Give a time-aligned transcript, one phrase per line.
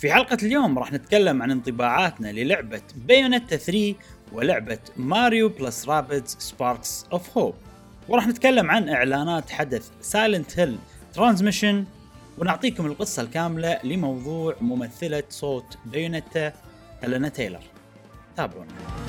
[0.00, 3.94] في حلقة اليوم راح نتكلم عن انطباعاتنا للعبة Bayonetta 3
[4.32, 7.54] ولعبة Mario Plus Rabbids Sparks of Hope
[8.08, 10.78] وراح نتكلم عن إعلانات حدث Silent Hill
[11.14, 11.84] Transmission
[12.38, 16.52] ونعطيكم القصة الكاملة لموضوع ممثلة صوت Bayonetta
[17.02, 17.62] هلنا تايلر.
[18.36, 19.07] تابعونا.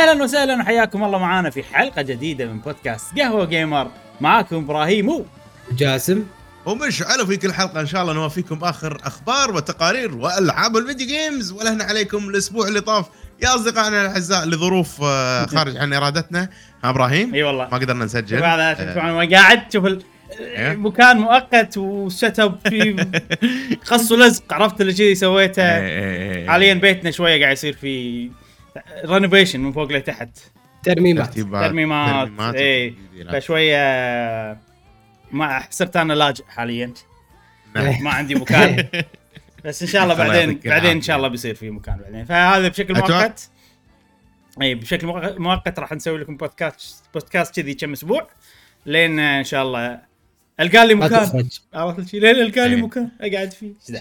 [0.00, 3.90] أهلا وسهلا وحياكم الله معانا في حلقة جديدة من بودكاست قهوة Gamer.
[4.20, 5.24] معاكم إبراهيم و
[5.72, 6.24] جاسم.
[6.66, 11.52] ومشعل و في كل حلقة إن شاء الله نوافيكم باخر أخبار وتقارير وألعاب الفيديو games.
[11.52, 13.06] ولهنا عليكم الأسبوع اللي طاف.
[13.42, 16.48] يا أصدقائنا الأعزاء لظروف آه، خارج عن إرادتنا.
[16.84, 17.68] ها إبراهيم؟ أي والله.
[17.72, 18.40] ما قدرنا نسجل.
[18.40, 19.84] بعد آه، قاعد تشوف
[20.40, 20.72] إيه.
[20.76, 23.06] مكان مؤقت و setup في
[23.90, 24.52] قص ولزق.
[24.52, 26.48] عرفت اللي شي سويته؟ إيه، إيه.
[26.48, 28.30] حاليا بيتنا شوية قاعد يصير في
[29.04, 30.28] renovation من فوق لتحت.
[30.82, 31.26] ترميمات.
[31.26, 31.64] ترتيبات.
[31.64, 33.42] ترميمات ترميمات وتجديدات.
[33.42, 33.78] فشوية
[35.32, 36.92] ما صرت أنا لاجئ حاليا.
[37.74, 38.02] نعم.
[38.02, 38.88] ما عندي مكان.
[39.64, 41.00] بس إن شاء الله بعدين بعدين إن.
[41.02, 42.24] شاء الله بيصير في مكان بعدين.
[42.24, 43.50] فهذا بشكل مؤقت.
[44.62, 48.28] اي بشكل مؤق- مؤقت راح نسوي لكم بودكاست بودكاست كذي كم أسبوع.
[48.86, 50.09] لين إن شاء الله
[50.60, 51.48] القى لي مكان.
[51.74, 52.82] عرفت شي؟ لين القى لي إيه.
[52.82, 53.08] مكان.
[53.20, 53.72] أقعد فيه.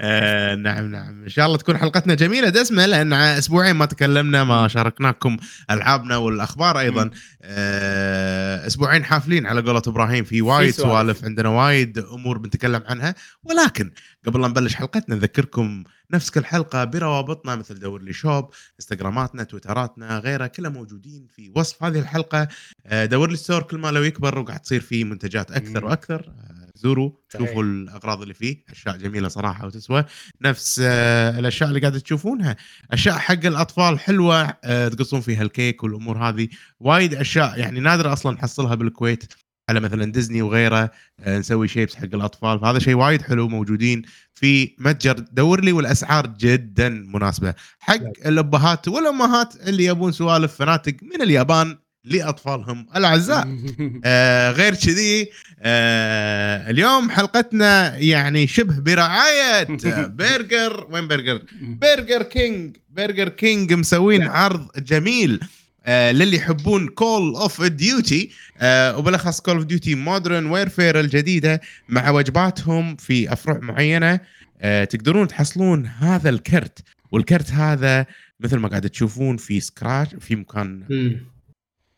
[0.00, 1.22] آه، نعم نعم.
[1.22, 2.48] إن شاء الله تكون حلقتنا جميلة.
[2.48, 5.36] دسمة لأن أسبوعين ما تكلمنا ما شاركناكم
[5.70, 7.10] ألعابنا والأخبار أيضا.
[7.42, 10.24] آه، أسبوعين حافلين على قولة إبراهيم.
[10.24, 10.90] في وايد سوالف.
[10.92, 13.14] سوالف عندنا وايد أمور بنتكلم عنها.
[13.44, 13.90] ولكن
[14.26, 18.50] قبل لا نبلش حلقتنا نذكركم نفس كل حلقة بروابطنا مثل دور لي shop
[18.80, 22.48] إنستغراماتنا تويتراتنا غيرها كلها موجودين في وصف هذه الحلقة.
[22.86, 25.84] آه، دور لي store كل ماله يكبر وقاعد تصير فيه منتجات أكثر.
[25.84, 26.20] وأكثر.
[26.28, 27.10] آه، زوروا.
[27.38, 30.04] شوفوا الأغراض اللي فيه أشياء جميلة صراحة وتسوى.
[30.42, 32.56] نفس آه، الأشياء اللي قاعدة تشوفونها.
[32.90, 34.50] أشياء حق الأطفال حلوة
[34.88, 36.48] تقصون فيها الكيك والأمور هذه.
[36.80, 39.24] وايد أشياء يعني نادر أصلا نحصلها بالكويت.
[39.72, 40.90] على مثلا ديزني وغيره
[41.20, 42.60] آه، نسوي شيبس حق الأطفال.
[42.60, 44.02] فهذا شيء وايد حلو موجودين
[44.34, 47.54] في متجر دور لي والأسعار جدا مناسبة.
[47.80, 52.86] حق الأبهات والأمهات اللي يبون سوالف فناتق من اليابان لأطفالهم.
[52.96, 53.48] الأعزاء
[54.04, 55.28] آه غير كذي
[55.60, 59.66] آه اليوم حلقتنا يعني شبه برعاية
[60.18, 62.76] برجر وين Burger؟ Burger King.
[62.90, 65.40] Burger King مسوين عرض جميل.
[65.86, 68.30] آه للي يحبون Call of Duty
[68.64, 74.20] وبالاخص Call of Duty Modern Warfare الجديدة مع وجباتهم في أفرع معينة
[74.60, 76.78] آه تقدرون تحصلون هذا الكرت.
[77.12, 78.06] والكرت هذا
[78.40, 80.84] مثل ما قاعد تشوفون في scratch في مكان.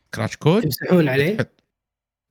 [0.06, 1.37] scratch code تمسحون عليه؟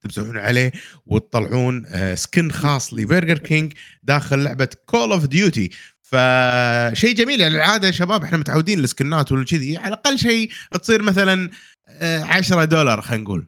[0.01, 0.71] تمسحون عليه
[1.05, 5.69] وتطلعون آه، skin خاص ل Burger King داخل لعبة Call of Duty
[6.13, 10.51] فشيء جميل يعني العادة يا شباب إحنا متعودين ال skin ات والكذي على الأقل شيء
[10.81, 11.49] تصير مثلا
[11.87, 13.47] آه، 10 دولار خلينا نقول.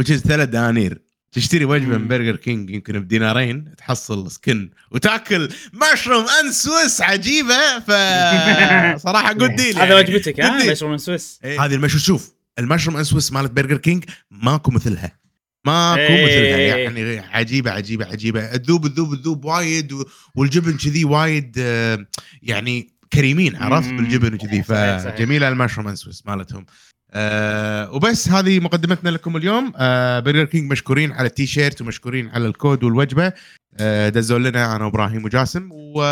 [0.00, 1.02] Is ثلاث دنانير.
[1.32, 2.08] تشتري وجبة من.
[2.08, 5.48] Burger King يمكن بدينارين تحصل skin وتأكل
[5.92, 10.70] mushroom and Swiss عجيبة فصراحه good deal هذا وجبتك ها.
[10.72, 15.25] مشروم من سويس هذه المشروم شوف ال mushroom and Swiss مالت Burger King ماكو مثلها.
[15.66, 16.24] ماكو إيه.
[16.24, 18.56] مثلها يعني عجيبة عجيبة عجيبة.
[18.56, 19.92] تذوب تذوب تذوب وايد
[20.34, 22.06] والجبن كذي وايد آه،
[22.42, 23.88] يعني كريمين عرفت.
[23.88, 24.62] بالجبن وكذي.
[24.62, 26.66] فجميلة ال mushroom Swiss مالتهم.
[27.12, 29.72] آه وبس هذه مقدمتنا لكم اليوم.
[29.76, 33.32] آه Burger King مشكورين على التي شيرت ومشكورين على الكود والوجبة.
[33.78, 35.68] آه دزوا لنا أنا وإبراهيم وجاسم.
[35.72, 36.02] و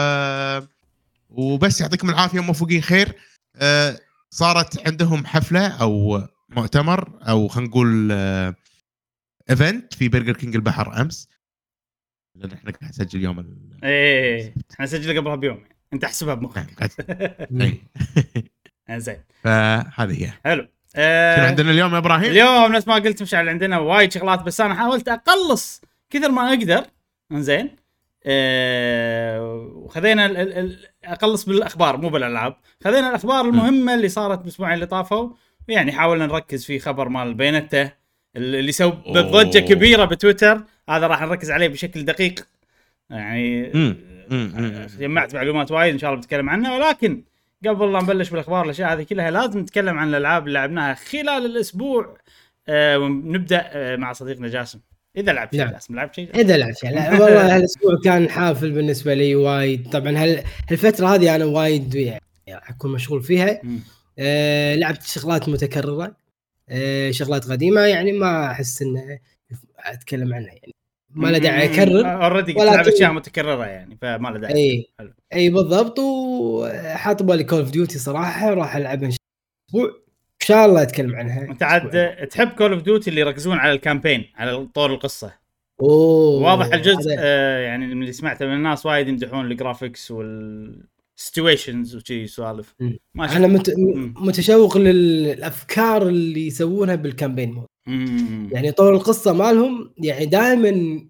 [1.29, 3.13] وبس يعطيكم العافية موفقين خير.
[3.57, 4.01] آه
[4.31, 6.23] صارت عندهم حفلة أو
[6.57, 8.55] مؤتمر أو خلينا نقول آه
[9.51, 11.29] event في برجر كينج البحر أمس.
[12.37, 15.65] لأن إحنا قاعد نسجل يوم ال- إيه إحنا سجلنا قبلها بيوم.
[15.93, 16.91] أنت احسبها نعم، بمخك قاعد-
[18.91, 18.99] إي.
[19.01, 19.19] زين.
[19.43, 20.31] فهذه هي.
[20.45, 20.63] حلو.
[20.63, 24.61] شنو آه عندنا اليوم يا إبراهيم؟ اليوم نفس ما قلت مشعل عندنا وايد شغلات بس
[24.61, 25.81] أنا حاولت أقلص
[26.11, 26.87] كثر ما أقدر.
[27.33, 27.77] إنزين.
[28.27, 29.43] آه
[29.75, 32.57] وخذينا ال- ال- ال- أقلص بالأخبار مو بالألعاب.
[32.85, 35.31] خذينا الأخبار المهمة اللي صارت الأسبوعين اللي طافوا.
[35.69, 38.04] يعني حاولنا نركز في خبر مال بينته.
[38.37, 39.59] اللي سبب ضجة.
[39.59, 42.47] كبيرة بتويتر هذا راح نركز عليه بشكل دقيق
[43.11, 43.97] يعني مم.
[44.31, 44.53] مم.
[44.57, 44.87] مم.
[44.99, 47.23] جمعت معلومات وايد إن شاء الله بتكلم عنها ولكن
[47.67, 52.17] قبل لا نبلش بالأخبار الأشياء هذه كلها لازم نتكلم عن الألعاب اللي لعبناها خلال الأسبوع
[52.69, 54.79] آه ونبدأ آه مع صديقنا جاسم
[55.17, 55.73] إذا لعبت شيء نعم.
[55.73, 60.11] جاسم لعبت شيء إذا لعب شيء لا والله هالأسبوع كان حافل بالنسبة لي وايد طبعا
[60.19, 63.61] هال- هالفترة هذه أنا وايد يعني أكون مشغول فيها.
[64.19, 66.15] آه لعبت شغلات متكررة آه
[67.11, 69.19] شغلات قديمة يعني ما أحس إنه
[69.79, 70.73] أتكلم عنها يعني
[71.11, 74.55] ما له داعي أكرر already قلت أشياء متكررة يعني فما له داعي.
[74.55, 75.13] إي حلو.
[75.35, 79.21] إي بالضبط وحاط بالي Call of Duty صراحة راح العبها إن شاء
[79.75, 79.89] الله.
[79.89, 80.05] أسبوع
[80.43, 81.43] إن شاء الله أتكلم عنها.
[81.43, 85.33] أنت عاد تحب Call of Duty اللي يركزون على ال campaign على طور القصة؟
[85.81, 90.11] أوه واضح الجزء آه يعني من اللي سمعته من الناس وايد يمدحون ال graphics
[91.19, 92.75] وال situations وشي سوالف
[93.17, 93.73] أنا مت...
[94.17, 97.67] متشوق للأفكار اللي يسوونها بال campaign mode.
[98.53, 101.01] يعني طور القصة مالهم يعني دائما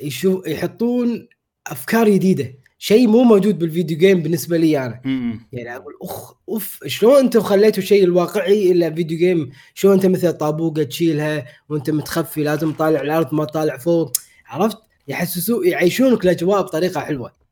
[0.00, 1.28] يشوف يحطون
[1.66, 2.54] أفكار جديدة.
[2.78, 5.00] شيء مو موجود بال video game بالنسبة لي أنا.
[5.04, 5.46] مم.
[5.52, 10.32] يعني أقول أخ أوف شلون أنتم خليتوا شيء الواقعي إلا video game شلون أنت مثل
[10.32, 14.12] طابوقة تشيلها وأنت متخفي لازم طالع الأرض ما طالع فوق؟
[14.46, 17.43] عرفت؟ يحسسوا يعيشونك الأجواء بطريقة حلوة.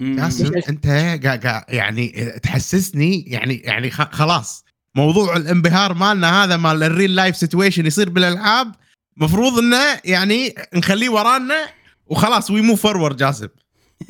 [0.00, 0.86] أنت
[1.26, 2.08] قا قا يعني
[2.42, 4.64] تحسسني يعني يعني خ- خلاص.
[4.94, 8.74] موضوع الانبهار مالنا هذا مال ال real life situation يصير بالألعاب
[9.16, 11.66] مفروض إنه يعني نخليه ورانا
[12.06, 13.48] وخلاص we move forward جاسم.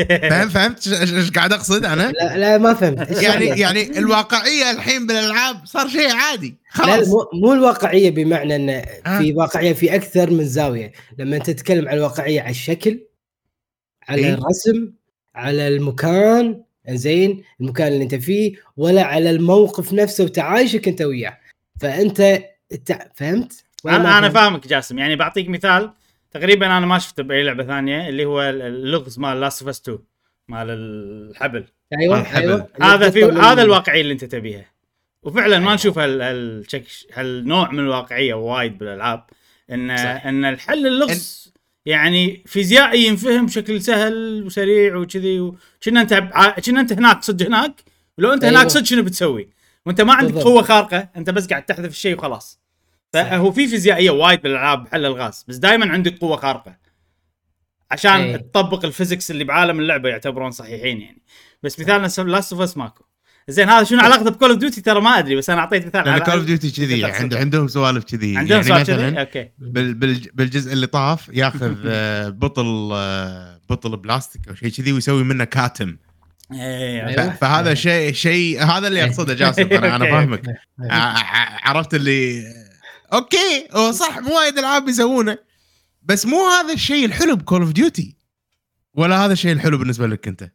[0.08, 3.10] فهم فهمت؟ إيش- قاعد أقصد أنا؟ لا لا ما فهمت.
[3.22, 6.48] يعني يعني الواقعية الحين بالألعاب صار شيء عادي.
[6.78, 7.08] لا لا خلاص.
[7.08, 8.70] مو, مو الواقعية بمعنى ان
[9.06, 9.18] آه.
[9.18, 10.92] في واقعية في أكثر من زاوية.
[11.18, 13.00] لما أنت تتكلم عن الواقعية على الشكل
[14.08, 14.34] على إيه.
[14.34, 14.92] الرسم
[15.38, 21.38] على المكان زين المكان اللي انت فيه ولا على الموقف نفسه وتعايشك انت وياه
[21.80, 22.42] فانت.
[23.14, 25.90] فهمت؟ أنا أنا؟ فاهمك جاسم يعني بعطيك مثال
[26.30, 29.98] تقريبا أنا ما شفته بأي لعبة ثانية اللي هو اللغز مال Last of 2
[30.48, 31.64] مال الحبل
[32.00, 32.42] أيوه الحبل.
[32.42, 34.64] أيوه هذا في هذا الواقعية اللي انت تبيها
[35.22, 35.74] وفعلا ما أيوة.
[35.74, 39.24] نشوف هال- هالشك- هالنوع من الواقعية وايد بالألعاب
[39.70, 40.26] ان صح.
[40.26, 41.52] إن الحل اللغز
[41.88, 46.14] يعني فيزيائي ينفهم بشكل سهل وسريع وكذي وكنا انت
[46.66, 47.82] كنا انت هناك صدق هناك
[48.18, 48.68] ولو انت هناك أيوة.
[48.68, 49.48] صدق شنو بتسوي؟
[49.86, 50.34] وانت ما عندك.
[50.34, 52.60] قوة خارقة انت بس قاعد تحذف الشيء وخلاص
[53.12, 56.76] فهو في فيزيائية وايد بالألعاب حل الغاز بس دائما عندك قوة خارقة
[57.90, 58.38] عشان أي.
[58.38, 61.22] تطبق ال physics اللي بعالم اللعبة يعتبرون صحيحين يعني
[61.62, 63.04] بس مثالنا Last of Us ماكو
[63.48, 66.04] زين هذا شنو علاقته ب Call of Duty ترى ما أدري بس أنا أعطيت مثال
[66.20, 67.04] على- كول اوف ديوتي كذي.
[67.04, 68.36] عند عندهم سوالف كذي.
[68.36, 69.50] عندهم يعني مثلا كذي؟ أوكي.
[69.58, 75.24] بال بال بالجزء اللي طاف ياخذ آه، بطل آه، بطل بلاستيك أو شيء كذي ويسوي
[75.24, 75.96] منه كاتم.
[76.52, 77.30] إيه، أيوة.
[77.34, 80.04] فهذا شيء شيء هذا اللي أقصده جاسم أنا أنا.
[80.04, 80.42] فاهمك.
[80.90, 82.42] ع- عرفت اللي
[83.12, 85.38] أوكي هو صح مو وايد ألعاب يسوونه
[86.02, 88.16] بس مو هذا الشيء الحلو ب Call of Duty
[88.94, 90.50] ولا هذا الشيء الحلو بالنسبة لك أنت؟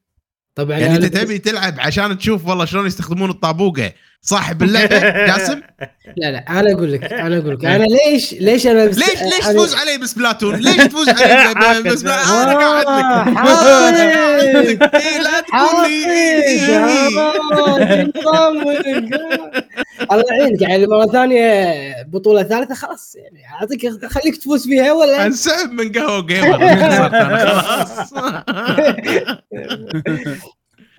[0.56, 3.92] طبعا يعني أنا انت تبي تلعب عشان تشوف والله شلون يستخدمون الطابوقة.
[4.22, 5.62] صح باللعبه جاسم؟
[6.18, 7.66] لا لا أنا أقول لك أنا أقول لك.
[7.76, 12.54] أنا ليش ليش أنا بس ليش ليش تفوز علي بسبلاتون؟ ليش تفوز علي بس أنا
[12.54, 12.86] قاعد
[14.56, 14.96] لك.
[14.96, 16.04] إيه، لا تقول لي.
[20.12, 21.74] الله يعينك يعني مرة ثانية
[22.04, 28.14] بطولة ثالثة خلاص يعني أعطيك خليك تفوز فيها ولا؟ انسحب من قهوة جيمر خلاص.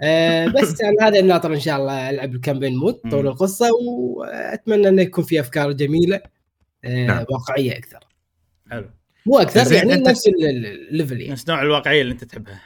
[0.02, 2.94] آه بس أنا هذا الناطر إن شاء الله العب ال campaign mode.
[3.10, 6.20] طور القصة وأتمنى إنه يكون في أفكار جميلة
[6.84, 7.24] آه نعم.
[7.30, 7.98] واقعية أكثر.
[8.70, 8.90] حلو.
[9.26, 11.32] مو أكثر يعني نفس ال- ال- ال level يعني.
[11.32, 12.60] نفس نوع الواقعية اللي أنت تحبها.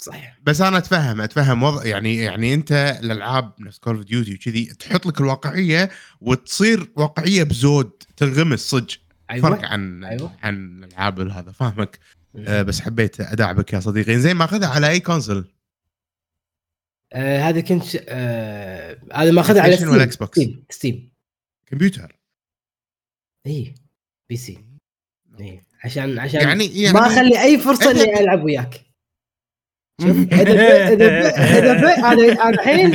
[0.00, 0.38] صحيح.
[0.42, 2.72] بس أنا أتفهم أتفهم وضع يعني يعني أنت
[3.02, 5.90] الالعاب نفس Call of Duty وكذي تحط لك الواقعية
[6.20, 8.88] وتصير واقعية بزود تنغمس صدق.
[9.28, 10.36] فرق أيوه عن أيوة.
[10.42, 11.98] عن الألعاب هذا فاهمك؟
[12.36, 14.18] آه بس حبيت ادعبك يا صديقي.
[14.18, 15.44] زين ماخذها على أي console
[17.12, 21.12] آه هذا كنت آه هذا ماخذها على Steam ولا Xbox؟ Steam Steam
[21.66, 22.16] كمبيوتر.
[23.46, 23.74] اي
[24.28, 24.64] PC
[25.40, 28.87] اي عشان عشان يعني يعني ما أخلي أي فرصة أنت- إني ألعب وياك.
[30.00, 30.58] شوف إذا ب-
[30.92, 32.94] إذا ب- إذا ب- أنا الحين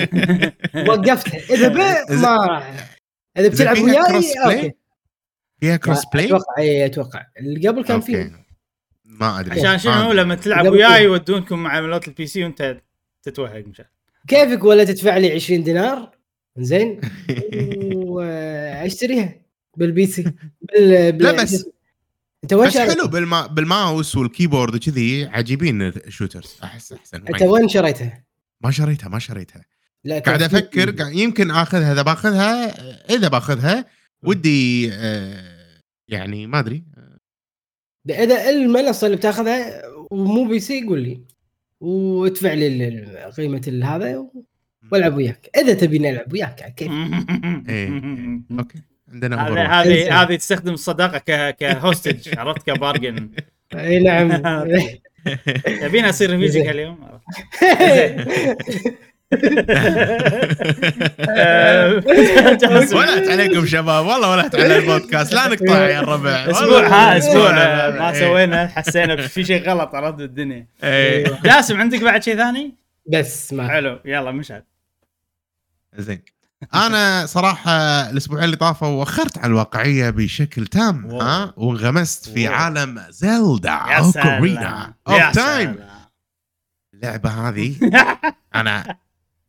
[0.90, 1.78] وقفتها إذا ب
[2.12, 2.90] ما راح
[3.38, 4.72] إذا بتلعب وياي cross play؟ أوكي.
[5.60, 7.26] فيها cross play أتوقع اي أتوقع.
[7.40, 8.02] اللي قبل كان.
[8.02, 8.32] فيه.
[9.06, 9.60] ما أدري.
[9.60, 10.12] عشان شنو.
[10.12, 11.04] لما تلعب وياي.
[11.04, 12.82] يودونكم مع عملات ال PC وانت
[13.24, 13.86] تتوهق مشان.
[14.28, 16.12] كيفك ولا تدفع لي 20 دينار؟
[16.58, 17.02] زين.
[17.96, 19.34] وأشتريها
[19.78, 20.24] بال PC
[20.62, 21.12] بال...
[21.12, 21.24] بال...
[21.24, 21.70] لا بس
[22.44, 26.94] انت وين بس شريتها؟ حلو بالما بال mouse وال keyboard وكذي عجيبين ال shooters احس
[26.94, 27.18] أحسن.
[27.28, 28.24] انت وين شريتها؟
[28.62, 29.66] ما شريتها ما شريتها.
[30.04, 32.66] لا قاعد أفكر قاعد- يمكن آخذها إذا باخذها
[33.16, 33.86] إذا باخذها
[34.24, 36.84] ودي آه، يعني ما أدري.
[38.10, 39.82] إذا المنصه اللي بتاخذها
[40.12, 41.22] ومو PC قول لي.
[41.80, 44.26] وادفع لي قيمة هذا
[44.92, 45.50] والعب وياك.
[45.58, 46.92] إذا تبي نلعب وياك على كيف
[48.60, 48.82] أوكي.
[49.14, 49.82] عندنا هذه.
[49.82, 50.22] هذه.
[50.22, 53.30] هذه تستخدم الصداقة ك ك hostage عرفت ك bargain
[53.76, 54.32] إي نعم
[55.82, 56.98] تبينا اصير ريفيجك اليوم.
[62.94, 66.88] ولات عليكم شباب والله ولات على البودكاست لا نقطع يا الربع أسبوع.
[66.88, 68.20] ها أسبوع ما إيه.
[68.20, 71.40] سوينا حسينا في شيء غلط عرفت بالدنيا إيه.
[71.44, 72.76] جاسم عندك بعد شيء ثاني؟
[73.08, 74.64] بس ما حلو يلا مشعل
[75.98, 76.22] زين
[76.74, 77.72] أنا صراحة
[78.10, 81.22] الاسبوعين اللي طافوا وخرت عن الواقعية بشكل تام واو.
[81.22, 82.56] ها وانغمست في واو.
[82.56, 85.76] عالم سلام يا أوف تايم.
[86.94, 87.76] اللعبة هذه
[88.56, 88.98] أنا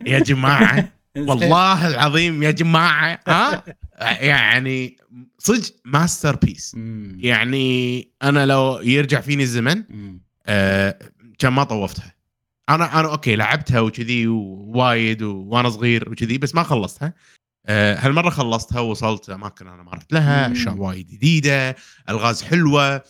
[0.06, 0.88] يا جماعة
[1.28, 3.62] والله العظيم يا جماعة ها
[4.00, 4.96] يعني
[5.38, 6.76] صدق masterpiece.
[7.16, 9.82] يعني أنا لو يرجع فيني الزمن.
[10.46, 10.98] آه،
[11.38, 12.13] كان ما طوفتها
[12.68, 17.14] أنا أنا okay لعبتها وكذي ووايد وأنا صغير وكذي بس ما خلصتها.
[17.66, 20.52] آه، هالمرة خلصتها ووصلت أماكن أنا ما رحت لها.
[20.52, 21.76] أشياء وايد جديدة
[22.08, 23.02] ألغاز حلوة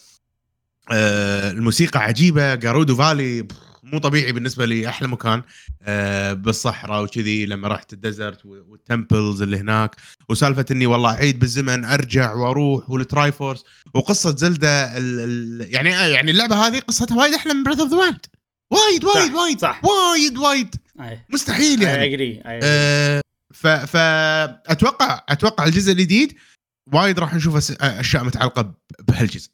[0.93, 3.49] آه، الموسيقى عجيبة Gerudo Valley
[3.83, 5.43] مو طبيعي بالنسبة لي أحلى مكان.
[5.83, 9.97] آه، بالصحراء وكذي لما رحت ال desert وال temples اللي هناك.
[10.29, 16.67] وسالفة إني والله اعيد بالزمن أرجع وأروح وال Triforce وقصه ال ال يعني يعني اللعبة
[16.67, 18.27] هذه قصتها وايد أحلى من Breath of the Wild
[18.73, 19.81] وايد وايد وايد صح.
[19.85, 20.75] وايد وايد.
[21.31, 22.03] مستحيل يعني.
[22.03, 23.21] I agree آه،
[23.55, 26.39] ف فاتوقع أتوقع الجزء الجديد
[26.93, 28.75] وايد راح نشوف أس- أشياء متعلقة
[29.09, 29.51] بهالجزء.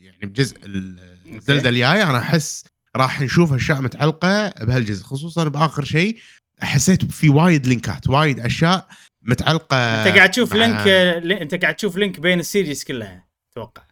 [0.00, 2.64] يعني بجزء ال- ال Zelda الجاية أنا أحس
[2.96, 5.04] راح نشوف أشياء متعلقة بهالجزء.
[5.04, 6.18] خصوصا بآخر شيء
[6.60, 8.88] حسيت في وايد link ات وايد أشياء
[9.22, 10.86] متعلقة أنت قاعد تشوف مع- link
[11.24, 13.82] لي- أنت قاعد تشوف link بين ال series كلها أتوقع.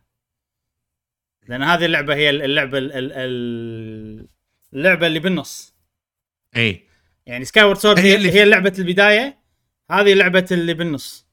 [1.49, 4.26] لأن هذه اللعبة هي اللعبة ال- ال- ال-
[4.73, 5.75] اللعبة اللي بالنص.
[6.57, 6.83] إي.
[7.26, 9.38] يعني Skyward Sword هي هي, اللي- هي لعبة البداية
[9.91, 11.26] هذه لعبة اللي بالنص.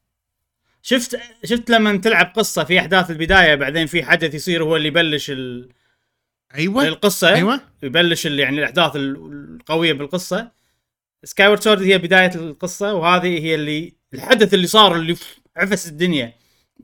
[0.81, 5.29] شفت شفت لما تلعب قصة في أحداث البداية بعدين في حدث يصير هو اللي يبلش
[5.31, 5.69] ال-
[6.55, 6.87] أيوه.
[6.87, 7.61] القصة أيوه.
[7.83, 10.51] يبلش يعني الأحداث ال- القوية بالقصة.
[11.23, 15.15] Skyward Sword هي بداية القصة وهذه هي اللي الحدث اللي صار اللي
[15.57, 16.33] عفس الدنيا.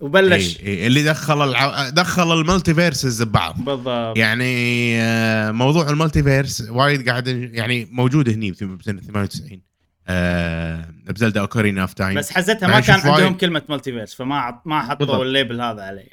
[0.02, 0.60] وبلش.
[0.60, 1.90] إي إي اللي دخل الع...
[1.90, 3.56] دخل ال multiverses ببعض.
[3.64, 4.18] بالضبط.
[4.18, 9.62] يعني آه، موضوع ال multiverse وايد قاعد يعني موجود هني في- بسنه 98
[10.08, 13.16] آه، ب Zelda Ocarina of Time بس حزتها ما كان نشوف وايد.
[13.24, 15.22] عندهم كلمة multiverse فما ما حطوا بالضبط.
[15.22, 16.10] ال label هذا عليه.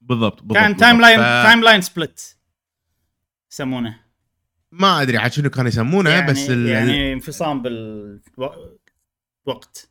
[0.00, 0.76] بالضبط بالضبط كان.
[0.76, 2.36] timeline ف- time line split
[3.52, 4.00] يسمونه.
[4.72, 6.66] ما أدري عاد شنو كانوا يسمونه يعني بس ال...
[6.66, 9.88] يعني انفصام بالوقت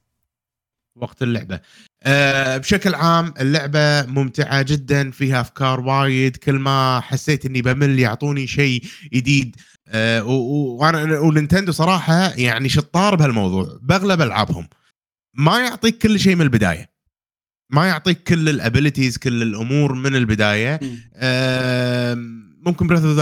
[0.96, 1.60] وقت اللعبة.
[2.04, 6.38] أه بشكل عام اللعبة ممتعة جدا فيها أفكار وايد.
[6.38, 9.56] كل ما حسيت إني بمل يعطوني شيء جديد.
[9.88, 13.80] أه و- و- وأنا و Nintendo صراحة يعني شطار بهالموضوع.
[13.82, 14.68] بأغلب ألعابهم
[15.34, 16.90] ما يعطيك كل شيء من البداية.
[17.72, 20.80] ما يعطيك كل ال abilities كل الأمور من البداية.
[21.16, 22.18] أه
[22.66, 23.18] ممكن Breath of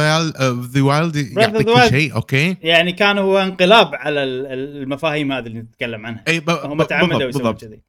[0.70, 1.90] the Wild يعطيك كل.
[1.90, 2.16] شيء.
[2.16, 2.58] okay.
[2.62, 6.24] يعني كان هو انقلاب على ال- ال- المفاهيم هذه اللي نتكلم عنها.
[6.28, 7.82] أي هم تعمدوا يسوون كذي.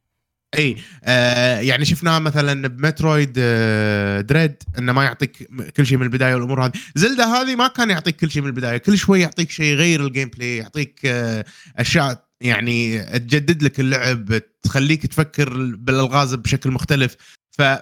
[0.58, 6.02] إي آه يعني شفناه مثلا ب Metroid آه Dread إنه ما يعطيك كل شيء من
[6.02, 9.50] البداية والأمور هذه Zelda هذه ما كان يعطيك كل شيء من البداية كل شوي يعطيك
[9.50, 11.44] شيء يغير ال gameplay يعطيك آه
[11.76, 17.16] أشياء يعني تجدد لك اللعب تخليك تفكر بالألغاز بشكل مختلف.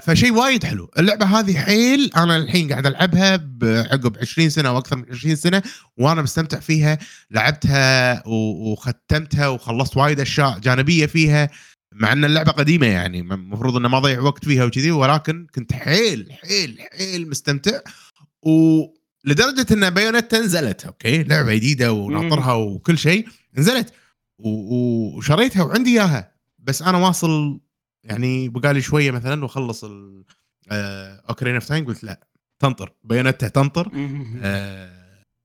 [0.03, 4.97] فشيء وايد حلو اللعبة هذه حيل أنا الحين قاعد ألعبها بعقب 20 سنة أو أكثر
[4.97, 5.63] من 20 سنة
[5.97, 6.99] وأنا مستمتع فيها
[7.31, 8.23] لعبتها.
[8.27, 11.51] وختمتها وخلصت وايد أشياء جانبية فيها
[12.01, 16.33] مع إن اللعبة قديمة يعني المفروض إنه ما ضيع وقت فيها وكذي ولكن كنت حيل
[16.33, 17.81] حيل حيل مستمتع.
[18.43, 23.93] ولدرجه إن Bayonetta نزلت okay لعبة جديدة وناطرها وكل شيء نزلت.
[24.39, 26.33] وشريتها وعندي إياها.
[26.59, 27.61] بس أنا واصل
[28.05, 29.85] يعني بقالي شوية مثلا وأخلص
[30.71, 32.27] Ocarina of Time قلت لا
[32.59, 33.91] تنطر Bayonetta تنطر.
[34.43, 34.96] آه،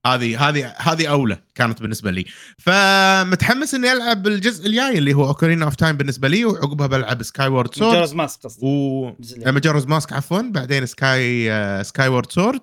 [0.06, 2.24] هذه هذه هذه أولى كانت بالنسبة لي.
[2.58, 7.74] فمتحمس إني ألعب الجزء الجاي اللي هو Ocarina of Time بالنسبة لي وعقبها بلعب Skyward
[7.74, 9.12] Sword Majora's Mask قصدي و
[9.46, 10.42] Majora's Mask عفوا.
[10.42, 12.60] بعدين Sky Skyward Sword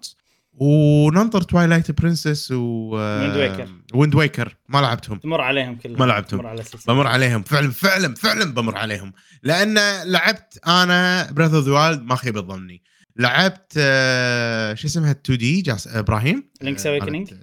[0.54, 3.70] وننطر Twilight Princess و Wind Waker.
[3.94, 5.18] Wind Waker ما لعبتهم.
[5.18, 6.00] تمر عليهم كلهم.
[6.00, 6.48] ما لعبتهم.
[6.48, 7.44] على بمر عليهم.
[7.44, 9.14] فعلا فعلا فعلا بمر عليهم.
[9.44, 12.82] لأن لعبت أنا Breath of the Wild ما خيب ظني
[13.20, 16.52] لعبت آه، شو اسمها 2 D جاس إبراهيم.
[16.64, 17.34] Link's Awakening؟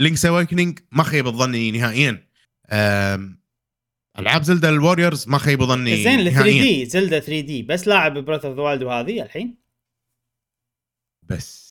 [0.00, 2.26] Link's Awakening ما خيب ظني نهائيا.
[4.18, 6.62] ألعاب Zelda ال Warriors ما خيب ظني زين ال 3 نهائياً.
[6.62, 9.58] D Zelda 3 D بس لاعب Breath of the Wild وهذه الحين؟
[11.22, 11.63] بس.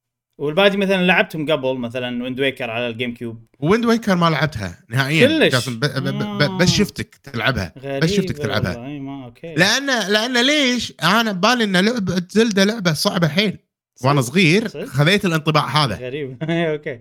[0.43, 5.49] والباقي مثلا لعبتهم قبل مثلا Wind Waker على ال GameCube Wind Waker ما لعبتها نهائيا.
[5.49, 6.03] كلش؟ ب- ب-
[6.37, 6.57] ب- آه.
[6.57, 7.73] بس شفتك تلعبها.
[8.01, 8.85] بس شفتك تلعبها.
[8.87, 9.53] إي ما okay.
[9.55, 13.57] لأن لأن ليش؟ أنا ببالي إن لعبه Zelda لعبة صعبة حيل.
[14.03, 15.95] وأنا صغير؟ خذيت الانطباع هذا.
[15.95, 16.37] غريب.
[16.49, 16.99] okay.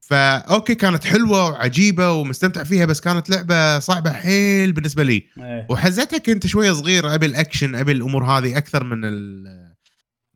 [0.00, 5.26] فا okay كانت حلوة وعجيبة ومستمتع فيها بس كانت لعبة صعبة حيل بالنسبة لي.
[5.38, 5.66] إيه.
[5.70, 9.44] وحزتها كنت شوية صغير أبي الأكشن أبي الأمور هذه أكثر من ال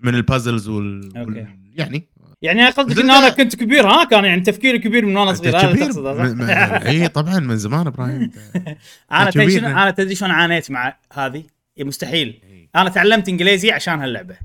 [0.01, 1.13] من ال puzzles وال.
[1.17, 1.47] وال...
[1.75, 2.09] يعني
[2.45, 5.87] يعني قصدك إن أنا كنت كبير ها؟ كان يعني تفكيري كبير من وأنا صغير هذا
[5.87, 8.31] تقصد؟ إي طبعا من زمان إبراهيم
[9.13, 9.31] أنا.
[9.31, 11.45] تدري شنو- أنا تدري شلون عانيت مع هذه؟
[11.81, 12.41] مستحيل.
[12.77, 14.37] أنا تعلمت إنجليزي عشان هاللعبة.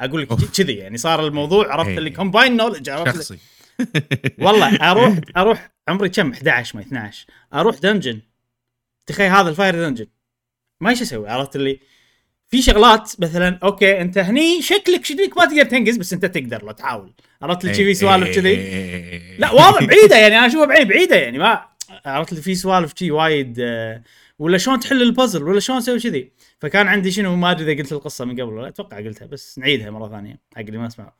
[0.00, 0.28] أقول لك.
[0.34, 1.88] كذي يعني صار الموضوع عرفت.
[1.90, 3.38] اللي common knowledge عرفت شخصي.
[4.44, 8.20] والله أروح أروح عمري كم؟ 11 ما 12 أروح dungeon
[9.06, 10.06] تخيل هذا ال fire dungeon
[10.80, 11.80] ما إيش أسوي؟ عرفت اللي
[12.48, 16.70] في شغلات مثلا okay أنت هني شكلك شكلك ما تقدر تنقز بس أنت تقدر لو
[16.72, 17.12] تحاول.
[17.42, 19.38] عرفت اللي في سوالف كذي؟ إيه.
[19.38, 21.64] لا واضح بعيدة يعني أنا أشوفها بعيد بعيدة يعني ما
[22.06, 24.02] عرفت اللي في سوالف شي وايد آه،
[24.38, 26.32] ولا شلون تحل البازل ولا شلون تسوي كذي.
[26.60, 29.90] فكان عندي شنو ما أدري إذا قلت القصة من قبل ولا أتوقع قلتها بس نعيدها
[29.90, 31.10] مرة ثانية حق اللي ما سمعوا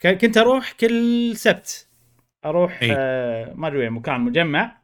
[0.00, 1.86] ك- كنت أروح كل سبت
[2.44, 2.80] أروح.
[2.82, 4.79] آه ما أدري وين مكان مجمع.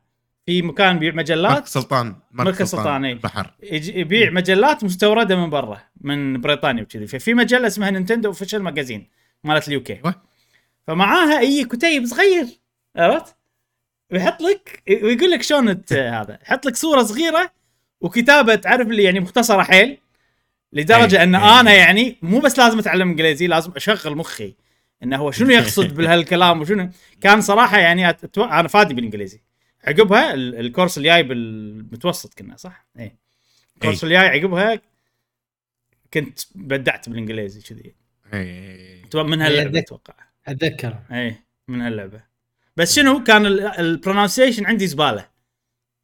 [0.47, 3.13] في مكان يبيع مركز مجلات سلطان مركز سلطان، إيه.
[3.13, 9.09] البحر يبيع مجلات مستورده من برا من بريطانيا وكذي ففي مجله اسمها Nintendo Official Magazine
[9.45, 10.01] مالت ال UK.
[10.87, 12.47] فمعاها أي كتيب صغير
[12.97, 13.37] عرفت؟
[14.13, 17.51] ويحط لك ويقول لك شلون هذا يحط لك صورة صغيرة
[18.01, 19.99] وكتابة تعرف اللي يعني مختصرة حيل
[20.73, 21.61] لدرجة أي، أن أي.
[21.61, 24.55] أنا يعني مو بس لازم أتعلم إنجليزي لازم أشغل مخي
[25.03, 28.45] إنه هو شنو يقصد بهالكلام وشنو كان صراحة يعني أتو...
[28.45, 29.41] أنا فادني بالإنجليزي
[29.87, 33.17] عقبها ال- ال course الجاي بالمتوسط كنا صح؟ إيه.
[33.75, 34.11] ال course أي.
[34.11, 34.81] الجاي عقبها
[36.15, 37.95] كنت بدعت بالإنجليزي كذي.
[38.35, 39.05] إيه.
[39.05, 40.15] تو- من هاللعبة أي، أتوقع.
[40.49, 40.99] أتذكر.
[41.13, 41.37] اي
[41.69, 42.21] من هاللعبة.
[42.77, 45.29] بس شنو كان ال pronunciation عندي زبالة.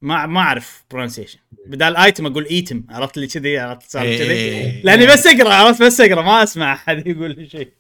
[0.02, 4.82] ما ما أعرف برونسيشن بدال ايتم أقول ايتم عرفت لي كذي؟ عرفت صار كذي؟ إيه.
[4.82, 7.72] لأني بس أقرأ عرفت بس أقرأ ما أسمع أحد يقول لي شيء.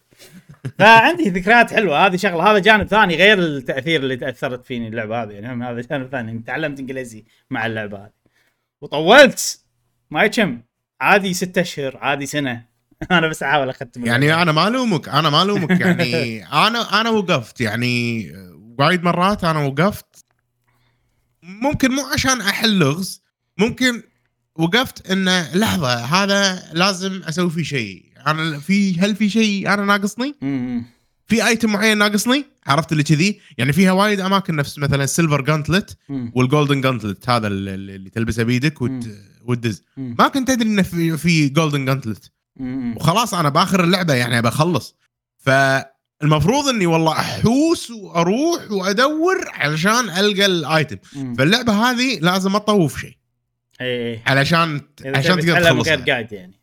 [0.78, 2.06] فعندي ذكريات حلوة.
[2.06, 5.30] هذه شغلة هذا جانب ثاني غير التأثير اللي تأثرت فيني اللعبة هذه.
[5.30, 6.30] يعني هذا جانب ثاني.
[6.30, 8.12] إني تعلمت إنجليزي مع اللعبة هذه.
[8.80, 9.60] وطولت.
[10.10, 10.62] ما كم
[11.00, 12.64] عادي ستة أشهر عادي سنة.
[13.10, 14.06] أنا بس أحاول أختم.
[14.06, 15.80] يعني أنا ما ألومك أنا ما ألومك.
[15.80, 17.60] يعني أنا أنا وقفت.
[17.60, 18.26] يعني
[18.78, 20.24] وايد مرات أنا وقفت.
[21.42, 23.22] ممكن مو عشان أحل لغز
[23.58, 24.02] ممكن
[24.54, 28.11] وقفت إنه لحظة هذا لازم أسوي فيه شيء.
[28.26, 30.34] أنا في هل في شيء أنا ناقصني؟
[31.26, 35.40] في item معين ناقصني؟ عرفت اللي كذي؟ يعني فيها وايد أماكن نفس مثلا ال silver
[35.40, 35.96] gauntlet.
[36.34, 39.08] وال golden gauntlet هذا اللي, تلبسه بيدك وت...
[39.44, 39.82] وتدز.
[39.96, 42.32] ما كنت أدري إنه في, في golden gauntlet.
[42.96, 44.96] وخلاص أنا بآخر اللعبة يعني بخلص
[45.38, 50.96] فالمفروض إني والله أحوس وأروح وأدور علشان ألقى ال item.
[51.34, 53.16] فاللعبة هذه لازم أطوف شيء
[53.80, 56.58] اي اي علشان عشان تقدر غير تخلصها guide يعني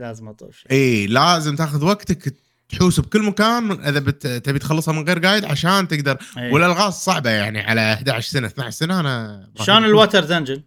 [0.00, 2.34] لازم اطوف إي لازم تاخذ وقتك
[2.68, 4.26] تحوس بكل مكان إذا بت...
[4.26, 6.50] تبي تخلصها من غير guide عشان تقدر إي.
[6.52, 10.62] والألغاز صعبة يعني على 11 سنة 12 سنة أنا شلون ال water dungeon؟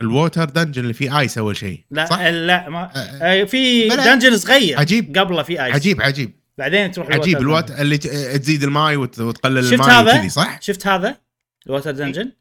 [0.00, 3.88] ال water dungeon اللي فيه ice أول شيء لا صح؟ لا ما آه، آه، في.
[3.88, 5.18] dungeon صغير عجيب.
[5.18, 8.06] قبله في ice عجيب عجيب بعدين تروح عجيب ال water اللي ت-
[8.36, 11.16] تزيد الماي وت- وتقلل شفت الماي هذا؟ صح؟ شفت هذا
[11.66, 12.32] ال water dungeon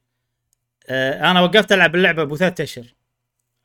[0.87, 2.85] آه أنا وقفت ألعب اللعبة ابو ثلاث أشهر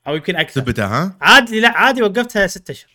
[0.09, 0.61] أو يمكن أكثر.
[0.61, 2.91] ثبتها ها؟ عادي لا عادي وقفتها ست أشهر.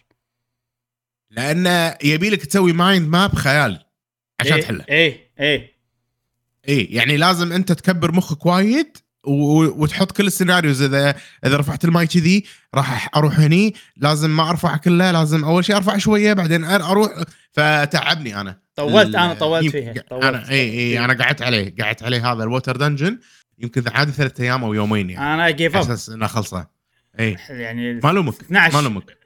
[1.31, 3.85] لأن يبي لك تسوي mind map خيال
[4.39, 4.85] عشان إيه، تحله.
[4.89, 5.73] إيه إيه.
[6.69, 8.97] اي يعني لازم أنت تكبر مخك وايد
[9.27, 10.81] وتحط كل ال scenarios.
[10.81, 12.43] إذا إذا رفعت الماي كذي
[12.75, 17.11] راح أروح هني لازم ما أرفع كله لازم أول شيء أرفع شوية بعدين أروح.
[17.51, 18.59] فتعبني أنا.
[18.75, 22.49] طولت أنا طولت فيها طولت أنا اي اي أنا قعدت عليه قعدت عليه هذا ال
[22.49, 23.19] water dungeon
[23.59, 25.33] يمكن عادي ثلاث أيام أو يومين يعني.
[25.33, 26.72] أنا give up أساس إنه خلصه
[27.19, 29.17] إي يعني ما لومك 12 ما لومك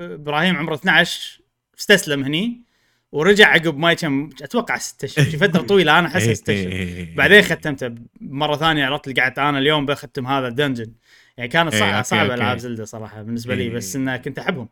[0.00, 1.40] إبراهيم عمره 12
[1.78, 2.68] استسلم هني
[3.12, 7.06] ورجع عقب ما كم أتوقع ست اشهر فتره طويلة أنا احسها ست اشهر.
[7.16, 10.92] بعدين ختمته مرة ثانية عرفت اللي قعدت أنا اليوم بختم هذا ال dungeon
[11.36, 12.34] يعني كانت صعبه صعبه.
[12.34, 13.68] ألعاب زلدة صراحة بالنسبة لي.
[13.68, 14.68] بس إنه كنت أحبهم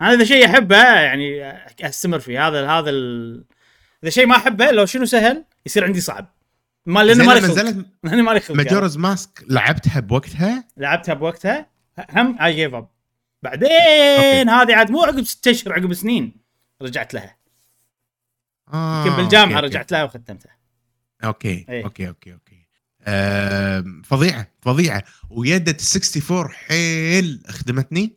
[0.00, 2.90] أنا إذا شيء أحبه يعني أستمر فيه هذا هذا.
[4.02, 6.34] إذا شيء ما أحبه لو شنو سهل يصير عندي صعب
[6.86, 11.66] ما لأنه ما لي خلق نزلت ما لي خلق Majora's Mask لعبتها بوقتها؟ لعبتها بوقتها؟
[12.10, 12.88] هم اي give up
[13.42, 14.48] بعدين.
[14.48, 16.32] هذه عاد مو عقب ست أشهر عقب سنين
[16.82, 17.36] رجعت لها.
[18.72, 20.56] آه يمكن بالجامعة okay، رجعت لها وختمتها.
[21.24, 21.84] okay إيه.
[21.84, 22.66] okay okay okay.
[23.06, 25.02] آم، فظيعة فظيعة.
[25.30, 28.16] وايد ال 64 حيل خدمتني.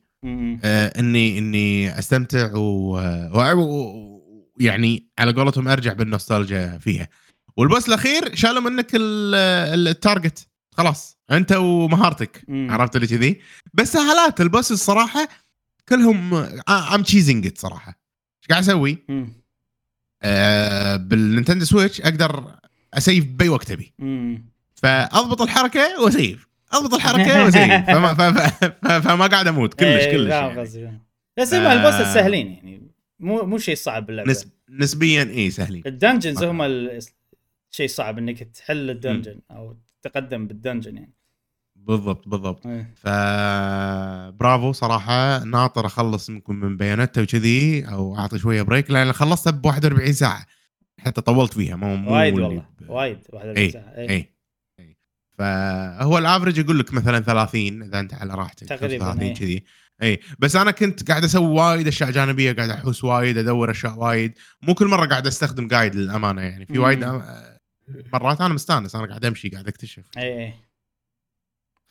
[0.63, 2.97] آه إني إني أستمتع و-
[3.34, 7.08] و- و- ويعني على قولتهم أرجع بالنوستالجيا فيها.
[7.58, 9.36] وال boss الأخير شالوا منك ال-
[9.74, 10.48] ال- ال target.
[10.78, 12.44] خلاص أنت ومهارتك.
[12.48, 12.68] مم.
[12.72, 13.42] عرفت اللي كذي؟
[13.74, 15.28] بس سهالات ال boss الصراحة
[15.89, 16.34] كلهم
[16.69, 17.88] I'm cheesing صراحة.
[18.42, 18.98] إيش قاعد أسوي؟
[20.24, 22.52] آه بال Nintendo Switch أقدر
[22.94, 23.94] أسيف بأي وقت أبي.
[24.76, 26.48] فأضبط الحركة وأسيف.
[26.74, 27.63] أضبط الحركة وأسيف.
[27.86, 29.74] فما, فما, فما, قاعد أموت.
[29.74, 31.02] كلش إيه، كلش فاهم يعني.
[31.39, 32.92] بس هم ال boss سهلين يعني.
[33.20, 34.32] مو مو شيء صعب باللعبة.
[34.32, 35.84] نسب نسبيا اي سهلين.
[35.86, 36.62] ال dungeons هم
[37.74, 41.14] الشيء صعب إنك تحل ال dungeon أو تقدم بال dungeon يعني
[41.76, 42.94] بالضبط بالضبط إيه.
[42.96, 43.08] ف
[44.40, 49.66] برافو صراحة ناطر أخلص يمكن من بياناته وكذي أو أعطي شوية break لأن خلصتها ب
[49.66, 50.46] 41 ساعة
[51.00, 53.94] حتى طولت فيها مو مو وايد والله ب- وايد واحد إيه، ساعة.
[53.98, 54.10] إيه.
[54.10, 54.34] اي
[54.80, 54.98] اي
[55.38, 59.34] فهو ال average يقول لك مثلا 30 إذا أنت على راحتك تقريباً، 30 إيه.
[59.36, 59.64] كذي
[60.04, 64.34] اي بس أنا كنت قاعد أسوي وايد أشياء جانبية قاعد أحوس وايد أدور أشياء وايد
[64.62, 66.80] مو كل مرة قاعد أستخدم guide للأمانة يعني في.
[66.80, 67.53] وايد أ-
[67.88, 70.04] مرات أنا مستأنس أنا قاعد أمشي قاعد أكتشف.
[70.17, 70.54] اي اي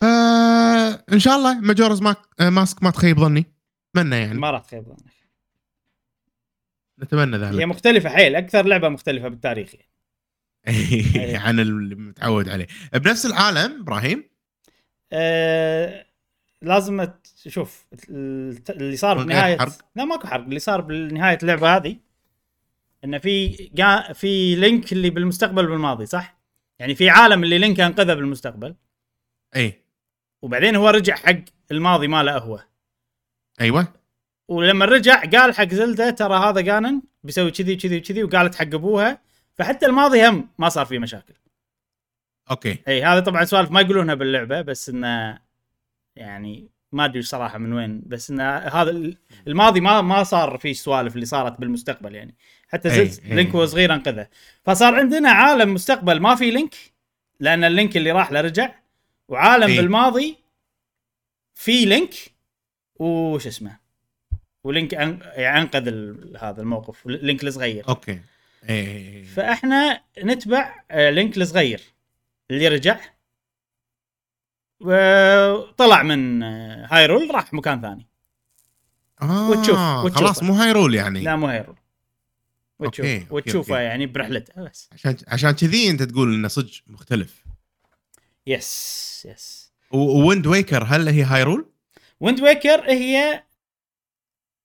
[0.01, 3.47] فان شاء الله Majora's Ma- Mask ما تخيب ظني.
[3.91, 4.39] اتمنى يعني.
[4.39, 5.13] ما راح تخيب ظنك.
[7.03, 9.89] نتمنى هي ذلك مختلفة حيل أكثر لعبة مختلفة بالتاريخ يعني.
[10.69, 11.39] إيه.
[11.47, 12.67] عن اللي متعود عليه.
[12.93, 14.31] بنفس العالم إبراهيم؟
[15.13, 16.07] آه
[16.63, 17.09] لازم
[17.45, 17.87] تشوف
[18.71, 21.97] اللي صار بنهاية حرق؟ لا ماكو حرق اللي صار بنهاية اللعبة هذه
[23.05, 26.39] انه في جا في لينك اللي بالمستقبل بالماضي صح؟
[26.79, 28.75] يعني في عالم اللي لينك أنقذه بالمستقبل.
[29.57, 29.83] إي.
[30.43, 31.39] وبعدين هو رجع حق
[31.71, 32.65] الماضي ماله هو.
[33.61, 33.93] أيوه.
[34.49, 39.23] ولما رجع قال حق زلدة ترى هذا جانن بيسوي كذي كذي كذي وقالت حق أبوها.
[39.55, 41.35] فحتى الماضي هم ما صار فيه مشاكل.
[42.51, 42.79] okay.
[42.89, 45.39] إي هذا طبعا سوالف ما يقولونها باللعبة بس إنه
[46.17, 50.73] يعني ما أدري صراحة من وين بس انه هذا ال- الماضي ما ما صار فيه
[50.73, 52.35] سوالف اللي صارت بالمستقبل يعني.
[52.69, 53.35] حتى أي، Zelda أي.
[53.35, 54.29] Link وهو صغير أنقذه.
[54.65, 56.75] فصار عندنا عالم مستقبل ما في Link
[57.41, 58.75] لأن ال Link اللي راح له رجع
[59.29, 59.77] وعالم أي.
[59.77, 60.37] بالماضي
[61.55, 62.15] في Link
[62.97, 63.77] وش اسمه؟
[64.65, 67.89] و Link أن- يعني أنقذ ال- هذا الموقف Link الصغير.
[67.89, 68.13] okay.
[68.13, 68.81] اي
[69.19, 71.81] اي فإحنا نتبع آه، Link الصغير
[72.51, 73.01] اللي رجع
[74.85, 76.43] وطلع من
[76.93, 78.07] Hyrule راح مكان ثاني
[79.23, 80.21] آه وتشوف- وتشوفه.
[80.27, 81.77] خلاص مو Hyrule يعني لا مو Hyrule
[82.79, 83.85] وتشوف okay، وتشوفه okay.
[83.85, 87.45] يعني برحلته بس عشان عشان كذي أنت تقول إنه صدق مختلف
[88.47, 91.67] yes yes و Wind Waker هل هي Hyrule؟
[92.21, 93.43] Wind Waker هي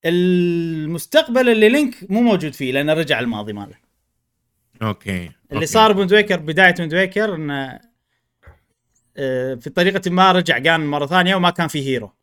[0.05, 3.75] المستقبل اللي Link مو موجود فيه لأنه رجع الماضي ماله
[4.81, 5.65] okay اللي okay.
[5.65, 7.79] صار ب Wind Waker بداية Wind Waker إنه
[9.59, 12.13] في طريقة ما رجع Ganon مرة ثانية وما كان في hero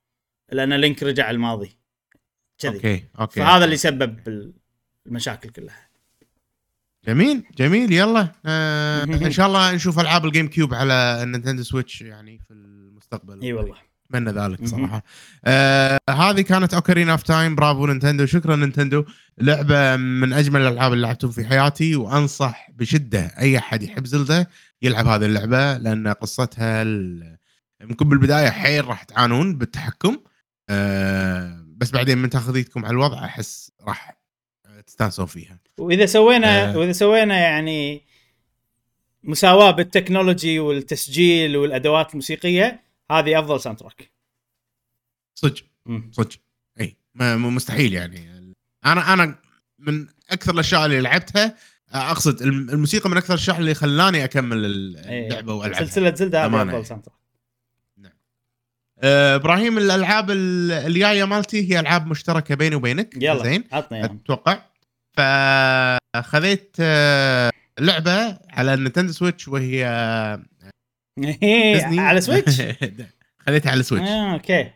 [0.52, 1.76] لأن Link رجع الماضي.
[2.58, 2.74] كذي.
[2.74, 3.40] okay okay.
[3.40, 4.18] فهذا اللي سبب
[5.06, 5.88] المشاكل كلها.
[7.06, 7.92] جميل جميل.
[7.92, 12.54] يلا آه إن شاء الله نشوف ألعاب ال GameCube على ال Nintendo Switch يعني في
[12.54, 13.42] المستقبل.
[13.42, 13.76] إي والله.
[14.10, 14.66] أتمنى ذلك.
[14.66, 15.02] صراحة.
[15.44, 17.54] آه هذه كانت Ocarina of Time.
[17.54, 19.04] برافو Nintendo شكرا Nintendo.
[19.38, 24.48] لعبة من أجمل الألعاب اللي لعبتهم في حياتي وأنصح بشدة أي أحد يحب Zelda.
[24.82, 27.38] يلعب هذه اللعبة لأن قصتها ال-
[27.80, 30.18] يمكن بالبداية حيل راح تعانون بالتحكم
[30.70, 34.18] آه بس بعدين من تاخذ على الوضع أحس راح
[34.86, 35.58] تستانسون فيها.
[35.78, 36.76] وإذا سوينا آه.
[36.78, 38.02] وإذا سوينا يعني
[39.22, 44.10] مساواة بال technology والتسجيل والأدوات الموسيقية هذه أفضل soundtrack
[45.34, 45.64] صدق
[46.10, 46.38] صدق.
[46.80, 48.54] إي مستحيل يعني.
[48.84, 49.38] أنا أنا
[49.78, 51.56] من أكثر الأشياء اللي لعبتها
[51.92, 54.64] أقصد الم- الموسيقى من أكثر الاشياء اللي خلاني أكمل
[55.06, 55.26] إيه.
[55.28, 56.86] اللعبة والعبها سلسلة Zelda هذه أفضل.
[56.86, 57.14] soundtrack
[59.02, 63.14] آه، إبراهيم الألعاب ال- الجاية مالتي هي ألعاب مشتركة بيني وبينك.
[63.16, 64.58] يلا زين؟ عطنا أتوقع.
[65.12, 69.84] فخذيت آه، لعبة على ال Nintendo Switch وهي
[71.18, 72.00] ديزني.
[72.00, 72.62] على Switch؟
[73.46, 74.08] خذيتها على Switch.
[74.08, 74.70] آه، okay.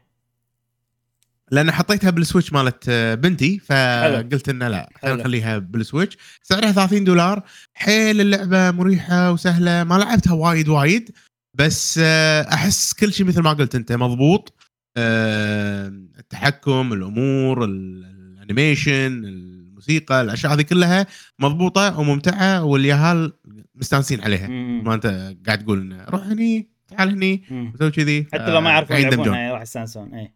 [1.51, 5.17] لأن حطيتها بال Switch مالت آه، بنتي فقلت إنه لا خلينا.
[5.21, 6.17] نخليها بال Switch.
[6.43, 7.43] سعرها 30 دولار.
[7.75, 9.85] حيل اللعبة مريحة وسهلة.
[9.85, 11.11] ما لعبتها وايد وايد.
[11.55, 14.55] بس آه، أحس كل شيء مثل ما قلت أنت مضبوط.
[14.97, 15.87] آه،
[16.19, 18.05] التحكم الأمور ال-
[18.43, 21.07] ال animation الموسيقى الأشياء هذه كلها
[21.39, 23.33] مضبوطة وممتعة والياهال
[23.75, 24.49] مستانسين عليها.
[24.83, 27.43] ما أنت قاعد تقول روح هني تعال هني.
[27.75, 28.27] وسوي كذي.
[28.33, 29.25] حتى لو ما يعرفون يندمجون.
[29.25, 30.33] يلعبونها راح يستانسون اي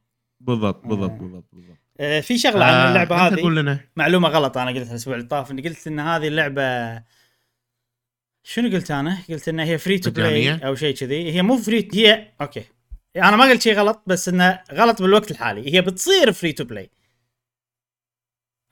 [0.46, 1.16] بالضبط بالضبط آه.
[1.18, 4.90] بالضبط بالضبط آه، في شغلة عن اللعبة آه، هذه قول لنا معلومة غلط أنا قلتها
[4.90, 6.62] الأسبوع اللي طاف إني قلت إن هذه اللعبة
[8.44, 11.88] شنو قلت أنا؟ قلت انها هي free to play؟ أو شيء كذي هي مو free
[11.94, 12.64] هي okay
[13.16, 16.90] أنا ما قلت شيء غلط بس إنه غلط بالوقت الحالي هي بتصير free to play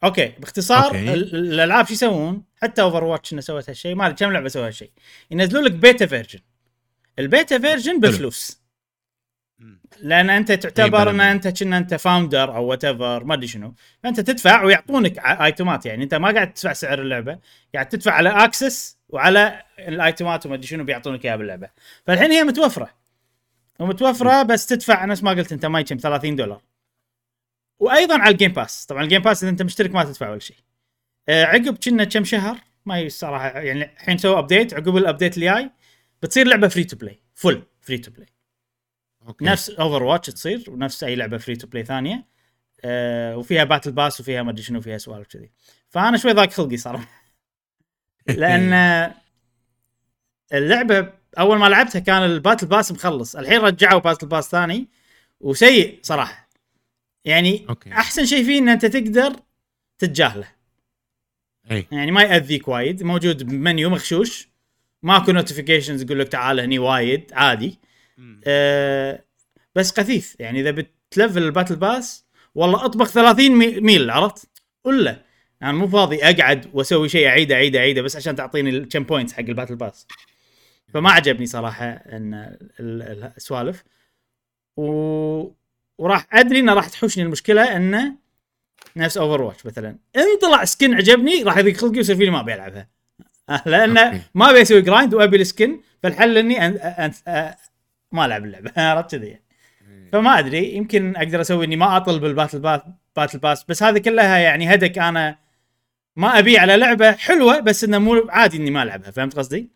[0.04, 1.14] okay باختصار okay.
[1.14, 4.90] ال- الألعاب شو يسوون؟ حتى Overwatch إنه سوت هالشيء ما أدري كم لعبة سووا هالشيء
[5.30, 6.38] ينزلون لك beta version
[7.18, 8.60] ال beta version بفلوس.
[10.02, 11.32] لأن انت تعتبر ان منه.
[11.32, 13.74] انت كنا انت founder أو whatever ما أدري شنو.
[14.02, 17.38] فأنت تدفع ويعطونك ايتمات يعني أنت ما قاعد تدفع سعر اللعبة
[17.74, 21.70] قاعد تدفع على access وعلى الايتمات وما أدري شنو بيعطونك إياها باللعبة.
[22.06, 22.90] فالحين هي متوفرة.
[23.78, 26.62] ومتوفرة بس تدفع نفس ما قلت أنت ما يكم 30 دولار.
[27.78, 30.38] وأيضا على ال Game Pass طبعا ال Game Pass إذا أنت مشترك ما تدفع ولا
[30.38, 30.56] شيء.
[31.28, 35.46] آه، عقب كنا كم شهر ما الصراحه يعني الحين سووا update عقب ال update اللي
[35.46, 35.70] جاي
[36.22, 38.28] بتصير لعبة free to play full free to play
[39.28, 39.44] okay.
[39.44, 42.26] نفس Overwatch تصير ونفس أي لعبة free to play ثانية.
[42.85, 45.50] آه وفيها battle pass وفيها ما أدري شنو فيها سوالف كذي.
[45.88, 47.09] فأنا شوي ضاق خلقي صراحة.
[48.40, 48.72] لأن
[50.52, 53.37] اللعبة أول ما لعبتها كان ال battle pass مخلص.
[53.37, 54.88] الحين رجعوا battle pass ثاني
[55.40, 56.48] وسيء صراحة.
[57.24, 57.92] يعني okay.
[57.92, 59.37] أحسن شيء فيه إن أنت تقدر
[59.98, 60.48] تتجاهله.
[61.70, 63.02] اي يعني ما يأذيك وايد.
[63.02, 64.48] موجود بمنيو مغشوش.
[65.02, 67.78] ماكو notifications يقول لك تعال هني وايد عادي.
[68.46, 69.24] أه
[69.74, 74.48] بس خفيف يعني إذا بتلفل ال battle pass والله أطبخ 30 mea- meal عرفت؟
[74.85, 75.20] ولا أنا
[75.61, 79.40] يعني مو فاضي أقعد وأسوي شيء أعيده أعيده أعيده بس عشان تعطيني الكم points حق
[79.40, 80.06] ال battle pass
[80.94, 82.35] فما عجبني صراحة إن
[82.80, 83.85] ال- ال- السوالف
[84.76, 84.85] و...
[85.98, 88.12] وراح أدري إنه راح تحوشني المشكلة إنه
[88.96, 92.88] نفس Overwatch مثلا إن طلع skin عجبني راح يضيق خلقي ويصير فيني ما أبي ألعبها
[93.66, 93.94] لأن.
[94.35, 96.66] ما أبي أسوي grind وأبي ال skin فالحل إني.
[98.12, 99.38] ما ألعب اللعبة عرفت كذي
[100.12, 102.80] فما أدري يمكن أقدر أسوي إني ما اطل بال battle pass
[103.16, 105.38] battle pass بس هذه كلها يعني هدك أنا
[106.16, 109.70] ما أبي على لعبة حلوة بس إنه مو عادي إني ما ألعبها فهمت قصدي؟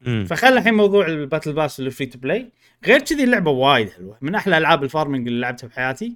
[0.00, 0.24] مم.
[0.24, 2.52] فخلى الحين موضوع ال battle pass وال free to play
[2.86, 6.14] غير كذي اللعبة وايد حلوة من أحلى ألعاب ال farming اللي لعبتها بحياتي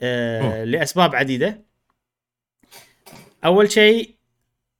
[0.00, 0.64] آه.
[0.64, 1.62] لأسباب عديدة
[3.44, 4.14] أول شيء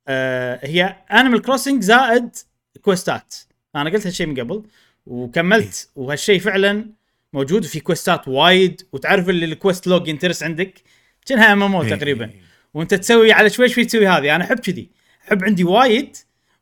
[0.08, 2.36] آه هي Animal Crossing زائد
[2.80, 3.34] كوستات
[3.76, 4.62] أنا قلت هالشيء من قبل
[5.06, 5.90] وكملت.
[5.96, 6.86] وهالشيء فعلا
[7.32, 8.82] موجود في كوستات وايد.
[8.92, 10.82] وتعرف اللي ال quest log ينترس عندك؟
[11.26, 11.96] كأنها MMO إي.
[11.96, 12.30] تقريبا.
[12.74, 14.36] وأنت تسوي على شوي شوي تسوي هذه.
[14.36, 14.90] أنا أحب كذي.
[15.28, 16.16] أحب عندي وايد.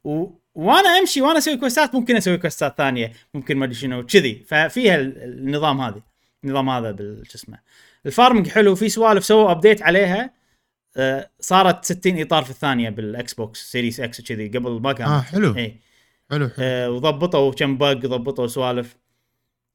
[0.04, 0.26] و...
[0.54, 3.12] وأنا أمشي وأنا أسوي quest ات ممكن أسوي quest ات ثانية.
[3.34, 4.06] ممكن ما أدري شنو.
[4.06, 4.44] كذي.
[4.48, 6.02] ففيها ال- النظام هذه.
[6.44, 6.96] النظام هذا
[7.28, 7.58] شو اسمه.
[8.06, 8.74] ال farming حلو.
[8.74, 10.40] في سوالف سووا update عليها.
[10.96, 15.08] آه، صارت 60 إطار في الثانية بال Xbox Series X كذي قبل ما كان.
[15.08, 15.56] آه حلو.
[15.56, 15.76] اي
[16.30, 16.54] حلو حلو.
[16.58, 18.96] آه، وضبطوا كم bug ضبطوا سوالف.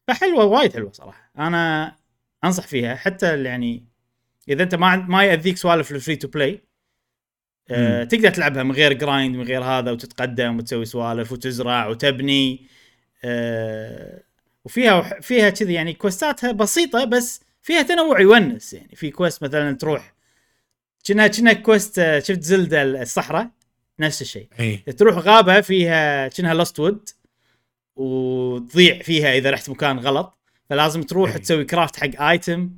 [0.08, 1.32] فحلوة وايد حلوة صراحة.
[1.38, 1.96] أنا
[2.44, 2.96] أنصح فيها.
[2.96, 3.86] حتى يعني
[4.50, 6.62] إذا أنت ما ما يأذيك سوالف ال free to play
[7.70, 8.04] آه،.
[8.04, 12.68] تقدر تلعبها من غير grind من غير هذا وتتقدم وتسوي سوالف وتزرع وتبني.
[13.26, 14.24] آه،
[14.65, 18.96] وفيها فيها كذي يعني quest اتها بسيطة بس فيها تنوع يونس يعني.
[18.96, 20.13] في quest مثلا تروح
[21.08, 23.50] كنا كنا quest آه، شفت Zelda الصحراء؟
[23.99, 24.47] نفس الشيء.
[24.60, 24.77] إي.
[24.77, 27.10] تروح غابة فيها كأنها Lost Woods
[27.95, 30.38] وتضيع فيها إذا رحت مكان غلط
[30.69, 31.39] فلازم تروح أي.
[31.39, 32.69] تسوي craft حق item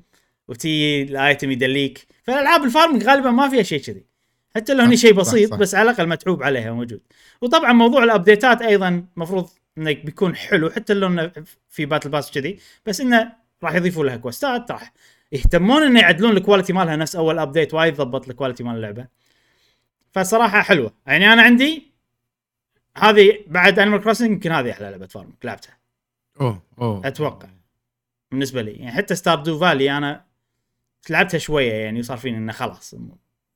[0.47, 2.07] وتي ال item يدليك.
[2.23, 4.05] فالألعاب ال farming غالبا ما فيها شيء كذي.
[4.55, 5.57] حتى لو هني شيء صح، بسيط صح.
[5.57, 7.01] بس على الأقل متعوب عليها موجود.
[7.41, 11.31] وطبعا موضوع ال update ات أيضا المفروض إنه بيكون حلو حتى لو إنه
[11.69, 13.31] في battle pass كذي بس إنه
[13.63, 14.93] راح يضيفوا لها quest ات راح
[15.31, 19.07] يهتمون إنه يعدلون ال quality مالها نفس أول update وايد ضبط ال quality مال اللعبة.
[20.11, 20.93] فصراحة حلوة.
[21.07, 21.91] يعني أنا عندي
[22.97, 25.77] هذه بعد Animal Crossing يمكن هذه أحلى لعبة farming لعبتها.
[26.41, 27.07] أوه أوه.
[27.07, 27.49] أتوقع.
[28.31, 28.71] بالنسبة لي.
[28.71, 30.25] يعني حتى Stardew Valley أنا
[31.09, 32.93] لعبتها شوية يعني صار فيني إنه خلاص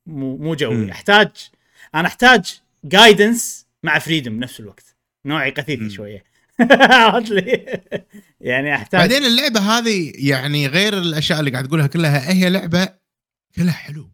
[0.06, 0.92] مو مو جوي.
[0.92, 1.30] أحتاج
[1.96, 4.96] أنا أحتاج guidance مع freedom بنفس الوقت.
[5.26, 5.92] نوعي قثيث.
[5.92, 6.24] شوية.
[6.92, 7.82] عرفت لي؟
[8.42, 12.90] يعني أحتاج بعدين اللعبة هذه يعني غير الأشياء اللي قاعد تقولها كلها هي لعبة
[13.56, 14.10] كلها حلو.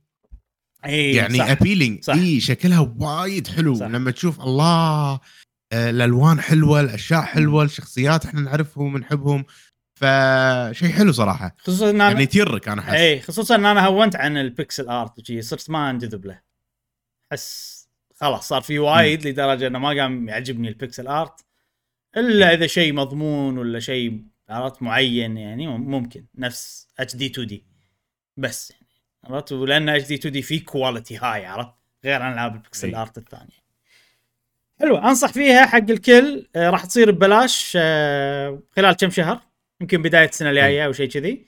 [0.88, 1.50] اي يعني صح.
[1.50, 2.13] appealing صح.
[2.13, 3.76] اي شكلها وايد حلو.
[3.76, 3.86] صح.
[3.86, 5.19] لما تشوف الله
[5.73, 9.45] آه، الألوان حلوة الأشياء حلوة الشخصيات إحنا نعرفهم ونحبهم.
[10.00, 11.56] فشيء حلو صراحة.
[11.60, 12.93] خصوصا إن أنا يعني تيرك أنا أحس.
[12.93, 16.41] اي خصوصا إن أنا هونت عن ال pixel art وشي صرت ما أنجذب له.
[17.32, 17.78] أحس
[18.15, 21.45] خلاص صار في وايد لدرجة إنه ما قام يعجبني ال pixel art.
[22.17, 26.26] إلا إذا شيء مضمون ولا شيء عرفت معين يعني ممكن.
[26.36, 27.65] نفس HD 2D
[28.38, 28.87] بس يعني.
[29.23, 31.73] عرفت؟ ولأن HD 2D في quality high عرفت؟
[32.06, 32.95] غير عن العاب ال pixel.
[32.95, 33.67] art الثانية.
[34.80, 39.41] حلوة أنصح فيها حق الكل آه راح تصير ببلاش آه خلال كم شهر
[39.82, 41.45] يمكن بداية السنة الجاية أو شيء كذي.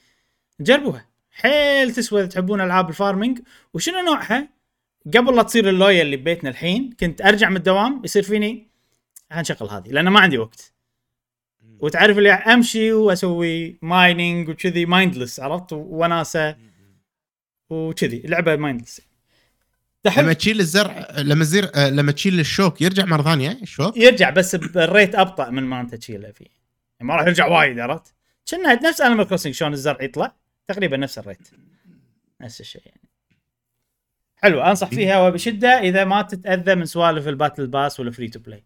[0.60, 1.06] جربوها.
[1.32, 3.40] حيل تسوى اذا تحبون ألعاب ال farming
[3.74, 4.50] وشنو نوعها؟
[5.08, 8.68] قبل لا تصير اللويا اللي ببيتنا الحين كنت أرجع من الدوام يصير فيني
[9.32, 10.74] هنشغل هذه لأن ما عندي وقت.
[11.80, 16.69] وتعرف اللي أمشي وأسوي mining وكذي mindless عرفت؟ وناسة.
[17.70, 19.02] وكذي لعبه mindless
[20.18, 24.56] لما تشيل الزرع لما تزير آه، لما تشيل الشوك يرجع مرة ثانية الشوك؟ يرجع بس
[24.56, 26.46] بال rate أبطأ من ما أنت تشيله فيه.
[26.46, 28.14] يعني ما راح يرجع وايد عرفت؟
[28.52, 30.36] كنا نفس Animal Crossing شلون الزرع يطلع
[30.68, 31.48] تقريبا نفس ال rate.
[32.42, 33.10] نفس الشيء يعني.
[34.36, 38.40] حلو أنصح فيها وبشدة إذا ما تتأذى من سوالف ال battle pass وال free to
[38.40, 38.64] play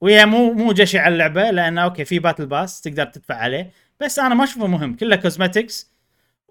[0.00, 4.34] وهي مو مو جشع اللعبة لأن okay في battle pass تقدر تدفع عليه بس أنا
[4.34, 4.96] ما أشوفه مهم.
[4.96, 5.91] كله cosmetics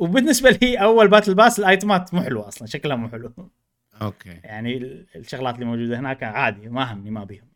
[0.01, 3.33] وبالنسبة لي أول battle pass ال item ات مو حلوة أصلا شكلها مو حلو.
[4.01, 4.29] okay.
[4.43, 7.47] يعني ال- الشغلات اللي موجودة هناك عادي ما همني ما بيهم.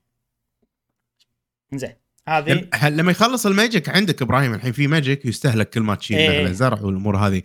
[1.74, 1.94] زين
[2.28, 6.18] هذه هل- لما يخلص ال magic عندك إبراهيم الحين في magic يستهلك كل ما تشيل
[6.18, 6.52] إيه.
[6.52, 7.42] زرع والأمور هذه.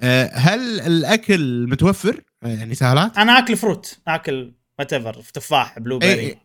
[0.00, 6.14] آه، هل الأكل متوفر؟ آه، يعني سهلات؟ أنا آكل fruit آكل whatever تفاح blue إيه،
[6.14, 6.38] berry إيه.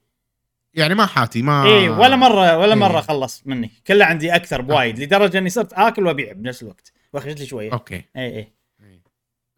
[0.73, 2.79] يعني ما حاتي ما اي ولا مرة ولا إيه.
[2.79, 3.71] مرة خلص مني.
[3.87, 6.93] كله عندي أكثر بوايد لدرجة إني صرت آكل وأبيع بنفس الوقت.
[7.13, 7.73] واخذ لي شوية.
[7.73, 8.03] okay.
[8.15, 8.53] اي اي.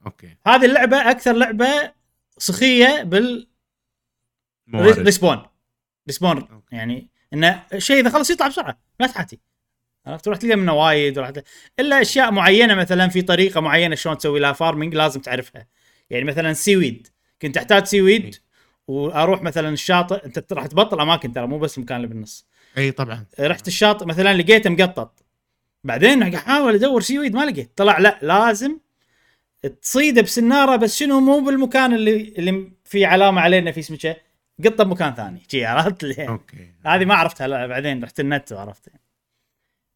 [0.06, 0.36] okay.
[0.48, 1.92] هذه اللعبة أكثر لعبة
[2.38, 3.48] سخيه بال.
[4.76, 5.46] respawn
[6.08, 6.62] respawn.
[6.72, 9.40] يعني انه شيء إذا خلص يطلع بسرعة لا تحاتي.
[10.06, 11.44] عرفت؟ تروح تلقى منه وايد وراح ت-
[11.80, 15.68] إلا أشياء معينة مثلا في طريقة معينة شلون تسوي لها farming لازم تعرفها.
[16.10, 17.08] يعني مثلا seaweed
[17.42, 18.32] كنت أحتاج seaweed إيه.
[18.88, 22.48] وأروح مثلا الشاطئ أنت راح تبطل أماكن ترى مو بس المكان اللي بالنص.
[22.78, 23.26] اي طبعا.
[23.40, 25.19] رحت الشاطئ مثلا لقيته مقطط.
[25.84, 27.72] بعدين أحاول أدور seaweed ما لقيت.
[27.76, 28.80] طلع لا لازم
[29.82, 34.16] تصيده بسنارة بس شنو؟ مو بالمكان اللي اللي في علامة علينا في اسمه
[34.66, 35.42] قطة بمكان ثاني.
[35.52, 36.74] شي عرفت؟ okay.
[36.86, 38.90] هذه ما عرفتها لا بعدين رحت النت وعرفت.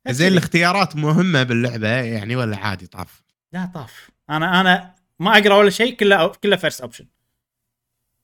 [0.10, 4.10] زين الاختيارات مهمة باللعبة يعني ولا عادي طاف؟ لا طاف.
[4.30, 7.06] أنا أنا ما أقرأ ولا شيء كله كله first option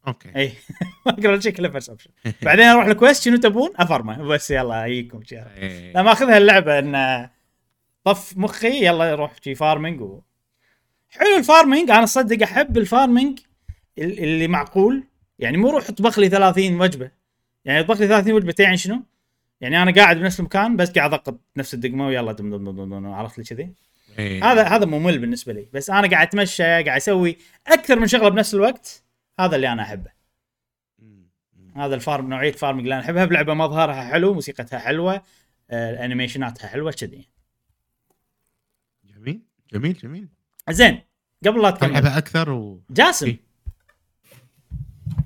[0.07, 0.35] okay.
[0.35, 0.53] اي
[1.05, 2.09] ما أقرأ ولا شيء كله first option
[2.41, 4.23] بعدين أروح ال quest شنو تبون؟ أفرمه.
[4.23, 5.93] بس يلا اجيكم شي إيه.
[5.93, 7.29] لا ماخذها اللعبة إن
[8.13, 10.21] طف مخي يلا روح شي farming و...
[11.09, 13.39] حلو ال farming أنا صدق أحب ال farming
[13.97, 15.03] ال- اللي معقول
[15.39, 17.11] يعني مو روح اطبخ لي 30 وجبة
[17.65, 19.03] يعني اطبخ لي 30 وجبة يعني شنو؟
[19.61, 23.05] يعني أنا قاعد بنفس المكان بس قاعد أضغط نفس الدقمة ويلا دم دم دم دم
[23.07, 23.69] عرفت لي كذي؟
[24.19, 24.51] إيه.
[24.51, 28.53] هذا هذا ممل بالنسبة لي بس أنا قاعد أتمشى قاعد أسوي أكثر من شغلة بنفس
[28.55, 29.03] الوقت
[29.39, 30.11] هذا اللي أنا أحبه.
[31.75, 35.21] هذا الفارم نوعية فارمنج اللي أنا أحبها بلعبة مظهرها حلو موسيقتها حلوة
[35.71, 37.27] آه، انيميشناتها حلوة كذي
[39.73, 39.93] جميل.
[39.93, 40.27] جميل.
[40.69, 41.01] زين
[41.45, 41.89] قبل لا تكمل.
[41.89, 43.35] العبها أكثر و جاسم.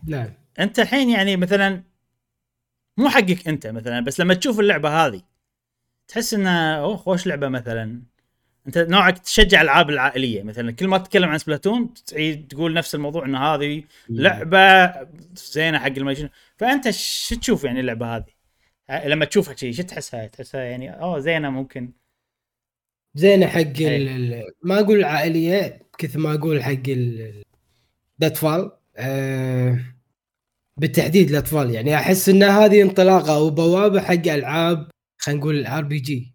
[0.08, 0.30] نعم.
[0.60, 1.84] أنت الحين يعني مثلا
[2.98, 5.22] مو حقك أنت مثلا بس لما تشوف اللعبة هذه
[6.08, 8.02] تحس انها أوه خوش لعبة مثلا.
[8.68, 10.72] أنت نوعك تشجع الألعاب العائلية مثلا.
[10.72, 14.94] كل ما تتكلم عن سبلاتون تعيد تقول نفس الموضوع إن هذه لعبة
[15.34, 16.30] زينة حق المجنون.
[16.58, 18.34] فأنت شو تشوف يعني اللعبة هذه؟
[19.06, 21.92] لما تشوفها شيء شو تحسها؟ تحسها يعني أوه زينة ممكن.
[23.16, 24.44] زينه حق ال- إيه.
[24.64, 27.44] ما أقول العائليه كثر ما أقول حق ال-
[28.22, 29.80] الأطفال آه
[30.78, 36.33] بالتحديد الأطفال يعني أحس إن هذه انطلاقة أو بوابة حق ألعاب خلينا نقول ال RPG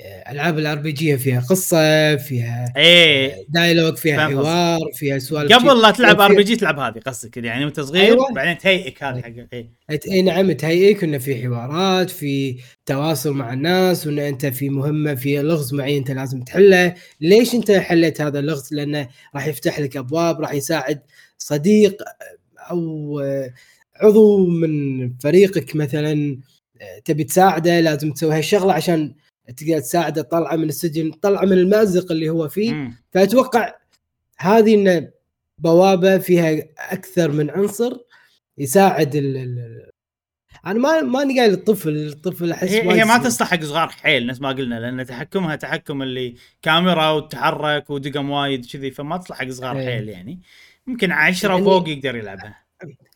[0.00, 3.46] ألعاب ال RPG فيها قصة فيها إيه.
[3.48, 4.28] dialogue فيها.
[4.28, 8.32] حوار فيها سوالف قبل لا تلعب RPG تلعب هذه قصدك يعني وأنت صغير أيوة.
[8.32, 9.70] بعدين تهيئك هذه حق إيه.
[10.10, 15.42] إي نعم تهيئك انه في حوارات في تواصل مع الناس وإن أنت في مهمة في
[15.42, 16.94] لغز معين أنت لازم تحله.
[17.20, 21.00] ليش أنت حليت هذا اللغز؟ لأنه راح يفتح لك أبواب راح يساعد
[21.38, 22.02] صديق
[22.70, 23.20] أو
[23.96, 26.38] عضو من فريقك مثلا
[27.04, 29.14] تبي تساعده لازم تسوي هالشغلة عشان
[29.56, 32.94] تقدر تساعده تطلعه من السجن تطلعه من المازق اللي هو فيه مم.
[33.12, 33.74] فأتوقع
[34.38, 35.10] هذه انه
[35.58, 37.96] بوابة فيها أكثر من عنصر
[38.58, 39.88] يساعد ال ال
[40.66, 43.24] أنا ما ماني قايل الطفل الطفل أحس هي, هي ما صغير.
[43.24, 48.66] تصلح حق صغار حيل نفس ما قلنا لأن تحكمها تحكم اللي كاميرا وتتحرك ودقم وايد
[48.66, 49.86] كذي فما تصلح حق صغار إيه.
[49.86, 50.40] حيل يعني
[50.88, 52.64] يمكن عشرة يعني- وفوق يقدر يلعبها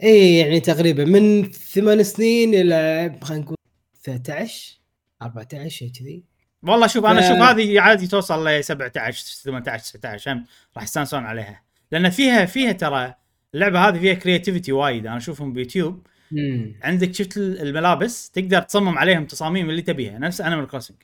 [0.02, 3.56] اي يعني تقريبا من ثمان سنين إلى خلينا نقول
[4.04, 4.78] 13
[5.24, 6.24] 14 شيء كذي.
[6.62, 11.62] والله شوف أنا أشوف هذه عادي توصل ل 17 18 19 هم راح يستانسون عليها.
[11.92, 13.14] لأن فيها فيها ترى
[13.54, 15.06] اللعبة هذه فيها creativity وايد.
[15.06, 16.06] أنا أشوفهم بيوتيوب.
[16.32, 20.96] امم عندك شفت الملابس؟ تقدر تصمم عليهم تصاميم اللي تبيها نفس Animal Crossing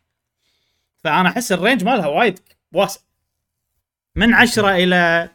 [1.04, 2.38] فأنا أحس ال range مالها وايد
[2.72, 3.00] واسع.
[4.16, 5.30] من 10 إلى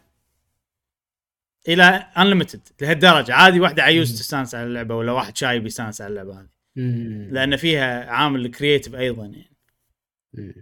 [1.67, 1.84] إلى
[2.18, 3.34] unlimited لهالدرجة.
[3.34, 4.17] عادي واحدة عيوز مم.
[4.17, 6.41] تستانس على اللعبة ولا واحد شايب يستانس على اللعبة هذه.
[6.41, 6.53] مم.
[6.76, 9.58] لأن فيها عامل creative أيضا يعني.
[10.34, 10.54] مم.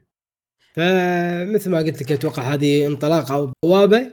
[0.74, 4.12] فمثل ما قلت لك أتوقع هذه انطلاقة أو بوابة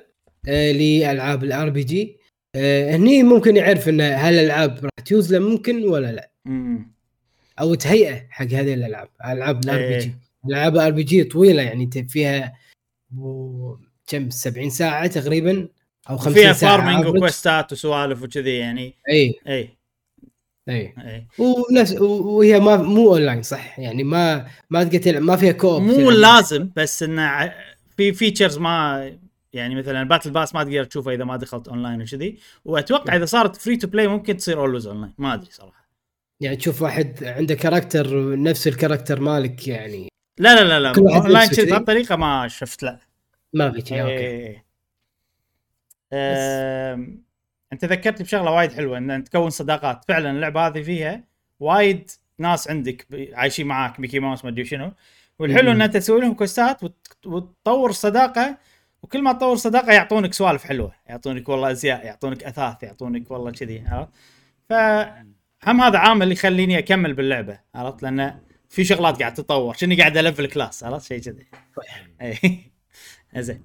[0.48, 2.18] آه، لألعاب ال RPG
[2.56, 6.30] هني ممكن يعرف إن هل الألعاب راح تيوز له ممكن ولا لا.
[6.44, 6.92] مم.
[7.60, 10.14] أو تهيئه حق هذه الألعاب ألعاب ال RPG
[10.44, 12.54] الالعاب ال RPG طويلة يعني انت فيها
[14.06, 15.68] كم؟ 70 ساعة تقريبا
[16.10, 17.16] أو 50 فيها ساعة farming average.
[17.16, 18.94] و quest ات وسوالف وكذي يعني.
[19.08, 19.77] اي اي
[20.68, 21.28] اي إيه.
[21.38, 26.10] ونفس وهي ما مو اونلاين صح؟ يعني ما ما تقدر تلعب ما فيها co-op مو
[26.10, 27.52] لازم بس إنه
[27.96, 29.10] في features ما
[29.52, 32.38] يعني مثلا battle pass ما تقدر تشوفه إذا ما دخلت اونلاين وكذي.
[32.64, 35.88] وأتوقع إذا صارت free to play ممكن تصير always online ما أدري صراحة.
[36.40, 40.08] يعني تشوف واحد عنده character نفس ال character مالك يعني.
[40.38, 42.98] لا لا لا لا اونلاين كذي؟ بهالطريقه ما شفت لا.
[43.52, 44.12] ما في شيء okay.
[44.12, 44.64] إيه.
[46.12, 47.22] أم،
[47.72, 50.04] انت ذكرتني بشغلة وايد حلوة إن تكون صداقات.
[50.08, 51.24] فعلا اللعبة هذه فيها
[51.60, 54.92] وايد ناس عندك عايشين معاك ميكي ماوس ما أدري شنو.
[55.38, 55.70] والحلو.
[55.70, 58.58] إن أنت تسوي لهم quest ات وت- وتطور صداقة
[59.02, 60.92] وكل ما تطور صداقة يعطونك سوالف حلوة.
[61.06, 64.10] يعطونك والله أزياء يعطونك أثاث يعطونك والله كذي عرفت؟
[64.68, 69.74] فهم هذا عامل يخليني أكمل باللعبة عرفت؟ لأن في شغلات قاعد تتطور.
[69.74, 71.46] شني قاعد ألفل class عرفت؟ شيء كذي.
[72.22, 72.60] اي
[73.42, 73.62] زين.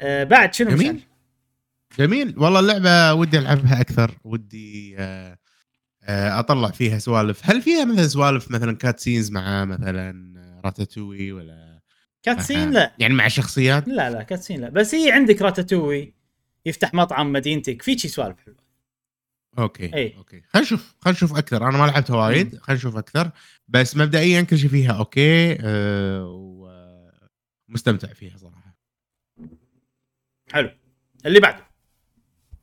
[0.00, 1.00] آه بعد شنو جميل.
[1.98, 2.38] جميل.
[2.38, 5.38] والله اللعبة ودي ألعبها أكثر ودي آه،
[6.02, 7.40] آه، أطلع فيها سوالف.
[7.50, 11.80] هل فيها مثلا سوالف مثلا cutscenes مع مثلا راتاتوي ولا
[12.22, 12.94] cutscene لا.
[12.98, 14.68] يعني مع شخصيات؟ لا لا cutscene لا.
[14.68, 16.14] بس هي عندك راتاتوي
[16.66, 17.82] يفتح مطعم مدينتك.
[17.82, 18.66] في شي سوالف حلوة.
[19.58, 20.16] okay إي.
[20.16, 20.42] okay.
[20.48, 21.68] خلينا نشوف خلينا نشوف أكثر.
[21.68, 23.30] أنا ما لعبتها وايد خلينا نشوف أكثر.
[23.68, 26.24] بس مبدئيا كل شيء فيها okay أه
[27.68, 28.76] ومستمتع فيها صراحة.
[30.52, 30.70] حلو.
[31.26, 31.65] اللي بعده.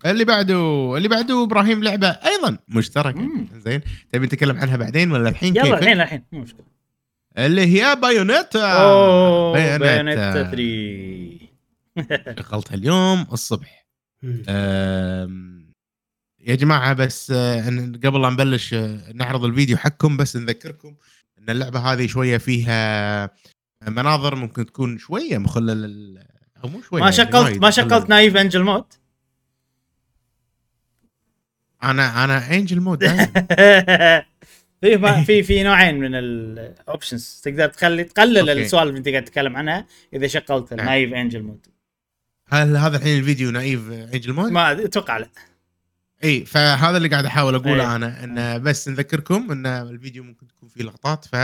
[0.05, 3.19] اللي بعده اللي بعده إبراهيم لعبة أيضا مشتركة.
[3.19, 3.47] مم.
[3.53, 3.81] زين
[4.11, 6.65] تبي نتكلم عنها بعدين ولا الحين يلا؟ الحين الحين مو مشكلة.
[7.37, 8.71] اللي هي بايونيتا.
[8.71, 9.77] أوه بايونيتا.
[9.77, 10.33] بايونيتا
[12.35, 13.85] 3 شغلتها اليوم الصبح.
[16.47, 17.61] يا جماعة بس آه،
[18.05, 20.95] قبل لا نبلش آه، نعرض الفيديو حقكم بس نذكركم
[21.39, 23.29] إن اللعبة هذه شوية فيها
[23.87, 26.23] مناظر ممكن تكون شوية مخله لل
[26.63, 28.85] أو مو شوية ما يعني شغلت ما شغلت naive angel mode
[31.83, 33.07] أنا أنا angel mode
[34.81, 38.49] في في في نوعين من ال options تقدر تخلي تقلل.
[38.49, 40.73] السوالف اللي انت قاعد تتكلم عنها إذا شغلت.
[40.73, 41.67] ال naive angel mode
[42.49, 45.29] هل هذا الحين الفيديو نايف انجل مود؟ ما أتوقع لا
[46.23, 47.95] إي فهذا اللي قاعد أحاول أقوله إيه.
[47.95, 51.35] أنا إن بس نذكركم إن الفيديو ممكن تكون فيه لقطات ف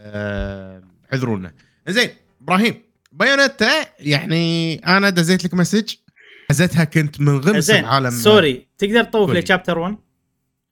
[0.00, 1.54] آه، اعذرونا
[1.88, 2.10] زين
[2.42, 3.70] إبراهيم بايونيتا
[4.00, 5.94] يعني أنا دزيت لك message
[6.54, 8.66] حزتها كنت منغمس بعالم sorry.
[8.78, 9.30] تقدر تطوف.
[9.30, 9.96] ل chapter 1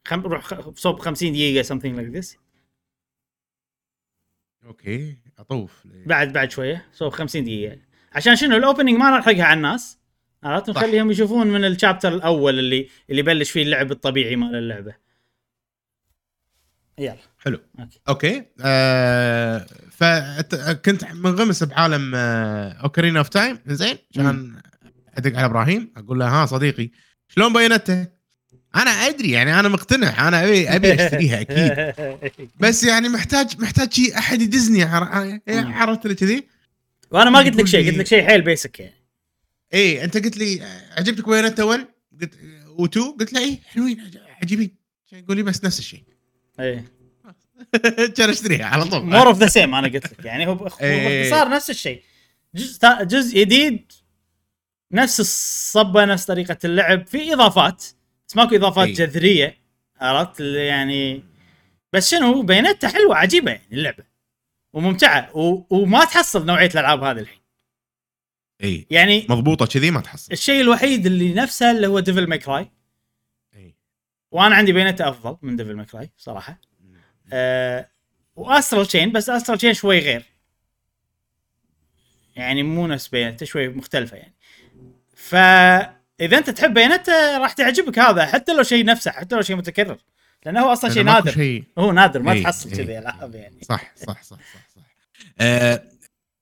[0.05, 0.21] خم...
[0.21, 2.37] روح صوب 50 دقيقة something like this.
[4.67, 5.73] okay أطوف
[6.07, 7.79] بعد بعد شوية صوب 50 دقيقة.
[8.13, 9.99] عشان شنو؟ ال opening ما نلحقها على الناس.
[10.43, 10.71] عرفت.
[10.71, 14.95] نخليهم يشوفون من ال chapter الأول اللي اللي يبلش فيه اللعب الطبيعي مال اللعبة.
[16.99, 17.17] يلا.
[17.39, 17.61] حلو.
[17.81, 18.01] okay.
[18.09, 18.47] okay.
[18.61, 24.63] آه فكنت منغمس بعالم آه Ocarina of Time زين كان
[25.15, 26.91] أدق على إبراهيم؟ أقول له ها صديقي
[27.29, 28.07] شلون بايونيتا؟
[28.77, 32.49] أنا أدري يعني أنا مقتنع أنا أبي أبي أشتريها أكيد.
[32.61, 34.83] بس يعني محتاج محتاج شيء أحد يدزني.
[35.49, 36.49] عرفت اللي كذي؟
[37.11, 38.95] وأنا ما قلت لك شيء لي- قلت لك شيء حيل basic يعني.
[39.75, 40.63] اي أنت قلت لي
[40.99, 41.87] عجبتك بايونيتا 1
[42.21, 42.35] قلت
[42.79, 44.77] و2 قلت له اي حلوين عج- عجيبين
[45.13, 46.03] يقول لي بس نفس الشيء.
[46.61, 46.85] إيه.
[48.17, 49.03] كان أشتريها على طول.
[49.05, 50.25] more of the same أنا قلت لك.
[50.25, 51.19] يعني هو هو إيه.
[51.31, 52.03] باختصار نفس الشيء.
[52.55, 53.93] جزء جزء جديد
[54.93, 57.85] نفس الصبة نفس طريقة اللعب في إضافات
[58.29, 58.95] بس ماكو إضافات إيه.
[58.95, 59.59] جذرية
[60.01, 61.25] عرفت؟ يعني
[61.93, 64.05] بس شنو بايونيتا حلوة عجيبة يعني اللعبة
[64.73, 65.65] وممتعة و...
[65.71, 67.43] وما تحصل نوعية الألعاب هذه الحين.
[68.65, 68.87] إي.
[68.91, 70.33] يعني مضبوطة كذي ما تحصل.
[70.33, 72.71] الشيء الوحيد اللي نفسه اللي هو Devil May Cry
[73.55, 73.75] إي.
[74.31, 76.61] وأنا عندي بايونيتا أفضل من Devil May Cry صراحة.
[77.33, 77.89] آه
[78.37, 80.25] و Astral Chain بس Astral Chain شوي غير.
[82.37, 84.35] يعني مو نفس بايونيتا شوي مختلفة يعني.
[85.33, 89.97] فإذا أنت تحب بايونيتا راح تعجبك هذا حتى لو شيء نفسه حتى لو شيء متكرر.
[90.47, 91.31] لأنه هو أصلا شيء نادر.
[91.31, 91.65] شيء.
[91.79, 92.77] هو نادر ما إي، تحصل إي.
[92.77, 93.59] كذي ألعاب يعني.
[93.63, 94.83] صح صح صح صح صح.
[95.41, 95.83] آه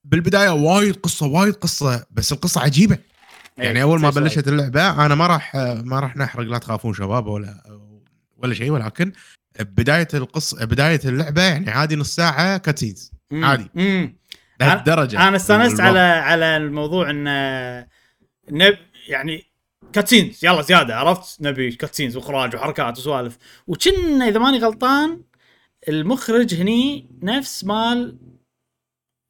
[0.03, 2.97] بالبداية وايد قصة وايد قصة بس القصة عجيبة.
[3.57, 7.27] يعني إي، أول ما بلشت اللعبة أنا ما راح ما راح نحرق لا تخافون شباب
[7.27, 7.63] ولا
[8.37, 9.11] ولا شيء ولكن
[9.59, 13.11] بداية القصة بداية اللعبة يعني عادي نص ساعة cutscenes.
[13.33, 13.69] عادي.
[14.59, 15.27] لهالدرجة.
[15.27, 15.79] أنا استانست.
[15.79, 17.27] على على الموضوع إن
[18.51, 18.77] نب
[19.07, 19.43] يعني
[19.93, 23.37] cutscenes يلا زيادة عرفت؟ نبي cutscenes واخراج وحركات وسوالف.
[23.67, 25.21] وكنا إذا ماني غلطان
[25.87, 28.17] المخرج هني نفس مال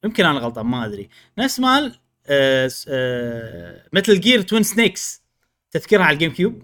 [0.04, 1.08] يمكن أنا غلطان ما أدري.
[1.38, 5.22] نفس مال آه آه مثل جير توين سنيكس
[5.70, 6.62] تذكرها على الجيم كيوب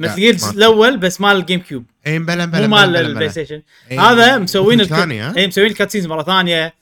[0.00, 3.28] مثل جير الأول بس مال الجيم كيوب إي بلا بلا مو مال بلا- البلاي بلا.
[3.28, 6.74] ستيشن هذا مسوين إي مسوين ال cutscenes مرة ثانية.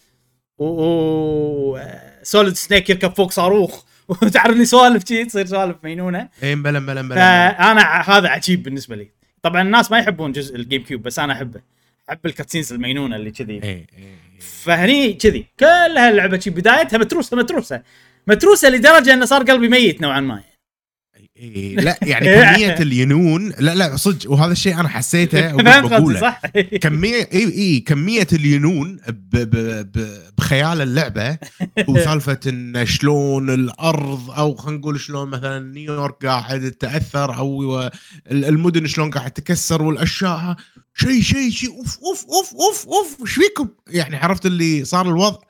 [0.59, 1.80] و, و...
[2.22, 3.84] سوليد سنيك يركب فوق صاروخ.
[4.22, 6.28] وتعرف لي سوالف شي تصير سوالف مينونة.
[6.42, 9.11] اي بلا بلا بلا فأنا هذا عجيب بالنسبة لي.
[9.42, 11.61] طبعا الناس ما يحبون جزء الجيم كيوب بس أنا أحبه.
[12.11, 13.52] أحب ال cutscenes المينونة اللي كذي.
[13.52, 13.62] إيه
[13.98, 15.46] إيه فهني كذي.
[15.61, 17.82] كل هاللعبه شي بدايتها متروسة متروسة.
[18.26, 20.42] متروسة لدرجة انه صار قلبي ميت نوعا ما.
[21.39, 26.43] إيه، لا يعني كمية الينون لا لا صدق وهذا الشيء أنا حسيته وبقوله صح؟
[26.82, 29.57] كمية اي اي كمية الينون ب ب
[29.93, 30.09] ب
[30.39, 31.39] بخيال اللعبة
[31.89, 37.82] وسالفة إن شلون الأرض أو خلينا نقول شلون مثلا نيويورك قاعد تتأثر أو
[38.30, 40.57] المدن شلون قاعد تكسر والأشياء
[40.95, 45.47] شيء شيء شيء أوف أوف أوف أوف أوف إيش فيكم؟ يعني عرفت اللي صار الوضع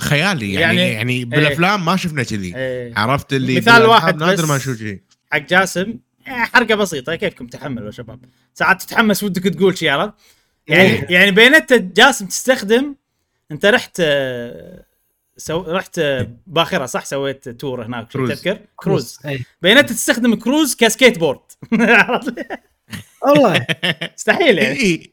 [0.00, 2.92] خيالي يعني يعني- يعني, بالأفلام ما شفنا كذي إيه.
[2.96, 4.46] عرفت اللي مثال واحد نادر.
[4.46, 5.00] ما نشوف شيء
[5.32, 5.94] حق جاسم
[6.28, 8.20] إيه، حركه بسيطة كيفكم تحملوا يا شباب
[8.54, 10.14] ساعات تتحمس ودك تقول شيء عرفت
[10.68, 11.06] يعني إيه.
[11.10, 12.94] يعني بيونيتا جاسم تستخدم
[13.50, 14.84] أنت رحت آه،
[15.36, 15.60] سو...
[15.62, 18.30] رحت آه، باخرة صح سويت tour هناك كروز.
[18.30, 21.40] تذكر كروز اي بيونيتا تستخدم cruise ك skateboard
[21.80, 22.46] عرفت؟
[23.22, 23.66] والله
[24.16, 25.10] مستحيل يعني إيه.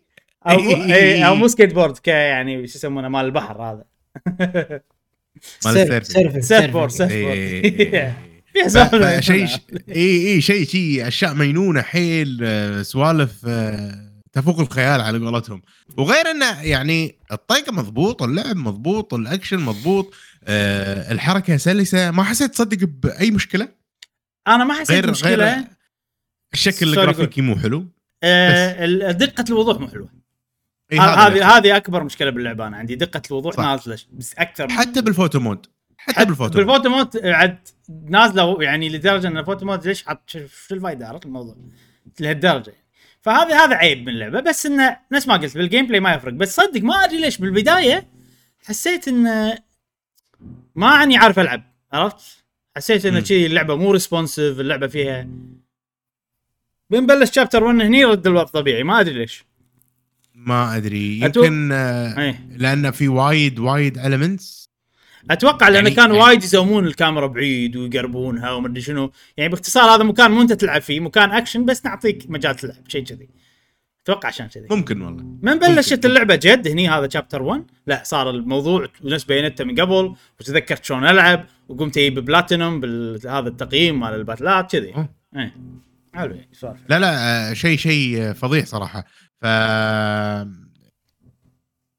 [0.47, 0.93] أو إيه.
[0.95, 3.83] إيه، أو مو سكيت بورد ك يعني شو يسمونه مال البحر هذا
[5.65, 6.43] مال surf- ال surfing.
[6.43, 7.11] surfing surfboard surfing.
[7.11, 8.13] surf إيه.
[8.13, 8.13] بورد
[8.53, 9.47] فيها سوالف شيء
[9.89, 15.61] اي اي شيء شيء أشياء مجنونة حيل آه، سوالف آه، تفوق الخيال على قولتهم.
[15.97, 20.13] وغير انه يعني الطقه مضبوط اللعب مضبوط الأكشن مضبوط
[20.47, 22.11] آه، الحركة سلسة.
[22.11, 23.67] ما حسيت تصدق بأي مشكلة؟
[24.47, 25.53] أنا ما حسيت غير مشكلة.
[25.55, 25.63] غير
[26.53, 27.85] الشكل الجرافيكي مو حلو
[28.23, 30.23] آه، ال- دقه الوضوح مو حلوة إي، ه- هذا
[30.65, 33.63] اللي هذه هذه أكبر مشكلة باللعبة أنا عندي دقة الوضوح صح.
[33.63, 33.97] نازلة.
[34.11, 35.65] بس أكثر حتى بال photo mode
[35.97, 36.67] حتى بالفوتو مود.
[36.67, 40.39] بالفوتو مود عاد نازلة يعني لدرجة إن ال photo mode ليش حط شو
[40.71, 41.55] الفائده عرفت الموضوع؟
[42.19, 42.73] لهالدرجة.
[43.21, 46.33] فهذا هذا عيب من اللعبه بس انه نفس ما قلت بال gameplay ما يفرق.
[46.33, 48.07] بس صدق ما أدري ليش بالبداية
[48.65, 49.57] حسيت انه
[50.75, 51.63] ما أني عارف ألعب
[51.93, 52.43] عرفت؟
[52.75, 53.25] حسيت انه مم.
[53.25, 55.27] شي اللعبة مو responsive اللعبة فيها
[56.89, 59.46] بنبلش chapter 1 هني رد الوقت طبيعي ما أدري ليش.
[60.37, 61.19] ما أدري.
[61.21, 62.47] أتو- يمكن آه، إيه.
[62.57, 64.69] لأن في وايد وايد elements
[65.31, 69.11] أتوقع لأنه يعني- كان يعني- وايد يزومون الكاميرا بعيد ويقربونها ومدري شنو.
[69.37, 73.03] يعني باختصار هذا مكان مو أنت تلعب فيه مكان اكشن بس نعطيك مجال تلعب شيء
[73.03, 73.29] كذي.
[74.03, 74.67] أتوقع عشان كذي.
[74.71, 75.23] ممكن والله.
[75.41, 76.05] من بلشت.
[76.05, 81.05] اللعبة جد هني هذا chapter 1 لا صار الموضوع نفس بيونيتا من قبل وتذكرت شلون
[81.07, 84.93] ألعب وقمت أجيب بلاتينوم بهذا التقييم مال ال battleات كذي.
[85.35, 85.55] إيه.
[86.13, 86.79] حلو يعني سوالف.
[86.89, 89.05] لا لا شيء شيء فظيع صراحة.
[89.41, 89.45] ف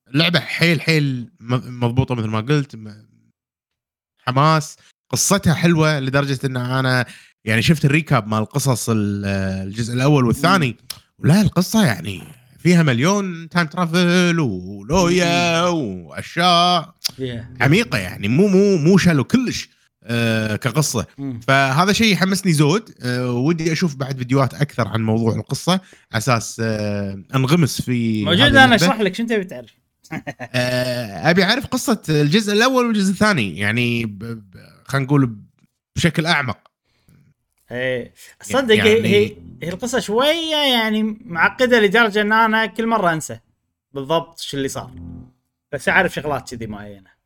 [0.08, 2.78] اللعبه حيل حيل م- مضبوطة مثل ما قلت
[4.18, 4.76] حماس.
[5.10, 7.06] قصتها حلوة لدرجة إن أنا
[7.44, 9.24] يعني شفت ال recap مال قصص ال-
[9.66, 10.76] الجزء الأول والثاني.
[11.18, 12.22] ولا القصة يعني
[12.58, 16.94] فيها مليون time travel ولويا وأشياء
[17.60, 18.28] عميقة يعني.
[18.28, 19.68] مو مو مو shallow كلش.
[20.08, 21.06] آه كقصة.
[21.18, 21.40] مم.
[21.40, 22.94] فهذا شيء يحمسني زود.
[23.02, 25.72] أه ودي أشوف بعد فيديوهات أكثر عن موضوع القصة.
[25.72, 25.80] على
[26.18, 28.74] أساس أه أنغمس في موجود أنا.
[28.74, 29.70] أشرح لك شو انت بتعرف
[31.24, 33.58] أبي أعرف قصة الجزء الأول والجزء الثاني.
[33.58, 34.18] يعني
[34.84, 35.36] خلينا نقول
[35.96, 36.58] بشكل أعمق.
[37.70, 38.14] إيه.
[38.42, 43.38] صدق يعني- هي هي هي القصة شوية يعني معقدة لدرجة إن أنا كل مرة أنسى
[43.92, 44.90] بالضبط شو اللي صار.
[45.72, 47.17] بس أعرف شغلات كذي معينة.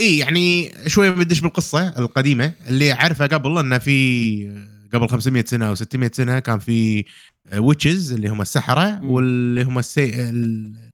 [0.00, 4.64] إي يعني شوية بدش بالقصة القديمة اللي اعرفها قبل إنه في
[4.94, 7.04] قبل 500 سنة أو 600 سنة كان في
[7.56, 9.04] witches اللي هم السحرة.
[9.04, 10.28] واللي هم السي...
[10.30, 10.90] ال-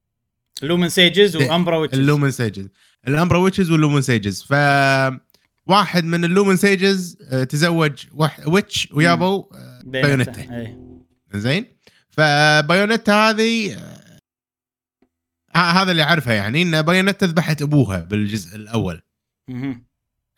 [0.63, 2.69] لومن سيجز وامبرا ويتشز اللومن سيجز
[3.09, 4.53] الامبرا ويتشز واللومن سيجز ف
[5.67, 10.47] واحد من اللومن سيجز آه، تزوج واحد witch ويابو آه، بايونيتا
[11.35, 11.67] زين؟
[12.11, 14.00] فبايونيتا هذه آه،
[15.57, 19.03] هذا اللي أعرفه يعني إن بايونيتا ذبحت أبوها بالجزء الأول.
[19.49, 19.85] مهم.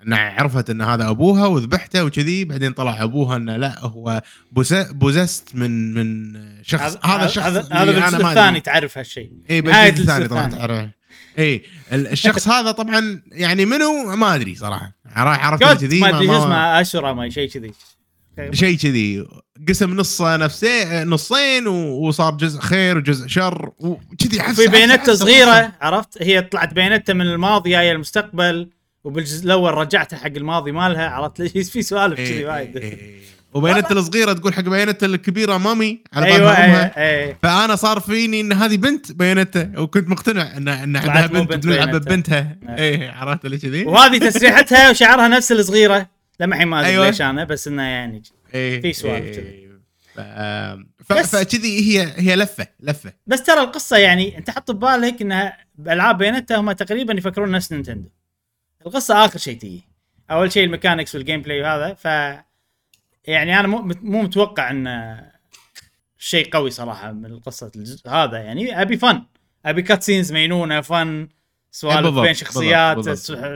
[0.06, 4.22] إنها عرفت إن هذا أبوها وذبحته وكذي بعدين طلع أبوها إنه لا هو
[4.52, 6.32] poss- possessed من من
[6.62, 8.16] شخص هذا الشخص هذا بالجزء.
[8.28, 9.32] الثاني تعرف هالشيء.
[9.50, 10.46] اي بالجزء الثاني طبعا.
[10.50, 10.90] تعرف.
[11.38, 14.92] اي ال- الشخص هذا طبعا يعني منو؟ ما أدري صراحة.
[15.16, 17.72] راح عرفت كذي ما أدري اسمه اشرا ما شيء كذي.
[18.52, 19.26] شيء كذي.
[19.68, 26.22] قسم نصه نفسين نصين وصار جزء خير وجزء شر وكذي احس في أحس صغيرة عرفت
[26.22, 28.68] هي طلعت بيونيتا من الماضي جاية المستقبل
[29.04, 33.20] وبالجزء الأول رجعتها حق الماضي مالها عرفت ليش في سوالف إيه، كذي إيه، وايد إيه.
[33.54, 38.40] وبيونيتا الصغيرة تقول حق بيونيتا الكبيرة mommy على بالها أيوه أمها إيه فأنا صار فيني
[38.40, 41.96] إن هذه بنت بيونيتا وكنت مقتنع ان إن عندها بنت بنلعب.
[41.96, 42.76] ببنتها إيه.
[42.78, 46.06] إيه عرفت اللي كذي وهذه تسريحتها وشعرها نفس الصغيرة
[46.40, 47.06] لما الحين ما أدري أيوة.
[47.06, 48.22] ليش أنا بس إنه يعني
[48.52, 49.32] في سوالف إيه.
[49.32, 49.72] كذي.
[51.04, 56.56] فكذي هي هي لفة لفة بس ترى القصة يعني أنت حط ببالك إنها بألعاب بيونيتا
[56.56, 58.08] هم تقريبا يفكرون نفس نينتندو
[58.86, 59.84] القصة آخر شيء تجي
[60.30, 62.04] أول شيء ال mechanics وال gameplay وهذا ف
[63.24, 65.16] يعني أنا مو مو متوقع إن
[66.18, 69.22] شيء قوي صراحة من قصه الجزء هذا يعني أبي fun
[69.66, 71.28] أبي cutscenes مينونة fun
[71.70, 73.08] سوالف بالضبط، بين شخصيات.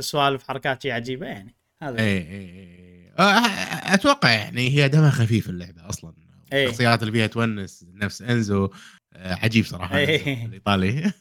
[0.02, 2.75] سوالف حركات شي عجيبة يعني هذا اي اي
[3.18, 6.14] أتوقع يعني هي دمها خفيف اللعبة أصلا.
[6.52, 6.66] إيه.
[6.66, 8.70] الشخصيات اللي فيها تونس نفس إنزو
[9.16, 10.44] عجيب صراحة إيه.
[10.46, 11.12] الإيطالي.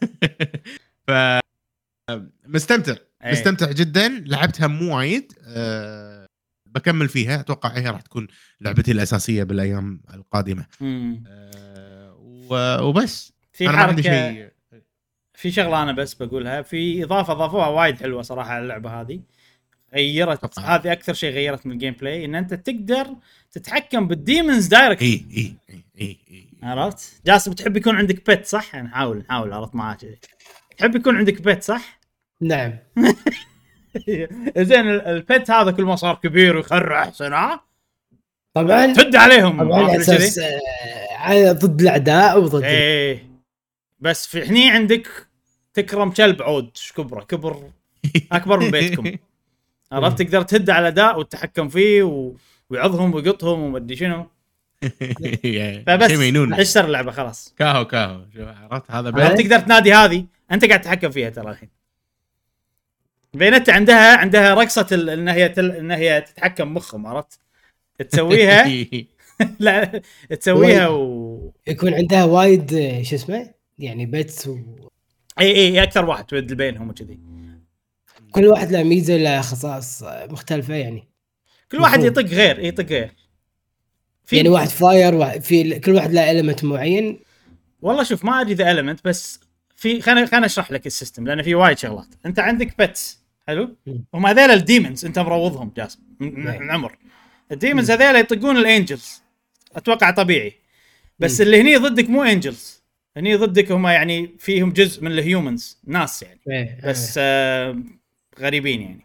[1.08, 1.12] ف
[2.48, 2.96] مستمتع.
[3.24, 3.32] إيه.
[3.32, 4.08] مستمتع جدا.
[4.08, 6.26] لعبتها مو وايد أه
[6.66, 7.40] بكمل فيها.
[7.40, 8.28] أتوقع هي راح تكون
[8.62, 10.66] لعبتي الأساسية بالأيام القادمة.
[10.82, 12.16] أه
[12.50, 13.34] و- وبس.
[13.54, 14.50] في عندي حركة شيء.
[15.34, 16.62] في شغلة أنا بس بقولها.
[16.62, 19.22] في إضافة اضافوها وايد حلوة صراحة على اللعبة هذه.
[19.96, 20.60] غيرت.
[20.60, 23.08] هذه أكثر شيء غيرت من ال gameplay إن أنت تقدر
[23.52, 25.56] تتحكم بال demons direct إي إي
[26.02, 30.18] إي إي عرفت؟ جاسم تحب يكون عندك بيت صح؟ نحاول نحاول عرفت معاه كذي
[30.78, 32.00] تحب يكون عندك بيت صح؟
[32.42, 32.74] نعم
[34.58, 37.66] زين ال- البيت هذا كل ما صار كبير ويخرع أحسن ها؟
[38.54, 43.26] طبعا تد عليهم طبعا على؟ أساس آه، ضد الأعداء وضد إيه
[44.00, 45.08] بس في هني عندك
[45.74, 47.70] تكرم كلب عود إيش كبره كبر
[48.32, 49.16] أكبر من بيتكم
[49.96, 52.34] عرفت تقدر تهد على أداء والتحكم فيه و...
[52.70, 54.28] ويعضهم ويقطهم ومدري شنو.
[55.88, 56.12] فبس
[56.60, 57.54] اشتر اللعبة خلاص.
[57.58, 58.22] كاهو كاهو.
[58.38, 61.70] عرفت؟ هذا؟ بيت تقدر تنادي هذه؟ أنت قاعد تتحكم فيها ترى الحين.
[63.34, 65.72] بايونيتا عندها عندها رقصة ال- إن هي تل...
[65.72, 67.40] إن هي تتحكم مخهم عرفت؟
[68.10, 68.86] تسويها.
[69.60, 70.02] لا
[70.40, 72.70] تسويها و يكون عندها وايد
[73.02, 74.90] شو اسمه؟ يعني بيتس وكل
[75.40, 77.20] إي إي أكثر واحد تبدل بينهم وكذي.
[78.44, 81.08] واحد له ميزة له خصائص مختلفة يعني.
[81.72, 82.12] كل واحد مفهوم.
[82.12, 83.12] يطق غير يطق غير.
[84.26, 87.20] في يعني واحد fire واحد في كل واحد له element معين.
[87.82, 89.40] والله شوف ما أدري ذا element بس
[89.76, 92.08] في خليني خليني أشرح لك ال system لأن في وايد شغلات.
[92.26, 93.76] أنت عندك beasts حلو.
[94.14, 96.72] هم هذول ال demons أنت مروضهم جاسم من, نعم.
[96.72, 96.98] عمر
[97.52, 99.22] ال demons هذول يطقون ال angels
[99.76, 100.54] أتوقع طبيعي.
[101.20, 101.42] بس.
[101.42, 102.84] اللي هني ضدك مو angels
[103.18, 106.40] هني ضدك هم يعني فيهم جزء من ال humans ناس يعني.
[106.50, 107.84] إيه، بس آه
[108.40, 109.02] غريبين يعني.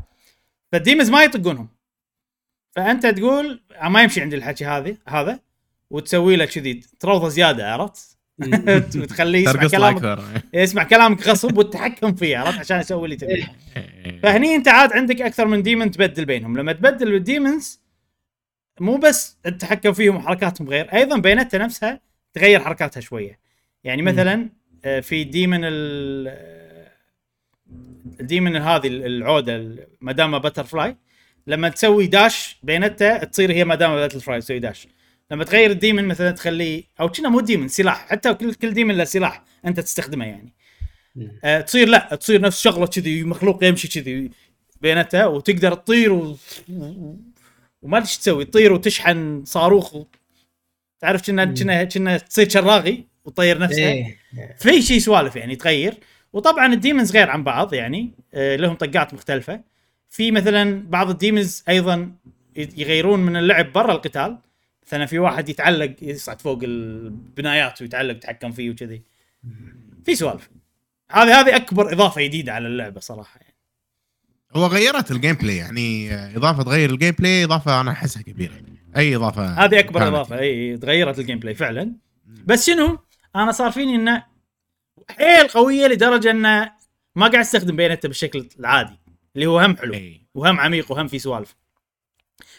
[0.73, 1.69] فال demons ما يطقونهم.
[2.73, 5.41] فأنت تقول ما يمشي عندي الحكي هذه هذا
[5.91, 8.17] وتسوي له كذي تروضه زيادة عرفت؟
[8.97, 10.25] وتخليه يسمع كلامك
[10.55, 13.53] يسمع كلامك غصب والتحكم فيه عرفت؟ عشان يسوي اللي تبيه.
[14.23, 16.59] فهني أنت عاد عندك أكثر من demon تبدل بينهم.
[16.59, 17.81] لما تبدل ال demons
[18.81, 22.01] مو بس التحكم فيهم وحركاتهم غير أيضا بايونيتا نفسها
[22.35, 23.39] تغير حركاتها شوية.
[23.85, 24.49] يعني مثلا
[24.85, 26.60] آه، في demon ال
[28.21, 30.97] ال demon هذه العودة Madame Butterfly
[31.47, 34.89] لما تسوي dash بايونيتا تصير هي Madame Butterfly تسوي dash
[35.31, 38.09] لما تغير ال demon مثلا تخليه أو كنا مو demon سلاح.
[38.09, 40.53] حتى كل كل demon له سلاح أنت تستخدمه يعني.
[41.45, 44.31] آه، تصير لا تصير نفس شغلة كذي مخلوق يمشي كذي
[44.81, 46.37] بايونيتا وتقدر تطير و...
[46.69, 47.17] و...
[47.83, 50.07] وما أدري تسوي تطير وتشحن صاروخ و...
[51.01, 51.45] تعرف كنا.
[51.45, 53.93] كنا كنا تصير شراغي وتطير نفسها.
[53.93, 54.19] إيه
[54.59, 55.95] في شيء سوالف يعني تغير.
[56.33, 59.61] وطبعا ال demons غير عن بعض يعني آه، لهم طقات مختلفة.
[60.09, 62.13] في مثلا بعض ال demons أيضا
[62.57, 64.39] يغيرون من اللعب برا القتال.
[64.87, 69.03] مثلا في واحد يتعلق يصعد فوق البنايات ويتعلق يتحكم فيه وكذي.
[70.05, 70.51] في سوالف.
[71.11, 73.55] هذه هذه أكبر إضافة جديدة على اللعبة صراحة يعني.
[74.57, 78.55] هو غيرت ال gameplay يعني إضافة تغير ال gameplay إضافة أنا أحسها كبيرة.
[78.97, 80.15] أي إضافة هذه أكبر كانت.
[80.15, 80.39] إضافة.
[80.39, 81.93] أي تغيرت ال gameplay فعلا.
[82.27, 82.99] بس شنو؟
[83.37, 84.25] أنا صار فيني إنه
[85.11, 86.73] حيل قوية لدرجة انه
[87.17, 88.99] ما قاعد أستخدم بايونيتا بالشكل العادي
[89.35, 91.57] اللي هو هم حلو اي وهم عميق وهم في سوالف.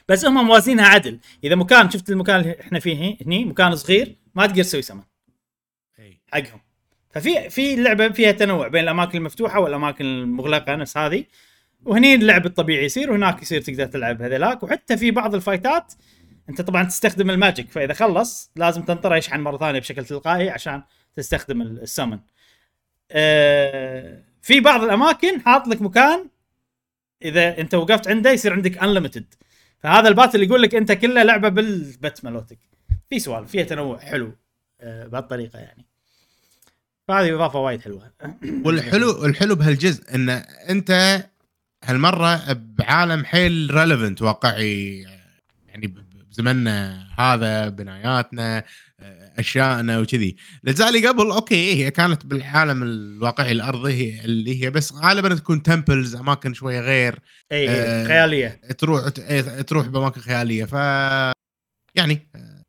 [0.10, 1.20] بس هم موازينها عدل.
[1.44, 5.04] إذا مكان شفت المكان اللي إحنا فيه هني؟ مكان صغير ما تقدر تسوي سمن
[6.00, 6.62] اي حقهم.
[7.10, 11.26] ففي في اللعبه فيها تنوع بين الأماكن المفتوحة والأماكن المغلقة نفس هذه.
[11.86, 15.94] وهني اللعب الطبيعي يصير وهناك يصير تقدر تلعب هذلاك وحتى في بعض ال fightات
[16.50, 20.84] أنت طبعا تستخدم ال magic فإذا خلص لازم تنطره يشحن مرة ثانية بشكل تلقائي عشان
[21.16, 22.20] تستخدم ال- السمن.
[23.12, 26.28] آه في بعض الأماكن حاط لك مكان
[27.22, 29.26] إذا أنت وقفت عنده يصير عندك unlimited
[29.80, 32.60] فهذا البات اللي يقول لك أنت كله لعبة بالبت مالوتك.
[33.10, 34.36] في سوالف فيها تنوع حلو
[34.82, 35.86] آه بهالطريقة يعني.
[37.08, 38.12] فهذه إضافة وايد حلوة.
[38.66, 40.30] والحلو الحلو بهالجزء إن
[40.70, 41.22] أنت
[41.84, 45.02] هالمرة بعالم حيل relevant واقعي
[45.68, 45.96] يعني
[46.32, 48.64] بزمننا هذا بناياتنا
[49.40, 50.36] اشيائنا وكذي.
[50.64, 55.64] الاجزاء اللي قبل أوكي هي كانت بالعالم الواقعي الأرضي هي اللي هي بس غالبا تكون
[55.64, 57.20] temples أماكن شوية غير
[57.52, 58.62] اي آه، اي خيالية.
[58.78, 59.20] تروح ت-
[59.68, 60.66] تروح بأماكن خيالية.
[60.66, 60.74] ف
[61.96, 62.64] يعني آه،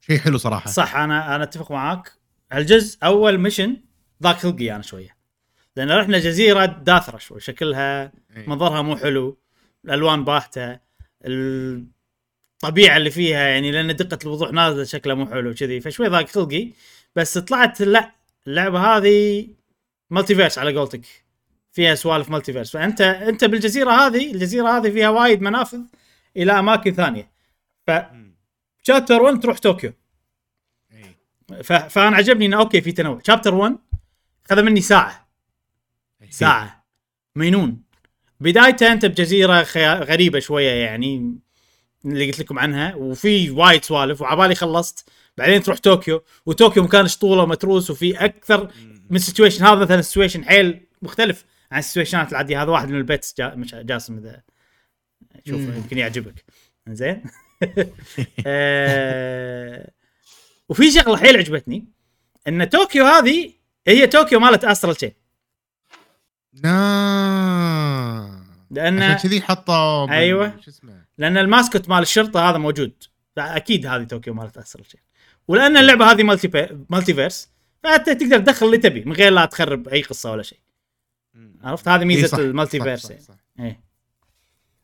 [0.00, 0.70] شيء حلو صراحة.
[0.70, 2.12] صح أنا أنا أتفق معاك.
[2.54, 3.76] الجزء أول mission
[4.22, 5.16] ضاق خلقي أنا شوية.
[5.76, 8.48] لأن رحنا جزيرة داثرة شوي شكلها إيه.
[8.48, 9.38] منظرها مو حلو
[9.84, 10.78] الألوان باهتة
[11.24, 11.86] ال...
[12.62, 16.72] الطبيعة اللي فيها يعني لأن دقة الوضوح نازلة شكلها مو حلو كذي فشوي ضاق خلقي
[17.16, 18.12] بس طلعت لا
[18.46, 19.48] اللعبة هذه
[20.10, 21.06] multiverse على قولتك.
[21.72, 25.80] فيها سوالف multiverse فأنت أنت بالجزيرة هذه الجزيرة هذه فيها وايد منافذ
[26.36, 27.30] إلى أماكن ثانية.
[27.86, 27.90] ف
[28.82, 29.92] chapter 1 تروح طوكيو.
[30.92, 31.62] إيه.
[31.62, 31.72] ف...
[31.72, 33.20] فأنا عجبني إنه أوكي في تنوع.
[33.26, 33.78] chapter 1
[34.50, 35.28] خذ مني ساعة.
[36.22, 36.30] إيه.
[36.30, 36.86] ساعة.
[37.36, 37.82] مينون.
[38.40, 39.94] بدايته أنت بجزيرة خيا...
[39.94, 41.38] غريبة شوية يعني.
[42.06, 45.08] اللي قلت لكم عنها وفي وايد سوالف وعبالي خلصت.
[45.38, 48.70] بعدين تروح طوكيو وطوكيو مكان شطوله متروس وفي أكثر
[49.10, 52.62] من situation هذا مثلا situation حيل مختلف عن ال situationات العادية.
[52.62, 53.54] هذا واحد من ال beasts جا...
[53.54, 54.42] مش جاسم إذا
[55.48, 55.60] شوف.
[55.60, 56.44] يمكن يعجبك.
[56.88, 57.22] زين
[58.46, 59.90] آه،
[60.68, 61.88] وفي شغلة حيل عجبتني
[62.48, 63.52] إن طوكيو هذه
[63.86, 65.12] هي طوكيو مالت Astral Chain
[66.62, 70.60] نا لأن كذي حطوا أيوة.
[70.60, 72.92] شو اسمه لأن ال mascot مال الشرطة هذا موجود.
[73.38, 75.00] أكيد هذه طوكيو مالت Chain
[75.48, 76.68] ولأن اللعبة هذه multi.
[76.90, 77.48] multiverse
[77.82, 80.58] فأنت تقدر تدخل اللي تبي من غير لا تخرب أي قصة ولا شيء.
[81.62, 83.22] عرفت؟ هذه إيه ميزه صح، ال multiverse يعني.
[83.60, 83.80] إيه.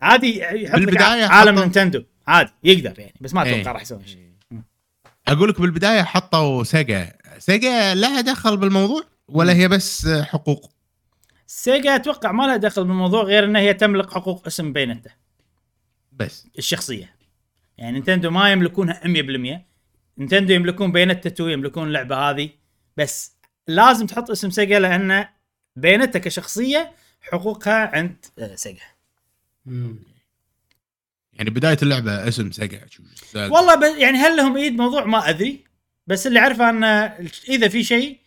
[0.02, 2.04] عادي يحط لك عالم حطوا- نينتندو.
[2.26, 3.54] عادي يقدر يعني بس ما إيه.
[3.54, 4.32] أتوقع راح يسوي شيء.
[5.28, 7.12] أقول لك بالبداية حطوا سيجا.
[7.38, 10.70] سيجا لها دخل بالموضوع ولا هي بس حقوق؟
[11.46, 15.10] سيجا أتوقع ما لها دخل بالموضوع غير إن هي تملك حقوق اسم بايونيتا.
[16.12, 16.48] بس.
[16.58, 17.16] الشخصية.
[17.78, 19.06] يعني نينتندو ما يملكونها 100%
[20.18, 22.50] نينتندو يملكون Bayonetta 2 يملكون اللعبة هذه.
[22.96, 23.36] بس
[23.68, 25.26] لازم تحط اسم سيجا لأن
[25.76, 28.82] Bayonetta كشخصية حقوقها عند آه، سيجا.
[31.32, 32.86] يعني بداية اللعبة اسم سيجا.
[33.34, 33.82] والله ب...
[33.98, 35.64] يعني هل لهم إيد؟ موضوع ما أدري.
[36.06, 36.84] بس اللي أعرفه أن
[37.48, 38.18] إذا في شيء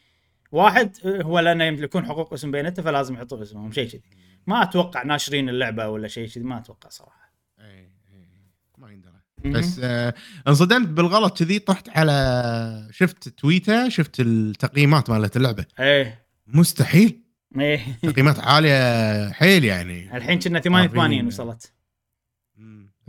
[0.52, 4.02] واحد هو لأنه يملكون حقوق اسم Bayonetta فلازم يحطوا اسمهم شيء كذي.
[4.48, 9.22] ما أتوقع ناشرين اللعبة ولا شيء كذي ما أتوقع صراحة إيه، إيه، ما يندرى
[9.52, 10.14] بس آه
[10.48, 15.66] انصدمت بالغلط كذي طحت على شفت تويتر شفت التقييمات مالت اللعبة.
[15.80, 16.26] إيه.
[16.48, 17.22] مستحيل.
[17.60, 17.80] إيه.
[18.04, 20.18] تقييمات عالية حيل يعني.
[20.18, 21.28] الحين كنا 88 عارفين.
[21.28, 21.72] وصلت.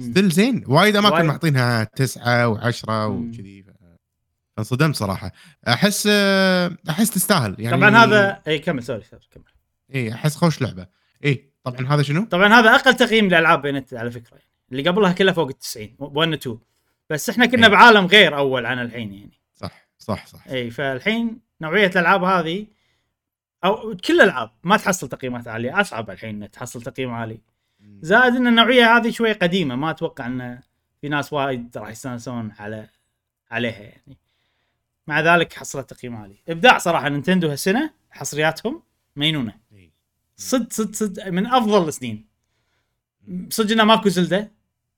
[0.00, 0.64] still زين.
[0.66, 1.26] وايد أماكن.
[1.26, 3.28] معطينها تسعة وعشرة مم.
[3.28, 3.64] وكذي
[4.58, 5.32] انصدمت صراحة.
[5.68, 7.76] أحس آه، أحس تستاهل يعني.
[7.76, 9.44] طبعا هذا اي كمل sorry sorry كمل.
[9.94, 10.86] اي أحس خوش لعبة.
[11.24, 14.55] اي طبعا هذا شنو؟ طبعا هذا أقل تقييم للالعاب بينت على فكرة يعني.
[14.72, 16.58] اللي قبلها كلها فوق ال 90 1 2
[17.10, 17.72] بس إحنا كنا إيه.
[17.72, 19.40] بعالم غير أول عن الحين يعني.
[19.54, 20.46] صح صح صح.
[20.48, 22.66] إي فالحين نوعية الألعاب هذه
[23.64, 27.40] أو كل الألعاب ما تحصل تقييمات عالية أصعب الحين تحصل تقييم عالي.
[28.00, 30.60] زائد إن النوعية هذه شوي قديمة ما أتوقع إن
[31.00, 32.88] في ناس وايد راح يستانسون على
[33.50, 34.18] عليها يعني.
[35.06, 36.36] مع ذلك حصلت تقييم عالي.
[36.48, 38.82] إبداع صراحة نينتندو هالسنة حصرياتهم
[39.16, 39.54] مينونة.
[40.36, 42.26] صد صد صد من أفضل السنين.
[43.50, 44.52] صدق إنه ماكو Zelda.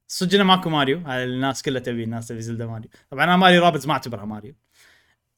[0.09, 1.03] صدق انه ماكو ماريو.
[1.07, 2.91] الناس كلها تبي الناس تبي Zelda Mario.
[3.11, 4.55] طبعا أنا Mario Rabbids ما أعتبرها ماريو.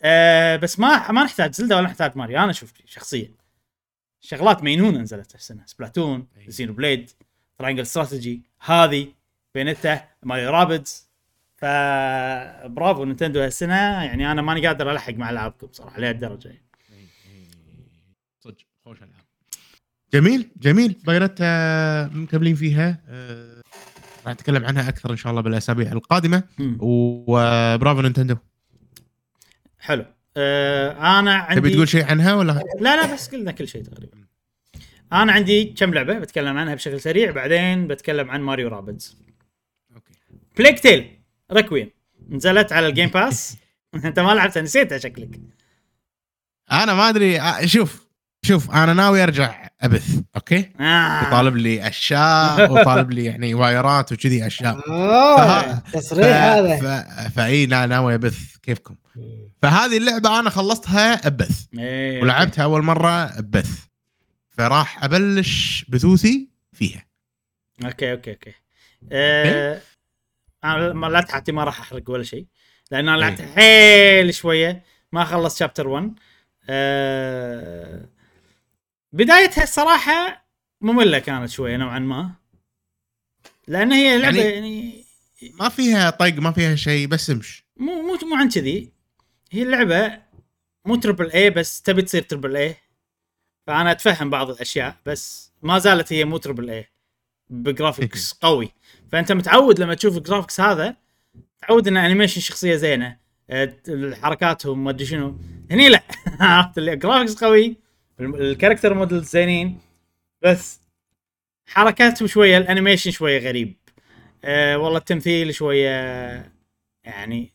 [0.03, 2.39] أه بس ما ما نحتاج Zelda ولا نحتاج ماريو.
[2.39, 3.31] أنا أشوف شخصيا.
[4.21, 6.51] شغلات مينونة نزلت السنة Splatoon أي.
[6.51, 7.11] Xenoblade
[7.59, 9.09] Triangle Strategy هذه
[9.55, 11.11] Bayonetta Mario Rabbids
[11.57, 14.05] فبرافو نينتندو هالسنة.
[14.05, 16.67] يعني أنا ماني قادر ألحق مع العابكم صراحة لهالدرجة يعني.
[18.41, 19.25] صدق خوش ألعاب.
[20.15, 20.97] جميل جميل.
[21.05, 23.03] Bayonetta مكملين فيها.
[23.09, 23.60] آه،
[24.27, 26.43] راح نتكلم عنها أكثر إن شاء الله بالأسابيع القادمة.
[26.79, 28.37] وبرافو نينتندو.
[29.79, 30.05] حلو.
[30.37, 34.25] أه أنا عندي تبي تقول شيء عنها ولا؟ لا لا بس قلنا كل شيء تقريبا.
[35.13, 39.19] أنا عندي كم لعبة بتكلم عنها بشكل سريع بعدين بتكلم عن Mario Rabbids
[39.95, 40.15] okay.
[40.59, 41.19] Plague Tale
[41.53, 41.91] Requiem
[42.31, 43.57] نزلت على ال Game Pass
[44.05, 45.41] أنت ما لعبتها نسيتها شكلك.
[46.73, 48.10] أنا ما أدري آه، شوف
[48.43, 51.31] شوف أنا ناوي أرجع أبث okay؟ آه.
[51.31, 54.81] طالب لي أشياء وطالب لي يعني وايرات وكذي أشياء.
[54.81, 56.77] ف- تصريح هذا.
[56.77, 57.35] ف...
[57.37, 58.95] فإي نا- ناوي أبث كيفكم.
[59.63, 61.65] فهذه اللعبة أنا خلصتها أبث.
[61.79, 62.23] إيه.
[62.23, 63.85] ولعبتها أول مرة بث
[64.51, 67.07] فراح أبلش بثوثي فيها.
[67.85, 68.53] okay okay okay.
[69.13, 69.81] آه
[70.65, 72.47] أنا ما لا تحاتي ما راح أحرق ولا شيء.
[72.91, 74.83] لأن أنا لعبت حيل شوية
[75.13, 76.13] ما خلصت chapter 1
[76.71, 78.05] آه
[79.13, 80.47] بدايتها الصراحة
[80.81, 82.31] مملة كانت شوية نوعا ما.
[83.69, 85.05] لأن هي لعبة يعني- يعني,
[85.61, 88.93] ما فيها طق ما فيها شيء بس امش مو مو مو عن كذي.
[89.53, 90.19] هي اللعبة
[90.85, 92.77] مو triple A بس تبي تصير triple A
[93.67, 96.89] فأنا أتفهم بعض الأشياء بس ما زالت هي مو triple A
[97.51, 98.73] ب graphics قوي.
[99.13, 100.97] فأنت متعود لما تشوف ال graphics هذا
[101.63, 103.19] تعود إن animation شخصية زينة.
[103.51, 103.77] آه،
[104.23, 105.39] حركاتهم ما أدري شنو.
[105.71, 106.03] هني لا.
[106.41, 107.77] عرفت اللي؟ graphics قوي.
[108.21, 109.79] ال character model زينين
[110.43, 110.81] بس
[111.67, 113.77] حركاتهم شوية ال animation شوية غريب.
[114.45, 115.89] أه والله التمثيل شوية
[117.05, 117.53] يعني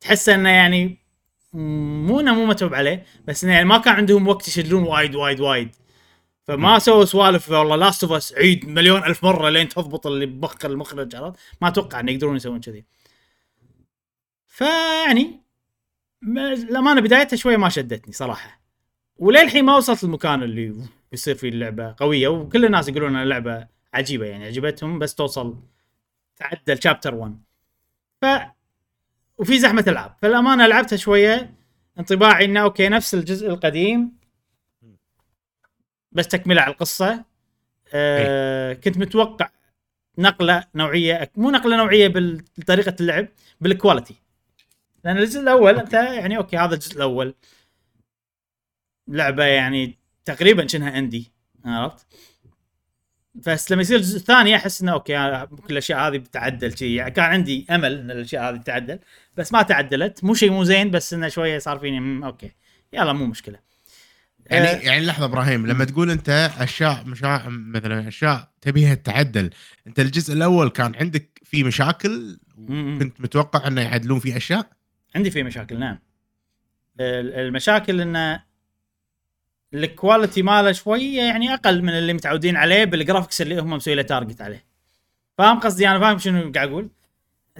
[0.00, 0.98] تحس إنه يعني
[1.52, 5.40] مو إنه مو متعوب عليه بس إنه يعني ما كان عندهم وقت يعدلون وايد وايد
[5.40, 5.76] وايد.
[6.44, 10.64] فما سووا سوالف والله Last of Us عيد مليون ألف مرة لين تضبط اللي بمخ
[10.64, 12.84] المخرج عرفت؟ ما أتوقع انه يقدرون يسوون كذي.
[14.46, 15.40] فيعني
[16.22, 18.61] ما- الامانه بدايتها شوية ما شدتني صراحة.
[19.22, 20.74] وللحين ما وصلت المكان اللي
[21.12, 25.56] يصير فيه اللعبة قوية وكل الناس يقولون ان اللعبه عجيبة يعني عجبتهم بس توصل
[26.36, 27.38] تعدى ال chapter 1
[28.20, 28.26] ف
[29.38, 31.54] وفي زحمة العاب فالأمانة لعبتها شوية
[31.98, 34.12] انطباعي إنه okay نفس الجزء القديم
[36.12, 37.24] بس تكملة على القصة.
[37.94, 39.50] آه كنت متوقع
[40.18, 42.12] نقلة نوعية مو نقلة نوعية
[42.58, 43.28] بطريقه اللعب
[43.60, 44.14] بال quality
[45.04, 47.34] لأن الجزء الأول أنت يعني okay هذا الجزء الأول.
[49.08, 51.32] لعبة يعني تقريبا شنها indie
[51.64, 52.06] عرفت؟
[53.34, 57.10] بس لما يصير الجزء الثاني أحس إنه okay آه، ممكن الأشياء هذه بتعدل شيء يعني
[57.10, 58.98] كان عندي أمل إن الأشياء هذه تتعدل
[59.36, 60.24] بس ما تعدلت.
[60.24, 62.50] مو شيء مو زين بس إنه شوية صار فيني okay.
[62.92, 63.58] يلا مو مشكلة.
[64.46, 64.76] يعني آه.
[64.76, 67.44] يعني لحظة إبراهيم لما تقول أنت أشياء مشا...
[67.48, 69.50] مثلا أشياء تبيها تتعدل
[69.86, 72.38] أنت الجزء الأول كان عندك فيه مشاكل.
[72.98, 74.70] كنت متوقع إنه يعدلون فيه أشياء؟
[75.14, 75.98] عندي فيه مشاكل نعم.
[77.00, 78.51] ال- المشاكل إنه
[79.74, 83.94] ال quality ماله شوية يعني أقل من اللي متعودين عليه بال graphics اللي هم مسوي
[83.94, 84.64] له target عليه.
[85.38, 86.88] فاهم قصدي؟ أنا فاهم شنو قاعد أقول.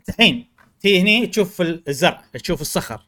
[0.09, 0.49] الحين
[0.81, 3.01] تي هني تشوف الزرع تشوف الصخر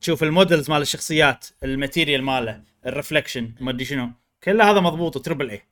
[0.00, 4.10] تشوف ال models مال الشخصيات ال material ماله ال reflection ما أدري شنو.
[4.44, 5.62] كل هذا مضبوط triple A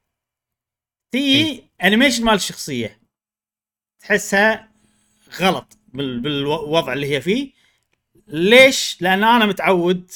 [1.12, 2.98] تي animation مال الشخصية.
[4.00, 4.68] تحسها
[5.40, 7.50] غلط بال- بالوضع اللي هي فيه.
[8.28, 10.10] ليش؟ لأن أنا متعود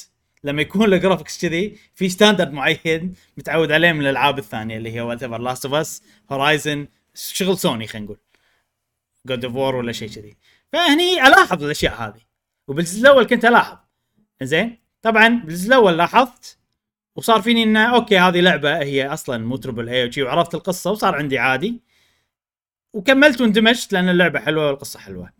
[0.44, 5.00] لما يكون ال graphics كذي في standard معين متعود عليه من الألعاب الثانية اللي هي
[5.00, 8.18] whatever Last of Us Horizon شغل سوني خلينا نقول.
[9.26, 10.36] God of War ولا شيء كذي.
[10.72, 12.20] فهني ألاحظ الأشياء هذه.
[12.68, 13.78] وبالجزء الأول كنت ألاحظ.
[14.42, 16.58] زين طبعا بالجزء الأول لاحظت
[17.16, 21.14] وصار فيني إنه okay هذه لعبة هي أصلا مو triple A وشي وعرفت القصة وصار
[21.14, 21.80] عندي عادي.
[22.92, 25.32] وكملت واندمجت لأن اللعبة حلوة والقصة حلوة.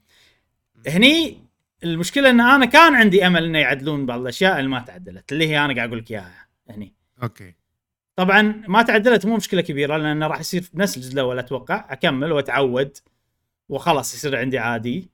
[0.87, 1.48] هني
[1.85, 5.65] المشكلة إن أنا كان عندي أمل إنه يعدلون بعض الأشياء اللي ما تعدلت اللي هي
[5.65, 7.55] أنا قاعد أقول لك إياها هني أوكي.
[8.17, 12.97] طبعا ما تعدلت مو مشكلة كبيرة لأن راح يصير نفس الجزء الأول أتوقع أكمل وأتعود
[13.69, 15.11] وخلاص يصير عندي عادي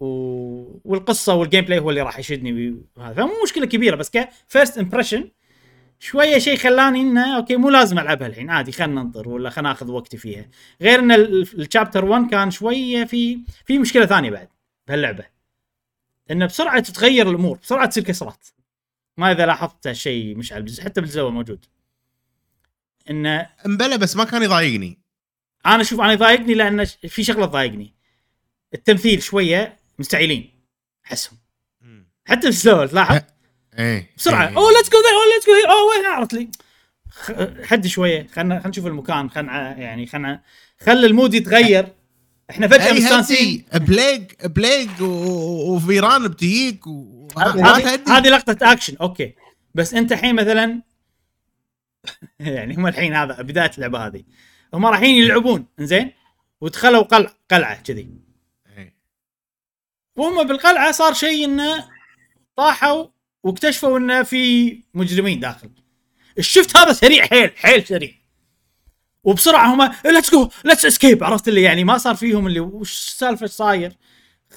[0.00, 0.06] و...
[0.84, 3.14] والقصة وال gameplay هو اللي راح يشدني وهذا.
[3.14, 5.30] فمو مشكلة كبيرة بس ك first impression
[5.98, 9.90] شوية شيء خلاني إنه أوكي مو لازم ألعبها الحين عادي خلينا ننطر ولا خلينا ناخذ
[9.90, 10.48] وقتي فيها.
[10.82, 14.48] غير إن ال chapter 1 كان شوية في في مشكلة ثانية بعد
[14.88, 15.35] بهاللعبة.
[16.30, 18.46] انه بسرعة تتغير الأمور بسرعة تصير كسرات.
[19.16, 21.64] ما إذا لاحظت هالشيء مش على الجزء حتى الأول موجود.
[23.10, 24.98] انه مبلى بس ما كان يضايقني.
[25.66, 27.94] أنا أشوف أنا يضايقني لأن في شغلة تضايقني.
[28.74, 30.50] التمثيل شوية مستعجلين
[31.06, 31.38] أحسهم.
[32.24, 33.20] حتى في الجزء تلاحظ
[33.78, 34.56] إيه بسرعة إيه.
[34.56, 36.50] أوه let's go there أوه let's go أوه وين عرفت لي؟
[37.66, 40.42] حدي شوية خلنا خلينا نشوف المكان خلنا يعني خلنا
[40.80, 41.88] خلي المود يتغير.
[42.50, 43.64] إحنا فجأة مستانسين.
[44.44, 47.28] Plague و- وفيران بتجيك و...
[48.08, 49.34] هذه لقطة اكشن أوكي.
[49.74, 50.82] بس أنت الحين مثلا
[52.40, 54.22] يعني هم الحين هذا بداية اللعبة هذه.
[54.74, 56.12] هم رايحين يلعبون زين
[56.60, 58.08] ودخلوا قلعه قلعة كذي.
[58.78, 58.94] إيه.
[60.16, 61.88] وهم بالقلعة صار شيء إنه
[62.56, 63.06] طاحوا
[63.42, 65.70] واكتشفوا إنه في مجرمين داخل.
[66.38, 68.10] ال shift هذا سريع حيل حيل سريع.
[69.26, 73.42] وبسرعة هم let's go let's escape عرفت اللي يعني ما صار فيهم اللي وش السالفة
[73.42, 73.92] إيش صاير؟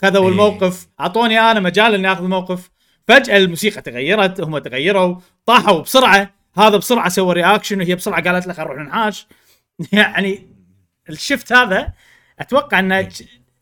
[0.01, 0.29] خذوا إيه.
[0.29, 2.69] الموقف أعطوني أنا مجال إني أخذ موقف
[3.07, 5.15] فجأة الموسيقى تغيرت هم تغيروا
[5.45, 9.27] طاحوا بسرعة هذا بسرعة سوى reaction وهي بسرعة قالت له خلينا نروح ننحاش.
[9.91, 10.47] يعني
[11.09, 11.93] ال shift هذا
[12.39, 13.09] أتوقع إنه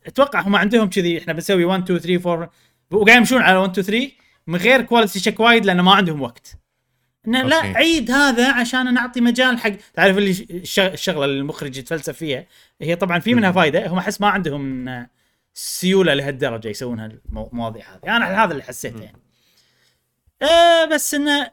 [0.06, 2.50] أتوقع هم عندهم كذي إحنا بنسوي 1 2 3 4
[2.90, 4.10] وقاعد يمشون على 1 2 3
[4.46, 6.67] من غير quality check وايد لأنه ما عندهم وقت.
[7.28, 7.56] انه لا.
[7.56, 12.46] عيد هذا عشان نعطي مجال حق تعرف اللي الش- الشغلة اللي المخرج يتفلسف فيها؟
[12.82, 14.88] هي طبعا في منها فائده هم أحس ما عندهم
[15.54, 18.16] سيولة لهالدرجة يسوون هالمواضيع هذه.
[18.16, 19.18] أنا هذا اللي حسيته يعني.
[20.42, 21.50] آه بس إنه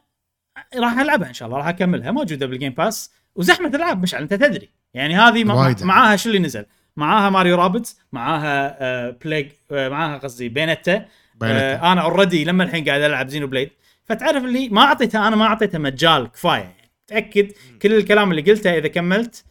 [0.76, 2.10] راح ألعبها إن شاء الله راح أكملها.
[2.10, 4.70] موجودة بال Game Pass وزحمة العاب مشعل أنت تدري.
[4.94, 5.44] يعني هذه.
[5.84, 6.66] معاها شو اللي نزل؟
[6.96, 11.06] معاها Mario Rabbids معاها آه Plague آه معاها قصدي Bayonetta.
[11.42, 13.70] آه أنا already لما الحين قاعد ألعب Xenoblade
[14.06, 16.90] فتعرف اللي ما اعطيتها أنا ما اعطيتها مجال كفاية يعني.
[17.06, 17.52] تاكد
[17.82, 19.44] كل الكلام اللي قلته إذا كملت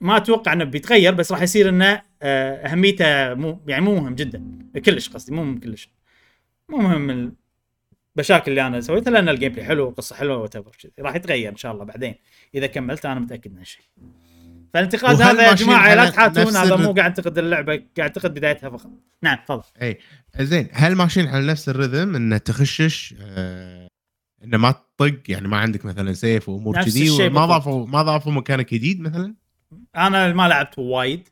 [0.00, 4.58] ما أتوقع إنه بيتغير بس راح يصير إنه آه، أهميته مو يعني مو مهم جدا.
[4.84, 5.90] كلش قصدي مو مهم كلش.
[6.68, 7.34] مو مهم
[8.16, 10.56] المشاكل اللي أنا سويتها لأن ال gameplay حلو والقصة حلوة وايد
[10.98, 12.14] راح يتغير إن شاء الله بعدين.
[12.54, 13.84] إذا كملت أنا متأكد من هالشيء.
[14.74, 18.90] فالانتقاد هذا يا جماعة لا تحاتون هذا مو قاعد انتقد اللعبة قاعد انتقد بدايتها فقط.
[19.22, 19.62] نعم تفضل.
[19.82, 19.98] إي
[20.40, 23.88] زين هل ماشيين على نفس الرتم انه تخشش آه
[24.44, 27.46] إنه ما تطق؟ يعني ما عندك مثلا سيف وأمور كذي ما.
[27.46, 29.34] ضافوا ما ضافوا مكانك جديد مثلا؟
[29.96, 31.28] أنا ما لعبت وايد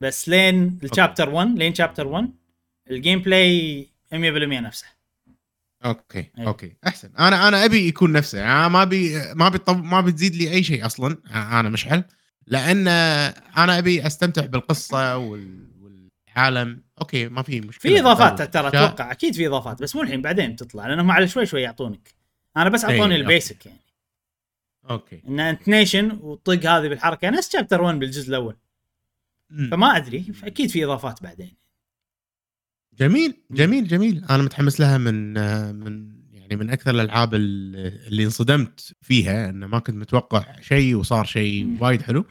[0.00, 2.30] بس لين ال chapter 1 لين chapter 1
[2.90, 4.86] ال gameplay 100% نفسه.
[5.84, 6.46] أوكي أي.
[6.46, 7.10] أوكي أحسن.
[7.18, 8.38] أنا أنا أبي يكون نفسه.
[8.38, 11.16] يعني ما بي ما بيطب ما بتزيد لي أي شيء أصلا.
[11.34, 12.04] أنا مشعل.
[12.50, 15.68] لأن أنا أبي أستمتع بالقصة وال...
[15.80, 16.82] والعالم.
[17.00, 17.92] أوكي ما في مشكلة.
[17.94, 18.68] في إضافات ترى.
[18.68, 19.12] أتوقع.
[19.12, 22.14] أكيد في إضافات بس مو الحين بعدين بتطلع لانهم على شوي شوي يعطونك.
[22.56, 23.16] أنا بس إي، أعطوني.
[23.16, 23.80] ال basic يعني.
[24.90, 25.22] أوكي.
[25.28, 27.30] إن انت نيشن وطق هذه بالحركة.
[27.30, 28.56] نفس chapter 1 بالجزء الأول؟
[29.50, 29.70] مم.
[29.70, 30.32] فما أدري.
[30.44, 31.56] أكيد في إضافات بعدين.
[32.98, 34.24] جميل جميل جميل.
[34.30, 35.32] أنا متحمس لها من
[35.74, 39.50] من يعني من أكثر الألعاب اللي انصدمت فيها.
[39.50, 41.76] انه ما كنت متوقع شيء وصار شيء.
[41.80, 42.24] وايد حلو.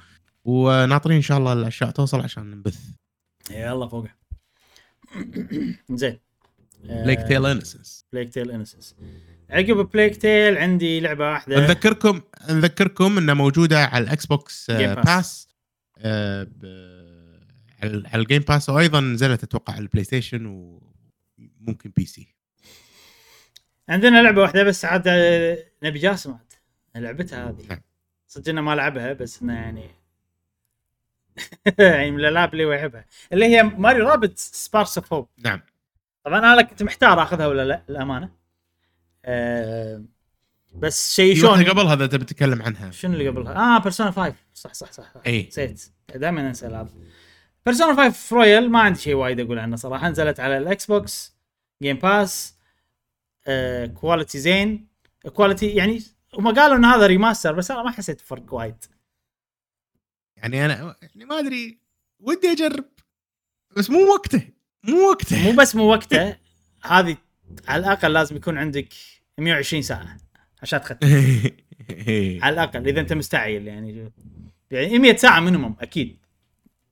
[0.48, 2.80] وناطرين إن شاء الله الأشياء توصل عشان نبث
[3.52, 4.08] يلا فوق
[5.92, 6.20] زين.
[6.84, 8.96] Plague Tale Innocence Plague Tale Innocence
[9.50, 11.60] عقب Plague Tale عندي لعبة واحدة.
[11.60, 14.72] نذكركم نذكركم إنها موجودة على ال Xbox.
[14.72, 15.48] Pass
[16.00, 17.38] آه، ب-
[17.84, 22.36] على ال Game Pass وأيضا نزلت أتوقع على ال PlayStation وممكن PC
[23.90, 26.54] عندنا لعبة واحدة بس عاد آه، نبي جاسم عاد.
[26.96, 27.66] لعبتها هذه.
[27.70, 27.82] نعم.
[28.28, 29.90] صدق إنه ما لعبها بس إنه يعني
[31.80, 35.62] يعني من الألعاب اللي هو يحبها اللي هي Mario Rabbids Sparks of Hope نعم.
[36.24, 38.30] طبعا أنا كنت محتار أخذها ولا لا الامانه
[39.26, 40.04] أه
[40.76, 42.92] بس شيء شلون واحدة قبل هذا تبي تتكلم عنها.
[42.92, 45.22] شنو اللي قبلها؟ آه Persona 5 صح صح صح, صح.
[45.28, 45.48] إي.
[45.48, 45.92] نسيت.
[46.16, 46.90] دائما أنسى الألعاب.
[47.66, 50.10] Persona 5 Royal ما عندي شيء وايد أقول عنه صراحة.
[50.10, 51.38] نزلت على ال Xbox
[51.84, 52.56] Game Pass
[53.48, 54.88] آه، quality زين.
[55.34, 58.84] quality يعني هم قالوا إن هذا remaster بس أنا ما حسيت بفرق وايد.
[60.38, 61.78] يعني أنا يعني ما أدري
[62.20, 62.86] ودي أجرب.
[63.78, 64.42] بس مو وقته
[64.84, 65.44] مو وقته.
[65.44, 66.36] مو بس مو وقته
[66.84, 67.18] هذه
[67.68, 68.88] على الأقل لازم يكون عندك
[69.38, 70.18] 120 ساعة
[70.62, 70.98] عشان تختم
[72.44, 74.12] على الأقل إذا أنت مستعجل يعني.
[74.72, 76.18] يعني 100 ساعة minimum أكيد.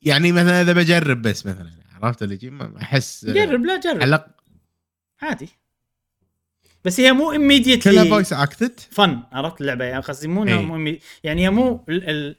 [0.02, 1.72] يعني مثلا إذا بجرب بس مثلا
[2.02, 4.02] عرفت اللي أحس جرب لا جرب.
[4.02, 4.26] على
[5.22, 5.50] عادي.
[6.86, 10.54] بس هي مو immediately كلها voice acted فن عرفت اللعبة؟ يعني قصدي مو إي.
[10.58, 12.36] مو imme- يعني هي مو ال- ال-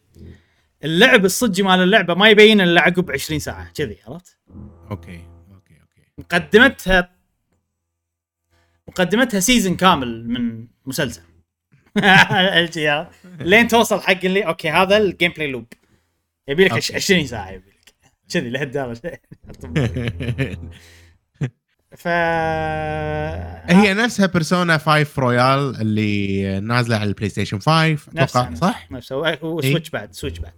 [0.85, 4.39] اللعب الصجي مال اللعبة ما يبين إلا عقب 20 ساعة كذي عرفت؟
[4.91, 5.21] أوكي
[5.55, 6.03] أوكي أوكي.
[6.19, 7.11] مقدمتها
[8.89, 11.23] مقدمتها season كامل من مسلسل؟
[13.41, 15.67] لين توصل حق اللي okay هذا ال gameplay loop
[16.49, 16.95] يبي لك okay.
[16.95, 17.95] 20 ساعة يبي لك.
[18.31, 19.23] كذي لهالدرجه
[21.97, 22.09] ف
[23.69, 29.17] هي نفسها بيرسونا 5 رويال اللي نازلة على البلاي ستيشن 5 نفسها أتوقع صح؟ نفسه
[29.43, 30.53] وسويتش بعد سويتش بعد.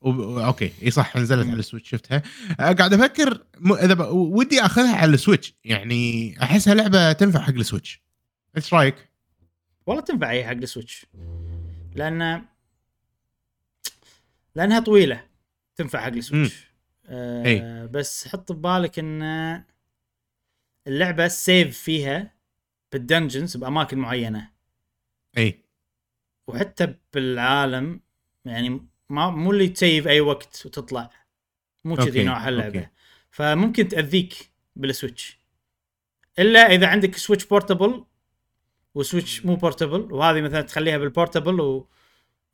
[0.00, 0.40] و...
[0.40, 1.46] أوكي إي صح نزلت.
[1.46, 2.22] على السويتش شفتها.
[2.60, 3.72] أه، قاعد أفكر م...
[3.72, 4.00] إذا ب...
[4.10, 5.54] ودي أخذها على السويتش.
[5.64, 8.02] يعني أحسها لعبة تنفع حق السويتش.
[8.56, 9.08] إيش رأيك؟
[9.86, 11.06] والله تنفع هي حق السويتش.
[11.94, 12.44] لأن
[14.54, 15.24] لأنها طويلة
[15.76, 16.68] تنفع حق السويتش.
[17.06, 17.86] آه إي.
[17.86, 19.22] بس حط ببالك إن
[20.86, 22.34] اللعبة ال save فيها
[22.92, 24.50] بال dungeons بأماكن معينة.
[25.38, 25.64] اي
[26.48, 28.00] وحتى بالعالم
[28.44, 31.10] يعني ما مو اللي ت save أي وقت وتطلع.
[31.84, 32.78] مو كذي نوع هاللعبة.
[32.78, 32.88] okay.
[33.30, 34.34] فممكن تأذيك
[34.76, 35.38] بالسويتش.
[36.38, 38.04] إلا إذا عندك سويتش portable
[38.94, 41.88] وسويتش مو portable وهذه مثلا تخليها بال portable و...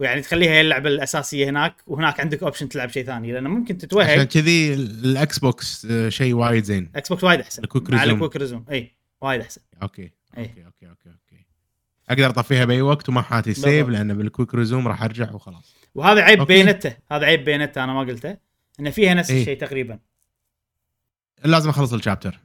[0.00, 3.32] ويعني تخليها هي اللعبة الأساسية هناك وهناك عندك option تلعب شيء ثاني.
[3.32, 6.92] لأنه ممكن عشان تتوهق كذي الإكس بوكس آه، شيء وايد زين.
[6.96, 7.62] إكس بوكس وايد أحسن.
[7.62, 8.14] ال quick مع resume.
[8.14, 9.60] ال quick resume اي وايد أحسن.
[9.82, 10.10] okay إي.
[10.38, 11.46] okay okay okay okay.
[12.08, 13.88] أقدر أطفيها بأي وقت وما أحاتي بالضبط.
[13.88, 15.74] لأن بال quick resume راح أرجع وخلاص.
[15.94, 16.54] وهذا عيب okay.
[16.54, 18.36] بينتا هذا عيب بينتا أنا ما قلته
[18.80, 19.40] إنه فيها نفس إي.
[19.40, 19.98] الشيء تقريبا
[21.44, 22.40] لازم أخلص ال chapter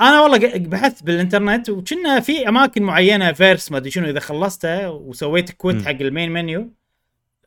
[0.00, 5.50] أنا والله بحثت بالإنترنت وكنا في أماكن معينة فيرس ما أدري شنو إذا خلصته وسويت
[5.50, 5.84] quit.
[5.84, 6.72] حق ال main menu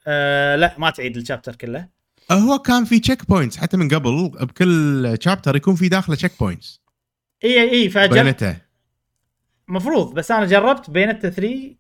[0.07, 1.87] آه لا ما تعيد ال chapter كله
[2.31, 6.81] هو كان في checkpoints حتى من قبل بكل chapter يكون في داخله checkpoints
[7.43, 8.57] إي إي فجر بينتا
[9.67, 11.75] مفروض بس أنا جربت بينتا 3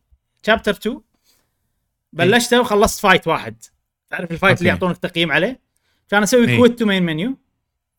[0.45, 1.01] chapter 2
[2.19, 3.63] بلشته وخلصت fight واحد
[4.09, 4.83] تعرف ال fight اللي okay.
[4.83, 5.59] يعطونك تقييم عليه
[6.09, 6.57] كان أسوي.
[6.57, 7.37] quit to main menu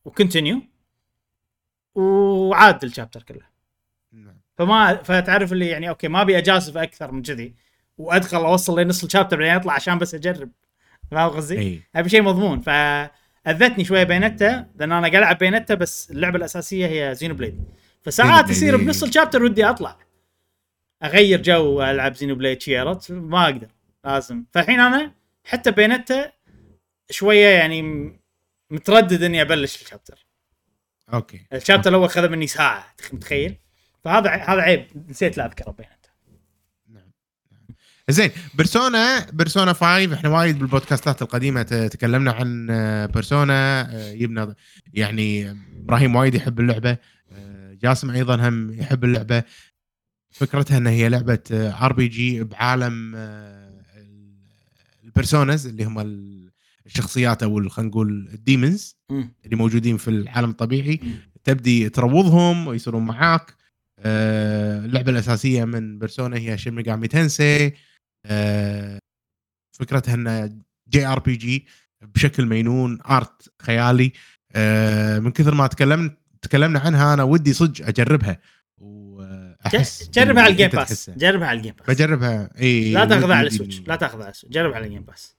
[0.05, 0.63] و continue
[1.95, 3.47] وعاد ال chapter كله
[4.13, 4.41] نعم.
[4.59, 7.55] فما فتعرف اللي يعني okay ما أبي أجازف أكثر من كذي
[7.99, 10.51] وأدخل أوصل لنص ال chapter بعدين أطلع عشان بس أجرب
[11.11, 16.11] فاهم قصدي؟ اي أبي شيء مضمون فأذتني شوية بينتا لأن أنا قاعد العب بينتا بس
[16.11, 17.65] اللعبة الأساسية هي زينو بليد
[18.03, 18.77] فساعات ب lead، يصير.
[18.77, 19.97] بنص ال chapter ودي أطلع
[21.03, 23.69] أغير جو العب زينو بليد شي عرفت ما أقدر
[24.05, 24.45] لازم.
[24.53, 26.33] فالحين أنا حتى بينتا
[27.11, 27.83] شوية يعني
[28.71, 30.27] متردد إني أبلش ال chapter.
[31.15, 31.47] okay.
[31.53, 33.57] ال chapter الأول خذ مني ساعة تخ- متخيل؟
[34.05, 34.87] فهذا هذا عيب.
[35.09, 36.01] نسيت لا أذكره بينتا.
[38.09, 44.55] زين بيرسونا بيرسونا 5 إحنا وايد بالبودكاستات القديمة تكلمنا عن آه، بيرسونا آه، يبنى
[44.95, 45.51] يعني
[45.83, 46.97] إبراهيم وايد يحب اللعبة
[47.33, 49.43] آه، جاسم أيضا هم يحب اللعبة.
[50.31, 53.60] فكرتها إن هي لعبة RPG بعالم آه، ال-
[55.11, 56.51] personas اللي هم ال-
[56.87, 59.33] الشخصيات أو خلينا نقول ال demons مم.
[59.45, 61.01] اللي موجودين في العالم الطبيعي.
[61.45, 63.55] تبدي تروضهم ويصيرون معاك.
[63.99, 67.73] آه، اللعبة الأساسية من بيرسونا هي شين ميجامي تنسي
[68.27, 68.99] آه،
[69.79, 70.59] فكرتها إنه
[70.89, 71.67] جي ار بي جي
[72.03, 74.13] بشكل مينون ارت خيالي.
[74.53, 78.41] آه، من كثر ما تكلمنا تكلمنا عنها أنا ودي صدق أجربها.
[79.65, 81.11] واحس ج- جربها على الجيم باس.
[81.11, 84.77] جربها على الجيم باس بجربها إي لا تاخذها على السويتش لا تاخذها على السويتش جربها
[84.77, 85.37] على الجيم باس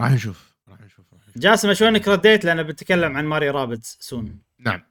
[0.00, 1.06] راح نشوف راح نشوف
[1.36, 4.82] جاسم شو إنك رديت؟ لأن بتكلم عن ماري رابتس سون نعم.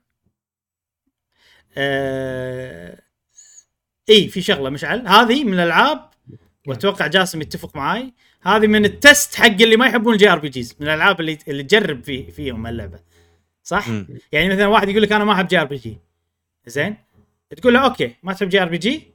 [1.78, 3.02] آه...
[4.10, 5.08] إي في شغلة مشعل.
[5.08, 6.10] هذه من الألعاب
[6.68, 8.14] وأتوقع جاسم يتفق معاي.
[8.42, 10.76] هذه من ال test حق اللي ما يحبون ال JRPGs.
[10.80, 13.00] من الألعاب اللي اللي تجرب في فيهم اللعبة.
[13.64, 14.08] صح؟ مم.
[14.32, 15.98] يعني مثلا واحد يقول لك أنا ما أحب JRPG.
[16.68, 16.96] زين؟
[17.58, 19.14] تقول له okay ما تحب JRPG؟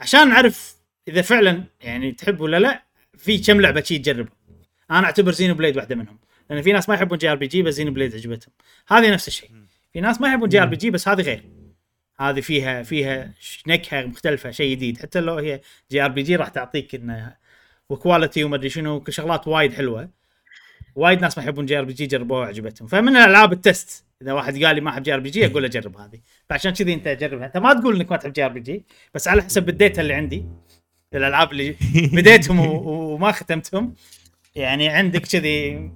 [0.00, 0.76] عشان نعرف
[1.08, 2.82] إذا فعلا يعني تحب ولا لا
[3.18, 4.28] في كم لعبة شي تجرب
[4.90, 6.18] أنا أعتبر زينو بليد واحدة منهم
[6.50, 8.52] لأن في ناس ما يحبون JRPG بس زينو بليد عجبتهم.
[8.88, 9.50] هذه نفس الشيء.
[9.92, 11.44] في ناس ما يحبون JRPG بس هذه غير.
[12.20, 13.32] هذه فيها فيها
[13.66, 14.98] نكهه مختلفة شيء جديد.
[14.98, 15.60] حتى لو هي
[15.90, 17.36] JRPG راح تعطيك إنه
[17.88, 20.10] و quality وما أدري شنو شغلات وايد حلوة.
[20.94, 22.88] وايد ناس ما يحبون JRPG جربوها وعجبتهم.
[22.88, 24.05] فمن الألعاب ال test.
[24.22, 26.20] إذا واحد قال لي ما أحب JRPG أقول له جرب هذه.
[26.48, 29.75] فعشان كذي أنت جربها أنت ما تقول إنك ما تحب JRPG بس على حسب ال
[29.75, 30.44] data اللي عندي
[31.14, 31.76] الألعاب اللي
[32.16, 33.94] بديتهم وما ختمتهم
[34.56, 35.90] يعني عندك كذي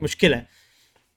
[0.00, 0.46] مشكلة.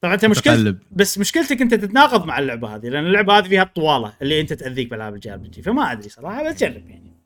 [0.01, 0.79] طبعا أنت مشكلة متقلب.
[0.91, 4.89] بس مشكلتك أنت تتناقض مع اللعبة هذه لأن اللعبة هذه فيها الطوالة اللي أنت تأذيك
[4.89, 7.17] بألعاب ال JRPG فما أدري صراحة بس جرب يعني.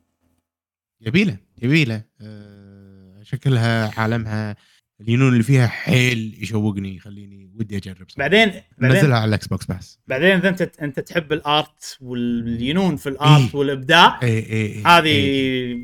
[1.00, 4.56] يبيله يبيله آه، شكلها عالمها
[5.02, 8.28] الينون اللي فيها حيل يشوقني يخليني ودي أجرب صراحة.
[8.28, 12.32] بعدين بعدين نزلها على الإكس بوكس بس بعدين إذا انت أنت تحب ال art وال
[12.32, 13.60] neon في ال art إيه.
[13.60, 15.78] والإبداع اي اي اي هذه إي.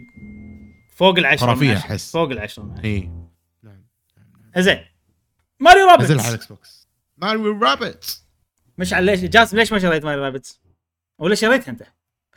[0.97, 1.87] فوق العشرة من خرافية عشرة.
[1.87, 2.13] أحس.
[2.13, 2.85] فوق العشرة من عشرة.
[2.85, 3.11] اي
[3.63, 3.83] نعم
[4.57, 4.79] زين
[5.61, 8.23] ماريو نزلها على رابتس الإكس بوكس ماريو رابت
[8.79, 10.61] مش على ليش جاسم ليش ما شريت ماريو رابتس؟
[11.19, 11.83] ولا شريتها أنت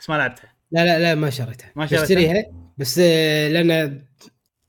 [0.00, 2.44] بس ما لعبتها لا لا لا ما شريتها ما شريتها؟ بشتريها
[2.78, 4.02] بس آه، لأن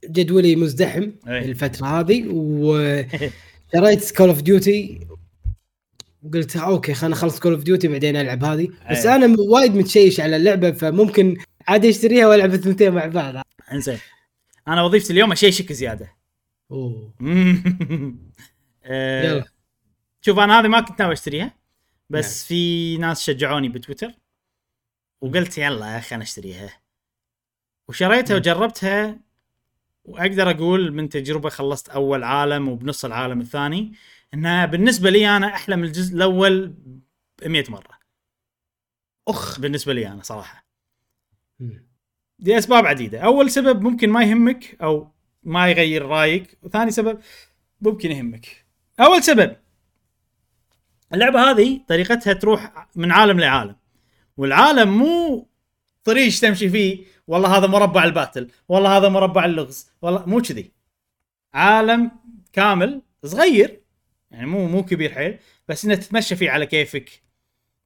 [0.10, 1.46] جدولي مزدحم أي.
[1.46, 5.08] الفترة هذه وشريت كول اوف ديوتي
[6.24, 8.70] وقلت okay خلينا نخلص كول اوف ديوتي بعدين ألعب هذه.
[8.92, 9.16] بس أي.
[9.16, 11.38] أنا وايد متشيش على اللعبة فممكن
[11.68, 13.46] عادي أشتريها وألعب الثنتين مع بعض.
[13.72, 13.98] إنزين.
[14.68, 16.12] أنا وظيفتي اليوم أشيشك زيادة.
[16.72, 17.14] أوه.
[18.86, 19.46] آه، يلا.
[20.22, 21.54] شوف أنا هذه ما كنت ناوي أشتريها
[22.10, 22.48] بس نعم.
[22.48, 24.12] في ناس شجعوني بتويتر
[25.22, 26.70] وقلت يلا يا أخي أنا أشتريها.
[27.88, 29.20] وشريتها وجربتها
[30.06, 33.94] وأقدر أقول من تجربة خلصت أول عالم وبنص العالم الثاني
[34.34, 36.68] انها بالنسبة لي أنا أحلى من الجزء الأول
[37.42, 38.00] ب 100 مرة.
[39.28, 39.60] أخ.
[39.60, 40.66] بالنسبة لي أنا صراحة.
[42.40, 43.20] لأسباب عديدة.
[43.20, 45.12] أول سبب ممكن ما يهمك أو
[45.44, 47.20] ما يغير رأيك وثاني سبب
[47.82, 48.66] ممكن يهمك.
[49.00, 49.56] أول سبب
[51.14, 53.76] اللعبة هذه طريقتها تروح من عالم لعالم
[54.38, 55.48] والعالم مو
[56.04, 60.72] طريق تمشي فيه والله هذا مربع الباتل والله هذا مربع اللغز والله مو كذي.
[61.54, 62.12] عالم
[62.54, 63.82] كامل صغير
[64.32, 67.24] يعني مو مو كبير حيل بس انك تتمشى فيه على كيفك.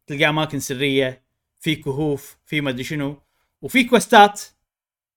[0.07, 1.23] تلقى أماكن سرية
[1.59, 3.21] في كهوف في ما أدري شنو
[3.61, 4.41] وفي كوستات.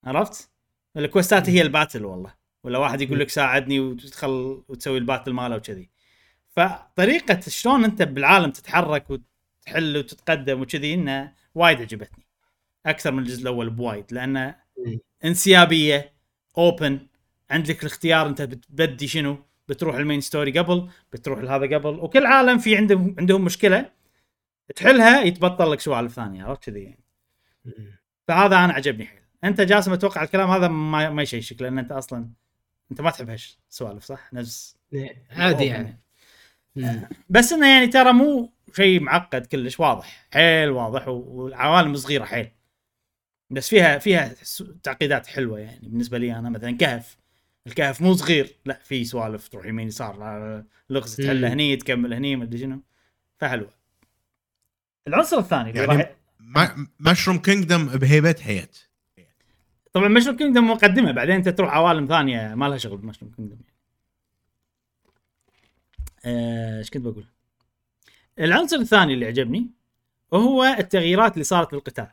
[0.04, 0.50] عرفت؟
[0.96, 2.34] الكوستات هي الباتل والله.
[2.64, 5.90] ولا واحد يقول لك ساعدني وتدخل وتسوي ال battle ماله وكذي.
[6.48, 12.26] فطريقة شلون أنت بالعالم تتحرك وتحل وتتقدم وكذي إنه وايد عجبتني.
[12.86, 14.56] أكثر من الجزء الأول بوايد لأنه
[15.24, 16.12] انسيابية
[16.58, 17.06] open
[17.50, 19.38] عندك الاختيار أنت بتبدي شنو؟
[19.68, 23.90] بتروح ال main story قبل بتروح لهذا قبل وكل عالم في عندهم عندهم مشكلة
[24.76, 27.04] تحلها يتبطل لك سوالف ثانية عرفت كذي؟ يعني
[28.28, 29.20] فهذا أنا عجبني حيل.
[29.44, 32.30] أنت جاسم أتوقع الكلام هذا ما, ما يشيشك لأن أنت أصلا
[32.90, 34.76] أنت ما تحب هالسوالف صح؟ نفس
[35.30, 36.00] عادي يعني.
[36.76, 37.08] مم.
[37.28, 42.50] بس إنه يعني ترى مو شيء معقد كلش واضح حيل واضح والعوالم صغيرة حيل.
[43.50, 44.34] بس فيها فيها
[44.82, 45.88] تعقيدات حلوة يعني.
[45.88, 47.16] بالنسبة لي أنا مثلا كهف
[47.66, 48.56] الكهف مو صغير.
[48.64, 51.44] لا في سوالف تروح يمين يسار لغز تحل مم.
[51.44, 52.80] هني تكمل هني ما أدري شنو.
[53.38, 53.70] فحلوة.
[55.08, 56.10] العنصر الثاني اللي يعني راح
[56.40, 58.78] ما- مشروم كينجدم بهيبة هيت
[59.92, 63.56] طبعا مشروم كينجدم مقدمة بعدين أنت تروح عوالم ثانية ما لها شغل بمشروم كينجدم
[66.24, 67.24] آه، إيش كنت بقول؟
[68.38, 69.70] العنصر الثاني اللي عجبني
[70.30, 72.08] وهو التغييرات اللي صارت بالقتال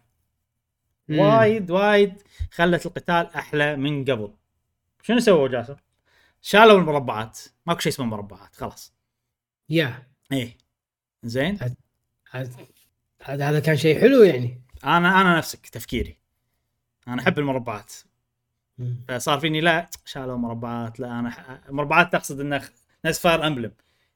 [1.10, 1.20] مم.
[1.20, 2.22] وايد وايد
[2.52, 4.34] خلت القتال أحلى من قبل.
[5.04, 5.76] شنو سووا جاسم؟
[6.42, 7.40] شالوا المربعات.
[7.66, 8.94] ماكو شيء اسمه مربعات خلاص.
[9.70, 10.08] يا.
[10.32, 10.58] إيه.
[11.24, 11.60] زين.
[12.32, 12.50] هذا
[13.24, 14.62] هذا كان شيء حلو يعني.
[14.84, 16.18] أنا أنا نفسك تفكيري.
[17.08, 17.94] أنا أحب المربعات.
[18.78, 19.06] مم.
[19.08, 21.62] فصار فيني لا شالوا مربعات لا أنا.
[21.70, 22.70] مربعات تقصد إنه
[23.06, 23.72] نفس فاير أمبلم.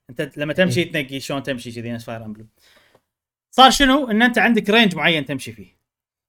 [0.09, 2.47] أنت لما تمشي تنقي شلون تمشي كذي نفس Fire Emblem.
[3.51, 5.80] صار شنو؟ إن أنت عندك range معين تمشي فيه.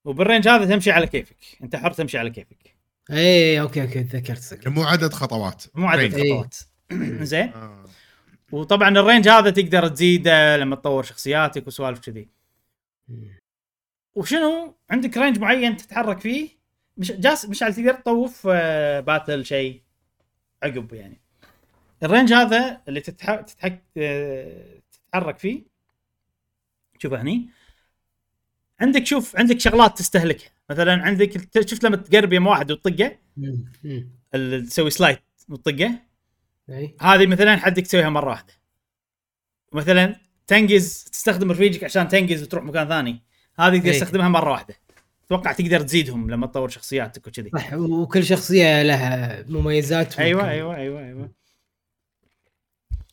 [0.04, 1.36] وبال range هذا تمشي على كيفك.
[1.62, 2.76] انت حر تمشي على كيفك.
[3.10, 5.64] اي أوكي أوكي تذكرت مو عدد خطوات.
[5.74, 6.14] مو عدد range.
[6.14, 6.32] إيه.
[6.32, 6.56] خطوات
[7.22, 7.48] زين.
[7.48, 7.84] آه.
[8.52, 12.28] وطبعا ال range هذا تقدر تزيده لما تطور شخصياتك وسوالف كذي.
[14.14, 16.48] وشنو؟ عندك range معين تتحرك فيه؟
[16.96, 19.82] مش جاس مش على تقدر تطوف آه، battle شيء.
[20.62, 21.20] عقب يعني.
[22.02, 23.34] ال range هذا اللي تتح...
[23.34, 23.82] تتحك...
[23.96, 25.62] آه، تتحرك فيه.
[26.98, 27.48] شوف هني.
[28.82, 33.18] عندك شوف عندك شغلات تستهلكها مثلا عندك شفت لما تقرب يم واحد وتطقه؟
[34.66, 35.18] تسوي slide
[35.48, 35.98] وتطقه.
[37.00, 38.52] هذه مثلا حدك تسويها مرة واحدة.
[39.72, 43.22] مثلا تنقز تستخدم رفيجك عشان تنقز وتروح مكان ثاني.
[43.58, 43.92] هذه تقدر.
[43.92, 44.74] تستخدمها مرة واحدة.
[45.24, 47.50] أتوقع تقدر تزيدهم لما تطور شخصياتك وكذي.
[47.50, 51.30] صح وكل شخصية لها مميزات أيوه أيوه أيوه أيوه.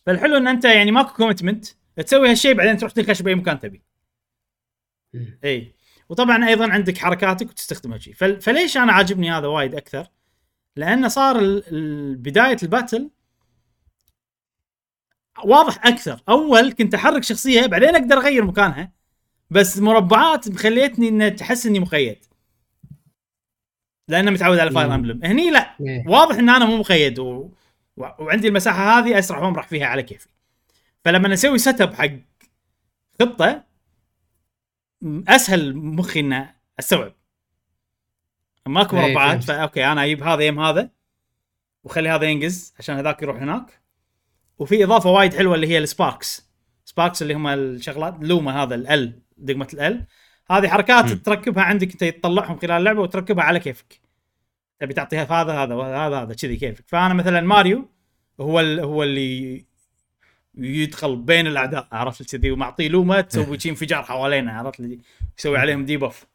[0.06, 1.66] فالحلو إن أنت يعني ماكو commitment
[2.06, 3.89] تسوي هالشيء بعدين تروح تنخش بأي مكان تبي.
[5.44, 5.76] إي
[6.10, 8.41] وطبعا أيضا عندك حركاتك وتستخدمها شيء فل...
[8.41, 10.07] فليش أنا عاجبني هذا وايد أكثر؟
[10.76, 11.61] لأنه صار.
[12.15, 13.10] بداية ال battle
[15.44, 18.91] واضح أكثر أول كنت أحرك شخصية بعدين أقدر أغير مكانها
[19.49, 22.26] بس مربعات خليتني ان تحس إني مقيد
[24.07, 24.96] لأنه متعود على Fire.
[24.96, 26.03] Emblem هني لا إيه.
[26.07, 27.49] واضح إن أنا مو مقيد و...
[27.98, 28.06] و...
[28.19, 30.27] وعندي المساحة هذه اسرح وأمرح فيها على كيفي
[31.06, 32.11] فلما أسوي set up حق
[33.19, 33.69] خطة
[35.04, 37.14] أسهل مخي إنه أستوعب.
[38.68, 39.44] ماكو إيه، مربعات.
[39.44, 40.90] فأوكي أنا أجيب هذا يم هذا
[41.84, 43.82] وخلي هذا ينقز عشان هذاك يروح هناك.
[44.58, 46.50] وفي إضافة وايد حلوة اللي هي ال Sparks.
[46.86, 50.06] Sparks اللي هم الشغلات لومه هذا ال دقمة ال
[50.52, 51.18] هذه حركات مم.
[51.18, 54.02] تركبها عندك أنت تطلعهم خلال اللعبة وتركبها على كيفك.
[54.80, 56.84] تبي تعطيها هذا هذا هذا هذا كذي كيفك.
[56.88, 57.90] فأنا مثلا ماريو
[58.40, 59.66] هو هو اللي
[60.60, 64.99] يدخل بين الأعداء عرفت؟ كذي ومعطيه لومه تسوي شي انفجار حوالينا عرفت؟ اللي
[65.40, 66.26] يسوي عليهم debuff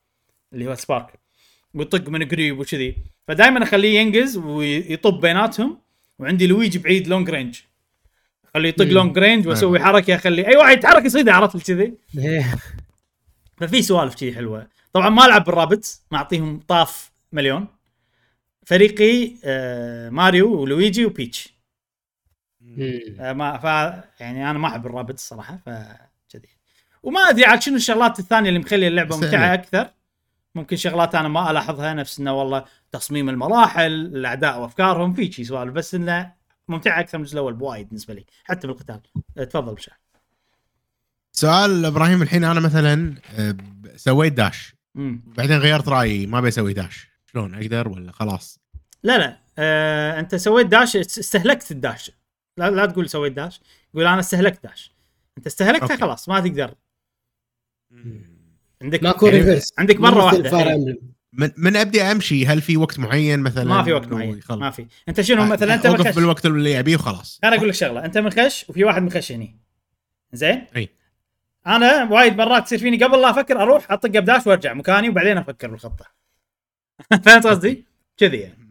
[0.52, 1.18] اللي هو Spark
[1.74, 2.96] ويطق من قريب وكذي.
[3.28, 5.78] فدائما أخليه ينقز ويطب بيناتهم
[6.18, 7.60] وعندي لويجي بعيد long range
[8.54, 8.84] خليه يطق.
[8.84, 11.94] long range وأسوي حركة اخلي أي واحد يتحرك يصيده عرفت؟ كذي.
[12.18, 12.54] إيه.
[13.56, 14.66] ففي سوالف كذي حلوة.
[14.92, 17.66] طبعا ما ألعب بال Rabbid ما أعطيهم طاف مليون.
[18.66, 21.53] فريقي آه ماريو ولويجي وبيتش.
[23.32, 23.64] ما ف
[24.20, 25.68] يعني أنا ما أحب ال Rabbid الصراحة ف
[26.28, 26.48] كذي
[27.02, 29.16] وما أدري عاد شنو الشغلات الثانية اللي مخلي اللعبة.
[29.16, 29.90] ممتعة أكثر؟
[30.54, 35.72] ممكن شغلات أنا ما ألاحظها نفس إنه والله تصميم المراحل الأعداء وأفكارهم في شي سوالف
[35.72, 36.32] بس إنه
[36.68, 39.00] ممتعة أكثر من الجزء الأول بوايد بالنسبة لي حتى بالقتال.
[39.38, 39.94] آه، تفضل بشار.
[41.32, 43.56] سؤال إبراهيم الحين أنا مثلا آه،
[43.96, 44.74] سويت dash.
[44.94, 47.08] بعدين غيرت رأيي ما بسوي dash.
[47.32, 48.60] شلون أقدر ولا خلاص؟
[49.02, 49.38] لا لا.
[49.58, 52.10] آه، أنت سويت داش استهلكت ال dash.
[52.58, 53.60] لا, لا تقول سويت dash
[53.94, 54.92] قول أنا استهلكت dash.
[55.38, 55.96] أنت استهلكته أوكي.
[55.96, 56.74] خلاص ما تقدر.
[58.82, 60.98] عندك ماكو يعني reverse عندك مرة واحدة، fire إيه.
[61.32, 64.70] من, من أبدي أمشي هل في وقت معين مثلا؟ ما في وقت معين يخل- ما
[64.70, 64.86] في.
[65.08, 66.14] أنت شنو آه، مثلا؟ أنت أوقف مخش.
[66.14, 67.40] بالوقت اللي أبيه وخلاص.
[67.44, 68.04] أنا أقول لك شغلة.
[68.04, 69.56] أنت منخش وفي واحد منخش هني.
[70.32, 70.88] زين؟ أي.
[71.66, 75.38] أنا وايد مرات تصير فيني قبل لا أفكر أروح أطق ب dash وأرجع مكاني وبعدين
[75.38, 76.06] أفكر بالخطة.
[77.24, 77.84] فهمت قصدي؟
[78.16, 78.64] كذي يعني.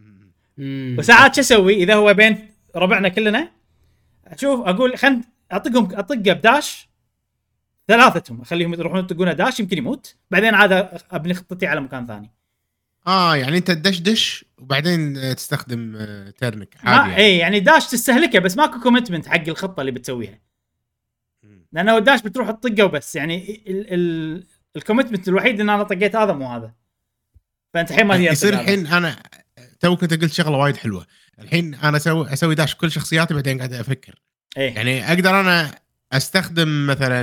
[1.00, 3.52] وساعات شو أسوي؟ إذا هو بين ربعنا كلنا
[4.34, 6.90] أشوف أقول خل أطقهم أطقه ب dash
[7.88, 12.32] ثلاثتهم أخليهم يروحون يطقونه dash يمكن يموت بعدين عاد أبني خطتي على مكان ثاني
[13.08, 17.24] آه يعني أنت تدشدش وبعدين آه، تستخدم آه، turn ك ما عادي يعني.
[17.24, 20.40] اي يعني dash تستهلكه بس ماكو commitment حق الخطة اللي بتسويها.
[21.72, 24.44] لأنه ال dash بتروح تطقه وبس يعني ال ال
[24.76, 26.74] ال commitment الوحيد إن أنا طقيت هذا مو هذا
[27.74, 28.54] فأنت الحين ما يصير.
[28.54, 29.24] الحين أنا
[29.84, 31.06] تو كنت قلت شغلة وايد حلوة.
[31.40, 34.22] الحين أنا أسوي أسوي dash كل شخصياتي بعدين قاعد أفكر.
[34.58, 34.76] إيه.
[34.76, 35.80] يعني أقدر أنا
[36.12, 37.22] أستخدم مثلا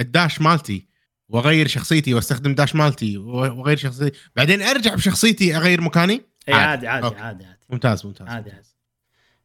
[0.00, 0.88] ال dash مالتي
[1.28, 6.88] وأغير شخصيتي وأستخدم dash مالتي وأغير شخصيتي بعدين أرجع بشخصيتي أغير مكاني؟ إيه عادي.
[6.88, 7.20] عادي أوكي.
[7.20, 7.58] عادي عادي.
[7.70, 8.28] ممتاز ممتاز.
[8.28, 8.68] عادي عادي.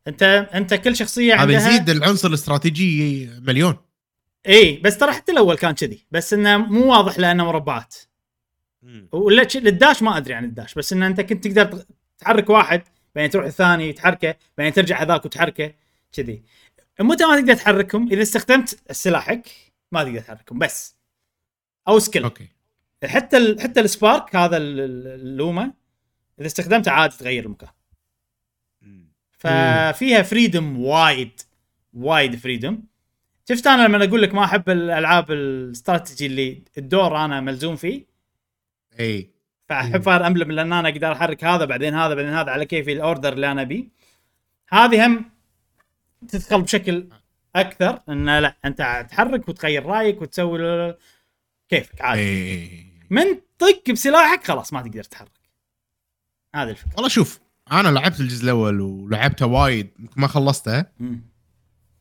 [0.07, 0.23] انت
[0.53, 3.77] أنت كل شخصية هذا عندها يزيد العنصر الاستراتيجي مليون.
[4.47, 7.95] اي بس ترى حتى الأول كان كذي بس إنه مو واضح لأنه مربعات.
[9.11, 11.83] ولا ال dash ما أدري عن ال dash بس إن أنت كنت تقدر
[12.23, 12.83] تحرك واحد
[13.15, 15.73] بعدين تروح الثاني تحركه بعدين ترجع هذاك وتحركه
[16.11, 16.43] كذي.
[16.99, 19.47] متى ما تقدر تحركهم إذا استخدمت سلاحك
[19.91, 20.95] ما تقدر تحركهم بس.
[21.87, 22.47] أو skill okay.
[23.05, 23.61] حتى ال...
[23.61, 25.73] حتى ال spark هذا ال- ال- اللومة
[26.39, 27.69] إذا استخدمته عادي تغير المكان.
[29.31, 31.41] ففيها freedom وايد
[31.93, 32.79] وايد freedom
[33.49, 38.05] شفت أنا لما أقول لك ما أحب الألعاب الاستراتيجي اللي الدور أنا ملزوم فيه؟
[38.99, 39.32] إي.
[39.69, 43.00] فأحب فاير امبلم لأن أنا أقدر أحرك هذا بعدين هذا بعدين هذا على كيفي ال
[43.00, 43.89] order اللي أنا أبيه.
[44.69, 45.25] هذه هم
[46.27, 47.09] تدخل بشكل
[47.55, 50.95] أكثر انه لا أنت تحرك وتغير رأيك وتسوي
[51.69, 52.21] كيفك عادي.
[52.21, 53.25] اي من
[53.59, 55.49] طق بسلاحك خلاص ما تقدر تتحرك
[56.55, 56.93] هذه الفكرة.
[56.95, 57.39] والله شوف
[57.71, 60.85] أنا لعبت الجزء الأول ولعبته وايد ما خلصته.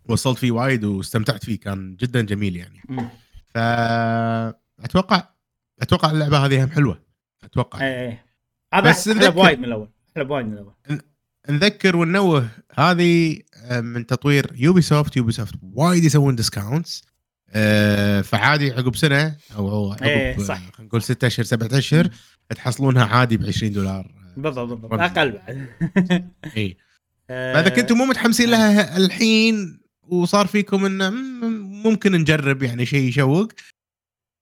[0.09, 3.11] وصلت فيه وايد واستمتعت فيه كان جدا جميل يعني.
[3.55, 5.29] فاتوقع
[5.83, 7.02] أتوقع اللعبة هذه هم حلوة.
[7.45, 7.81] أتوقع.
[7.81, 8.19] اي اي
[8.75, 10.73] هذا بس أحلى بوايد من الأول أحلى بوايد من الأول.
[11.51, 17.03] نذكر وننوه هذه آه، من تطوير يوبي سوفت يوبي سوفت وايد يسوون discounts
[18.25, 20.55] فعادي عقب سنة أو إيه، عقب صح.
[20.55, 22.09] آه، خلينا نقول ستة اشهر سبعة اشهر
[22.57, 24.11] تحصلونها عادي ب 20 دولار.
[24.37, 25.01] بالضبط بالضبط.
[25.01, 25.69] أقل بعد.
[26.57, 26.77] اي
[27.31, 33.09] آه، فإذا كنتم مو متحمسين لها الحين وصار فيكم إنه مم- ممكن نجرب يعني شيء
[33.09, 33.49] يشوق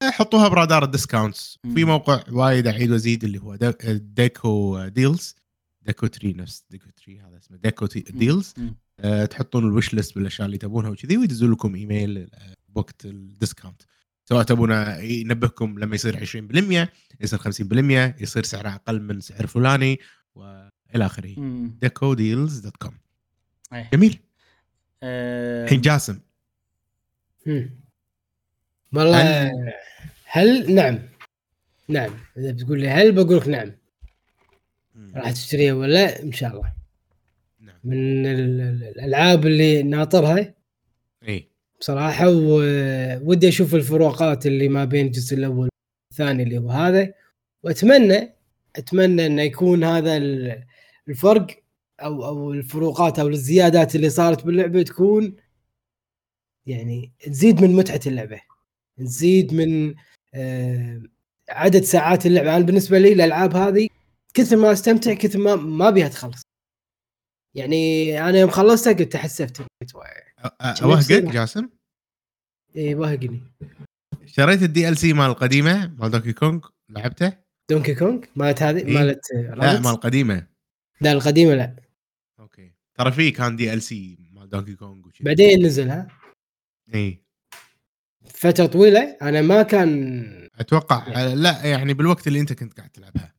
[0.04, 1.58] حطوها برادار ال discounts.
[1.74, 5.34] في موقع وايد اعيد وأزيد اللي هو دا- ديكو ديلز.
[5.82, 7.56] Deku Tree نفس Deku Tree هذا اسمه.
[7.56, 8.54] ديكو ت- ديلز.
[9.00, 13.12] آه، تحطون ال wish list بالأشياء اللي تبونها وكذي ويدزون لكم إيميل آه، بوقت ال
[13.12, 13.82] discount.
[14.24, 14.70] سواء تبون
[15.00, 19.98] ينبهكم لما يصير 20% يصير 50% يصير سعره أقل من سعر فلاني
[20.34, 20.70] وإلى
[21.06, 21.34] آخره.
[21.80, 22.98] ديكو ديلز dot com.
[23.72, 23.90] إيه.
[23.92, 24.18] جميل.
[25.02, 26.20] آه، الحين جاسم.
[27.46, 27.79] مم.
[28.94, 29.72] والله هل-
[30.24, 30.98] هل نعم.
[31.88, 32.10] نعم.
[32.36, 33.72] إذا بتقول لي هل بقول لك نعم.
[35.16, 36.72] راح تشتريها ولا لا؟ إن شاء الله.
[37.60, 37.76] نعم.
[37.84, 40.54] من ال- ال- الألعاب اللي ناطرها
[41.28, 41.48] إي.
[41.80, 42.28] بصراحة
[43.22, 45.68] ودي أشوف الفروقات اللي ما بين الجزء الأول
[46.10, 47.14] والثاني اللي هو هذا.
[47.62, 48.32] واتمنى
[48.76, 50.64] أتمنى إنه يكون هذا ال-
[51.08, 51.46] الفرق
[52.00, 55.36] أو أو الفروقات أو الزيادات اللي صارت باللعبة تكون
[56.66, 58.40] يعني تزيد من متعة اللعبة.
[58.98, 59.94] تزيد من
[60.34, 61.02] آه،
[61.48, 63.88] عدد ساعات اللعبه أنا بالنسبة لي الألعاب هذه
[64.34, 66.42] كثر ما أستمتع كثر ما ما بيها تخلص.
[67.54, 69.66] يعني أنا يوم خلصتها قلت تحسفت
[70.82, 71.68] أوهقك جاسم؟
[72.76, 73.40] إي وهقني.
[74.26, 77.32] شريت ال DLC مال القديمة مال دونكي كونغ لعبته؟
[77.70, 78.94] دونكي كونغ مالت هذه؟ إيه.
[78.94, 80.46] مالت لا؟ مال القديمة.
[81.00, 81.76] لا القديمة لا.
[82.40, 82.72] أوكي.
[82.94, 85.24] ترى في كان DLC مال دونكي كونغ وشي.
[85.24, 86.08] بعدين نزل ها؟
[86.94, 87.22] إي.
[88.40, 90.24] فترة طويلة أنا ما كان
[90.58, 93.34] أتوقع آه، لا يعني بالوقت اللي أنت كنت قاعد تلعبها.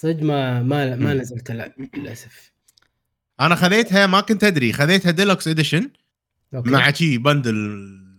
[0.00, 1.14] صدق ما ما ما.
[1.14, 2.52] نزلت لا للأسف.
[3.40, 5.90] أنا خذيتها ما كنت أدري خذيتها deluxe edition
[6.52, 7.56] مع شي bundle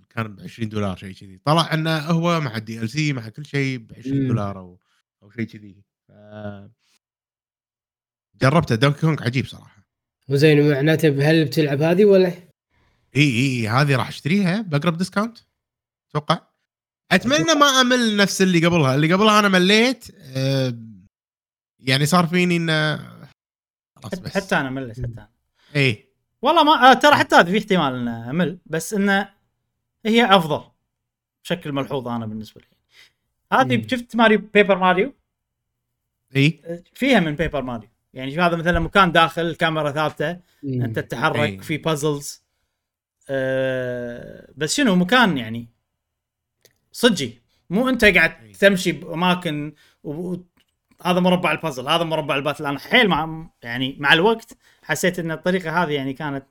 [0.09, 1.37] كان ب 20 دولار شيء كذي.
[1.45, 4.27] طلع إنه هو مع ال DLC مع كل شيء ب 20 مم.
[4.27, 4.79] دولار أو
[5.23, 5.83] أو شيء كذي.
[6.07, 6.11] ف-
[8.41, 8.75] جربته.
[8.75, 9.87] دونكي كونغ عجيب صراحة.
[10.29, 12.46] وزين معناته هل بتلعب هذه ولا؟
[13.17, 15.37] إي إي هذه راح أشتريها باقرب discount
[16.09, 16.39] أتوقع.
[17.11, 18.95] أتمنى ما أمل نفس اللي قبلها.
[18.95, 20.77] اللي قبلها أنا مليت آه،
[21.79, 22.97] يعني صار فيني إنه
[23.95, 24.37] خلاص حتى, بس.
[24.37, 25.29] حتى أنا ملت حتى أنا.
[25.75, 26.07] إي.
[26.41, 29.29] والله ما آه ترى حتى هذا في احتمال إنه أمل بس إنه
[30.05, 30.61] هي أفضل
[31.43, 32.67] بشكل ملحوظ أنا بالنسبة لي.
[33.53, 33.87] هذه.
[33.87, 35.13] شفت ماريو بيبر ماريو؟
[36.35, 36.61] إي.
[36.93, 37.89] فيها من بيبر ماريو.
[38.13, 40.39] يعني شوف هذا مثلا مكان داخل الكاميرا ثابتة.
[40.63, 41.61] أنت تتحرك.
[41.61, 42.46] في puzzles
[43.29, 45.67] أه بس شنو مكان يعني.
[46.91, 48.51] صجي مو أنت قاعد أي.
[48.51, 49.73] تمشي بأماكن
[50.03, 50.35] و...
[51.05, 55.31] هذا مربع البازل هذا مربع ال battle أنا حيل مع يعني مع الوقت حسيت إن
[55.31, 56.45] الطريقة هذه يعني كانت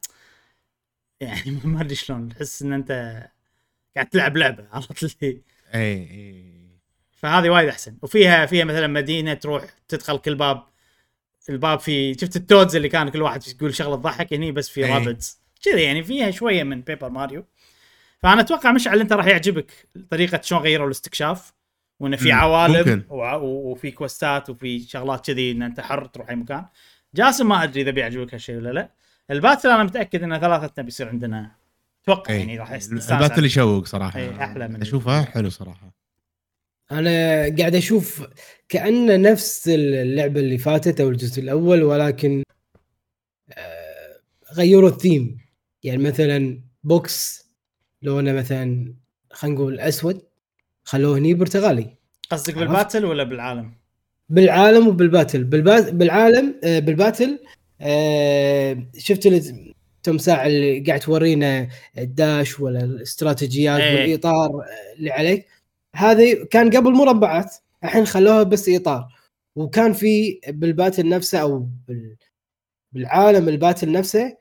[1.20, 2.90] يعني ما أدري شلون تحس إن أنت
[3.97, 5.43] قاعد تلعب لعبة عرفت لي
[5.74, 6.57] اي اي
[7.12, 7.98] فهذه وايد أحسن.
[8.03, 10.66] وفيها فيها مثلا مدينة تروح تدخل كل باب
[11.51, 14.85] الباب في شفت ال Toads اللي كان كل واحد يقول شغلة تضحك هني بس في
[14.85, 14.94] إيه.
[14.94, 15.40] Rabbids
[15.70, 17.44] كذا يعني فيها شوية من بيبر ماريو
[18.18, 19.70] فأنا أتوقع مشعل أنت راح يعجبك
[20.10, 21.52] طريقة شلون غيروا الاستكشاف
[22.01, 23.05] وانه في عوالم
[23.43, 26.64] وفي quest ات وفي شغلات كذي إن أنت حر تروح أي مكان.
[27.14, 28.90] جاسم ما أدري إذا بيعجبك هالشيء ولا لا.
[29.30, 31.51] ال battle أنا متأكد ان ثلاثتنا بيصير عندنا.
[32.05, 33.44] أتوقع يعني راح يستانس ال battle.
[33.44, 34.20] يشوق صراحة.
[34.20, 35.93] إي، أحلى من- اشوفها حلو صراحة.
[36.93, 37.10] أنا
[37.59, 38.26] قاعد أشوف
[38.68, 42.43] كأنه نفس اللعبة اللي فاتت أو الجزء الأول ولكن
[43.52, 44.16] آه،
[44.52, 45.38] غيروا الثيم
[45.82, 47.47] يعني مثلا box
[48.03, 48.94] لونه مثلا
[49.32, 50.23] خلينا نقول أسود
[50.85, 51.97] خلوه هني برتغالي
[52.31, 53.73] قصدك؟ بالباتل ولا بالعالم؟
[54.28, 55.90] بالعالم وبال battle بالبا...
[55.90, 57.38] بالعالم آه، بال battle
[57.81, 63.94] آه، شفت ال- التمساح اللي قاعد تورينا ال dash ولا الاستراتيجيات إيه.
[64.03, 65.47] والإطار آه، اللي عليك
[65.94, 67.55] هذه كان قبل مربعات
[67.85, 69.09] الحين خلوها بس إطار
[69.57, 72.16] وكان في بال battle نفسه أو بال...
[72.93, 74.36] بالعالم ال battle نفسه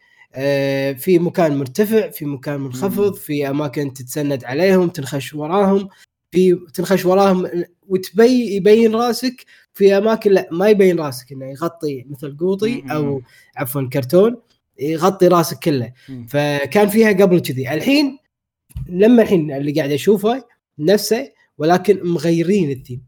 [0.97, 3.13] في مكان مرتفع في مكان منخفض.
[3.13, 5.89] في أماكن تتسند عليهم تنخش وراهم
[6.31, 12.37] في تنخش وراهم وتبين يبين راسك في أماكن لا ما يبين راسك إنه يغطي مثل
[12.37, 12.83] قوطي.
[12.91, 13.21] أو
[13.55, 14.41] عفوا كرتون
[14.79, 15.93] يغطي راسك كله.
[16.27, 18.17] فكان فيها قبل كذي الحين
[18.89, 20.43] لما الحين اللي قاعد أشوفه
[20.79, 23.03] نفسه ولكن مغيرين الثيم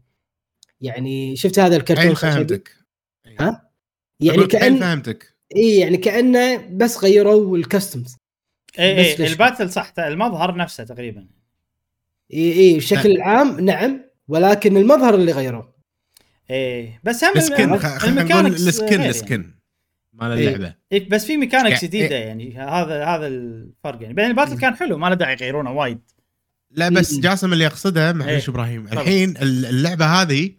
[0.80, 2.76] يعني شفت هذا الكرتون فهمتك
[3.40, 3.70] ها؟
[4.20, 8.16] يعني كأن فهمتك إي يعني كأنه بس غيروا الكستمز
[8.78, 11.26] إي إي؟ ال battle صح المظهر نفسه تقريبا
[12.34, 15.74] إي إي الشكل العام نعم ولكن المظهر اللي غيروه
[16.50, 19.08] إيه بس هم ال skin ال mechanics ال skin غير يعني.
[19.10, 19.50] ال skin
[20.12, 20.48] مال إيه.
[20.48, 24.58] اللعبة إيه بس في mechanics يعني- جديدة يعني هذا هذا الفرق يعني بعدين ال battle
[24.58, 25.98] كان حلو ما له داعي يغيرونه وايد
[26.70, 27.18] لا بس.
[27.18, 28.54] جاسم اللي اقصده معليش إيه.
[28.54, 28.86] إبراهيم.
[28.86, 30.50] الحين ال- اللعبة هذه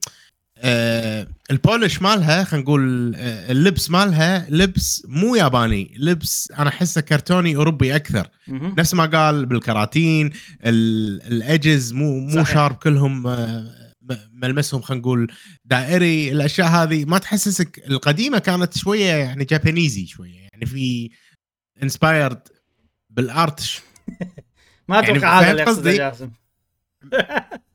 [0.57, 7.01] آه ال polish مالها خلينا نقول آه اللبس مالها لبس مو ياباني لبس أنا أحسه
[7.01, 8.75] كرتوني أوروبي أكثر مهم.
[8.77, 10.29] نفس ما قال بالكراتين
[10.65, 12.53] ال- الاجز مو مو صحيح.
[12.53, 13.93] sharp كلهم آه،
[14.33, 15.31] ملمسهم خلينا نقول
[15.65, 21.09] دائري الأشياء هذه ما تحسسك القديمة كانت شوية يعني Japanese-y شوية يعني في
[21.83, 22.39] inspired
[23.09, 23.81] بال art ش-
[24.87, 26.29] ما يعني أتوقع هذا اللي يقصده قصدي؟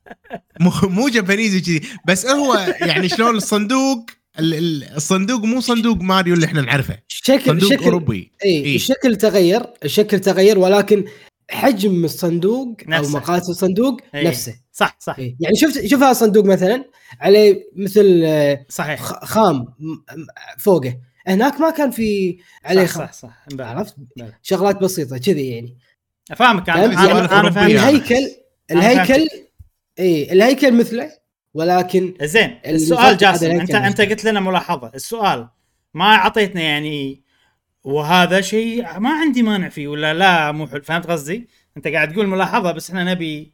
[0.59, 4.09] مو مو Japanese-y كذي بس هو يعني شلون الصندوق
[4.39, 8.75] ال- ال- الصندوق مو صندوق ماريو اللي إحنا نعرفه شكل صندوق شكل أوروبي اي إيه.
[8.75, 11.05] الشكل تغير الشكل تغير ولكن
[11.49, 13.11] حجم الصندوق أو نفسه.
[13.17, 14.27] مقاس الصندوق إيه.
[14.27, 15.35] نفسه صح صح إيه.
[15.39, 16.85] يعني شفت شوف هذا الصندوق مثلا
[17.21, 18.27] عليه مثل
[18.69, 19.65] صحيح خ- خام
[20.57, 23.67] فوقه هناك ما كان في عليه صح خام صح صح مبالغ.
[23.69, 23.95] عرفت.
[24.43, 25.77] شغلات بسيطة كذي يعني
[26.35, 27.61] فاهمك أنا فهمت؟ أنا يعني أنا أوروبية.
[27.65, 28.29] الهيكل
[28.71, 29.27] أنا الهيكل
[29.99, 31.11] اي الهيكل مثله
[31.53, 34.01] ولكن زين السؤال جاسم انت أنت.
[34.01, 35.47] قلت لنا ملاحظة السؤال
[35.93, 37.23] ما أعطيتنا يعني
[37.83, 41.47] وهذا شيء ما عندي مانع فيه ولا لا مو حلو فهمت قصدي؟
[41.77, 43.53] أنت قاعد تقول ملاحظة بس إحنا نبي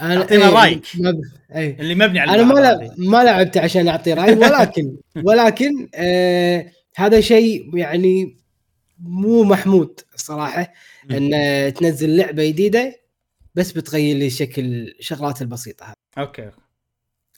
[0.00, 0.86] أنا أعطينا إيه، رأيك.
[0.98, 1.80] ما ب- إيه.
[1.80, 2.90] اللي مبني على أنا ما هذه.
[2.98, 6.66] ما لعبت عشان أعطي رأي ولكن ولكن آه
[6.96, 8.36] هذا شيء يعني
[9.02, 10.72] مو محمود الصراحه
[11.10, 11.30] إن
[11.74, 13.00] تنزل لعبة جديدة
[13.54, 14.64] بس بتغير لي شكل
[14.98, 15.94] الشغلات البسيطة هذه.
[16.18, 16.50] okay.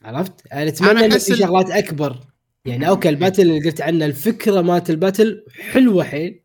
[0.03, 2.21] عرفت؟ أنا أتمنى ان أحس في شغلات أكبر.
[2.65, 2.89] يعني.
[2.89, 6.43] okay ال battle اللي قلت عنه الفكرة مالت ال battle حلوة حيل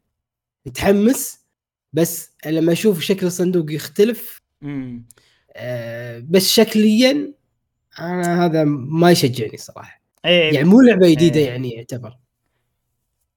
[0.74, 1.40] تحمس
[1.94, 5.08] بس لما أشوف شكل الصندوق يختلف امم
[5.56, 7.34] آه بس شكليا
[8.00, 10.02] أنا هذا ما يشجعني صراحة.
[10.26, 10.54] إيه.
[10.54, 11.48] يعني مو لعبة جديدة إيه.
[11.48, 12.18] يعني يعتبر.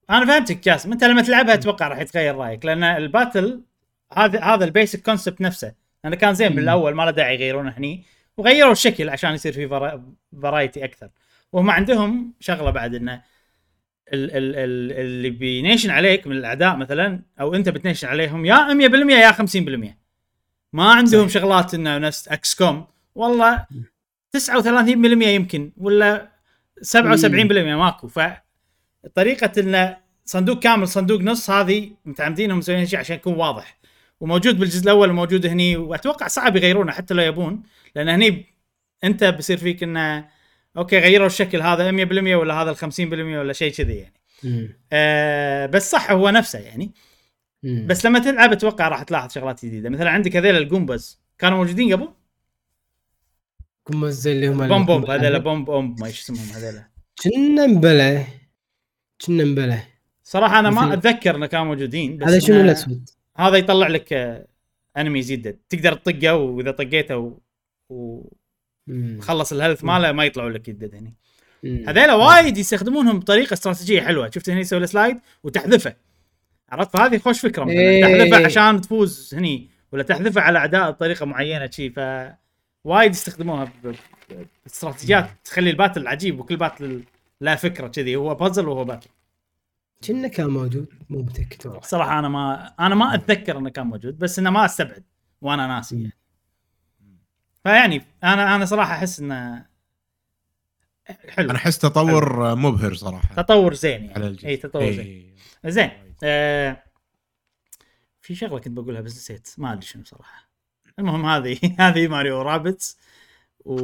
[0.09, 0.91] أنا فهمتك جاسم.
[0.91, 3.63] أنت لما تلعبها أتوقع راح يتغير رأيك لأن ال battle
[4.13, 5.84] هذا هذا ال basic concept نفسه.
[6.05, 6.55] لأنه كان زين.
[6.55, 8.03] بالأول ما له داعي يغيرونه هني.
[8.37, 9.67] وغيروا الشكل عشان يصير في
[10.41, 11.09] variety أكثر.
[11.51, 13.21] وهم عندهم شغلة بعد إنه
[14.13, 19.11] ال- ال- ال- اللي بينيشن عليك من الأعداء مثلا أو أنت بتنيشن عليهم يا 100%
[19.13, 19.97] يا 50%
[20.73, 21.41] ما عندهم صحيح.
[21.43, 23.65] شغلات إنه نفس XCOM والله
[24.37, 26.31] 39% يمكن ولا
[26.81, 28.07] 77% ماكو.
[28.07, 28.19] ف
[29.15, 33.77] طريقه إنه صندوق كامل صندوق نص هذه متعمدين مسويين شيء عشان يكون واضح.
[34.19, 37.63] وموجود بالجزء الأول وموجود هني وأتوقع صعب يغيرونه حتى لو يبون
[37.95, 38.45] لأن هني
[39.03, 40.27] أنت بصير فيك إنه
[40.77, 44.69] okay غيروا الشكل هذا 100% ولا هذا ال 50% ولا شيء كذي يعني مم.
[44.91, 46.91] آه بس صح هو نفسه يعني
[47.63, 47.87] مم.
[47.87, 51.93] بس لما تلعب أتوقع راح تلاحظ شغلات جديدة مثلا عندك هذيل ال Goombas كانوا موجودين
[51.93, 52.09] قبل
[54.11, 56.87] زي اللي هم بوم بوم هذيلا بوم بوم ما إيش اسمهم هذيلا
[57.23, 58.25] كنا مبلى
[59.25, 59.79] كنا مبلى
[60.23, 64.47] صراحة أنا ما أتذكر إنه كانوا موجودين بس هذا شنو الأسود؟ هذا يطلع لك آه،
[64.97, 67.39] enemies يدد تقدر تطقه وإذا طقيته
[67.89, 68.21] و...
[68.89, 71.13] وخلص ال health ماله ما يطلعوا لك يدد هني.
[71.87, 74.29] هذيلا وايد يستخدمونهم بطريقة استراتيجية حلوة.
[74.29, 75.95] شفت هني يسوي slide وتحذفه.
[76.69, 77.79] عرفت؟ فهذه خوش فكرة مثلا.
[77.79, 78.01] إيه.
[78.01, 81.99] تحذفه عشان تفوز هني ولا تحذفه على اعداء بطريقة معينة شي ف
[82.83, 83.71] وايد يستخدموها
[84.65, 87.03] باستراتيجيات تخلي ال battle عجيب وكل battle
[87.41, 88.15] لها فكرة كذي.
[88.15, 89.09] هو بازل وهو battle
[90.03, 91.81] كنا كان موجود مو متأكد والله.
[91.81, 95.03] صراحة أنا ما أنا ما أتذكر إنه كان موجود بس إنه ما أستبعد
[95.41, 95.95] وأنا ناسي.
[96.01, 96.13] يعني.
[97.63, 99.65] فيعني أنا أنا صراحة أحس إنه
[101.29, 101.49] حلو.
[101.49, 103.35] أنا أحس تطور مبهر صراحة.
[103.35, 104.99] تطور زين على يعني إي تطور زين.
[104.99, 105.35] إيه.
[105.65, 105.91] زين
[106.23, 106.83] آه
[108.21, 110.49] في شغلة كنت بقولها بس نسيت ما أدري شنو صراحة.
[110.99, 112.97] المهم هذه هذه ماريو رابتس.
[113.65, 113.75] و...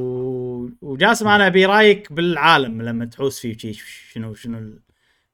[0.82, 3.74] وجاسم أنا أبي رأيك بالعالم لما تحوس فيه
[4.12, 4.80] شنو شنو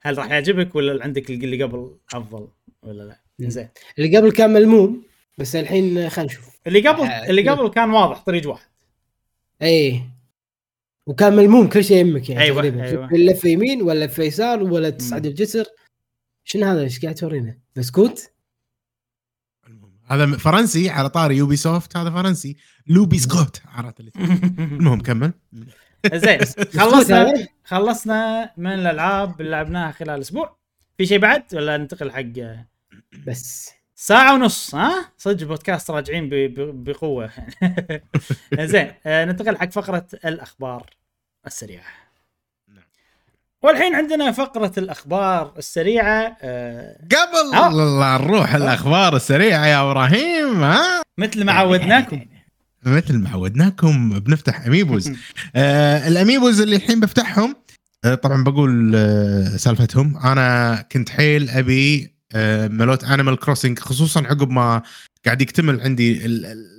[0.08, 2.48] هل راح يعجبك ولا عندك اللي قبل أفضل
[2.84, 3.70] ولا لا؟ زين.
[4.00, 5.04] اللي قبل كان ملموم
[5.38, 6.60] بس الحين خلينا نشوف.
[6.68, 8.68] اللي قبل آه، اللي قبل كان واضح طريق واحد.
[9.62, 10.02] اي
[11.08, 12.84] وكان ملموم كل شيء يمك يعني أيوة، تقريبا.
[12.84, 13.10] أيوة.
[13.14, 13.32] أيوة.
[13.32, 15.66] لفه يمين ولا لفه يسار ولا تصعد الجسر؟
[16.44, 18.32] شنو هذا؟ إيش قاعد تورينا؟ بسكوت؟
[20.06, 22.56] هذا فرنسي على طاري Ubisoft هذا فرنسي.
[22.88, 24.12] لوبي سكوت عرفت اللي
[24.78, 25.34] المهم كمل.
[26.14, 26.40] زين
[26.82, 27.34] خلصنا؟
[27.65, 30.57] خلصنا من الألعاب اللي لعبناها خلال أسبوع
[30.98, 32.22] في شيء بعد ولا ننتقل حق
[33.28, 33.72] بس.
[33.95, 37.30] ساعة ونص ها؟ صدق بودكاست راجعين ب- ب- بقوة.
[38.60, 40.90] زين آه، ننتقل حق فقرة الأخبار
[41.48, 41.84] السريعة.
[42.68, 42.84] نعم.
[43.61, 48.18] والحين عندنا فقرة الأخبار السريعة آه، قبل آه.
[48.18, 52.26] نروح الأخبار السريعة يا إبراهيم ها؟ مثل ما عودناكم.
[52.88, 55.11] مثل ما عودناكم بنفتح amiibos.
[55.55, 57.55] آه ال amiibos اللي الحين بفتحهم
[58.05, 60.18] آه طبعا بقول آه سالفتهم.
[60.18, 64.81] أنا كنت حيل أبي آه مالت Animal Crossing خصوصا عقب ما
[65.26, 66.77] قاعد يكتمل عندي ال- ال-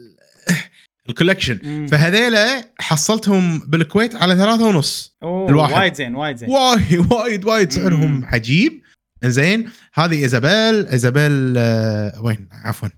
[1.09, 1.87] ال collection.
[1.87, 5.17] فهذيلا حصلتهم بالكويت على ثلاثة ونص.
[5.23, 5.75] أوه، الواحد.
[5.75, 6.49] وايد زين وايد زين.
[6.51, 8.25] وايد وايد وايد سعرهم.
[8.25, 8.81] عجيب.
[9.25, 12.89] زين هذه إيزابيل إيزابيل آه وين؟ عفوا.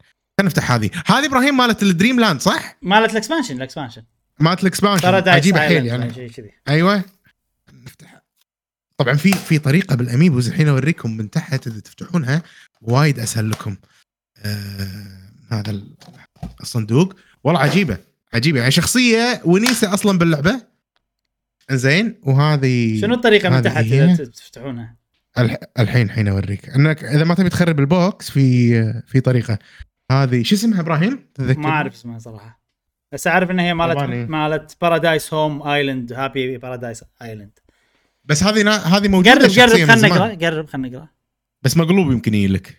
[0.43, 0.91] نفتح هذه.
[1.07, 4.03] هذه إبراهيم مالت ال dream land صح؟ مالت ال expansion ال expansion
[4.41, 6.31] مالت ال expansion عجيبه حيل يعني.
[6.69, 7.05] أيوه.
[7.85, 8.23] نفتح.
[8.97, 12.43] طبعا في في طريقة بال amiibos الحين أوريكم من تحت إذا تفتحونها
[12.83, 13.77] وايد أسهل لكم.
[14.39, 15.95] آه هذا ال-
[16.61, 17.15] الصندوق.
[17.45, 17.99] والله عجيبة.
[18.35, 18.59] عجيبة.
[18.59, 20.63] يعني شخصية ونيسة أصلا باللعبة.
[21.71, 23.77] زين وهذه شنو الطريقة من تحت.
[23.77, 24.97] إذا تفتحونها؟
[25.39, 26.69] الح- الحين الحين أوريك.
[26.69, 29.59] إنك إذا ما تبي تخرب ال box في في طريقة.
[30.11, 32.61] هذه شو اسمها إبراهيم؟ تذكر ما أعرف اسمها صراحة.
[33.13, 33.99] بس أعرف إنها هي مالت.
[34.31, 37.59] مالت Paradise Home Island Happy Paradise Island
[38.25, 40.09] بس هذه نا- هذه موجودة قرب قرب خلنا.
[40.09, 41.09] نقرأ قرب خلنا نقرأ.
[41.63, 42.77] بس مقلوب يمكن يجي لك.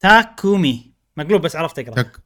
[0.00, 0.92] تاكومي.
[1.16, 1.94] مقلوب بس عرفت أقرأ.
[1.94, 2.16] تاك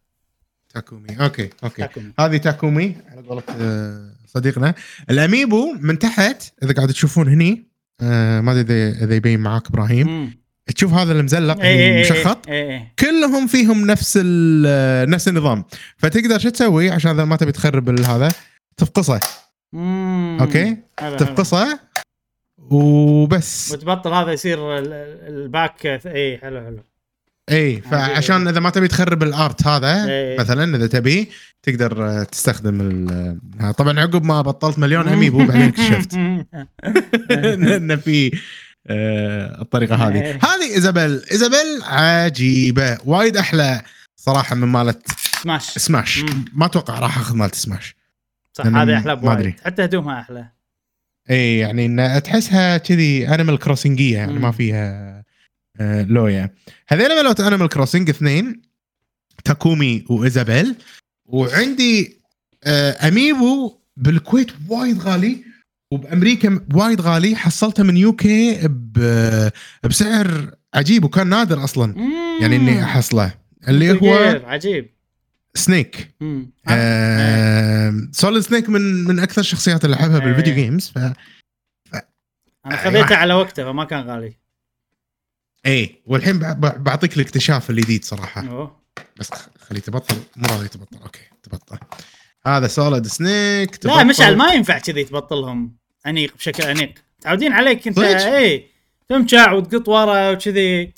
[0.74, 1.20] تاكومي.
[1.20, 1.82] okay okay.
[1.82, 2.12] تاكومي.
[2.20, 4.74] هذه تاكومي على قولة آه، صديقنا.
[5.10, 7.68] ال amiibo من تحت إذا قاعد تشوفون هني
[8.00, 10.08] آه، ما أدري اذا إذا يبين معاك إبراهيم.
[10.08, 10.41] مم.
[10.66, 12.93] تشوف هذا المزلق إيه إيه إيه المشخط إيه.
[12.98, 14.16] كلهم فيهم نفس
[15.09, 15.64] نفس النظام
[15.98, 18.28] فتقدر شو تسوي عشان إذا ما تبي تخرب هذا
[18.76, 19.20] تفقصه
[19.72, 20.39] مم.
[20.40, 20.76] okay.
[21.18, 21.78] تفقصه
[22.59, 26.78] وبس وتبطل هذا يصير ال- ال- ال back اي حلو حلو
[27.51, 30.06] اي فعشان إذا ما تبي تخرب ال art هذا.
[30.39, 31.28] مثلا إذا تبي
[31.62, 33.06] تقدر تستخدم
[33.78, 36.14] طبعا عقب ما بطلت مليون amiibo بعدين اكتشفت
[37.76, 38.39] ان في
[38.86, 40.22] الطريقة هذه.
[40.22, 40.38] إيه.
[40.42, 41.22] هذه إيزابيل.
[41.32, 42.98] إيزابيل عجيبة.
[43.04, 43.82] وايد أحلى
[44.16, 45.06] صراحة من مالت
[45.43, 46.44] Smash Smash مم.
[46.52, 47.94] ما أتوقع راح أخذ مالت سماش
[48.52, 49.34] صح هذه أحلى ما.
[49.34, 49.60] بوايد.
[49.64, 50.48] حتى هدومها أحلى.
[51.30, 54.40] إي يعني إن تحسها كذي Animal Crossing إيه يعني مم.
[54.40, 55.22] ما فيها
[55.80, 56.50] آه، لويا
[56.88, 58.62] هذول مالت Animal Crossing اثنين
[59.44, 60.74] تاكومي و Isabelle.
[61.24, 62.22] وعندي
[62.64, 65.44] آه، amiibo بالكويت وايد غالي.
[65.93, 68.68] وبأمريكا وايد غالي حصلته من UK
[69.85, 71.94] بسعر عجيب وكان نادر أصلا.
[72.40, 73.35] يعني إني أحصله.
[73.69, 74.93] اللي هو عجيب.
[75.55, 76.52] Snake مم.
[78.12, 80.98] Solid Snake من من أكثر الشخصيات اللي أحبها بال video games ف
[82.66, 84.36] أنا خذيته على وقته فما كان غالي.
[85.66, 88.48] اي والحين بعطيك الاكتشاف الجديد صراحة.
[88.48, 88.82] أوه.
[89.19, 89.31] بس
[89.69, 91.78] خليه تبطل مو راضي تبطل okay تبطل.
[92.47, 94.06] هذا Solid Snake لا تبطل.
[94.06, 98.66] مشعل ما ينفع كذي تبطلهم انيق بشكل انيق متعودين عليك انت؟ اي
[99.08, 100.92] تمشع وتقط ورا وكذي.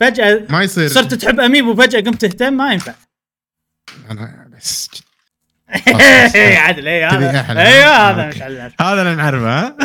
[0.00, 0.88] فجأة ما يصير.
[0.88, 2.94] صرت تحب amiibo فجاه قمت تهتم؟ ما ينفع.
[4.10, 4.90] أنا بس
[6.34, 7.30] إيه، عدل اي هذا.
[7.30, 9.76] آه، هذا هذا اللي نعرفه؟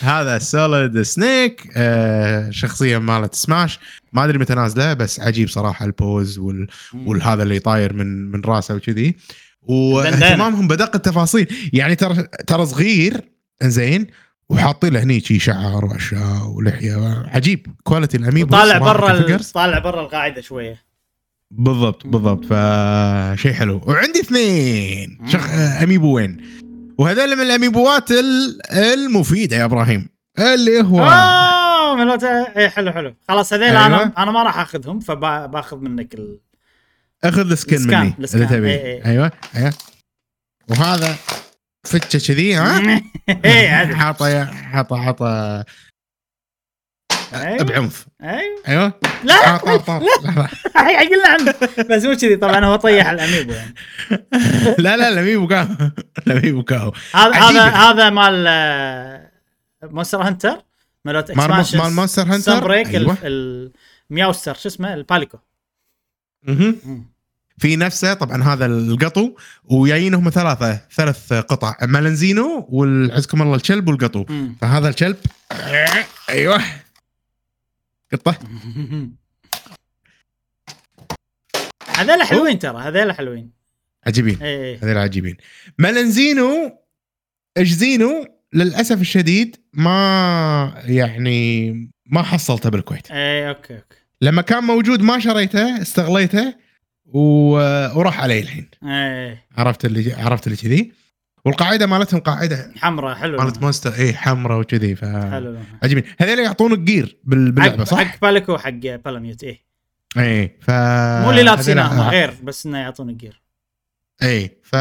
[0.00, 3.78] هذا Solid Snake آه شخصية مالت سماش
[4.12, 6.66] ما أدري متى نازله بس عجيب صراحة ال pose وال...
[6.94, 9.16] والهذا اللي طاير من من راسه وكذي.
[9.62, 11.70] واهتمامهم بدق التفاصيل.
[11.72, 13.20] يعني ترى ترى صغير
[13.62, 14.06] زين
[14.48, 17.24] وحاطين له هني شي شعر وأشياء ولحية.
[17.28, 17.66] عجيب.
[17.82, 19.38] quality ال amiibo طالع برا.
[19.54, 20.82] طالع برا القاعدة شوية.
[21.50, 22.44] بالضبط بالضبط.
[22.44, 23.80] فشيء حلو.
[23.86, 25.18] وعندي اثنين.
[25.28, 25.50] شخ...
[25.82, 26.36] اميبوين
[26.98, 30.08] وهذول من الأميبوات ال- المفيدة يا إبراهيم.
[30.38, 33.14] اللي هو اوه مال loot اي حلو حلو.
[33.28, 33.86] خلاص هذيل أيوة.
[33.86, 36.38] أنا أنا ما راح أخذهم فباخذ منك ال...
[37.24, 38.14] أخذ ال scan مني.
[38.20, 38.70] إذا تبي.
[38.70, 39.04] إي إي.
[39.04, 39.72] أيوه أيوه.
[40.68, 41.16] وهذا
[41.86, 42.80] فتشة كذي ها؟
[43.80, 45.64] عدل حاطه حاطه حاطه.
[47.34, 47.62] أيوة.
[47.62, 48.06] بعنف.
[48.22, 48.62] أيوه.
[48.68, 48.92] أيوه.
[49.24, 50.02] لا آه، طار طار.
[50.76, 51.54] الحين قلنا عنه.
[51.90, 53.74] بس مو كذي طبعا هو طيح الأميبو يعني.
[54.84, 55.66] لا لا لميبو كاو
[56.26, 57.62] لميبو كاو هذا هذا.
[57.68, 59.30] هذا مال آه،
[59.82, 60.64] مونستر هانتر
[61.04, 63.16] مالوت مال- اكسبانشن مال مونستر هانتر؟ سان بريك أيوة.
[63.22, 63.72] ال-
[64.10, 65.38] المياوستر شو اسمه؟ الباليكو
[66.42, 67.09] مهم.
[67.60, 74.24] في نفسه طبعا هذا القطو وجايين هم ثلاثة ثلاث قطع مالنزينو والعزكم الله الكلب والقطو.
[74.28, 74.56] مم.
[74.60, 75.16] فهذا الكلب
[76.28, 76.62] أيوه.
[78.12, 78.38] قطة.
[81.96, 83.50] هذول حلوين ترى هذول حلوين.
[84.06, 84.42] عجيبين.
[84.42, 85.36] اي هذول عجيبين.
[85.78, 86.78] مالنزينو
[87.56, 91.72] أجزينو للأسف الشديد ما يعني
[92.06, 93.10] ما حصلته بالكويت.
[93.10, 93.96] اي okay okay.
[94.20, 96.69] لما كان موجود ما شريته استغليته.
[97.14, 98.68] وراح علي الحين.
[98.84, 100.92] اي عرفت اللي عرفت اللي كذي؟
[101.44, 103.38] والقاعدة مالتهم قاعدة حمراء حلو.
[103.38, 103.62] مالت.
[103.62, 105.38] Monster اي حمراء وكذي ف حلو.
[105.38, 105.64] لونها.
[105.82, 109.60] عجيبين هذول يعطونك gear بال- باللعبة حق صح؟ حق Palico وحق Palamute اي
[110.18, 110.70] اي ف
[111.24, 113.40] مو اللي لابسين هذول- هم غير بس إنه يعطونك gear
[114.22, 114.76] اي ف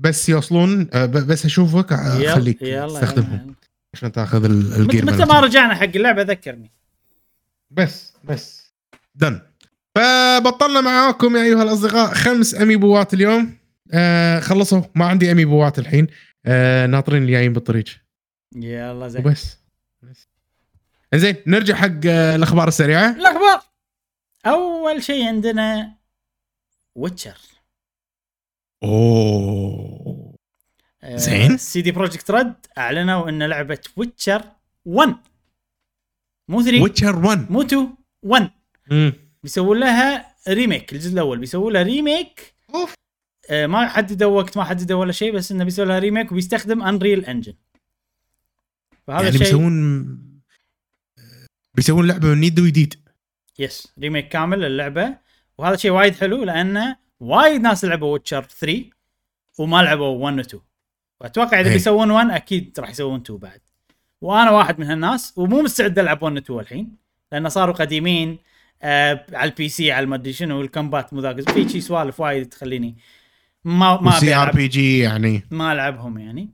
[0.00, 3.40] بس يوصلون بس أشوفك يلا- خليك يلا تستخدمهم.
[3.44, 3.54] يلا.
[3.94, 5.24] عشان تاخذ ال- ال gear متى.
[5.24, 6.70] ما رجعنا حق اللعبة ذكرني.
[7.70, 8.72] بس بس.
[9.14, 9.40] done
[9.94, 13.58] فبطلنا معاكم يا أيها الأصدقاء خمس اميبوات اليوم.
[13.92, 14.82] آه خلصوا.
[14.94, 16.06] ما عندي اميبوات الحين.
[16.46, 17.84] آه ناطرين اللي جايين بالطريق.
[18.56, 19.26] يلا زين.
[19.26, 19.58] وبس.
[20.02, 20.28] بس.
[21.14, 23.10] زين نرجع حق آه الأخبار السريعة.
[23.10, 23.60] الأخبار.
[24.46, 25.96] أول شيء عندنا
[26.94, 27.38] Witcher
[28.82, 30.34] أوه.
[31.04, 31.56] زين.
[31.56, 34.42] CD Projekt Red أعلنوا إن لعبة Witcher
[34.84, 35.16] 1
[36.48, 38.50] مو 3 Witcher 1 مو 2 1
[39.42, 41.38] بيسوون لها remake الجزء الأول.
[41.38, 42.94] بيسوون لها remake أوف.
[43.50, 47.24] آه ما حددوا وقت ما حددوا ولا شيء بس إنه بيسوون لها remake وبيستخدم Unreal
[47.24, 47.54] Engine
[49.06, 50.30] فهذا يعني الشيء بيسوون
[51.74, 52.94] بيسوون لعبة من يد وجديد
[53.58, 55.16] yes remake كامل للعبة.
[55.58, 58.84] وهذا شيء وايد حلو لأنه وايد ناس لعبوا Witcher 3
[59.58, 60.62] وما لعبوا 1 و 2
[61.20, 61.74] وأتوقع إذا إيه.
[61.74, 63.60] بيسوون 1 أكيد راح يسوون 2 بعد.
[64.20, 66.96] وأنا واحد من هالناس ومو مستعد ألعب 1 و 2 الحين
[67.32, 68.38] لأن صاروا قديمين.
[68.82, 72.48] آه على ال PC على المدري شنو ال combat مو ذاك في شي سوالف وايد
[72.48, 72.96] تخليني
[73.64, 74.52] ما ما CR.
[74.52, 75.42] P G يعني.
[75.50, 76.50] ما ألعبهم يعني.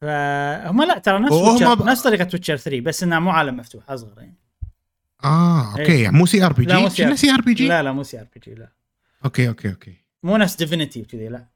[0.00, 3.90] فهم لا ترى نفس Witcher ب- نفس طريقة Witcher 3 بس إنها مو عالم مفتوح
[3.90, 4.34] أصغر يعني.
[5.24, 6.02] آه okay إيه.
[6.04, 6.94] يعني مو سي ار بي لا، مو جي.
[6.94, 8.68] شنو سي ار بي جي لا لا مو CRPG لا.
[9.24, 9.94] okay okay okay.
[10.22, 11.46] مو نفس Divinity وكذي لا.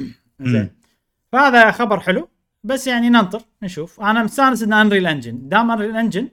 [0.40, 0.70] زين.
[1.32, 2.28] فهذا خبر حلو
[2.64, 4.00] بس يعني ننطر نشوف.
[4.00, 6.28] أنا مستانس إن Unreal Engine دام Unreal Engine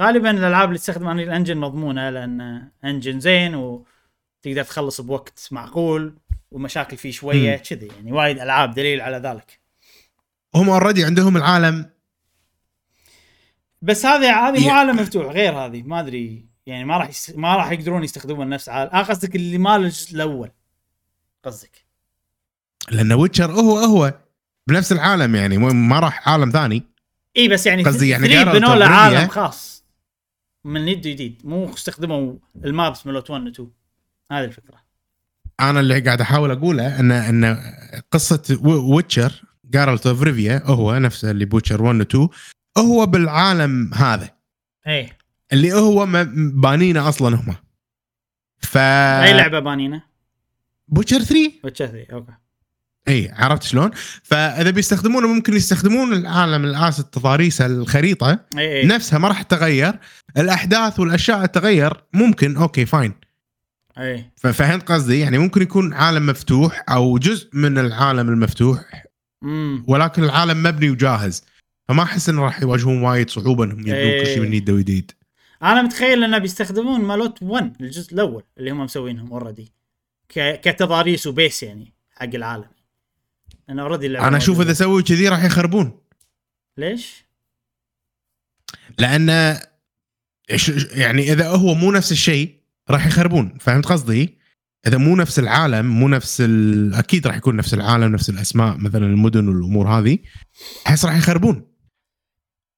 [0.00, 6.14] غالبا الألعاب اللي تستخدم Unreal Engine مضمونة لأن engine زين وتقدر تخلص بوقت معقول
[6.50, 7.56] ومشاكل فيه شوية.
[7.56, 9.60] كذي يعني وايد ألعاب دليل على ذلك.
[10.54, 11.90] هم already عندهم العالم.
[13.82, 17.32] بس هذه هذه مو عالم مفتوح غير هذه ما أدري يعني ما راح يس...
[17.36, 20.50] ما راح يقدرون يستخدمون نفس عالم آه قصدك اللي مال الجزء الأول
[21.44, 21.84] قصدك.
[22.90, 24.14] لأن Witcher هو هو
[24.66, 26.82] بنفس العالم يعني ما راح عالم ثاني.
[27.36, 28.86] إي بس يعني قصدي يعني بنوا له.
[28.86, 29.69] عالم خاص.
[30.64, 31.42] من يد جديد.
[31.44, 33.70] مو استخدموا ال maps مالت 1 و 2
[34.32, 34.80] هذه الفكرة.
[35.60, 37.58] أنا اللي قاعد أحاول أقوله ان إن
[38.10, 42.28] قصة Witcher Geralt of Rivia هو نفسه اللي ب Witcher 1 و 2
[42.78, 44.30] هو بالعالم هذا.
[44.86, 45.12] اي
[45.52, 46.06] اللي هو
[46.54, 47.54] بانينه أصلا هم.
[48.58, 50.02] ف أي لعبة بانينا
[50.88, 52.32] ب Witcher 3 Witcher three okay.
[53.08, 53.90] إي عرفت شلون؟
[54.22, 58.86] فإذا بيستخدمونه ممكن يستخدمون العالم ال assets تضاريسه الخريطة إي إي.
[58.86, 59.98] نفسها ما راح تتغير
[60.36, 63.12] الأحداث والأشياء تتغير ممكن okay fine.
[63.98, 64.30] إي.
[64.36, 69.04] ففهمت قصدي؟ يعني ممكن يكون عالم مفتوح أو جزء من العالم المفتوح
[69.44, 71.44] امم ولكن العالم مبني وجاهز.
[71.88, 75.12] فما أحس إنه راح يواجهون وايد صعوبة إنهم يبدون كل شيء من يد وجديد
[75.62, 79.72] أنا متخيل إنه بيستخدمون مالوت 1 الجزء الأول اللي هم مسوينهم already
[80.34, 82.79] كتضاريس و base يعني حق العالم.
[83.70, 86.00] أنا already أنا أشوف إذا سووا كذي راح يخربون.
[86.76, 87.24] ليش؟
[88.98, 89.54] لأن
[90.52, 92.60] إيش- يعني إذا هو مو نفس الشيء
[92.90, 94.38] راح يخربون فهمت قصدي؟
[94.86, 96.94] إذا مو نفس العالم مو نفس ال...
[96.94, 100.18] أكيد راح يكون نفس العالم نفس الأسماء مثلا المدن والأمور هذه
[100.86, 101.66] أحس راح يخربون.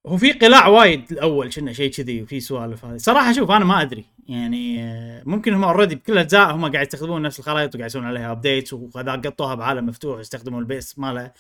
[0.07, 2.97] هو في قلاع وايد الأول كنا شيء كذي وفي سوالف هذه.
[2.97, 4.05] صراحة شوف أنا ما أدري.
[4.29, 8.33] يعني آه، ممكن هم already بكل الاجزاء هم قاعد يستخدمون نفس الخرائط وقاعد يسوون عليها
[8.33, 11.33] updates وكذا قطوها بعالم مفتوح يستخدموا ال base ماله.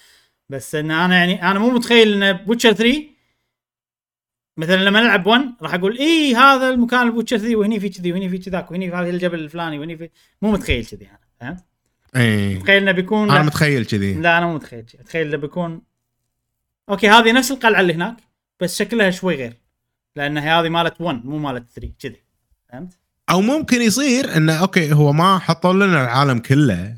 [0.49, 3.05] بس إن أنا يعني أنا مو متخيل إن ب Witcher 3
[4.57, 8.13] مثلا لما نلعب 1 راح أقول اي هذا المكان ب Witcher 3 وهني في كذي
[8.13, 10.11] وهني في كذاك وهني في هذا الجبل الفلاني وهني في
[10.43, 11.65] مو متخيل كذي أنا فهمت؟
[12.17, 14.15] اي متخيل إنه بيكون أنا متخيل كذي.
[14.15, 15.01] لا أنا مو متخيل كذي.
[15.01, 15.83] أتخيل إنه بيكون
[16.89, 18.17] okay هذه نفس القلعة اللي هناك
[18.61, 19.55] بس شكلها شوي غير
[20.17, 22.22] لأن هذه مالت 1 مو مالت 3 كذي.
[22.73, 22.99] فهمت؟
[23.31, 26.97] أو ممكن يصير انه okay هو ما حطوا لنا العالم كله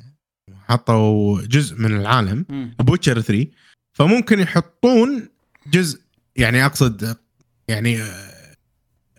[0.68, 2.46] حطوا جزء من العالم.
[2.78, 3.46] ب Witcher 3
[3.92, 5.28] فممكن يحطون
[5.66, 6.00] جزء
[6.36, 7.16] يعني أقصد
[7.68, 8.34] يعني آه،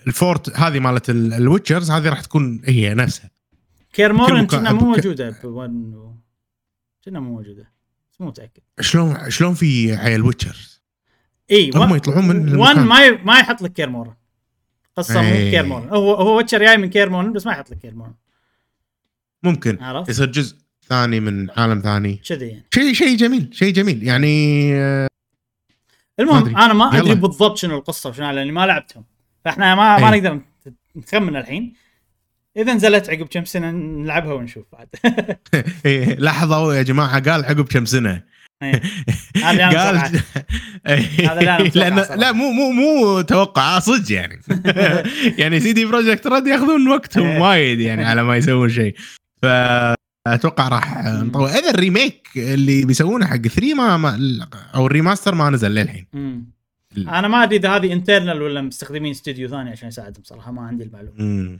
[0.07, 3.29] ال fort هذه مالت ال- ال Witchers هذه راح تكون هي نفسها
[3.93, 6.13] Kaer Morhen مكان- كأنها مو موجودة ب 1 و-
[7.05, 7.71] كأنها مو موجودة
[8.11, 10.81] بس مو متأكد شلون شلون في عيل ويتشرز
[11.51, 12.85] إي هم يطلعون من 1 المكان.
[12.87, 13.11] ما ي...
[13.11, 14.13] ما يحط لك Kaer Morhen
[14.95, 15.51] قصة مو إيه.
[15.51, 18.13] Kaer Morhen هو هو Witcher جاي من Kaer Morhen بس ما يحط لك كير مورن
[19.43, 20.57] ممكن عرفت؟ يصير جزء
[20.89, 25.07] ثاني من عالم ثاني كذي يعني شيء شيء جميل شيء جميل يعني آه،
[26.19, 26.55] ما المهم أدري.
[26.55, 27.13] أنا ما أدري يلا.
[27.13, 29.03] بالضبط شنو القصة وشنو لأني ما لعبتهم
[29.45, 30.19] فإحنا ما ما إيه.
[30.19, 30.41] نقدر
[30.95, 31.73] نخمن الحين
[32.57, 34.87] إذا نزلت عقب كم سنة نلعبها ونشوف بعد
[35.85, 38.23] إيه، لحظة يا جماعة قال عقب كم سنة.
[38.63, 40.21] هذا قال.
[40.87, 41.31] إيه.
[41.31, 42.15] هذا متوقع لأن صراحة.
[42.15, 44.41] لا مو مو مو توقع صدق يعني
[45.39, 47.41] يعني CD Projekt رد ياخذون وقتهم إيه.
[47.41, 48.95] وايد يعني على ما يسوون شيء
[49.41, 55.35] فاتوقع راح نطول إذا ال remake اللي بيسوونه حق 3 ما, ما أو ال remaster
[55.35, 56.07] ما نزل للحين.
[56.97, 60.83] أنا ما أدري إذا هذه internal ولا مستخدمين استوديو ثاني عشان يساعدهم صراحة ما عندي
[60.83, 61.59] المعلومة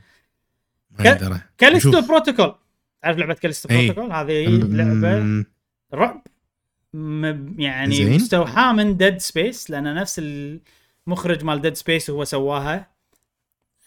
[1.58, 2.02] Callisto.
[2.02, 2.56] Protocol
[3.02, 3.70] تعرف لعبة Callisto.
[3.70, 5.46] Protocol هذه لعبة.
[5.94, 6.24] رعب
[7.58, 8.16] يعني زين.
[8.16, 10.22] مستوحاة من Dead Space لأن نفس
[11.08, 12.96] المخرج مال Dead Space هو سواها.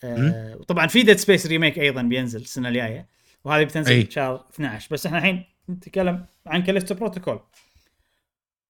[0.05, 3.09] آه وطبعا في Dead Space remake أيضا بينزل السنة الجاية
[3.45, 4.13] وهذه بتنزل.
[4.13, 7.41] شهر 12 بس إحنا الحين نتكلم عن Callisto Protocol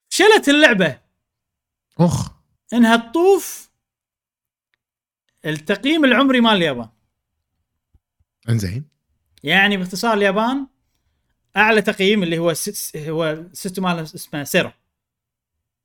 [0.09, 0.99] فشلت اللعبة.
[1.99, 2.33] أخ.
[2.73, 3.71] إنها تطوف
[5.47, 6.89] التقييم العمري مال اليابان.
[8.49, 8.85] إنزين.
[9.43, 10.67] يعني باختصار اليابان
[11.57, 12.97] أعلى تقييم اللي هو س...
[12.97, 14.71] هو ال system مالهم اسمه CERO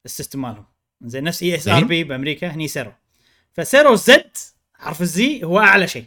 [0.06, 0.66] ال system مالهم.
[1.02, 2.92] زين نفس ESRB بأمريكا هني CERO
[3.54, 4.38] ف CERO Z
[4.74, 6.06] حرف ال Z هو أعلى شيء.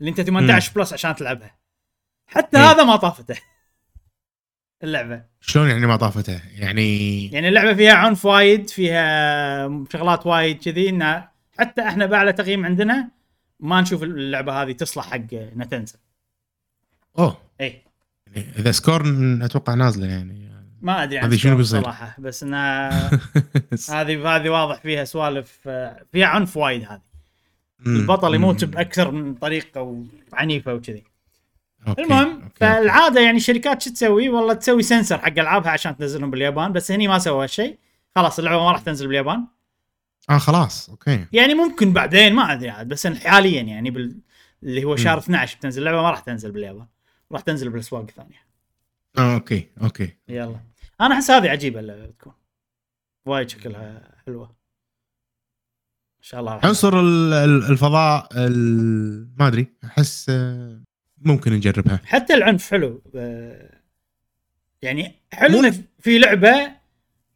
[0.00, 1.56] اللي أنت 18 plus عشان تلعبها
[2.26, 2.70] حتى إيه.
[2.70, 3.36] هذا ما طافته.
[4.82, 5.24] اللعبة.
[5.40, 11.32] شلون يعني ما طافته؟ يعني يعني اللعبة فيها عنف وايد فيها شغلات وايد كذي انها
[11.58, 13.10] حتى إحنا بأعلى تقييم عندنا
[13.60, 15.98] ما نشوف اللعبة هذه تصلح حق انها تنزل
[17.18, 17.38] أوه.
[17.60, 17.82] اي
[18.34, 19.02] يعني إذا Scorn
[19.42, 20.52] أتوقع نازلة يعني.
[20.82, 23.10] ما أدري هذه شنو بيصير؟ صراحة بس انها
[23.90, 25.68] هذه هذه واضح فيها سوالف
[26.12, 27.00] فيها عنف وايد هذه.
[27.86, 30.02] البطل يموت بأكثر من طريقة
[30.32, 31.04] وعنيفة وكذي.
[31.98, 32.54] المهم okay،.
[32.54, 37.08] فالعادة يعني الشركات شو تسوي؟ والله تسوي سنسر حق ألعابها عشان تنزلهم باليابان بس هني
[37.08, 37.78] ما سووا هالشيء.
[38.16, 39.46] خلاص اللعبة ما راح تنزل باليابان.
[40.30, 41.26] آه خلاص okay.
[41.32, 44.16] يعني ممكن بعدين ما أدري عاد بس حاليا يعني بال...
[44.62, 45.22] اللي هو شهر مم.
[45.22, 46.86] 12 بتنزل اللعبة ما راح تنزل باليابان.
[47.32, 48.42] راح تنزل بالأسواق الثانية.
[49.18, 50.16] آه okay okay.
[50.28, 50.60] يلا.
[51.00, 52.32] أنا أحس هذه عجيبة اللعبة بتكون.
[53.26, 54.46] وايد شكلها حلوة.
[56.18, 60.82] إن شاء الله عنصر ال- ال- الفضاء ال- ما أدري أحس آه،
[61.18, 62.00] ممكن نجربها.
[62.04, 63.80] حتى العنف حلو آه،
[64.82, 66.72] يعني حلو مو- في لعبة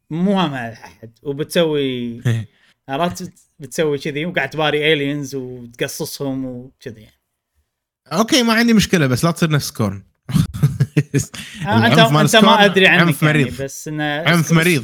[0.09, 2.21] مو هامها احد وبتسوي
[2.89, 7.16] عرفت؟ بتسوي كذي وقاعد تباري aliens وتقصصهم وكذي يعني.
[8.13, 10.03] okay ما عندي مشكلة بس لا تصير نفس Scorn.
[11.67, 13.61] آه، انت أنت ما أدري عنك عنف يعني مريض.
[13.61, 14.83] بس انه عنف مريض.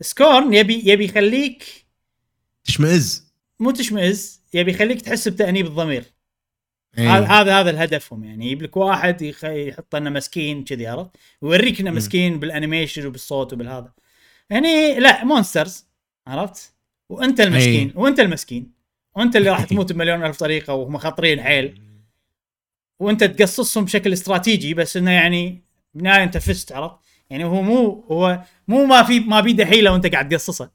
[0.00, 1.64] Scorn يبي يبي يخليك
[2.64, 3.26] تشمئز.
[3.60, 6.04] مو تشمئز يبي يخليك تحس بتأنيب الضمير.
[6.98, 7.16] إيه.
[7.16, 8.46] هذا هذا هذا الهدفهم يعني.
[8.46, 9.44] يجيب لك واحد يخ...
[9.44, 11.10] يحط انه مسكين كذي عرفت؟
[11.42, 11.90] ويوريك انه.
[11.90, 13.92] مسكين بال animation وبالصوت وبالهذا.
[14.50, 15.86] هني لا monsters
[16.26, 16.72] عرفت؟
[17.08, 17.92] وانت المسكين أي.
[17.94, 18.72] وانت المسكين.
[19.14, 21.85] وانت اللي راح تموت بمليون ألف طريقة وهم خطرين حيل.
[22.98, 25.62] وانت تقصصهم بشكل استراتيجي بس إنه يعني
[25.94, 26.96] بالنهايه أنت فزت عرفت؟
[27.30, 30.70] يعني هو مو هو مو ما في ما بيده حيلة وأنت قاعد تقصصه.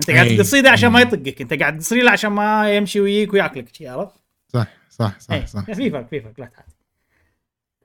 [0.00, 0.36] أنت قاعد أي.
[0.36, 1.02] تقصيه عشان ما أي.
[1.02, 4.14] يطقك أنت قاعد تصير له عشان ما يمشي ويجيك ويأكلك عرفت؟
[4.48, 5.64] صح صح صح إيه، صح.
[5.74, 6.66] في فرق في فرق لا تعال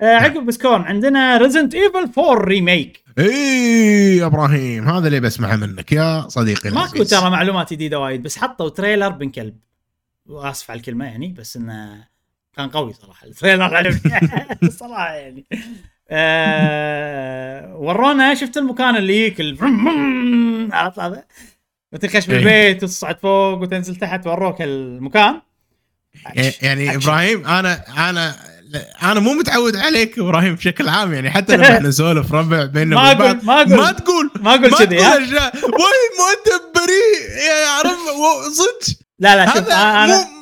[0.02, 5.92] آه عقب Scorn عندنا Resident Evil 4 remake اي يا إبراهيم هذا اللي بسمعه منك
[5.92, 7.04] يا صديقي ماكو.
[7.04, 9.58] ترى معلومات جديدة وايد بس حطوا trailer بن كلب
[10.26, 12.08] وأسف على الكلمة يعني بس إنه
[12.58, 15.46] كان قوي صراحة ال trailer عجبني صراحة يعني.
[16.10, 19.58] آه ورونا شفت المكان اللي يجيك
[20.74, 21.24] عرفت هذا؟
[21.94, 22.36] وتخش إيه.
[22.36, 25.42] بالبيت وتصعد فوق وتنزل تحت وروك المكان.
[26.62, 27.10] يعني أكشن.
[27.10, 28.36] إبراهيم أنا أنا
[29.04, 33.14] أنا مو متعود عليك إبراهيم بشكل عام يعني حتى لما إحنا نسولف ربع بيننا ما
[33.14, 35.56] بعض، ما أقول- ما تقول ما أقول كذي تقول ها أشياء.
[35.56, 38.98] وي مؤدب بريء يعني عرف و- صدق.
[39.20, 40.41] لا لا شوف أنا مو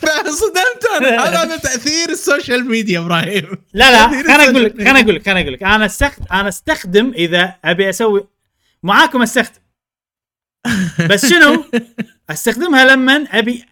[0.00, 5.14] فصدمت أنا هذا تأثير ال social media إبراهيم لا لا خليني أقول لك خليني أقول
[5.14, 8.28] لك خليني أقول لك أنا استخدم أنا استخدم إذا أبي أسوي
[8.82, 9.60] معاكم استخدم
[11.10, 11.64] بس شنو؟
[12.30, 13.64] أستخدمها لما أبي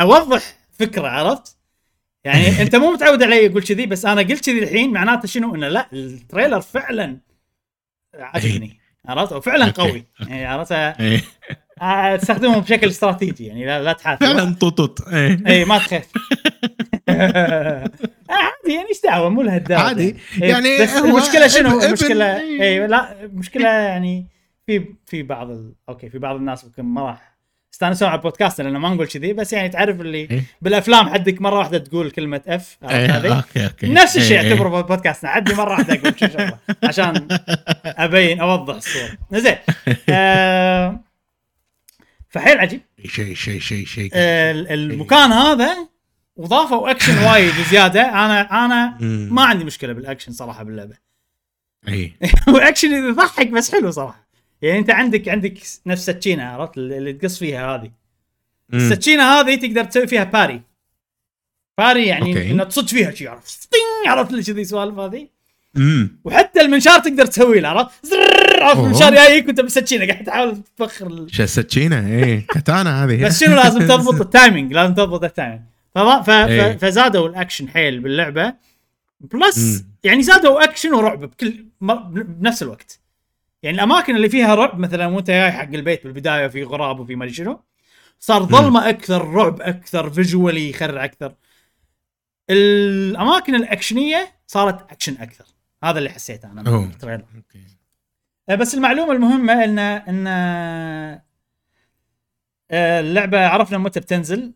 [0.00, 0.42] أوضح
[0.78, 1.56] فكرة عرفت؟
[2.24, 5.68] يعني أنت مو متعود علي أقول كذي بس أنا قلت كذي الحين معناته شنو إنه
[5.68, 7.18] لا ال trailer فعلا
[8.14, 9.70] عجبني عرفت؟ وفعلا.
[9.70, 10.72] قوي يعني عرفت؟
[11.82, 15.08] إيه آه، بشكل استراتيجي يعني لا, لا تحاتي فعلا طوطوط.
[15.46, 16.06] اي ما تخاف.
[17.08, 17.90] آه،
[18.30, 20.16] عادي يعني إيش دعوة؟ مو لهالدرجه عادي.
[20.42, 24.26] إيه، يعني بس المشكلة شنو؟ المشكلة اي لا المشكلة يعني
[24.66, 25.74] في في بعض ال...
[25.88, 27.32] okay في بعض الناس ممكن ما راح
[27.72, 30.42] يستانسون على البودكاست لأن ما نقول كذي بس يعني تعرف اللي إيه.
[30.62, 33.88] بالأفلام حدك مرة واحدة تقول كلمة F إيه okay okay.
[33.88, 34.52] نفس الشيء إيه، إيه.
[34.52, 35.30] أعتبره بودكاستنا.
[35.30, 37.28] عدي مرة واحدة أقول شغلة عشان
[37.84, 39.18] أبين أوضح الصورة.
[39.32, 39.56] زين.
[40.08, 41.00] آه،
[42.32, 42.80] فحيل عجيب.
[43.06, 45.88] شيء شيء شيء شيء ال- المكان هذا
[46.36, 48.02] وضافوا اكشن وايد زيادة.
[48.02, 48.98] أنا أنا.
[49.30, 50.94] ما عندي مشكلة بالاكشن صراحة باللعبة.
[51.88, 52.12] اي
[52.48, 54.28] واكشن يضحك بس حلو صراحة.
[54.62, 57.90] يعني أنت عندك عندك نفس سكينه عرفت؟ اللي تقص فيها هذه.
[58.74, 60.62] السكينة هذه تقدر تسوي فيها parry
[61.78, 62.50] parry يعني.
[62.50, 63.68] انه تصد فيها شي عرفت؟
[64.06, 65.28] عرفت؟ اللي كذي سوالف هذه.
[66.24, 68.14] وحتى المنشار تقدر تسوي له عرفت؟
[68.62, 68.80] عرفت.
[68.80, 73.24] المنشار جايك وانت بالسكينه قاعد تحاول تفخر ال- شو السكينه إيه katana هذه.
[73.26, 75.60] بس شنو لازم تضبط ال timing لازم تضبط ال timing
[75.94, 76.30] فض- ف...
[76.30, 76.76] إيه.
[76.76, 78.54] فزادوا الأكشن حيل باللعبة
[79.20, 79.86] plus مم.
[80.04, 81.94] يعني زادوا أكشن ورعب بكل م...
[82.22, 82.98] بنفس الوقت.
[83.62, 87.28] يعني الأماكن اللي فيها رعب مثلا وانت جاي حق البيت بالبداية في غراب وفي ما
[87.32, 87.60] شنو
[88.20, 91.34] صار ظلمة أكثر رعب أكثر visually يخرع أكثر.
[92.50, 95.44] الأماكن الأكشنية صارت أكشن أكثر.
[95.84, 96.80] هذا اللي حسيته أنا أوه.
[96.84, 97.58] من ال trailer okay.
[97.58, 97.72] آه،
[98.50, 100.26] بس المعلومة المهمة ان إن
[102.70, 104.52] آه، اللعبة عرفنا متى بتنزل.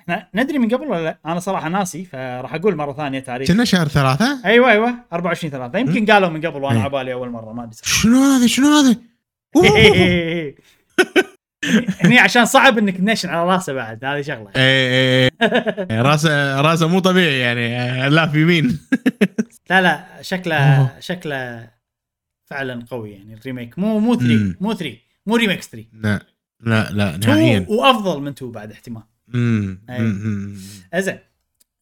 [0.00, 3.48] إحنا ندري من قبل ولا لا؟ أنا صراحة ناسي فراح أقول مرة ثانية تاريخ.
[3.48, 6.82] كنا شهر ثلاثة؟ أيوه أيوه 24 3 يمكن قالوا من قبل وأنا إيه.
[6.82, 7.76] على بالي أول مرة ما أدري.
[7.82, 8.96] شنو هذا؟ شنو هذا.
[12.04, 14.50] هني عشان صعب إنك تنشن على راسه بعد هذه شغلة.
[14.56, 15.30] إيه إيه
[15.90, 16.02] إيه.
[16.08, 18.80] راسه راسه مو طبيعي يعني آه، لا في يمين
[19.70, 20.90] لا لا شكله.
[21.00, 21.68] شكله
[22.46, 24.56] فعلا قوي يعني ال remake مو مو 3 مم.
[24.60, 24.96] مو 3
[25.26, 26.26] مو remake 3 لا
[26.60, 29.80] لا لا 2 نهائيا وأفضل من 2 بعد احتمال مم.
[29.90, 30.00] أي.
[30.00, 30.56] مم.
[30.96, 31.18] زين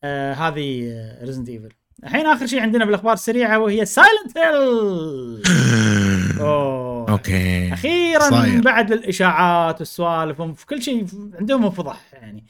[0.05, 0.93] آه هذه
[1.23, 1.69] Resident Evil
[2.05, 4.55] الحين آخر شيء عندنا بالأخبار السريعة وهي Silent Hill
[6.41, 8.61] أوه okay أخيرا صاير.
[8.61, 11.07] بعد الإشاعات والسوالف في كل شيء
[11.41, 12.45] عندهم انفضاح يعني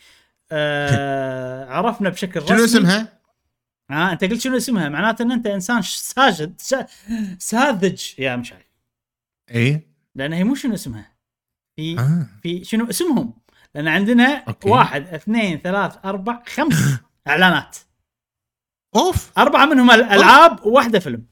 [0.53, 3.09] آه عرفنا بشكل رسمي شنو اسمها؟
[3.91, 6.61] ها أنت قلت شنو اسمها؟ معناته إن أنت إنسان ساجد
[7.39, 8.03] ساذج.
[8.19, 8.63] يا مشعل.
[9.55, 9.81] اي
[10.15, 11.13] لأن هي مو شنو اسمها.
[11.77, 12.27] في آه.
[12.43, 13.35] في شنو اسمهم؟
[13.75, 14.69] لأن عندنا أوكي.
[14.69, 16.99] واحد اثنين ثلاث أربع خمس
[17.29, 17.77] إعلانات.
[18.97, 19.39] أوف.
[19.39, 21.25] أربعة منهم ألعاب وواحدة فيلم.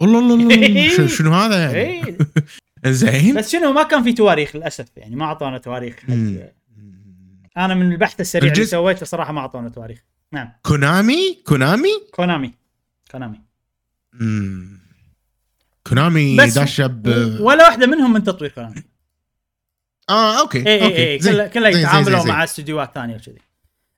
[0.00, 2.18] والله الله شنو هذا يعني؟ إيه.
[2.92, 3.34] زين.
[3.36, 6.57] بس شنو ما كان في تواريخ للأسف يعني ما أعطونا تواريخ حق.
[7.58, 9.98] أنا من البحث السريع اللي الجزء- سويته صراحة ما أعطونا تواريخ.
[10.32, 10.52] نعم.
[10.62, 12.52] Konami؟ Konami؟ Konami.
[13.10, 13.40] Konami.
[15.86, 17.06] Konami داشه ب
[17.40, 18.82] ولا واحدة منهم من تطوير Konami.
[20.10, 21.48] آه okay اي اي اي.
[21.48, 22.44] كلها يتعاملوا مع.
[22.44, 23.38] استديوهات ثانية وكذي.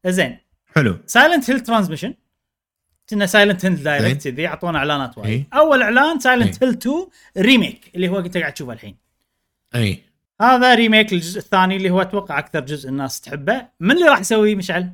[0.07, 0.39] زين.
[0.77, 0.99] حلو.
[1.07, 2.15] Silent Hill Transmission
[3.11, 5.31] كنه Silent Hill Direct كذي أعطونا إعلانات وايد.
[5.31, 5.49] إيه.
[5.55, 6.65] أول إعلان Silent.
[6.65, 7.07] Hill 2
[7.39, 8.97] remake اللي هو انت قاعد تشوفه الحين.
[9.75, 10.03] اي
[10.41, 13.69] هذا remake للجزء الثاني اللي هو أتوقع أكثر جزء الناس تحبه.
[13.81, 14.93] من اللي راح يسويه مشعل؟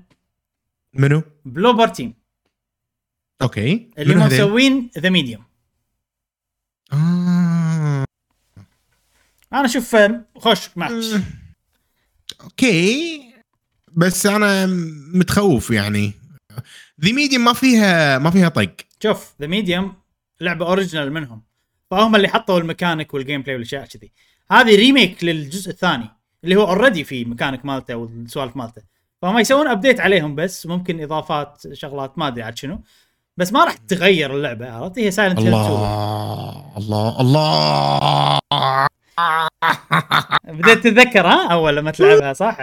[0.94, 2.14] منو؟ Bloober Team
[3.42, 3.90] okay.
[3.98, 5.44] اللي هم؟ مسوين The Medium
[6.92, 8.04] آه.
[9.52, 11.14] أنا أشوف آه، خوش match
[12.40, 13.22] okay.
[13.92, 14.66] بس أنا
[15.14, 16.12] متخوف يعني.
[17.00, 18.76] The Medium ما فيها ما فيها طق.
[19.02, 19.94] شوف The Medium
[20.40, 21.42] لعبة original منهم.
[21.90, 24.12] فهم اللي حطوا ال mechanic وال gameplay والأشياء كذي.
[24.52, 26.08] هذه remake للجزء الثاني
[26.44, 28.82] اللي هو already في ميكانيك مالته والسوالف مالته.
[29.22, 32.80] فهم يسوون update عليهم بس ممكن إضافات شغلات ما أدري عاد شنو.
[33.36, 37.20] بس ما راح تغير اللعبة عرفت؟ هي Silent Hill 2 الله الله.
[37.20, 38.38] الله
[40.44, 42.56] بديت تتذكر ها؟ أول لما تلعبها صح؟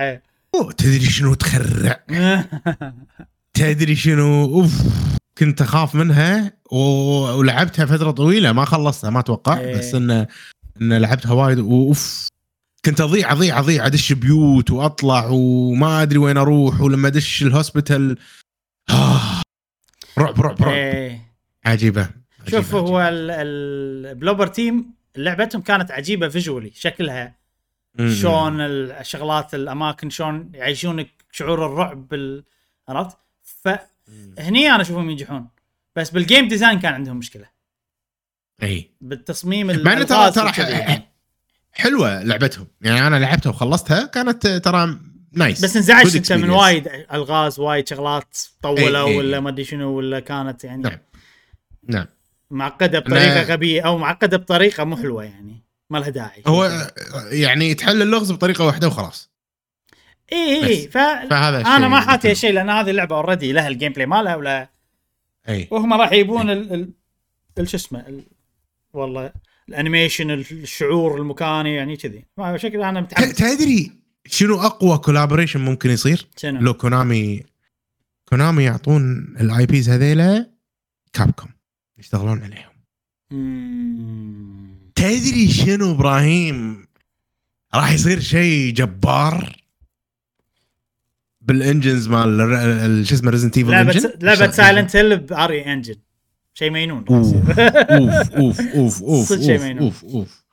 [0.56, 2.04] أوه، تدري شنو تخرع.
[3.54, 4.82] تدري شنو؟ أوف.
[5.38, 6.52] كنت أخاف منها.
[6.72, 9.58] ولعبتها فترة طويلة ما خلصتها ما أتوقع.
[9.58, 9.78] إيه.
[9.78, 10.28] بس إنه
[10.82, 12.28] إن لعبتها وايد وأوف
[12.86, 18.18] كنت أضيع أضيع أضيع أدش بيوت وأطلع وما أدري وين أروح ولما أدش ال hospital
[18.90, 19.42] آه.
[20.18, 21.22] رعب رعب رعب إيه.
[21.66, 22.10] عجيبة
[22.48, 27.44] شوف عجيبة، هو ال Bloober Team لعبتهم كانت عجيبة visually شكلها.
[28.00, 32.44] شلون الشغلات الأماكن شلون يعيشونك شعور الرعب بال
[32.88, 35.48] عرفت؟ فهني أنا أشوفهم ينجحون
[35.96, 37.46] بس بال game design كان عندهم مشكلة
[38.64, 41.10] إي بالتصميم مع إنه ترى ترى يعني.
[41.72, 45.00] حلوة لعبتهم يعني أنا لعبتها وخلصتها كانت ترى
[45.32, 46.50] nice بس انزعجت انت من.
[46.50, 49.18] وايد ألغاز وايد شغلات طولوا إي إي.
[49.18, 50.98] ولا ما أدري شنو ولا كانت يعني نعم.
[51.88, 52.06] نعم
[52.52, 56.90] معقدة بطريقة أنا- غبية أو معقدة بطريقة مو حلوة يعني ما لها داعي هو
[57.32, 59.32] يعني تحل اللغز بطريقة واحدة وخلاص
[60.34, 60.88] إي إي.
[60.88, 62.20] ف فهذا الشيء أنا ما حلو.
[62.24, 64.70] هالشيء لأن هذه اللعبة already لها ال gameplay مالها ولا
[65.50, 66.74] إي وهم راح يجيبون ال...
[66.74, 66.90] ال...
[67.60, 67.70] ال...
[67.70, 68.24] شو اسمه ال...
[68.94, 69.32] والله.
[69.70, 72.26] ال animation الشعور المكاني يعني كذي.
[72.38, 73.34] ما شكل أنا متحمس.
[73.36, 73.92] تدري
[74.26, 77.44] شنو أقوى collaboration ممكن يصير؟ شنو؟ لو كونامي
[78.30, 80.50] كونامي يعطون ال IPs هذيلا
[81.14, 81.50] كابكوم
[81.98, 82.70] يشتغلون عليهم.
[83.32, 84.92] مم.
[84.96, 86.88] تدري شنو إبراهيم؟
[87.76, 89.56] راح يصير شيء جبار؟
[91.42, 95.96] بال engines مال ال- ال- شو اسمه Resident Evil لعبه لعبه سايلنت هيل بأري انجن
[96.54, 98.32] شيء مجنون راح اوف.
[98.32, 99.84] اوف اوف اوف صدق شيء اوف مجنون.
[99.84, 100.44] اوف اوف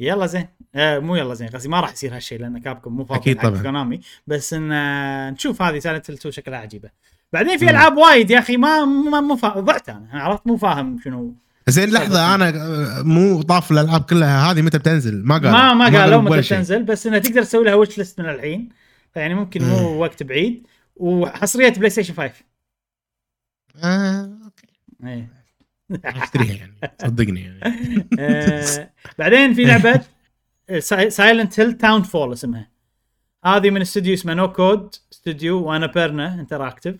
[0.00, 3.20] يلا زين آه مو يلا زين قصدي ما راح يصير هالشيء لأن كابكوم مو فاضي
[3.20, 3.62] أكيد حق طبعاً.
[3.62, 6.90] كونامي بس ان آه، نشوف هذه Silent Hill 2 شكلها عجيبه
[7.32, 7.70] بعدين في مم.
[7.70, 8.84] العاب وايد يا أخي ما
[9.20, 9.48] مو فا...
[9.60, 11.34] ضعت أنا عرفت مو فاهم شنو
[11.68, 12.52] زين لحظه أنا
[13.02, 16.56] مو طاف الالعاب كلها هذه متى بتنزل ما قالوا ما ما قالوا متى شيء.
[16.58, 18.68] تنزل بس انها تقدر تسوي لها wishlist من الحين
[19.14, 19.68] فيعني ممكن مم.
[19.68, 22.32] مو وقت بعيد وحصريه PlayStation 5
[23.84, 24.66] آه، okay.
[25.04, 25.32] إيه.
[26.04, 26.74] أشتريها يعني.
[27.02, 27.60] صدقني يعني.
[28.18, 30.04] آه، بعدين في لعبة
[31.08, 32.70] Silent Hill Townfall اسمها.
[33.44, 36.96] هذه من استوديو اسمه No Code استوديو و Annapurna Interactive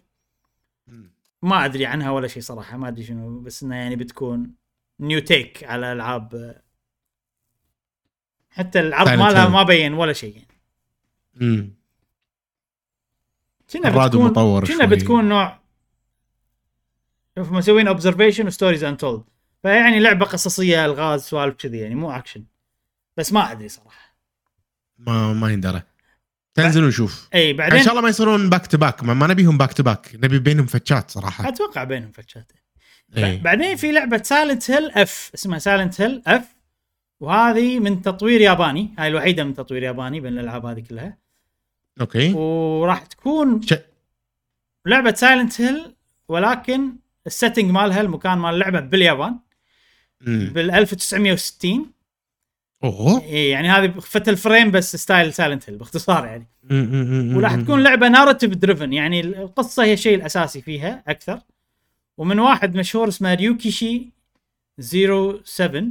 [1.43, 4.55] ما أدري عنها ولا شيء صراحة ما أدري شنو بس إنها يعني بتكون
[5.01, 6.61] new take على ألعاب
[8.51, 9.49] حتى العرض مالها.
[9.49, 10.61] ما بين ولا شيء يعني.
[11.35, 11.75] مم.
[13.73, 14.33] كنا بتكون
[14.67, 14.87] كنا.
[14.87, 15.59] بتكون نوع
[17.39, 19.23] شوف مسوين Observation و Stories Untold
[19.63, 22.45] فيعني لعبة قصصية ألغاز سوالف كذي يعني مو اكشن
[23.17, 24.17] بس ما أدري صراحة.
[24.99, 25.83] ما ما يندرى
[26.55, 27.29] تنزل ونشوف.
[27.35, 29.83] إي إن بعدين شاء الله ما يصيرون back to back ما, ما نبيهم back to
[29.83, 31.49] back نبي بينهم فتشات صراحة.
[31.49, 32.53] أتوقع بينهم فتشات.
[33.17, 33.43] إيه.
[33.43, 36.45] بعدين في لعبة Silent Hill f اسمها Silent Hill f
[37.21, 38.95] وهذه من تطوير ياباني.
[38.99, 41.19] هاي الوحيدة من تطوير ياباني بين الألعاب هذه كلها.
[42.01, 42.33] okay.
[42.33, 43.75] وراح تكون ش...
[44.87, 45.95] لعبة Silent Hill
[46.29, 46.93] ولكن
[47.29, 49.39] ال setting مالها المكان مال اللعبه باليابان.
[50.21, 51.93] بال 1960
[52.85, 53.23] أوه.
[53.23, 56.47] إيه يعني هذه Fatal Frame بس style Silent Hill باختصار يعني.
[57.37, 57.55] وراح.
[57.55, 61.41] تكون لعبة narrative driven يعني القصة هي الشيء الأساسي فيها أكثر.
[62.17, 65.83] ومن واحد مشهور اسمه Ryukishi07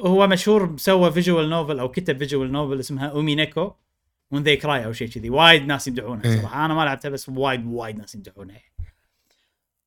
[0.00, 3.72] هو مشهور سوى visual novel أو كتب visual novel اسمها Umineko
[4.30, 5.30] When They Cry أو شيء كذي.
[5.30, 6.40] وايد ناس يمدحونها إيه.
[6.40, 6.64] صراحة.
[6.64, 8.60] أنا ما لعبتها بس وايد وايد ناس يمدحونها.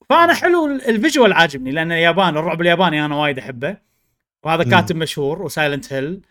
[0.10, 3.78] فانا حلو ال visual عاجبني لأن اليابان الرعب الياباني أنا وايد أحبه.
[4.44, 4.64] وهذا.
[4.64, 6.22] كاتب مشهور و Silent Hill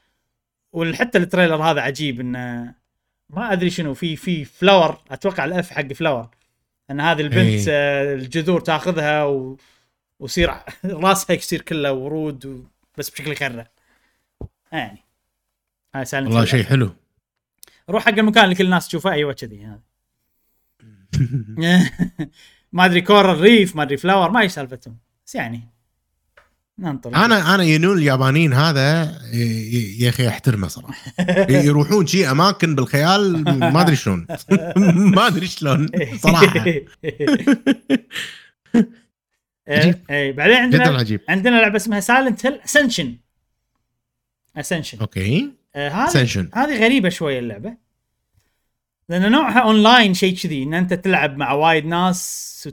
[0.72, 2.74] وحتى ال trailer هذا عجيب إنه
[3.30, 6.28] ما أدري شنو في في flower أتوقع ال f حق flower
[6.90, 7.64] إن هذه البنت إيه.
[7.68, 9.56] آه، الجذور تاخذها و...
[10.18, 10.50] ويصير
[10.84, 12.64] راسها يصير كله ورود و...
[12.98, 13.66] بس بشكل خره
[14.72, 15.04] يعني.
[15.94, 16.90] هاي سايلنت والله شيء حلو.
[17.90, 19.12] روح حق المكان اللي كل الناس تشوفه.
[19.12, 19.80] أيوه كذي هذا.
[22.76, 24.96] ما أدري كور الريف ما أدري فلاور ما إيش سالفتهم.
[25.26, 25.60] بس يعني
[26.78, 27.14] ننطر.
[27.14, 29.02] أنا أنا ينو اليابانيين هذا
[29.98, 31.12] يا أخي احترمه صراحة.
[31.68, 34.26] يروحون شي أماكن بالخيال ما أدري شلون.
[35.16, 36.64] ما أدري شلون صراحة.
[39.68, 41.20] اي إيه، بعدين عندنا عجيب.
[41.28, 43.16] عندنا لعبة اسمها سايلنت هيل اسنشن
[44.56, 45.52] Ascension okay.
[45.76, 47.85] هذه Ascension هذه غريبة شوية اللعبة.
[49.08, 52.68] لأن نوعها اونلاين شيء كذي إن أنت تلعب مع وايد ناس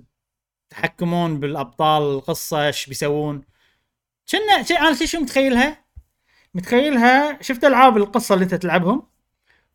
[0.70, 3.44] تحكمون بالأبطال القصة إيش بيسوون.
[4.32, 5.86] كنا شيء أنا شو متخيلها؟
[6.54, 9.04] متخيلها شفت ألعاب القصة اللي أنت تلعبهم؟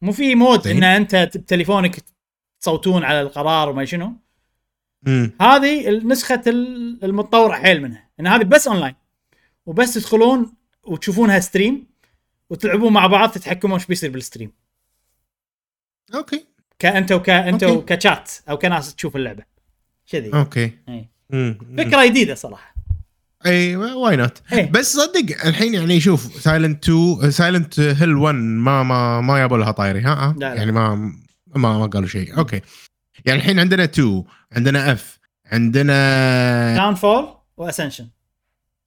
[0.03, 0.77] مو في mood زين.
[0.77, 1.97] إن أنت بتليفونك
[2.61, 4.13] تصوتون على القرار وما شنو.
[5.41, 8.95] هذه نسخة ال- المتطورة حيل منها إن هذه بس اونلاين
[9.67, 10.53] وبس تدخلون
[10.83, 11.87] وتشوفونها ستريم
[12.51, 14.53] وتلعبون مع بعض تتحكمون إيش بيصير بالستريم
[16.15, 16.47] أوكي
[16.79, 17.97] كانت وكانت أوكي.
[17.97, 19.43] كشات أو كناس تشوف اللعبة
[20.11, 20.73] كذي أوكي.
[21.31, 21.59] مم.
[21.79, 22.75] فكرة جديدة صراحة
[23.47, 24.43] اي واي نوت.
[24.71, 29.71] بس صدق الحين يعني شوف سايلنت 2 سايلنت هيل 1 ما ما ما يابوا لها
[29.71, 30.55] طايري ها ها لا، لا.
[30.55, 30.95] يعني ما
[31.57, 32.61] ما ما قالوا شيء أوكي
[33.27, 38.09] يعني الحين عندنا 2 عندنا اف عندنا داون فول واسنشن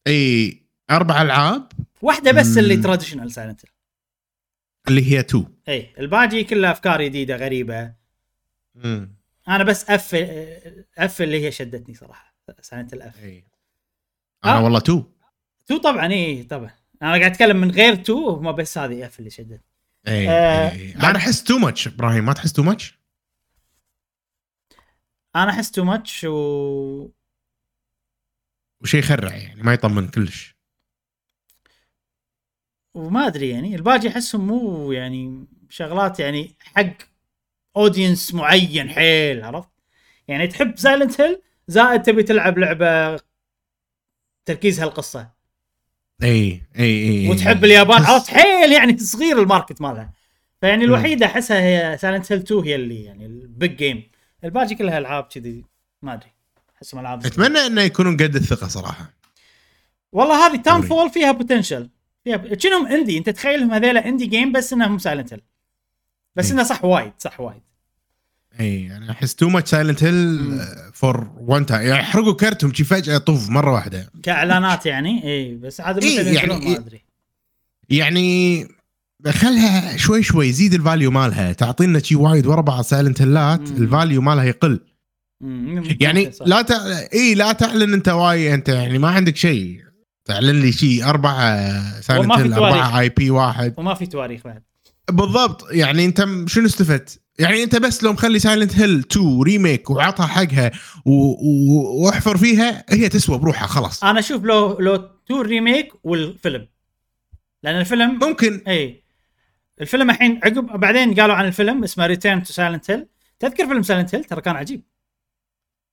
[0.08, 0.62] اي
[0.92, 1.72] أربع ألعاب
[2.02, 2.78] واحدة بس اللي.
[2.78, 3.62] traditional Silent
[4.88, 7.94] اللي هي 2 إي الباقي كلها أفكار جديدة غريبة.
[8.86, 9.16] امم
[9.48, 10.16] أنا بس f
[10.98, 13.24] f اللي هي شدتني صراحة Silent ال f.
[13.24, 13.44] إي.
[14.46, 14.64] أنا آه.
[14.64, 15.04] والله 2
[15.66, 16.72] two طبعا إي طبعا.
[17.02, 19.62] أنا قاعد أتكلم من غير 2 هم بس هذه f اللي شدت
[20.08, 23.00] إي آه، أنا أحس too much إبراهيم ما تحس too much؟
[25.36, 27.10] أنا أحس too much و
[28.82, 30.56] وشيء يخرع يعني ما يطمن كلش.
[32.94, 36.94] وما أدري يعني الباقي أحسهم مو يعني شغلات يعني حق
[37.78, 39.70] audience معين حيل عرفت؟
[40.28, 43.20] يعني تحب Silent Hill زائد تبي تلعب لعبة
[44.46, 45.30] تركيزها القصة
[46.24, 50.14] إي إي إي وتحب اليابان عرفت حيل يعني صغير ال market مالها
[50.62, 50.94] فيعني مم.
[50.94, 54.12] الوحيدة أحسها هي Silent Hill 2 هي اللي يعني ال big game
[54.44, 55.66] الباقي كلها ألعاب كذي
[56.02, 56.32] ما أدري
[56.78, 57.26] أحسهم ألعاب.
[57.26, 59.14] أتمنى إنه يكونون قد الثقة صراحة
[60.12, 61.90] والله هذه Townfall فيها potential
[62.24, 65.42] فيها شنهم indie أنت تخيلهم هذيلا indie game بس انهم Silent Hill
[66.36, 66.54] بس إيه.
[66.54, 67.62] انه صح وايد صح وايد
[68.60, 70.40] اي أنا أحس too much Silent Hill
[70.94, 74.12] for one time يعني يحرقوا كرتهم شي فجأة طوف مرة واحدة.
[74.24, 76.70] كإعلانات يعني اي بس عاد إيه، يعني ينزلون إيه.
[76.70, 77.02] ما أدري.
[77.90, 78.68] يعني
[79.28, 81.54] خلها شوي شوي زيد ال value مالها.
[81.54, 83.62] تعطينا شي وايد ورا بعض Silent Hill ات.
[83.62, 84.80] ال value مالها يقل.
[85.42, 86.32] مم، يعني.
[86.46, 86.76] لا تع...
[87.14, 89.82] اي لا تعلن أنت واي أنت يعني ما عندك شيء
[90.26, 92.54] تعلن لي شيء اربعه Silent وما في Hill.
[92.54, 93.74] اربعه I P واحد.
[93.78, 94.64] وما في تواريخ بعد.
[95.12, 95.72] بالضبط.
[95.72, 100.72] يعني أنت شنو استفدت؟ يعني أنت بس لو مخلي Silent Hill 2 Remake وعطها حقها.
[101.06, 104.04] واحفر فيها هي تسوى بروحها خلاص.
[104.04, 106.68] أنا أشوف لو لو 2 Remake والفيلم.
[107.64, 108.62] لأن الفيلم ممكن.
[108.68, 109.04] إي.
[109.82, 113.08] الفيلم الحين عقب بعدين قالوا عن الفيلم اسمه Return to Silent Hill
[113.40, 114.84] تذكر فيلم Silent Hill ترى كان عجيب.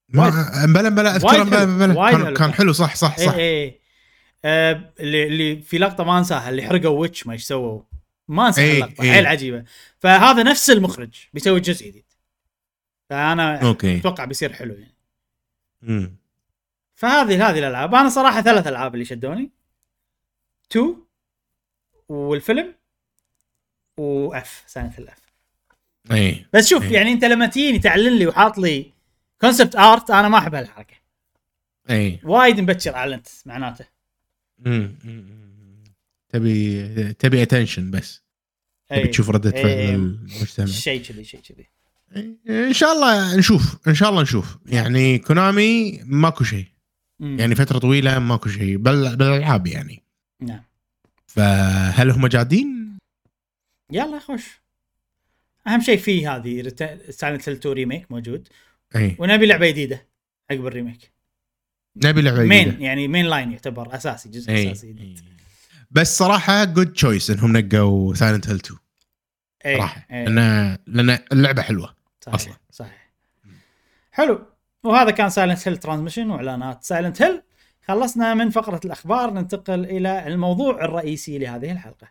[0.09, 0.29] ما
[0.65, 1.65] بلا بلا أذكر بلا.
[1.65, 1.99] بلا.
[1.99, 2.33] وايد كان, حلو.
[2.35, 2.73] كان حلو.
[2.73, 3.33] صح صح صح.
[3.33, 3.78] إي إي.
[4.45, 7.81] آه اللي اللي في لقطة ما أنساها اللي حرقوا witch ما إيش سووا.
[8.27, 9.11] ما أنسى إيه، اللقطه إيه.
[9.11, 9.63] حيل عجيبة.
[9.99, 12.05] فهذا نفس المخرج بيسوي جزء جديد.
[13.09, 13.97] فأنا okay.
[13.97, 14.95] أتوقع بيصير حلو يعني.
[15.81, 16.15] مم.
[16.95, 17.95] فهذه هذه الألعاب.
[17.95, 19.51] أنا صراحة ثلاث ألعاب اللي شدوني.
[20.71, 20.95] 2
[22.09, 22.75] والفيلم
[23.97, 25.17] و F Silent ال F
[26.11, 26.93] اي بس شوف إيه.
[26.93, 28.91] يعني أنت لما تجيني تعلن لي وحاط لي
[29.41, 30.95] concept art أنا ما أحب هالحركة.
[31.89, 33.85] اي وايد مبكر اعلنت معناته.
[36.29, 38.23] تبي تبي attention بس.
[38.89, 39.11] تبي إيه.
[39.11, 39.95] تشوف ردة فعل إيه.
[39.95, 41.69] المجتمع شيء كذي شيء كذي.
[42.49, 44.57] إن شاء الله نشوف إن شاء الله نشوف.
[44.65, 46.65] يعني Konami ماكو شيء.
[47.19, 48.77] يعني فترة طويلة ماكو شيء.
[48.77, 50.03] بال بالألعاب يعني.
[50.41, 50.63] نعم.
[51.27, 52.97] فهل هم جادين؟
[53.91, 54.61] يلا خش
[55.67, 56.73] أهم شيء فيه هذه
[57.09, 58.47] Silent Hill 2 Remake موجود.
[58.95, 60.07] اي ونبي لعبة جديدة
[60.51, 61.11] عقب ال remake.
[62.03, 62.83] نبي لعبة main جديدة.
[62.85, 64.71] يعني main line يعتبر أساسي جزء إي.
[64.71, 65.23] أساسي جديد إي.
[65.91, 68.79] بس صراحة good choice إنهم نقوا Silent Hill 2
[69.65, 69.77] إي.
[69.77, 70.25] صراحة إي.
[70.25, 72.35] لأن لأن اللعبة حلوة صحيح.
[72.35, 72.53] أصلاً.
[72.71, 73.11] صحيح
[74.11, 74.41] حلو
[74.83, 77.41] وهذا كان Silent Hill Transmission وإعلانات Silent Hill
[77.87, 82.07] خلصنا من فقرة الأخبار ننتقل إلى الموضوع الرئيسي لهذه الحلقة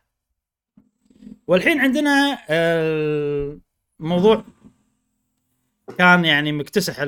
[1.47, 3.59] والحين عندنا آه،
[4.01, 4.45] موضوع
[5.99, 7.01] كان يعني مكتسح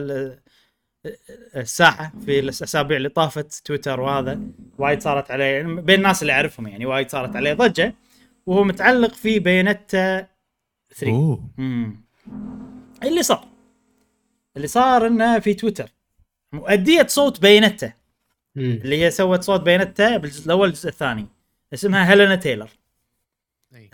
[1.07, 1.17] ال-
[1.57, 4.41] الساحة في الأسابيع اللي طافت تويتر وهذا
[4.79, 5.45] وايد صارت عليه.
[5.45, 7.95] يعني بين الناس اللي أعرفهم يعني وايد صارت عليه ضجة
[8.47, 10.27] وهو متعلق في Bayonetta
[10.97, 11.45] 3 أوه.
[11.59, 12.01] امم
[13.03, 13.45] اللي صار
[14.57, 15.89] اللي صار إنه في تويتر.
[16.53, 17.93] مؤدية صوت Bayonetta
[18.55, 18.81] مم.
[18.85, 21.27] اللي هي سوت صوت Bayonetta بالجزء الأول والجزء الثاني.
[21.75, 22.69] اسمها Hellena Taylor.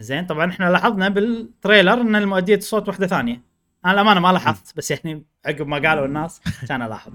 [0.00, 3.40] زين طبعا إحنا لاحظنا بال trailer إن المؤدية الصوت واحدة ثانية.
[3.84, 7.12] أنا الأمانة ما لاحظت بس يعني عقب ما قالوا الناس كان الاحظ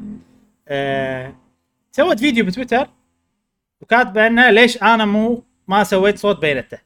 [0.68, 1.36] أه
[1.92, 2.90] سوت فيديو بتويتر
[3.82, 6.78] وكاتبه إنه ليش أنا مو ما سويت صوت Bayonetta.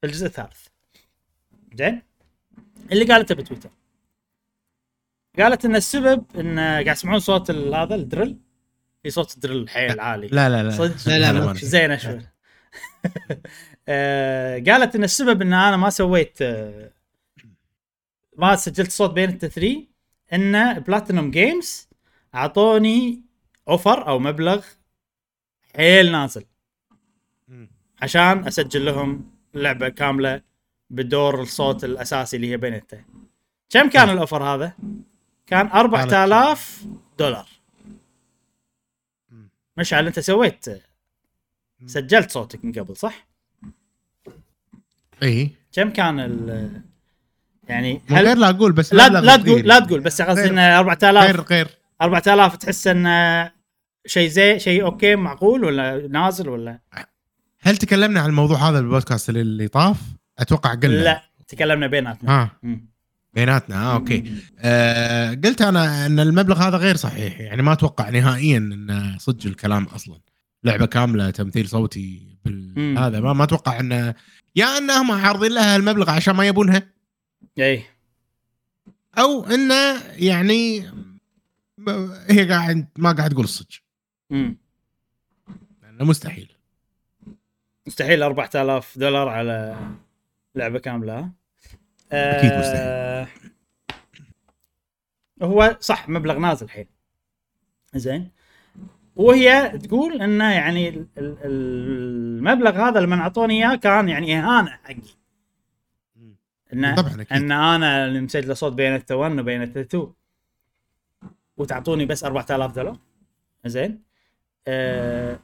[0.00, 0.66] في الجزء الثالث.
[1.74, 2.02] زين؟
[2.92, 3.70] اللي قالته بتويتر.
[5.38, 8.36] قالت إن السبب إن قاعد يسمعون صوت هذا ال drill
[9.02, 10.26] في صوت ال drill حيل عالي.
[10.26, 10.70] لا لا لا.
[10.70, 11.08] صدق.
[11.08, 11.66] لا، لا، في.
[11.76, 12.20] زينة شوي.
[13.88, 16.90] آه، قالت إن السبب إن أنا ما سويت آه،
[18.36, 19.86] ما سجلت صوت Bayonetta 3
[20.32, 21.88] إن PlatinumGames
[22.34, 23.22] أعطوني
[23.68, 24.66] offer أو مبلغ
[25.76, 26.44] حيل نازل.
[28.02, 30.42] عشان أسجل لهم لعبة كاملة
[30.90, 33.04] بدور الصوت الأساسي اللي هي Bayonetta
[33.70, 34.72] كم كان ال offer هذا؟
[35.46, 36.84] كان 4000
[37.18, 37.48] دولار.
[39.76, 40.66] مشعل أنت سويت
[41.86, 43.26] سجلت صوتك من قبل صح؟
[45.22, 46.82] اي كم كان
[47.68, 49.36] يعني من غير لا أقول بس لا لا.
[49.36, 51.68] تقول لا تقول بس قصدي غير- ان 4000 غير غير.
[52.02, 53.50] 4000 تحس انه
[54.06, 56.78] شيء زي شيء okay معقول ولا نازل ولا؟
[57.60, 59.96] هل تكلمنا عن الموضوع هذا بالبودكاست اللي, طاف؟
[60.38, 61.02] أتوقع قلنا.
[61.04, 62.30] لا تكلمنا بيناتنا.
[62.42, 62.50] ها.
[62.62, 62.88] مم.
[63.34, 64.32] بيناتنا آه okay.
[64.58, 69.84] آه قلت أنا إن المبلغ هذا غير صحيح يعني ما أتوقع نهائيا انه صدق الكلام
[69.84, 70.18] أصلا.
[70.64, 74.14] لعبة كاملة تمثيل صوتي بال- هذا ما ما أتوقع انه
[74.56, 76.82] يا إنهم عارضين لها المبلغ عشان ما يبونها.
[77.58, 77.82] اي.
[79.18, 80.80] أو إنه يعني
[82.30, 83.68] هي قاعد ما قاعد تقول الصدق.
[84.32, 84.56] امم
[85.82, 86.52] لأنه مستحيل.
[87.86, 89.76] مستحيل 4000 دولار على
[90.54, 91.18] لعبة كاملة.
[91.18, 91.32] ها؟
[92.12, 93.26] أكيد آه،
[95.42, 96.86] هو صح مبلغ نازل الحين.
[97.94, 98.30] زين.
[99.16, 104.96] وهي تقول إنه يعني ال- ال- المبلغ هذا لما أعطوني إياه كان يعني إهانة حقي.
[106.72, 107.32] إن طبعاً أكيد.
[107.32, 110.12] إن أنا اللي مسجله صوت Bayonetta 1 و Bayonetta 2
[111.56, 112.98] وتعطوني بس 4000 دولار.
[113.66, 114.02] زين.
[114.66, 115.38] أه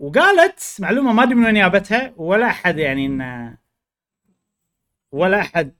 [0.00, 3.56] وقالت معلومة ما أدري من وين جابتها ولا أحد يعني انه
[5.12, 5.72] ولا أحد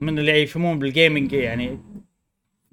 [0.00, 1.80] من اللي يفهمون بال gaming يعني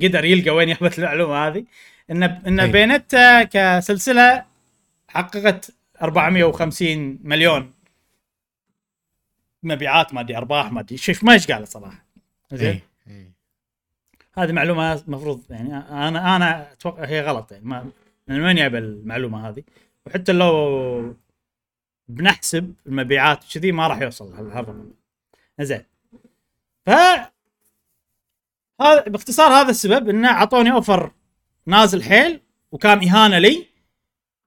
[0.04, 1.66] قدر يلقى وين جابت المعلومة هذه.
[2.12, 2.72] إن إن أي.
[2.72, 4.46] Bayonetta كسلسلة
[5.08, 5.72] حققت
[6.02, 7.74] 450 مليون.
[9.64, 10.98] مبيعات ما أدري أرباح ما أدري.
[10.98, 12.06] شوف ما إيش قالت صراحة
[12.54, 13.32] زين؟ إيه، إيه.
[14.38, 17.90] هذه معلومة المفروض يعني أنا أنا أتوقع هي غلط يعني ما
[18.28, 19.64] من وين جايبه المعلومة هذه.
[20.06, 21.16] وحتى لو
[22.08, 24.92] بنحسب المبيعات وكذي ما راح يوصل هال- هالرقم
[25.60, 25.84] زين.
[26.86, 26.90] ف
[28.82, 31.12] هذا باختصار هذا السبب إنه أعطوني أوفر
[31.66, 32.42] نازل حيل
[32.72, 33.66] وكان إهانة لي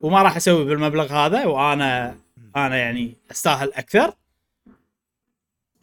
[0.01, 2.16] وما راح أسوي بالمبلغ هذا وأنا
[2.56, 4.14] أنا يعني أستاهل أكثر.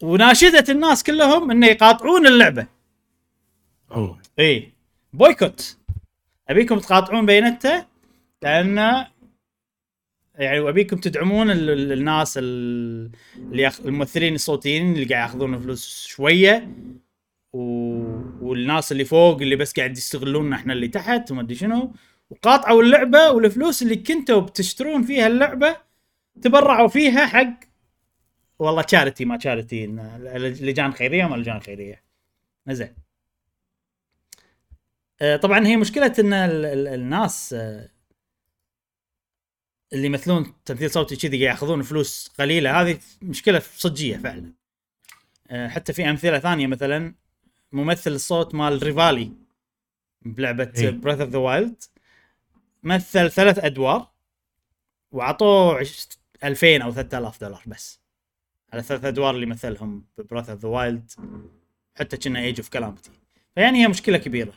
[0.02, 2.66] وناشدت الناس كلهم انه يقاطعون اللعبة.
[3.92, 4.18] أوه.
[4.38, 4.72] إي.
[5.12, 5.76] بويكوت.
[6.48, 7.84] أبيكم تقاطعون بينته
[8.42, 9.06] لأن
[10.34, 13.70] يعني وأبيكم تدعمون ال- ال- الناس ال- اللي.
[13.84, 16.68] الممثلين الصوتيين اللي قاعد يأخذون فلوس شوية.
[17.52, 17.60] و...
[18.40, 21.92] والناس اللي فوق اللي بس قاعد يستغلوننا إحنا اللي تحت وما أدري شنو.
[22.30, 25.76] وقاطعوا اللعبة والفلوس اللي كنتوا بتشترون فيها اللعبة
[26.42, 27.60] تبرعوا فيها حق
[28.60, 29.86] والله تشاريتي ما تشاريتي
[30.60, 32.02] لجان خيرية ما لجان خيرية.
[32.68, 32.94] زين.
[35.20, 37.88] آه، طبعا هي مشكلة إن ال- ال- الناس آه،
[39.92, 44.52] اللي يمثلون تمثيل صوتي كذي يأخذون فلوس قليلة هذه مشكلة صجية فعلا.
[45.50, 47.14] آه، حتى في أمثلة ثانية مثلا
[47.72, 49.32] ممثل الصوت مال Revali
[50.22, 50.90] بلعبة إيه.
[50.90, 51.82] Breath of the Wild
[52.82, 54.10] مثل ثلاث أدوار
[55.12, 56.08] وعطوه عش-
[56.44, 57.99] 2000 أو 3000 دولار بس.
[58.72, 61.10] على ثلاث أدوار اللي مثلهم ب Breath of the Wild
[61.94, 63.10] حتى كنا Age of Calamity
[63.54, 64.52] فيعني هي مشكلة كبيرة.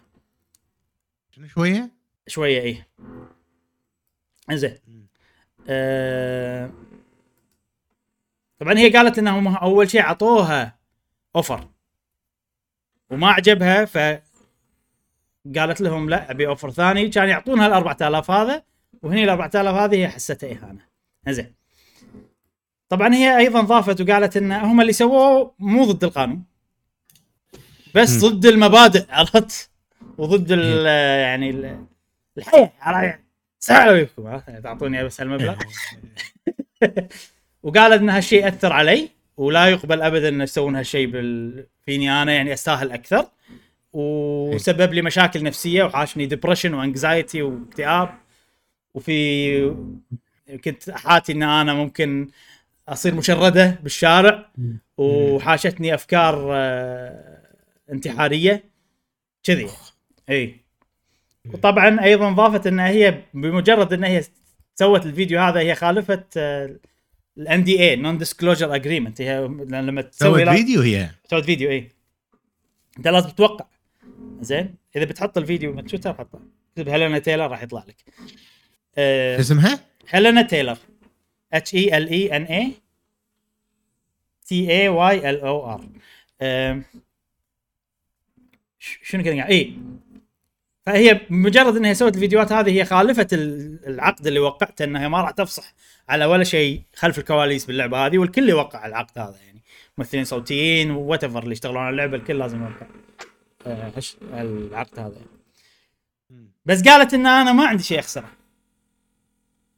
[1.31, 1.91] شنو شوية؟
[2.27, 2.88] شوية إيه.
[4.49, 4.77] إنزين.
[5.68, 6.72] آه...
[8.60, 10.80] طبعا هي قالت إنهم أول شيء عطوها
[11.36, 11.70] offer
[13.10, 13.98] وما عجبها ف
[15.57, 17.10] قالت لهم لا أبي offer ثاني.
[17.10, 18.64] كان يعطونها ال 4000 هذا
[19.02, 20.85] وهني ال 4000 هذه هي حستها إهانة.
[21.30, 21.56] زين
[22.89, 26.43] طبعا هي أيضا ضافت وقالت إن هم اللي سووه مو ضد القانون.
[27.95, 28.30] بس مم.
[28.30, 29.69] ضد المبادئ عرفت؟
[30.18, 30.85] وضد ال
[31.19, 31.85] يعني ال-
[32.38, 33.19] الحياة عرفت؟
[33.69, 35.55] عليكم ها؟ تعطوني بس هالمبلغ
[37.64, 41.65] وقالت إن هالشيء اثر علي ولا يقبل ابدا إن يسوون هالشيء بال...
[41.85, 43.26] فيني أنا يعني أستاهل أكثر.
[43.93, 48.10] وسبب لي مشاكل نفسية وحاشني depression و anxiety واكتئاب.
[48.93, 49.76] وفي
[50.64, 52.27] كنت حاتي إن أنا ممكن
[52.89, 54.51] أصير مشردة بالشارع
[54.97, 57.55] وحاشتني أفكار آه،
[57.91, 58.64] انتحارية
[59.43, 59.68] كذي.
[60.30, 60.55] إي.
[61.53, 64.23] وطبعا أيضا ضافت ان هي بمجرد إن هي
[64.76, 66.38] سوت الفيديو هذا هي خالفت
[67.38, 71.10] ال NDA non-disclosure agreement هي لما تسوي سوت فيديو هي.
[71.30, 71.89] سوت فيديو إي.
[72.97, 73.65] أنت لازم تتوقع.
[74.41, 76.39] زين؟ إذا بتحط الفيديو من تويتر حطه.
[76.72, 77.95] اكتب هيلينا تايلر راح يطلع لك.
[78.97, 79.80] أه اسمها؟
[80.10, 80.77] هيلينا تايلر.
[81.53, 82.74] H E L L E N A
[84.45, 85.86] T A Y L O R
[88.80, 89.74] شنو كذا اي
[90.86, 95.32] فهي مجرد إنها سوت الفيديوهات هذه هي خالفت ال- العقد اللي وقعته إنها ما راح
[95.32, 95.74] تفصح
[96.10, 99.62] على ولا شيء خلف الكواليس باللعبة هذه والكل يوقع العقد هذا يعني.
[99.98, 102.88] ممثلين صوتيين وات اللي يشتغلون على اللعبة الكل لازم يوقع
[103.68, 103.92] آه،
[104.34, 106.48] العقد هذا يعني.
[106.66, 108.30] بس قالت إن أنا ما عندي شيء أخسره.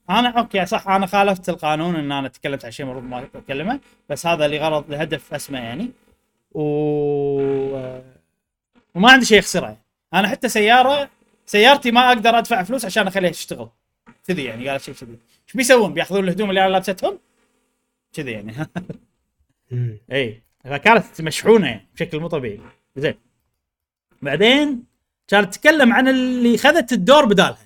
[0.09, 3.79] أنا أوكي صح أنا خالفت القانون ان أنا تكلمت عن شيء المفروض ما اتكلمه
[4.09, 5.91] بس هذا لغرض لهدف اسمى يعني.
[6.51, 6.61] و
[8.95, 9.77] وما عندي شيء اخسره يعني.
[10.13, 11.09] أنا حتى سيارة
[11.45, 13.69] سيارتي ما أقدر ادفع فلوس عشان اخليها تشتغل.
[14.27, 15.11] كذي يعني قالت شيء كذي.
[15.47, 17.19] إيش بيسوون؟ بياخذون الهدوم اللي أنا لابستهم؟
[18.13, 18.53] كذي يعني.
[20.11, 22.59] اي فكانت مشحونة يعني بشكل مو طبيعي.
[22.95, 23.15] زين.
[24.21, 24.83] بعدين
[25.27, 27.64] كانت تتكلم عن اللي خذت الدور بدالها.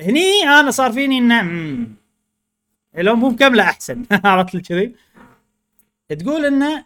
[0.00, 1.94] هني أنا صار فيني انه مم،
[2.94, 4.04] لو مو مكمله أحسن.
[4.24, 4.94] عرفت كذي؟
[6.08, 6.84] تقول إنه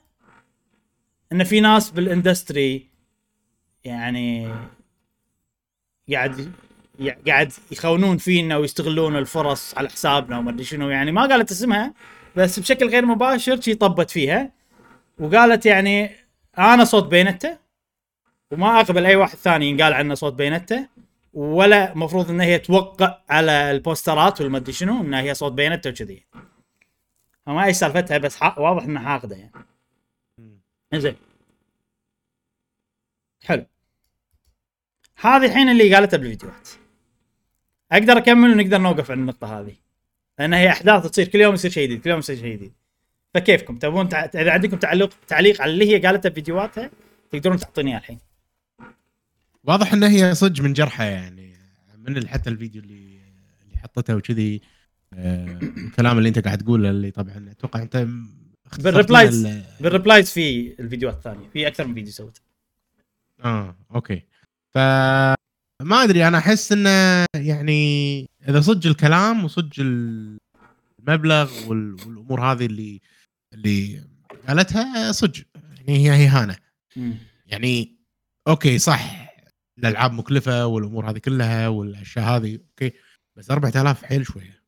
[1.32, 2.86] إن في ناس بالإندستري
[3.84, 4.54] يعني
[6.12, 6.52] قاعد
[7.26, 10.88] قاعد يخونون فينا ويستغلون الفرص على حسابنا وما أدري شنو.
[10.90, 11.94] يعني ما قالت اسمها
[12.36, 14.52] بس بشكل غير مباشر شي طبت فيها
[15.18, 16.10] وقالت يعني
[16.58, 17.58] أنا صوت بينته
[18.50, 20.88] وما أقبل أي واحد ثاني ينقال عنه صوت بينته.
[21.34, 26.26] ولا مفروض إن هي توقع على البوسترات والمدري شنو انها هي صوت بينته وكذي
[27.46, 29.52] ما إيش سالفتها بس واضح إنها حاقدة يعني.
[30.94, 31.16] زين
[33.44, 33.66] حلو.
[35.20, 36.68] هذه الحين اللي قالتها بالفيديوهات.
[37.92, 39.76] أقدر أكمل ونقدر نوقف عند النقطة هذه.
[40.38, 42.72] لأن هي أحداث تصير كل يوم يصير شيء جديد كل يوم يصير شيء جديد.
[43.34, 44.24] فكيفكم؟ تبون تع...
[44.24, 46.90] إذا عندكم تعليق تعليق على اللي هي قالتها بفيديوهاتها
[47.30, 48.18] تقدرون تعطوني اياه الحين.
[49.64, 51.54] واضح ان هي صدق من جرحه يعني.
[51.98, 53.20] من حتى الفيديو اللي
[53.62, 54.60] اللي حطته وكذي
[55.14, 58.06] آه الكلام اللي أنت قاعد تقوله اللي طبعا أتوقع أنت
[58.78, 59.46] بالريبلايز
[59.80, 61.48] بالريبلايز في الفيديوهات الثانية.
[61.48, 62.40] في أكثر من فيديو سويته.
[63.44, 64.22] آه okay.
[64.74, 64.78] ف
[65.82, 73.00] ما أدري أنا أحس إنه يعني إذا صدق الكلام وصدق المبلغ والأمور هذه اللي
[73.54, 74.04] اللي
[74.48, 75.44] قالتها صدق.
[75.74, 76.56] يعني هي اهانه
[77.46, 77.96] يعني
[78.48, 79.23] okay صح.
[79.78, 82.92] الألعاب مكلفة والأمور هذه كلها والأشياء هذه okay.
[83.36, 84.62] بس 4000 حيل شوية.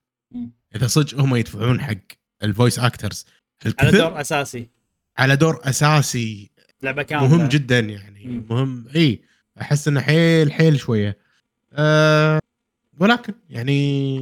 [0.76, 1.94] إذا صدق هم يدفعون حق
[2.42, 3.26] ال voice actors
[3.78, 4.68] على دور أساسي.
[5.18, 6.50] على دور أساسي.
[6.82, 7.28] لعبة كاملة.
[7.28, 8.26] مهم جدا يعني.
[8.26, 8.46] مم.
[8.50, 9.22] مهم إي.
[9.60, 11.18] أحس إنه حيل حيل شوية.
[11.72, 12.40] أه
[12.98, 14.18] ولكن يعني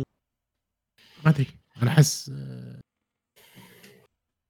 [1.25, 1.47] ما أدري.
[1.83, 2.81] أنا أحس أه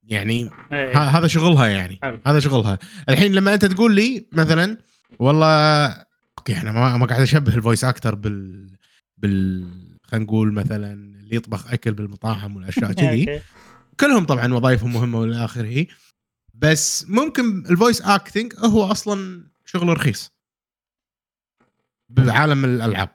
[0.03, 0.99] يعني إيه.
[0.99, 1.99] هذا شغلها يعني.
[2.03, 2.21] حلو.
[2.27, 2.79] هذا شغلها.
[3.09, 4.79] الحين لما أنت تقول لي مثلا
[5.19, 6.04] والله
[6.45, 8.71] okay إحنا ما, ما قاعد أشبه ال voice actor بال
[9.19, 9.65] بال
[10.03, 13.43] خلينا نقول مثلا اللي يطبخ أكل بالمطاعم والأشياء كذي.
[14.01, 15.87] كلهم طبعا وظائفهم مهمة والى آخره.
[16.55, 20.33] بس ممكن ال voice acting هو أصلا شغل رخيص.
[22.09, 23.09] بعالم الألعاب.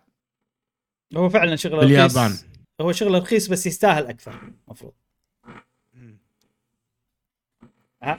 [1.18, 2.46] هو فعلا شغل باليابان رخيص
[2.82, 4.94] هو شغل رخيص بس يستاهل أكثر المفروض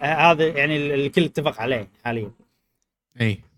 [0.02, 2.32] هذا يعني الكل اتفق عليه حاليا.
[3.20, 3.49] اي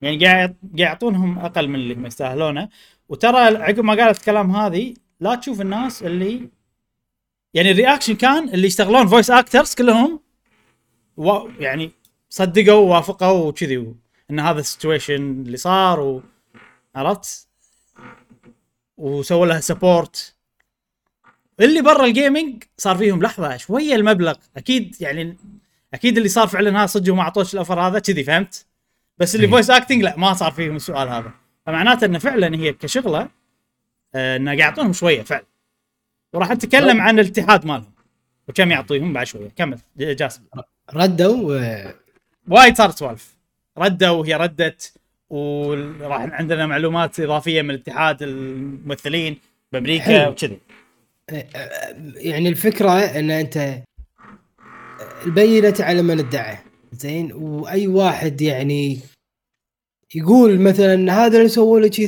[0.00, 2.68] يعني قاعد قاعد يعطونهم أقل من اللي يستاهلونه
[3.08, 6.48] وترى عقب ما قالت الكلام هذه لا تشوف الناس اللي
[7.54, 10.20] يعني ال reaction كان اللي يشتغلون voice actors كلهم
[11.16, 11.48] و...
[11.58, 11.90] يعني
[12.30, 13.94] صدقوا ووافقوا وكذي
[14.30, 16.22] إن هذا ال situation اللي صار و...
[16.94, 17.48] عرفت؟
[18.96, 20.34] وسووا لها support
[21.60, 25.36] اللي برا ال gaming صار فيهم لحظة شوية المبلغ أكيد يعني
[25.94, 28.67] أكيد اللي صار فعلا هذا صدق وما أعطوش ال offer هذا كذي فهمت؟
[29.18, 31.30] بس اللي voice acting لا ما صار فيهم السؤال هذا.
[31.66, 33.28] فمعناته إنه فعلا هي كشغلة
[34.14, 35.44] آه إنه قاعد يعطونهم شوية فعلا.
[36.32, 37.92] وراح نتكلم عن الاتحاد مالهم.
[38.48, 39.48] وكم يعطيهم بعد شوية.
[39.56, 40.42] كمل جاسم.
[40.94, 41.58] ردوا
[42.48, 43.36] وايد صارت سوالف.
[43.78, 44.92] ردوا وهي ردت
[45.30, 49.38] وراح عندنا معلومات إضافية من الاتحاد الممثلين
[49.72, 50.58] بأمريكا وكذي.
[52.14, 53.82] يعني الفكرة إن أنت
[55.26, 56.58] البينة على من ادعى.
[56.92, 59.00] زين؟ وأي واحد يعني
[60.14, 62.06] يقول مثلا هذا اللي سووا له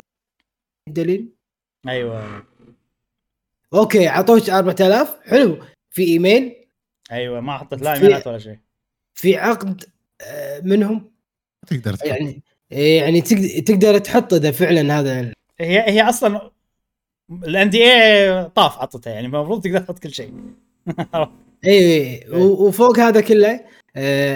[0.89, 1.29] دليل؟
[1.87, 2.43] أيوه.
[3.73, 5.57] okay عطوك 4000 حلو.
[5.89, 6.55] في إيميل؟
[7.11, 8.57] أيوه ما حطت لا إيميلات ولا شيء.
[9.13, 9.83] في عقد
[10.21, 11.11] آه، منهم؟
[11.67, 12.07] تقدر تحط.
[12.07, 12.41] يعني
[12.71, 13.21] يعني
[13.61, 15.33] تقدر تحط إذا فعلا هذا.
[15.59, 16.51] هي هي أصلا
[17.31, 20.33] ال NDA طاف عطتها يعني المفروض تقدر تحط كل شيء.
[21.65, 23.65] اي وفوق هذا كله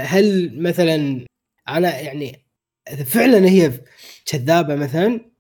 [0.02, 1.26] هل مثلا
[1.70, 2.46] أنا يعني
[2.92, 3.72] اذا فعلا هي
[4.26, 5.32] كذابة مثلا؟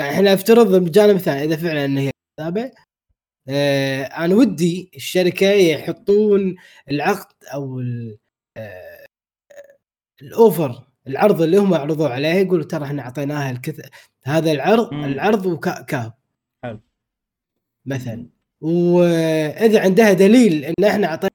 [0.00, 2.72] إحنا افترض بجانب ثاني إذا فعلا هي كذابة.
[3.48, 6.56] آه أنا ودي الشركة يحطون
[6.90, 7.80] العقد أو
[8.56, 9.06] آه
[10.22, 13.88] الأوفر العرض اللي هم عرضوا عليه يقولوا ترى إحنا أعطيناها الكث...
[14.24, 15.04] هذا العرض مم.
[15.04, 16.12] العرض وكاب
[16.64, 16.80] حلو.
[17.86, 18.30] مثلا.
[18.60, 21.29] وإذا عندها دليل إن إحنا أعطينا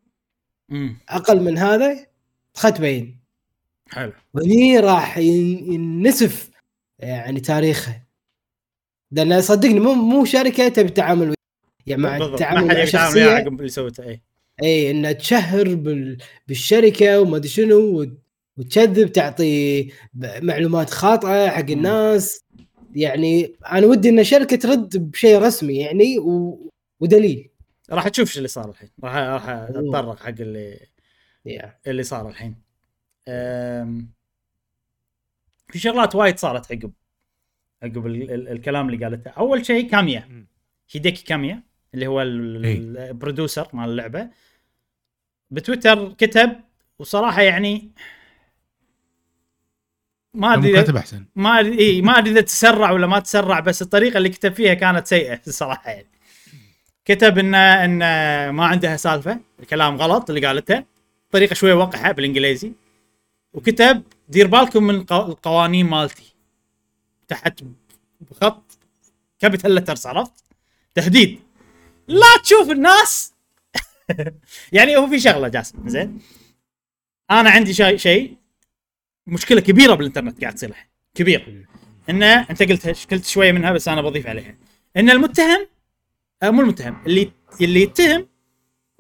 [1.10, 2.08] أقل من هذا
[2.54, 3.20] خد بين.
[3.90, 4.14] حلو.
[4.34, 6.50] وهني راح ينسف
[7.00, 8.06] يعني تاريخها
[9.12, 11.34] لأن صدقني مو مو شركة تبي تعامل
[11.86, 14.22] يعني مع التعامل مع شخصيه اللي سوته اي
[14.64, 16.18] اي انها تشهر بال...
[16.48, 18.08] بالشركة وما أدري شنو
[18.58, 19.92] وتكذب تعطي
[20.42, 22.40] معلومات خاطئة حق الناس.
[22.96, 26.72] يعني أنا ودي إن الشركة ترد بشيء رسمي يعني و...
[27.00, 27.50] ودليل.
[27.90, 28.90] راح تشوف شو اللي صار الحين.
[29.04, 30.80] راح راح أتطرق حق اللي
[31.50, 31.70] yeah.
[31.88, 32.56] اللي صار الحين.
[33.28, 34.10] أم...
[35.68, 36.94] في شغلات وايد صارت عقب
[37.84, 38.32] عقب ال...
[38.32, 38.48] ال...
[38.48, 39.32] الكلام اللي قالته.
[39.32, 40.46] أول شيء كاميا.
[40.92, 41.64] هيديكي كاميا
[41.94, 42.22] اللي هو.
[42.22, 44.30] البرودوسر مال اللعبة.
[45.52, 46.62] بتويتر كتب
[47.00, 47.92] وصراحة يعني
[50.34, 51.26] ما أدري كاتب أحسن.
[51.36, 54.74] ما أدري إيه ما أدري إذا تسرع ولا ما تسرع بس الطريقة اللي كتب فيها
[54.74, 56.15] كانت سيئة الصراحه يعني.
[57.06, 58.00] كتب ان ان
[58.50, 60.84] ما عندها سالفة الكلام غلط اللي قالته.
[61.32, 62.72] طريقة شوية وقحة بالإنجليزي.
[63.54, 66.36] وكتب دير بالكم من الق- القوانين مالتي.
[67.28, 67.60] تحت
[68.22, 68.78] بخط
[69.40, 70.44] capital letters عرفت؟
[70.94, 71.40] تهديد.
[72.08, 73.34] لا تشوف الناس.
[74.74, 76.20] يعني هو في شغلة جاسم زين؟
[77.32, 78.38] أنا عندي شيء شيء
[79.28, 80.88] مشكلة كبيرة بالإنترنت قاعد تصير الحين.
[81.16, 81.66] كبير.
[82.10, 84.56] إنه أنت قلت قلت شوية منها بس أنا بضيف عليها.
[84.98, 85.68] إن المتهم
[86.52, 87.04] مو المتهم.
[87.06, 87.32] اللي
[87.62, 88.28] اللي يتهم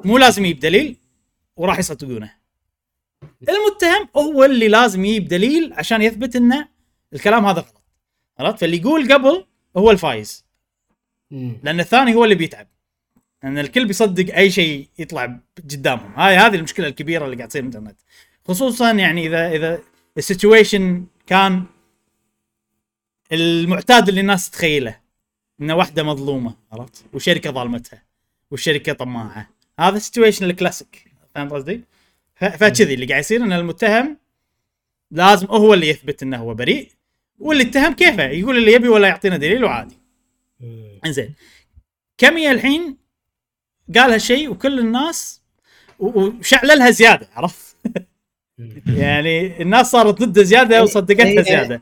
[0.05, 0.97] مو لازم يجيب دليل
[1.55, 2.31] وراح يصدقونه
[3.49, 6.67] المتهم هو اللي لازم يجيب دليل عشان يثبت انه
[7.13, 7.81] الكلام هذا غلط.
[8.39, 9.45] عرفت؟ فاللي يقول قبل
[9.77, 10.45] هو الفايز.
[11.31, 12.67] لأن الثاني هو اللي بيتعب.
[13.43, 16.13] لأن الكل بيصدق أي شيء يطلع قدامهم.
[16.15, 17.99] هاي هذه المشكلة الكبيرة اللي قاعد تصير بالإنترنت.
[18.47, 19.81] خصوصا يعني اذا إذا
[20.17, 21.63] ال situation كان
[23.31, 24.99] المعتاد اللي الناس تتخيله.
[25.61, 28.03] ان واحدة مظلومة عرفت؟ وشركة ظالمتها
[28.51, 29.49] والشركة طماعة.
[29.79, 31.81] هذا ال situation ال classic فهمت قصدي؟
[32.35, 34.17] ف- فكذي اللي قاعد يصير إن المتهم
[35.11, 36.91] لازم هو اللي يثبت إنه هو بريء
[37.39, 39.95] واللي اتهم كيفه؟ يقول اللي يبي ولا يعطينا دليل وعادي.
[40.59, 40.99] مم.
[41.05, 41.33] إنزين.
[42.17, 42.97] كمية الحين
[43.95, 45.41] قال هالشيء وكل الناس
[45.99, 47.75] وشعللها زيادة عرفت؟
[48.87, 51.81] يعني الناس صارت ضده زيادة وصدقتها هي- زيادة.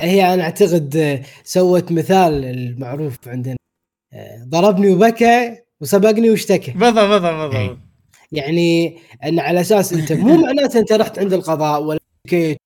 [0.00, 3.56] هي أنا أعتقد آه، سوت مثال المعروف عندنا.
[4.12, 6.70] آه، ضربني وبكى وسبقني واشتكى.
[6.70, 7.54] بالضبط بالضبط بالضبط.
[7.54, 7.78] إيه.
[8.32, 12.58] يعني إن على أساس أنت مو معناته أنت رحت عند القضاء ولا اشتكيت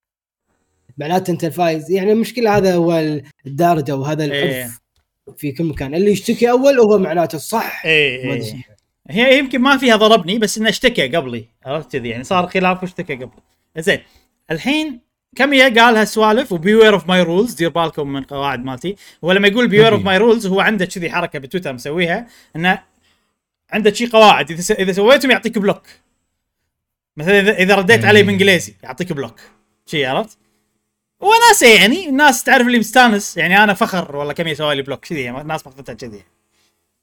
[0.97, 1.91] معناته أنت الفايز.
[1.91, 4.43] يعني المشكلة هذا هو الدارجه وهذا إيه.
[4.43, 4.79] العرف
[5.37, 5.95] في كل مكان.
[5.95, 7.83] اللي يشتكي أول هو معناته الصح.
[7.83, 8.57] شو.
[9.09, 11.45] هي يمكن ما فيها ضربني بس إنه اشتكى قبلي.
[11.65, 13.41] عرفت كذي؟ يعني صار خلاف واشتكى قبلي.
[13.77, 13.99] زين
[14.51, 14.99] الحين
[15.35, 18.95] كاميا قال هالسوالف و beware of my rules دير بالكم من قواعد مالتي.
[19.23, 22.83] هو لما يقول beware of my rules هو عنده كذي حركة بتويتر مسويها إنه
[23.71, 24.51] عنده شي قواعد.
[24.51, 25.81] إذا إذا سويتهم يعطيك block
[27.17, 28.23] مثلا اذا إذا رديت عليه.
[28.23, 29.39] بإنجليزي يعطيك block
[29.85, 30.37] شي عرفت؟
[31.19, 33.37] وناسه يعني الناس تعرف اللي مستانس.
[33.37, 36.23] يعني أنا فخر والله كم سوى لي block كذي يعني الناس ماخذتها كذي.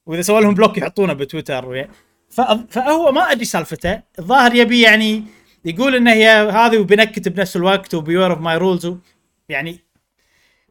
[0.05, 1.87] وإذا سوى لهم block يحطونه بتويتر.
[2.69, 4.01] فهو ما أدري سالفته.
[4.19, 5.23] الظاهر يبي يعني
[5.65, 8.93] يقول ان هي هذه وبنكت بنفس الوقت و beware of my rules
[9.49, 9.79] يعني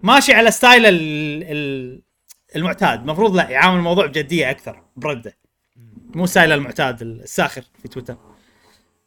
[0.03, 2.03] ماشي على style ال- ال-
[2.57, 3.01] المعتاد.
[3.01, 5.37] المفروض لا يعامل الموضوع بجدية أكثر برده.
[6.15, 8.17] مو style المعتاد الساخر في تويتر.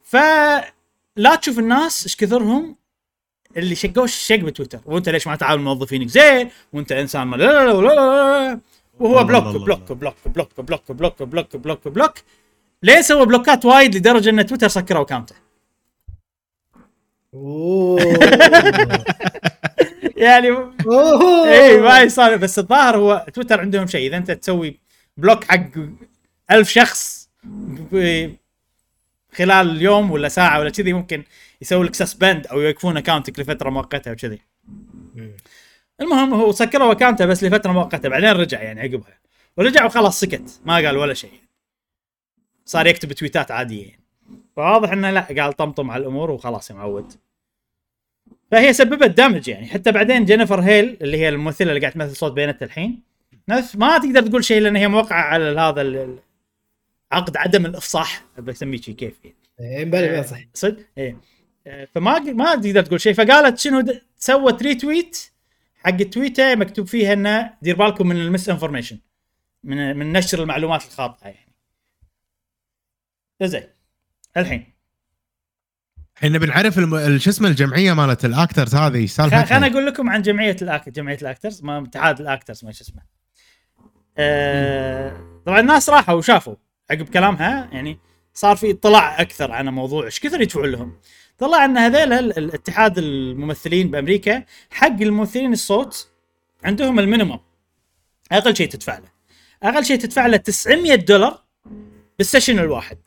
[0.04, 2.76] فلا تشوف الناس إيش كثرهم
[3.58, 4.80] اللي شقوا الشق بتويتر.
[4.86, 6.50] وأنت ليش ما تعامل موظفينك؟ زين.
[6.74, 8.60] وأنت إنسان ما لا لا لا لا
[9.00, 12.14] وهو block block block block block block block block block.
[12.84, 15.36] ليه سوى block ات وايد لدرجة إن تويتر سكروا account ه
[17.34, 18.02] أوه.
[20.18, 20.50] يعني.
[21.46, 24.08] اي ما يصير بس الظاهر هو تويتر عندهم شيء.
[24.08, 24.80] إذا أنت تسوي
[25.18, 25.70] block حق
[26.52, 27.30] ألف شخص
[29.34, 31.24] خلال اليوم ولا ساعة ولا كذي ممكن
[31.62, 34.40] يسوي لك suspend أو يوقفون اكونتك لفترة مؤقتة وكذي
[36.02, 39.20] المهم هو سكروا account ه بس لفترة مؤقتة بعدين رجع يعني عقبها.
[39.58, 40.62] ورجع وخلاص سكت.
[40.66, 41.40] ما قال ولا شيء.
[42.66, 44.03] صار يكتب tweet ات عاديه يعني
[44.56, 47.14] فواضح إنه لا قال طمطم على الأمور وخلاص يا معود.
[48.52, 49.66] فهي سببت damage يعني.
[49.66, 53.02] حتى بعدين جينيفر هيل اللي هي الممثلة اللي قاعد تمثل صوت Bayonetta الحين
[53.50, 56.08] نفس ما تقدر تقول شيء لأن هي موقعة على هذا
[57.12, 59.36] عقد عدم الإفصاح بسميه شيء كيف يعني.
[59.60, 60.40] إيه، بلا صح.
[60.54, 61.18] صدق؟ إيه.
[61.68, 63.14] آه، فما ما تقدر تقول شيء.
[63.14, 63.84] فقالت شنو
[64.18, 65.32] سوت retweet
[65.84, 69.00] حق tweet ه مكتوب فيها إنه دير بالكم من ال misinformation
[69.64, 71.54] من من نشر المعلومات الخاطئة يعني.
[73.44, 73.64] زين
[74.38, 74.74] الحين.
[76.18, 77.18] إحنا بنعرف الم...
[77.18, 80.90] شو اسمه الجمعية مالت ال actors هذه؟ سالفتها؟ خليني أقول لكم عن جمعية الأك...
[80.90, 83.02] جمعية ال actors ما اتحاد الاكترز ما شو اسمه.
[84.18, 85.42] آه...
[85.46, 86.56] طبعا الناس راحوا وشافوا
[86.92, 88.00] عقب كلامها يعني
[88.34, 91.00] صار في اطلاع أكثر عن موضوع إيش كثر يدفعون لهم.
[91.38, 96.10] طلع إن هذيل ال- الاتحاد الممثلين بأمريكا حق الممثلين الصوت
[96.64, 97.40] عندهم ال minimum.
[98.32, 99.08] أقل شيء تدفع له.
[99.64, 101.44] أقل شيء تدفع له 900 دولار
[102.18, 102.98] بال session الواحد.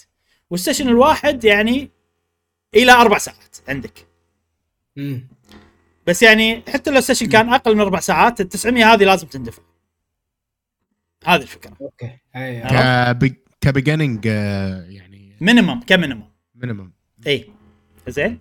[0.50, 1.90] وال session الواحد يعني
[2.74, 4.06] إلى أربع ساعات عندك.
[4.97, 5.28] مم.
[6.06, 9.27] بس يعني حتى لو ال session كان أقل من أربع ساعات ال 900 هذه لازم
[9.27, 9.62] تندفع.
[11.24, 11.77] هذه الفكرة.
[11.81, 12.18] أوكي؟
[13.14, 13.42] ك be...
[13.60, 16.92] ك beginning يعني minimum ك minimum minimum
[17.27, 17.51] إي.
[18.09, 18.39] زين.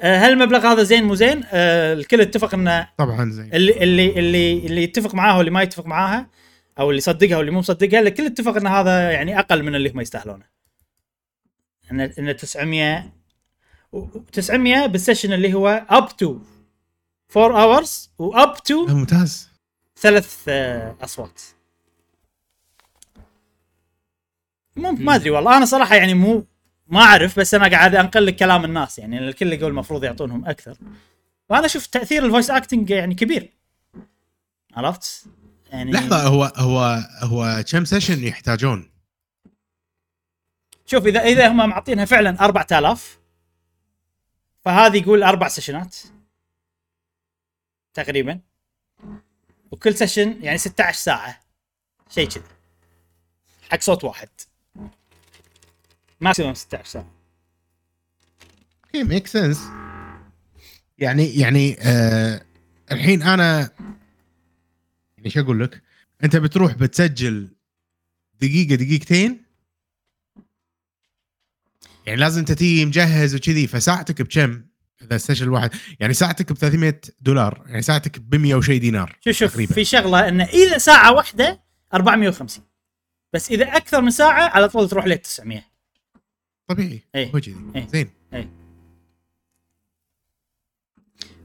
[0.00, 3.54] آه، هل المبلغ هذا زين مو زين؟ آه الكل اتفق إنه طبعا زين.
[3.54, 6.30] اللي اللي اللي اللي يتفق معاه واللي ما يتفق معاها
[6.78, 10.00] أو اللي صدقها واللي مو مصدقها الكل اتفق إن هذا يعني أقل من اللي هم
[10.00, 10.49] يستاهلونه.
[11.90, 13.12] ان إن 900
[13.92, 16.38] و- 900 بال session اللي هو up to
[17.36, 19.48] 4 hours و up to ممتاز.
[19.96, 21.40] ثلاث آه، أصوات.
[24.76, 25.56] مو ما أدري والله.
[25.56, 26.46] أنا صراحة يعني مو
[26.88, 29.18] ما أعرف بس أنا قاعد انقل لك كلام الناس يعني.
[29.18, 30.76] الكل يقول المفروض يعطونهم أكثر.
[31.50, 33.52] وأنا أشوف تأثير ال voice acting يعني كبير.
[34.74, 35.24] عرفت؟
[35.70, 38.90] يعني لحظة هو هو هو كم session يحتاجون؟
[40.90, 43.18] شوف اذا إذا هم معطينها فعلا 4000
[44.64, 45.96] فهذه يقول أربع session ات
[47.94, 48.40] تقريبا.
[49.70, 51.40] وكل session يعني 16 ساعة
[52.08, 52.44] شيء كذي
[53.70, 54.28] حق صوت واحد.
[56.20, 57.10] maximum 16 ساعة.
[58.84, 59.60] أوكي make sense
[60.98, 62.42] يعني يعني آه
[62.92, 63.70] الحين أنا
[65.18, 65.82] يعني شو أقول لك؟
[66.24, 67.48] أنت بتروح بتسجل
[68.40, 69.49] دقيقة دقيقتين
[72.10, 74.62] يعني لازم أنت تيجي مجهز وكذي فساعتك بكم؟
[75.02, 75.70] إذا ال session الواحد
[76.00, 79.74] يعني ساعتك ب 300 دولار يعني ساعتك ب 100 وشي دينار شوف شوف تقريباً.
[79.74, 81.62] في شغلة انه إذا ساعة واحدة
[81.94, 82.64] 450
[83.32, 85.62] بس إذا أكثر من ساعة على طول تروح لك 900
[86.66, 87.02] طبيعي.
[87.16, 87.56] هو كذي.
[87.76, 87.86] إيه.
[87.86, 88.10] زين.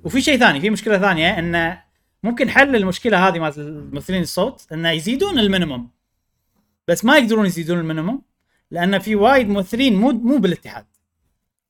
[0.03, 1.83] وفي شيء ثاني في مشكلة ثانية انه
[2.23, 5.89] ممكن حل المشكلة هذه مالت الممثلين الصوت انه يزيدون ال minimum.
[6.87, 8.22] بس ما يقدرون يزيدون ال minimum.
[8.71, 10.85] لأن في وايد ممثلين مو مو بالاتحاد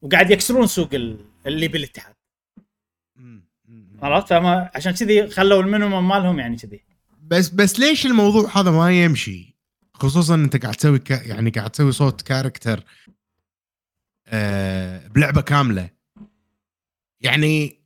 [0.01, 2.15] وقاعد يكسرون سوق ال- اللي بالاتحاد.
[4.01, 6.83] عرفت فما عشان كذي خلوا ال minimum مالهم يعني كذي
[7.21, 9.55] بس بس ليش الموضوع هذا ما يمشي؟
[9.93, 11.09] خصوصا أنت قاعد تسوي ك...
[11.11, 12.83] يعني قاعد تسوي صوت character
[14.27, 15.89] آه بلعبة كاملة
[17.21, 17.79] يعني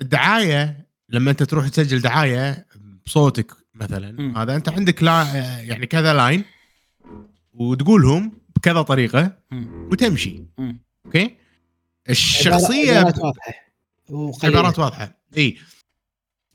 [0.00, 2.66] الدعاية لما أنت تروح تسجل دعاية
[3.06, 4.42] بصوتك مثلا.
[4.42, 5.22] هذا أنت عندك لا
[5.60, 6.44] يعني كذا line
[7.52, 9.36] وتقولهم بكذا طريقة.
[9.92, 10.44] وتمشي.
[11.06, 11.36] okay؟
[12.10, 13.54] الشخصية عبارات واضحة.
[14.44, 15.20] عبارات واضحة.
[15.36, 15.56] إي.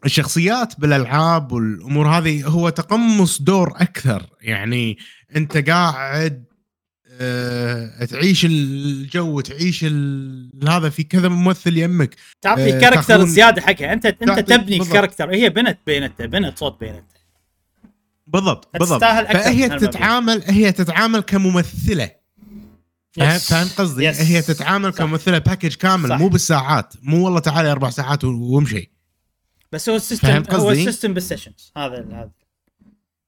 [0.06, 4.26] الشخصيات بالألعاب والأمور هذه هو تقمص دور أكثر.
[4.42, 4.98] يعني
[5.36, 6.46] أنت قاعد
[7.22, 12.16] أه تعيش الجو تعيش ال- هذا في كذا ممثل يمك.
[12.42, 13.94] تعطي آه، character زيادة حقها.
[13.94, 14.94] انت أنت تبني بالضبط.
[14.94, 15.34] character.
[15.34, 17.04] هي بنت بينت بنت صوت بايونيتا
[18.28, 19.04] بالضبط بالضبط.
[19.04, 19.70] فهي.
[19.70, 22.12] تتعامل هي تتعامل كممثلة.
[23.14, 24.22] فاهم قصدي؟ yes.
[24.22, 25.00] هي تتعامل صح.
[25.00, 26.20] كممثلة package كامل صح.
[26.20, 26.94] مو بالساعات.
[27.02, 28.92] مو والله تعالي أربع ساعات وامشي.
[29.72, 32.32] بس هو ال system هو؟ ال system بال sessions هذا هذا.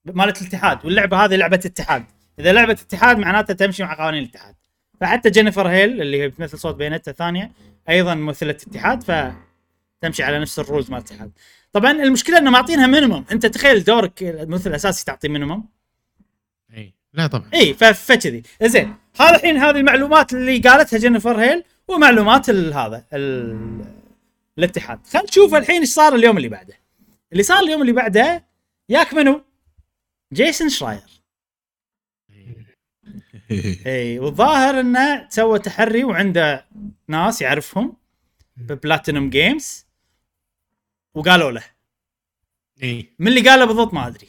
[0.05, 0.85] مالت الاتحاد.
[0.85, 2.05] واللعبة هذه لعبة اتحاد.
[2.39, 4.55] إذا لعبه اتحاد معناتها تمشي مع قوانين الاتحاد.
[5.01, 7.51] فحتى جينيفر هيل اللي هي بتمثل صوت بايونيتا الثانية
[7.89, 11.31] أيضا ممثلة اتحاد فتمشي على نفس ال rules مال الاتحاد.
[11.79, 15.69] طبعا المشكلة إنه معطينها minimum أنت تخيل دورك الممثل الأساسي تعطيه minimum
[16.73, 16.93] إي.
[17.13, 17.49] لا طبعا.
[17.53, 18.95] إي فكذي زين.
[19.19, 23.85] هذا الحين هذه المعلومات اللي قالتها جينيفر هيل ومعلومات ال- هذا ال-
[24.57, 25.07] الاتحاد.
[25.07, 26.73] خل نشوف الحين إيش صار اليوم اللي بعده.
[27.31, 28.45] اللي صار اليوم اللي بعده
[28.89, 29.41] ياك منو؟
[30.33, 31.01] جيسون شراير.
[33.85, 36.65] إي والظاهر إنه سوى تحري وعنده
[37.07, 37.93] ناس يعرفهم
[38.57, 39.86] ببلاتينوم جيمز
[41.17, 41.63] وقالوا له.
[42.83, 43.13] إي.
[43.19, 44.27] من اللي قاله بالضبط ما أدري.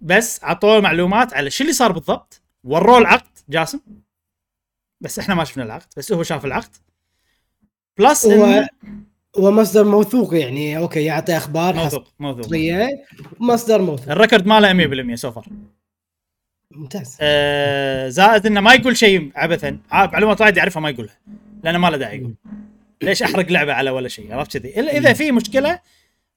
[0.00, 2.42] بس عطوه معلومات على شو اللي صار بالضبط.
[2.64, 3.80] وروه العقد جاسم.
[5.00, 6.76] بس إحنا ما شفنا العقد بس هو شاف العقد.
[7.98, 8.68] plus هو إنه
[9.38, 12.52] هو مصدر موثوق يعني okay يعطي أخبار موثوق موثوق
[13.40, 14.08] مصدر موثوق.
[14.10, 15.46] ال record ماله 100% so far
[16.70, 17.16] ممتاز.
[17.20, 19.78] آه زائد إنه ما يقول شيء عبثا.
[19.90, 21.18] ع- معلومات وايد يعرفها ما يقولها
[21.64, 22.34] لأنه ما له داعي يقول.
[23.02, 25.80] ليش أحرق لعبة على ولا شيء عرفت كذي؟ إلا إذا في مشكلة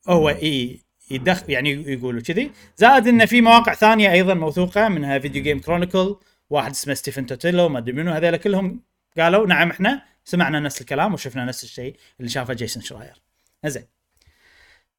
[0.07, 0.81] هو إي
[1.11, 2.51] يدخل يعني يقولوا كذي.
[2.77, 6.15] زائد انه في مواقع ثانية أيضا موثوقة منها فيديو جيم كرونيكل
[6.49, 8.81] واحد اسمه ستيفن توتيلو ما أدري منو هذول كلهم
[9.17, 13.21] قالوا نعم إحنا سمعنا نفس الكلام وشفنا نفس الشيء اللي شافه جيسون شراير.
[13.65, 13.85] زين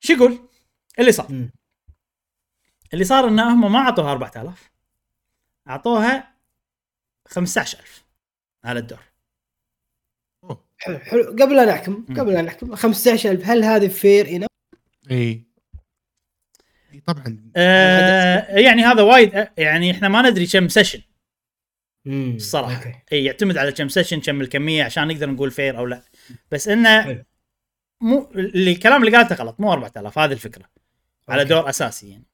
[0.01, 0.39] شو يقول؟
[0.98, 1.32] اللي صار.
[1.32, 1.51] مم.
[2.93, 4.70] اللي صار إن هم ما أعطوها 4000
[5.68, 6.35] أعطوها
[7.28, 8.05] 15000
[8.64, 9.02] على الدور.
[10.78, 11.22] حلو حلو.
[11.22, 12.05] قبل لا نحكم.
[12.16, 14.47] قبل لا نحكم 15000 هل هذه fair enough؟
[15.10, 15.44] إي.
[17.06, 17.50] طبعا.
[17.56, 21.02] آه يعني هذا وايد يعني إحنا ما ندري كم session
[22.06, 22.76] الصراحة.
[22.77, 22.94] okay.
[23.12, 26.02] إي يعتمد على كم session كم الكمية عشان نقدر نقول fair أو لا.
[26.50, 27.24] بس إنه حلو.
[28.00, 30.64] مو اللي الكلام اللي قالته غلط مو 4000 هذه الفكرة.
[31.28, 31.55] على okay.
[31.55, 32.26] دور أساسي يعني.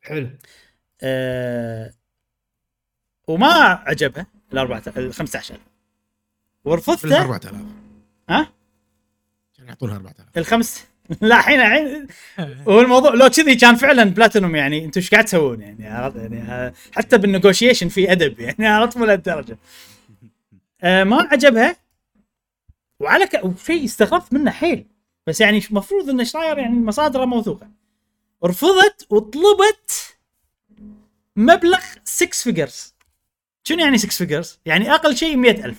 [0.00, 0.30] حلو.
[1.02, 1.92] آه
[3.28, 3.52] وما
[3.86, 5.71] عجبها ال 4000 ال 15000
[6.64, 7.54] ورفضته 4000
[8.28, 8.52] ها؟
[9.56, 10.84] كان يعطونها 4000 الخمس؟
[11.20, 12.06] لا الحين الحين.
[12.68, 16.42] هو الموضوع لو كذي كان فعلا بلاتينوم يعني أنتم إيش قاعد تسوون يعني؟ عرفت؟ يعني
[16.42, 19.58] آه، حتى بال negotiation في أدب يعني عرفت؟ مو لهالدرجة.
[20.82, 21.76] آه ما عجبها.
[23.00, 23.44] وعلى ك...
[23.44, 24.86] وشيء استغربت منه حيل.
[25.26, 27.68] بس يعني المفروض ان شراير يعني مصادره موثوقة.
[28.44, 30.16] رفضت وطلبت
[31.36, 32.94] مبلغ 6 figures
[33.64, 35.76] شنو يعني 6 figures؟ يعني أقل شيء 100000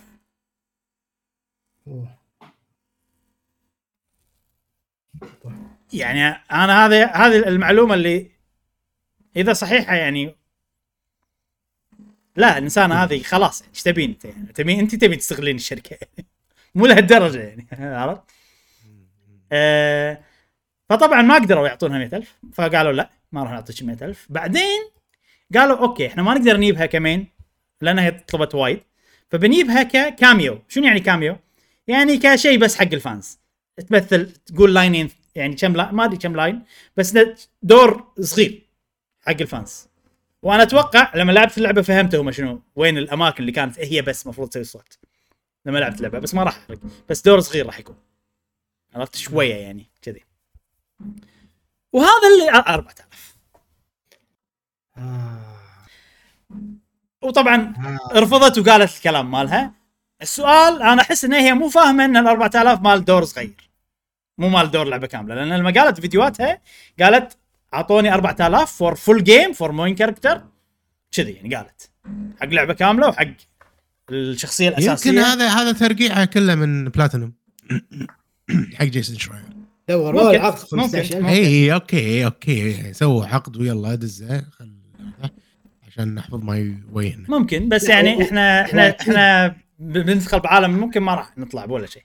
[5.94, 8.32] يعني أنا هذه هذه المعلومة اللي
[9.36, 10.36] إذا صحيحة يعني
[12.36, 15.98] لا الانسانه هذه خلاص إيش تبين أنت يعني؟ تبين أنت تبي تستغلين الشركة.
[16.02, 16.28] يعني
[16.76, 18.22] مو لهالدرجة يعني عرفت؟
[19.52, 20.24] آه
[20.90, 24.82] فطبعا ما قدروا يعطونها 100000 فقالوا لا ما راح نعطيك 100000 بعدين
[25.56, 27.28] قالوا okay إحنا ما نقدر نجيبها ك main
[27.82, 28.84] لأنها طلبت وايد.
[29.30, 31.38] فبنجيبها ك cameo شنو يعني cameo؟
[31.88, 33.40] يعني كشيء بس حق ال fans.
[33.90, 36.64] تمثل تقول line ين يعني كم لا ما أدري كم line
[36.98, 37.18] بس
[37.62, 38.70] دور صغير
[39.22, 39.88] حق ال fans.
[40.42, 44.50] وأنا أتوقع لما لعبت اللعبة فهمت هم شنو وين الأماكن اللي كانت هي بس المفروض
[44.50, 44.98] تسوي صوت.
[45.66, 46.80] لما لعبت اللعبة بس ما راح أحرق.
[47.10, 47.96] بس دور صغير راح يكون.
[48.96, 50.24] عرفت؟ شوية يعني كذي.
[51.94, 53.36] وهذا اللي 4000
[54.98, 55.58] آه.
[57.22, 58.20] وطبعا آه.
[58.20, 59.83] رفضت وقالت الكلام مالها.
[60.24, 63.70] السؤال أنا أحس إن هي مو فاهمة إن ال 4000 مال دور صغير
[64.38, 66.62] مو مال دور لعبة كاملة لأن لما قالت فيديوهاتها
[67.00, 67.38] قالت
[67.74, 70.42] أعطوني 4000 for full game for main character
[71.12, 71.90] كذي يعني قالت.
[72.42, 73.28] حق لعبة كاملة وحق
[74.12, 75.10] الشخصية الأساسية.
[75.12, 77.34] يمكن هذا هذا ترقيعه كله من بلاتينوم
[78.80, 79.44] حق جيسون شراير.
[79.90, 80.26] دور ممكن.
[80.26, 80.88] والله عقد ممكن.
[80.88, 84.72] 15000 اي okay okay سووا عقد ويلا دزه خل
[85.88, 88.96] عشان نحفظ ما يويهنا ممكن بس يعني إحنا إحنا.
[89.02, 92.04] إحنا بندخل بعالم ممكن ما راح نطلع بولا شيء.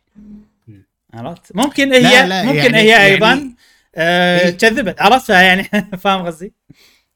[1.14, 3.54] عرفت ممكن هي لا، لا، ممكن يعني- هي يعني- أيضا
[3.96, 4.50] آه إيه.
[4.50, 5.64] كذبت عرفتها يعني
[6.02, 6.52] فاهم قصدي؟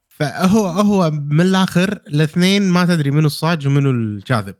[0.07, 4.55] فهو هو من الآخر الاثنين ما تدري منو الصاج ومنو الكاذب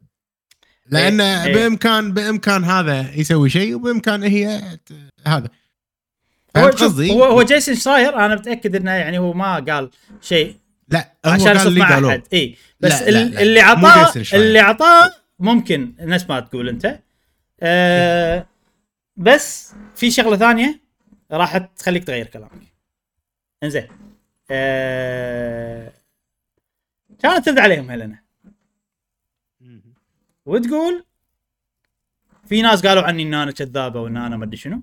[0.90, 1.53] لأن إيه، إيه.
[1.53, 4.61] بامكان بإمكان هذا يسوي شيء وبإمكان هي
[5.28, 5.48] هذا
[6.57, 9.90] هو قصدي؟ هو هو جيسون شراير أنا متأكد إنه يعني هو ما قال
[10.22, 10.56] شيء
[10.90, 13.41] لا هو عشان قال اللي مع قالوه أحد اي بس لا، لا، لا.
[13.41, 14.14] اللي عطاه.
[14.34, 16.99] اللي عطاه ممكن نفس ما تقول أنت.
[17.61, 18.47] آه
[19.18, 20.81] بس في شغلة ثانية
[21.31, 22.73] راح تخليك تغير كلامك.
[23.64, 23.88] إنزين.
[24.52, 25.94] آه
[27.20, 28.23] كانت ترد عليهم هيلنا
[30.45, 31.05] وتقول
[32.45, 34.81] في ناس قالوا عني إن أنا كذابة وإن أنا ما أدري شنو.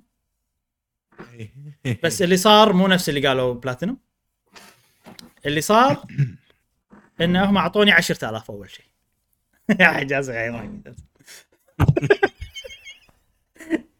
[2.05, 3.99] بس اللي صار مو نفس اللي قالوا بلاتينوم.
[5.47, 6.07] اللي صار
[7.21, 8.87] ان هم اعطوني 10000 أول شيء
[9.81, 10.83] يا حجاز حيوان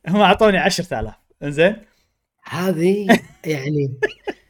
[0.09, 1.77] هم أعطوني 10000 إنزين؟
[2.45, 3.95] هذه يعني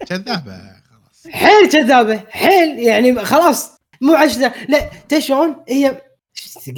[0.07, 0.59] كذابة
[0.91, 1.27] خلاص.
[1.31, 6.03] حيل كذابة حيل يعني خلاص مو عشرة لا تدري شلون؟ هي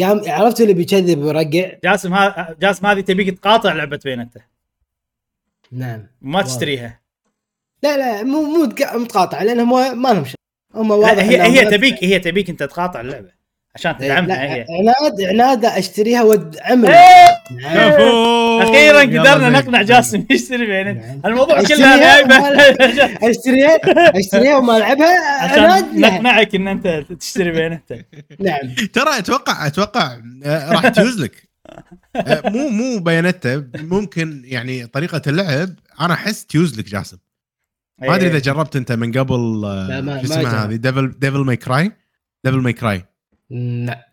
[0.01, 4.41] قام عرفت اللي بيكذب ويرقع جاسم ها جاسم هذه تبيك تقاطع لعبة بينته
[5.73, 6.07] نعم.
[6.21, 7.01] ما تشتريها.
[7.83, 10.35] لا لا مو مو تق- متقاطعه لأنهم ما لهم شيء
[10.75, 13.31] هم واضح هي هي تبيك هي تبيك أنت تقاطع اللعبة.
[13.75, 14.67] عشان لا تدعمها هي.
[14.70, 17.42] عناد عناد أشتريها وادعمها إيه!
[18.62, 19.51] أخيرا قدرنا.
[19.51, 21.20] نقنع جاسم يشتري بايونيتا نعم.
[21.26, 22.59] الموضوع كله وما-
[23.31, 23.78] اشتريها
[24.18, 26.01] أشتريها وما العبها عناد عشان.
[26.01, 28.05] نقنعك إن أنت تشتري بايونيتا
[28.41, 28.75] نعم.
[28.92, 31.49] ترى أتوقع أتوقع آه، راح تجوز لك.
[32.17, 35.68] آه، مو مو بايونيتا ممكن يعني طريقة اللعب
[36.01, 37.17] أنا أحس تيوز لك جاسم.
[38.01, 40.65] ما أدري إذا جربت أنت من قبل آه، لا، ما- شو ما اسمها.
[40.65, 41.92] هذه؟ ديفل ديفل ماي كراي
[42.44, 43.05] Devil May Cry
[43.87, 44.07] لا.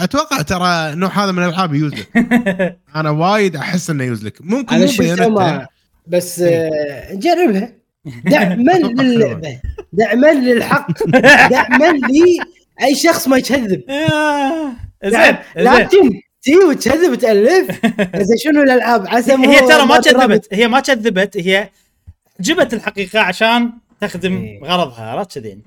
[0.00, 2.08] أتوقع ترى نوع هذا من الالعاب يوز لك
[2.96, 5.66] أنا وايد أحس إنه يوز لك ممكن أنا مو ما
[6.06, 6.70] بس إيه.
[6.72, 7.72] آه، جربها.
[8.24, 9.60] دعما للعبه
[9.92, 11.04] دعما للحق.
[11.50, 11.92] دعما
[12.80, 13.82] لاي شخص ما يكذب.
[15.04, 15.36] زين زين.
[15.56, 17.86] لكن تي وتكذب وتألف.
[18.26, 20.00] زين شنو الألعاب؟ عسى هي ترى ما.
[20.00, 20.48] كذبت.
[20.52, 21.36] هي ما كذبت.
[21.36, 21.70] هي
[22.40, 24.64] جبت الحقيقة عشان تخدم إيه.
[24.64, 25.58] غرضها عرفت كذي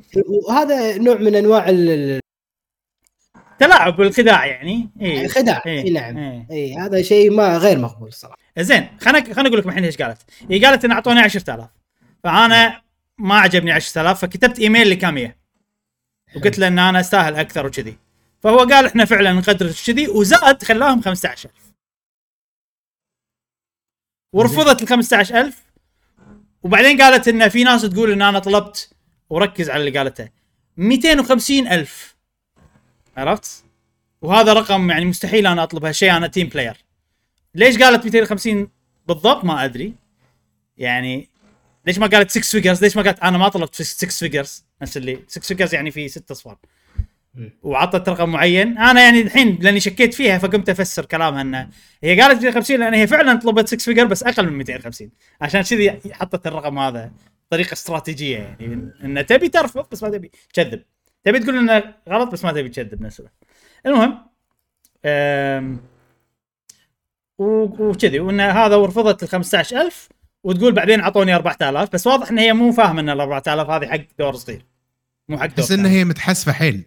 [0.48, 2.20] وهذا نوع من أنواع ال-
[3.62, 4.90] تلاعب بالخداع يعني.
[5.02, 5.84] اي الخداع إيه.
[5.84, 6.18] إي نعم.
[6.18, 6.48] إيه.
[6.52, 8.38] إي هذا شيء ما غير مقبول صراحة.
[8.60, 10.22] زين خليني خليني أقول لكم الحين إيش قالت.
[10.50, 11.70] هي قالت إن أعطوني 10000
[12.24, 12.82] فأنا
[13.18, 15.36] ما عجبني 10000 فكتبت إيميل لكاميا.
[16.36, 17.98] وقلت له إن أنا أستاهل أكثر وكذي.
[18.40, 21.52] فهو قال إحنا فعلا نقدر كذي وزاد خلاهم 15000
[24.34, 25.64] ورفضت ال 15000
[26.64, 28.94] وبعدين قالت إن في ناس تقول إن أنا طلبت
[29.30, 30.30] وركز على اللي قالته.
[30.78, 32.11] 250000
[33.18, 33.64] عرفت؟
[34.22, 36.78] وهذا رقم يعني مستحيل أنا اطلب هالشيء أنا team player
[37.56, 38.70] ليش قالت 250
[39.08, 39.94] بالضبط؟ ما أدري.
[40.78, 41.30] يعني
[41.88, 45.20] ليش ما قالت 6 figures ليش ما قالت أنا ما طلبت 6 figures نفس اللي
[45.28, 46.58] 6 figures يعني في ست أصفار.
[47.64, 48.78] وعطت رقم معين.
[48.78, 51.70] أنا يعني الحين لأني شكيت فيها فقمت أفسر كلامها إنه
[52.04, 55.10] هي قالت 250 لأن هي فعلا طلبت 6 فيجر بس أقل من 250
[55.42, 57.12] عشان كذي حطت الرقم هذا
[57.50, 58.92] طريقه استراتيجية يعني.
[59.04, 60.32] ان تبي ترفض بس ما تبي.
[60.54, 60.84] تكذب
[61.24, 63.32] تبي تقول إنه غلط بس ما تبي تكذب الوقت
[63.86, 64.26] المهم
[67.38, 70.10] وكذي وإن هذا ورفضت ال 15000
[70.44, 74.00] وتقول بعدين أعطوني 4000 بس واضح إن هي مو فاهمة إن ال 4000 هذه حق
[74.20, 74.66] دور صغير.
[75.30, 75.86] مو حق دور بس إن.
[75.86, 76.84] هي متحسفة حيل.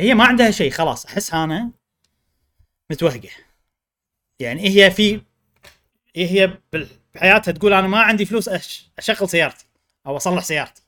[0.00, 1.70] هي ما عندها شيء خلاص أحس أنا
[2.90, 3.28] متوهقة.
[4.40, 5.20] يعني هي في
[6.16, 6.58] هي
[7.14, 9.66] بحياتها تقول أنا ما عندي فلوس أش- أشغل سيارتي
[10.06, 10.82] أو أصلح سيارتي.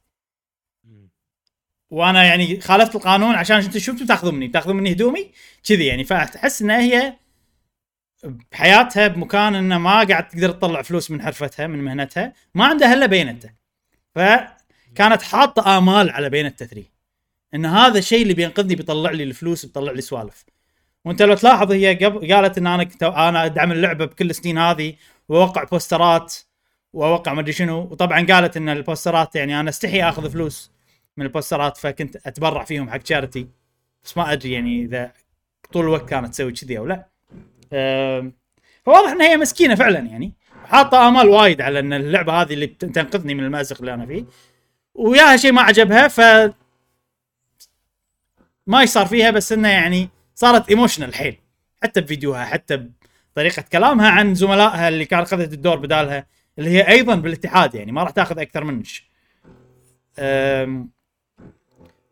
[1.90, 5.30] وأنا يعني خالفت القانون عشان أنتم شو بتاخذون مني؟ بتاخذون مني هدومي؟
[5.64, 6.04] كذي يعني.
[6.04, 7.16] فأحس إن هي
[8.52, 12.32] بحياتها بمكان انه ما قاعد تقدر تطلع فلوس من حرفتها من مهنتها.
[12.54, 13.50] ما عندها إلا بينته
[14.14, 16.84] فكانت حاطة آمال على بينته 3
[17.54, 20.44] إن هذا الشيء اللي بينقذني بيطلع لي الفلوس بيطلع لي سوالف.
[21.04, 24.94] وأنت لو تلاحظ هي قبل قالت إن أنا كنت أنا أدعم اللعبة بكل السنين هذه
[25.28, 26.34] وأوقع بوسترات
[26.92, 27.80] وأوقع ما أدري شنو.
[27.80, 30.75] وطبعا قالت إن البوسترات يعني أنا أستحي أخذ فلوس.
[31.16, 33.48] من البوسترات فكنت أتبرع فيهم حق شارتي
[34.04, 35.12] بس ما أدري يعني إذا
[35.72, 37.06] طول الوقت كانت تسوي كذي أو لا.
[38.84, 40.32] فواضح ان هي مسكينة فعلا يعني.
[40.64, 44.24] حاطة آمال وايد على إن اللعبة هذه اللي تنقذني من المأزق اللي أنا فيه.
[44.94, 46.20] وياها شيء ما عجبها ف
[48.66, 51.36] ما صار فيها بس إنه يعني صارت ايموشنال حيل.
[51.82, 52.88] حتى بفيديوها حتى
[53.32, 56.26] بطريقة كلامها عن زملائها اللي كانت اخذت الدور بدالها
[56.58, 58.86] اللي هي أيضا بالاتحاد يعني ما راح تأخذ أكثر منك.
[60.18, 60.90] أم،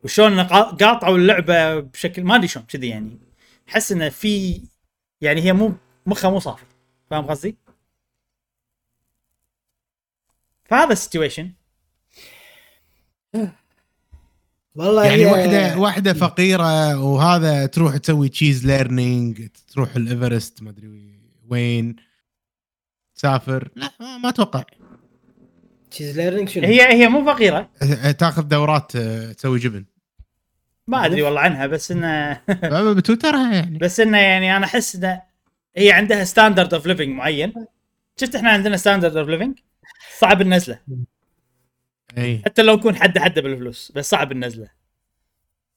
[0.05, 3.18] وشلون قاطعوا اللعبة بشكل ما أدري شلون كذي يعني.
[3.68, 4.62] أحس إنه في
[5.20, 5.74] يعني هي مو
[6.07, 6.65] مخها مو صافي.
[7.10, 7.57] فاهم قصدي؟
[10.65, 11.52] فهذا ال situation
[14.74, 21.18] والله يعني هي- واحدة واحدة فقيرة وهذا تروح تسوي cheese learning تروح الإيفرست ما أدري
[21.49, 21.97] وين
[23.16, 23.70] تسافر.
[23.76, 24.65] لا ما- ما أتوقع.
[25.90, 27.70] cheese learning شنو؟ هي هي مو فقيرة.
[28.18, 28.97] تاخذ دورات
[29.36, 29.84] تسوي جبن.
[30.86, 32.40] ما أدري والله عنها بس إنه
[32.96, 33.78] بتويترها يعني.
[33.78, 35.22] بس إنه يعني أنا أحس إنه
[35.76, 37.54] هي عندها standard of living معين.
[38.20, 39.58] شفت إحنا عندنا standard of living
[40.18, 40.78] صعب النزلة.
[42.18, 42.42] إي.
[42.44, 44.68] حتى لو نكون حد حد بالفلوس بس صعب النزلة.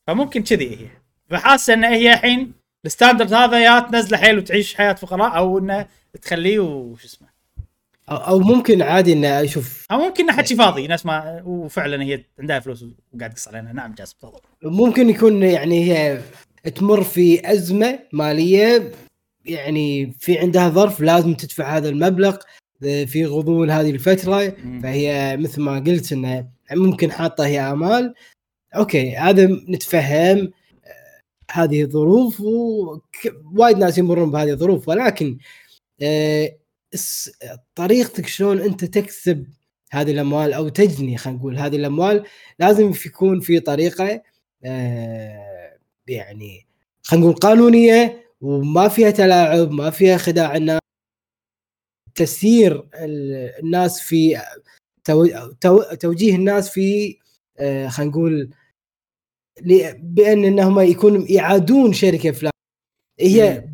[0.08, 0.88] فممكن كذي هي.
[1.30, 2.54] فحاسة إن هي الحين
[2.86, 5.88] ال standard هذا يا تنزله حيل وتعيش حياة فقراء أو إنه
[6.22, 7.28] تخليه وش اسمه.
[8.10, 12.24] أو أو ممكن عادي ان أشوف أو ممكن إنه حكي فاضي ناس ما وفعلا هي
[12.40, 13.74] عندها فلوس وقاعد تقص علينا.
[13.74, 14.40] نعم جاسم تفضل.
[14.64, 16.22] ممكن يكون يعني هي
[16.76, 18.92] تمر في أزمة مالية
[19.46, 22.38] يعني في عندها ظرف لازم تدفع هذا المبلغ
[22.82, 24.50] في غضون هذه الفترة.
[24.84, 28.14] فهي مثل ما قلت إنه ممكن حاطة هي آمال.
[28.76, 30.52] أوكي هذا نتفهم
[30.86, 31.22] آه،
[31.52, 35.38] هذه ظروف ووايد ناس يمرون بهذه الظروف ولكن
[36.02, 36.58] آه،
[37.76, 39.48] طريقتك شلون أنت تكسب
[39.92, 42.24] هذه الأموال أو تجني خلينا نقول هذه الأموال
[42.60, 44.22] لازم يكون في طريقة
[44.66, 46.68] آه، يعني
[47.04, 50.80] خلينا نقول قانونية وما فيها تلاعب ما فيها خداع الناس
[52.16, 54.42] تسيير ال- الناس في
[55.04, 57.18] تو- تو- توجيه الناس في
[57.60, 58.50] آه، خلينا نقول
[60.00, 62.52] بأن إنهم يكونوا يعادون شركة فلان.
[63.20, 63.70] هي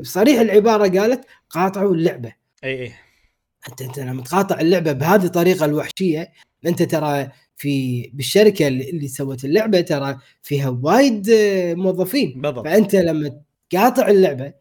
[0.00, 2.32] بصريح العبارة قالت قاطعوا اللعبة.
[2.64, 2.92] إي إي.
[3.68, 6.32] أنت أنت لما تقاطع اللعبة بهذه الطريقة الوحشية
[6.66, 12.40] أنت ترى في بالشركة اللي سوت اللعبة ترى فيها وايد آه، موظفين.
[12.40, 12.64] بالضبط.
[12.64, 14.52] فأنت لما تقاطع اللعبة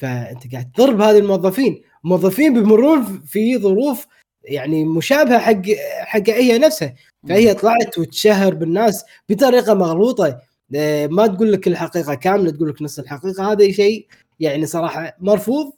[0.00, 1.82] فأنت قاعد تضرب هذه الموظفين.
[2.04, 4.06] موظفين بيمرون في ظروف
[4.44, 5.62] يعني مشابهة حق
[6.00, 6.94] حق هي نفسها.
[7.28, 10.40] فهي طلعت وتشهر بالناس بطريقة مغلوطة.
[10.74, 14.06] آه، ما تقول لك الحقيقة كاملة تقول لك نص الحقيقة هذا شيء
[14.40, 15.72] يعني صراحة مرفوض.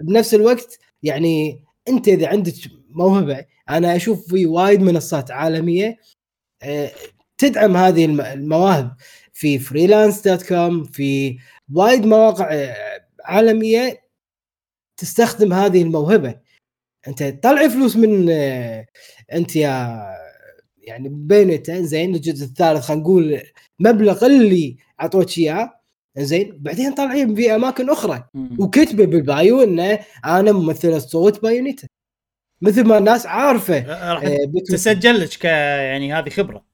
[0.00, 2.52] بنفس الوقت يعني انت اذا عندك
[2.90, 5.96] موهبة أنا أشوف في وايد منصات عالمية
[6.62, 6.90] آه،
[7.38, 8.96] تدعم هذه الم- المواهب.
[9.32, 11.38] في freelance dot com في
[11.74, 14.02] وايد مواقع آه، عالمية
[14.96, 16.40] تستخدم هذه الموهبة.
[17.08, 18.86] انت تطلع فلوس من آه،
[19.32, 20.02] انت يا
[20.78, 23.40] يعني Bayonetta زين الجزء الثالث خلينا نقول
[23.80, 25.80] مبلغ اللي اعطوك إياه.
[26.18, 26.58] زين.
[26.58, 28.24] بعدين طالعين في أماكن أخرى.
[28.58, 31.88] وكتبة بال bio إنه أنا ممثل صوت Bayonetta.
[32.62, 36.64] مثل ما الناس عارفة آه، تسجل لك ك يعني هذه خبرة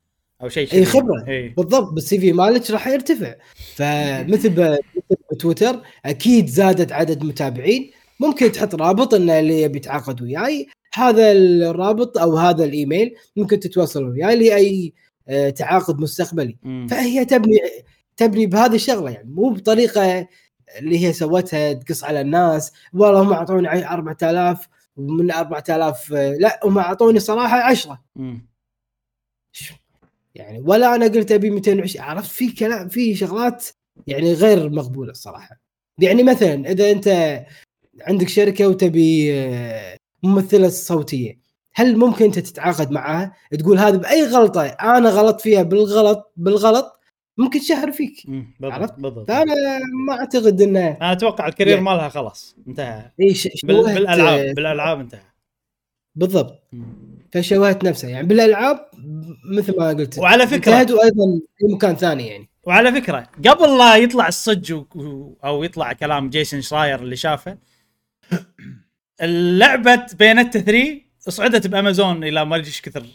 [0.43, 0.85] أو شيء إي.
[0.85, 1.25] خبرة.
[1.29, 1.49] إي.
[1.49, 1.93] بالضبط.
[1.93, 3.35] بال CV مالك راح يرتفع.
[3.75, 4.79] فمثل
[5.33, 7.91] بتويتر أكيد زادت عدد متابعين.
[8.21, 10.67] ممكن تحط رابط إن اللي يبي يتعاقد وياي.
[10.95, 14.93] هذا الرابط أو هذا الإيميل ممكن تتواصلون وياي لأي
[15.29, 16.57] آه، تعاقد مستقبلي.
[16.63, 16.87] مم.
[16.91, 17.59] فهي تبني
[18.17, 19.31] تبني بهذه الشغلة يعني.
[19.35, 20.29] مو بطريقة
[20.79, 26.61] اللي هي سوتها تقص على الناس والله هم أعطوني ع- 4000 ومن 4000 آه، لا
[26.65, 28.47] هم أعطوني صراحة 10 مم.
[30.35, 33.67] يعني ولا أنا قلت أبي 220 عرفت؟ في كلام في شغلات
[34.07, 35.61] يعني غير مقبولة الصراحه
[35.99, 37.41] يعني مثلا إذا أنت
[38.01, 41.39] عندك شركة وتبي آه، ممثلة صوتية
[41.75, 46.99] هل ممكن أنت تتعاقد معها؟ تقول هذا بأي غلطة أنا غلط فيها بالغلط بالغلط
[47.39, 48.23] ممكن تشهر فيك.
[48.63, 49.29] عرفت؟ بالضبط بالضبط.
[49.29, 49.55] فأنا
[50.07, 53.11] ما أعتقد إنه أنا أتوقع الكارير يعني- مالها خلاص انتهى.
[53.21, 53.83] اي ش- بال...
[53.95, 55.23] بالألعاب بالألعاب انتهى.
[56.15, 56.69] بالضبط.
[57.33, 58.87] فشوهت نفسها يعني بالألعاب
[59.57, 60.19] مثل ما قلت.
[60.19, 62.49] وعلى فكرة- انتهت وأيضا في مكان ثاني يعني.
[62.65, 64.85] وعلى فكرة قبل لا يطلع الصج و...
[65.45, 67.59] أو يطلع كلام جيسون شراير اللي شافه
[69.23, 73.07] اللعبة Bayonetta 3 صعدت بأمازون إلى ما أدري إيش كثر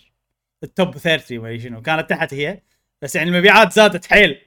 [0.64, 2.62] ال top 30 ما أدري شنو كانت تحت هي.
[3.01, 4.38] بس يعني المبيعات زادت حيل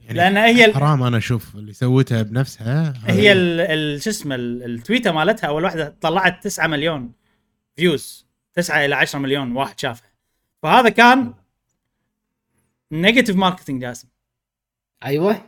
[0.00, 0.72] يعني لأن هي.
[0.74, 3.60] حرام أنا أشوف اللي سوتها بنفسها هي ال...
[3.60, 4.02] ال...
[4.02, 7.12] شو اسمه ال- التويته مالتها اول واحدة طلعت 9 مليون
[7.76, 10.08] views 9 إلى 10 مليون واحد شافها
[10.62, 11.34] فهذا كان
[12.92, 14.08] negative marketing جاسم
[15.04, 15.42] أيوه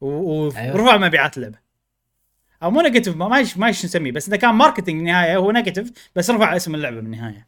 [0.00, 0.74] و- أيوة.
[0.76, 1.58] ورفع مبيعات اللعبه
[2.62, 5.50] أو مو negative ما ما إيش ما إيش نسميه بس انه كان marketing بالنهايه هو
[5.50, 7.46] negative بس رفع اسم اللعبه بالنهايه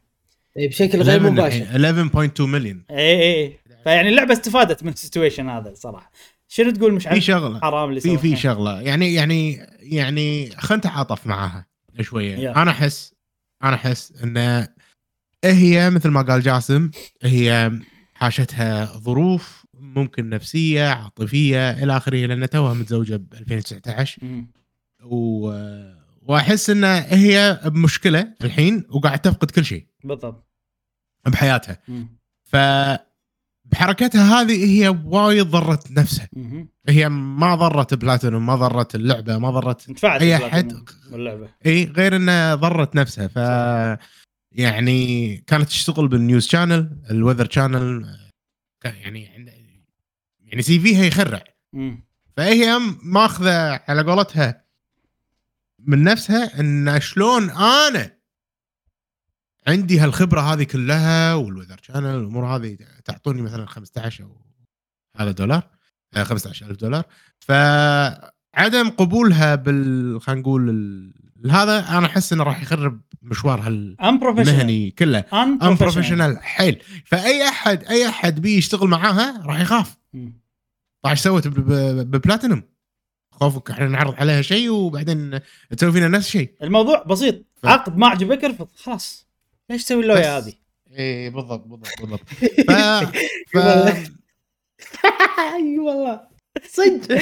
[0.57, 4.97] إيه، بشكل غير 11 مباشر الحين 11.2 مليون اي اي فيعني اللعبة استفادت من ال
[4.97, 6.11] situation هذا صراحة
[6.47, 8.17] شنو تقول مش في شغلة حرام اللي في.
[8.17, 11.65] في شغلة يعني يعني يعني خلينا نتعاطف معاها
[12.01, 12.61] شوية يا.
[12.61, 13.13] أنا احس
[13.63, 14.67] أنا أحس إن
[15.45, 16.91] هي مثل ما قال جاسم
[17.23, 17.71] هي
[18.13, 24.51] حاشتها ظروف ممكن نفسية عاطفية إلى آخره لأن توها متزوجة ب 2019 مم.
[25.03, 25.51] و...
[26.21, 30.47] وأحس إن هي بمشكلة الحين وقاعد تفقد كل شيء بالضبط
[31.25, 31.77] بحياتها.
[32.43, 32.55] ف
[33.75, 36.27] بحركتها هذه هي وايد ضرت نفسها.
[36.89, 42.55] هي ما ضرت بلاتينوم ما ضرت اللعبة ما ضرت بالبلاتينوم أحد- باللعبه إي غير إنها
[42.55, 43.27] ضرت نفسها.
[43.27, 43.35] ف
[44.51, 48.05] يعني كانت تشتغل بال news channel ال weather channel
[48.85, 49.23] يعني
[50.41, 51.43] يعني CV ها يخرع.
[52.37, 54.65] فهي ماخذة على قولتها
[55.79, 58.14] من نفسها إن شلون أنا
[59.67, 64.41] عندي هالخبرة هذه كلها وال weather channel والأمور هذه تعطوني مثلا 15 أو
[65.17, 65.63] هذا دولار
[66.15, 67.03] آه، 15000 دولار.
[67.39, 74.91] فعدم قبولها بال خلينا نقول ال- هذا أنا أحس إنه راح يخرب مشوارها unprofessional المهني
[74.91, 75.23] كله.
[75.33, 76.81] unprofessional حيل.
[77.05, 79.97] فأي أحد أي أحد بي يشتغل معاها راح يخاف.
[80.13, 80.33] طيب
[81.11, 82.63] إيش سوت ببلاتينوم.
[83.31, 85.39] خوفك إحنا نعرض عليها شيء وبعدين
[85.77, 87.35] تسوي فينا نفس الشيء الموضوع بسيط.
[87.61, 88.67] ف- عقد ما عجبك ارفض.
[88.75, 89.24] خلاص.
[89.69, 90.37] ليش تسوي اللوية.
[90.37, 90.53] هذه؟
[90.99, 92.29] اي بالضبط بالضبط بالضبط.
[92.67, 92.71] ف...
[93.51, 93.57] ف...
[95.55, 96.27] أي والله.
[96.69, 97.21] صدق.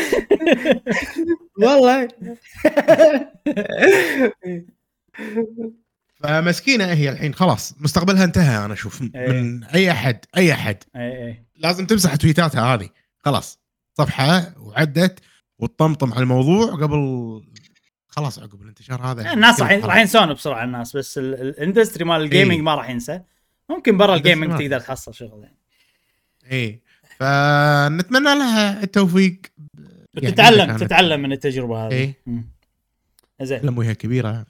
[1.63, 2.07] والله.
[6.15, 9.27] فمسكينة هي الحين خلاص مستقبلها انتهى أنا أشوف إيه.
[9.31, 10.83] من أي أحد أي أحد.
[10.95, 12.89] اي اي لازم تمسح تويتاتها هذه.
[13.19, 13.59] خلاص
[13.97, 15.19] صفحة وعدت
[15.59, 17.41] وتطمطم على الموضوع قبل
[18.16, 19.83] خلاص عقب الانتشار هذا الناس راح خلاص.
[19.85, 22.61] راح ينسون بسرعة الناس بس ال- ال industry مال ال gaming إيه.
[22.61, 23.22] ما راح ينسى.
[23.69, 25.58] ممكن برا ال gaming تقدر تحصل شغل يعني.
[26.51, 26.82] اي
[27.19, 29.35] فنتمنى لها التوفيق
[30.14, 31.92] يعني كانت- تتعلم من التجربة هذه.
[31.93, 32.14] إيه.
[32.25, 32.50] مم.
[33.42, 33.59] زين.
[33.64, 34.45] لما وهي كبيرة.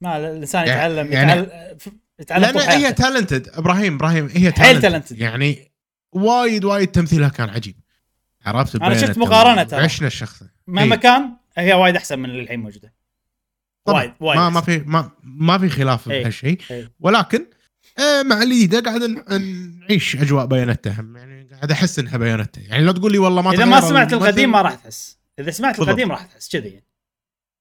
[0.00, 5.04] ما الإنسان يعني- يتعلم يعني- يتعلم يتعلم لأن هي talented إبراهيم إبراهيم هي talented.
[5.10, 5.72] يعني
[6.12, 7.76] وايد وايد تمثيلها كان عجيب.
[8.46, 9.80] عرفت؟ أنا شفت مقارنة ترى.
[9.80, 10.42] عشنا الشخص.
[10.66, 11.00] مهما إيه.
[11.00, 12.94] كان هي وايد أحسن من اللي الحين موجودة.
[13.86, 14.60] وايد وايد ما ما.
[14.60, 16.22] في ما ما في خلاف إيه.
[16.22, 16.92] بهالشيء إيه.
[17.00, 17.46] ولكن
[17.98, 19.02] آه، مع الجديده قاعد
[19.80, 23.64] نعيش أجواء بيانته يعني قاعد أحس إنها بيانته يعني لو تقول لي والله ما إذا
[23.64, 25.88] ما سمعت القديم ما راح تحس إذا سمعت بالضبط.
[25.88, 26.86] القديم راح تحس كذي يعني.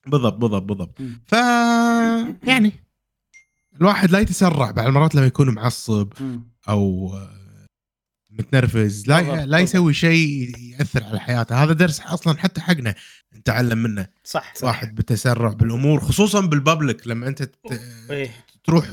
[0.07, 1.01] بالضبط بالضبط بالضبط.
[1.25, 1.31] ف
[2.47, 2.71] يعني
[3.81, 6.13] الواحد لا يتسرع بعض المرات لما يكون معصب.
[6.69, 7.45] أو آه،
[8.29, 12.95] متنرفز لا لا يسوي شيء يأثر على حياته هذا درس أصلا حتى حقنا
[13.45, 14.07] نتعلم منه.
[14.23, 14.63] صح صح.
[14.67, 18.31] واحد بالتسرع بالأمور خصوصا بالببليك لما أنت ت- إيه.
[18.63, 18.85] تروح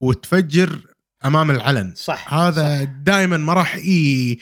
[0.00, 0.80] وتفجر
[1.24, 1.92] أمام العلن.
[1.96, 2.90] صح هذا صح.
[3.02, 4.38] دائما ما راح ي...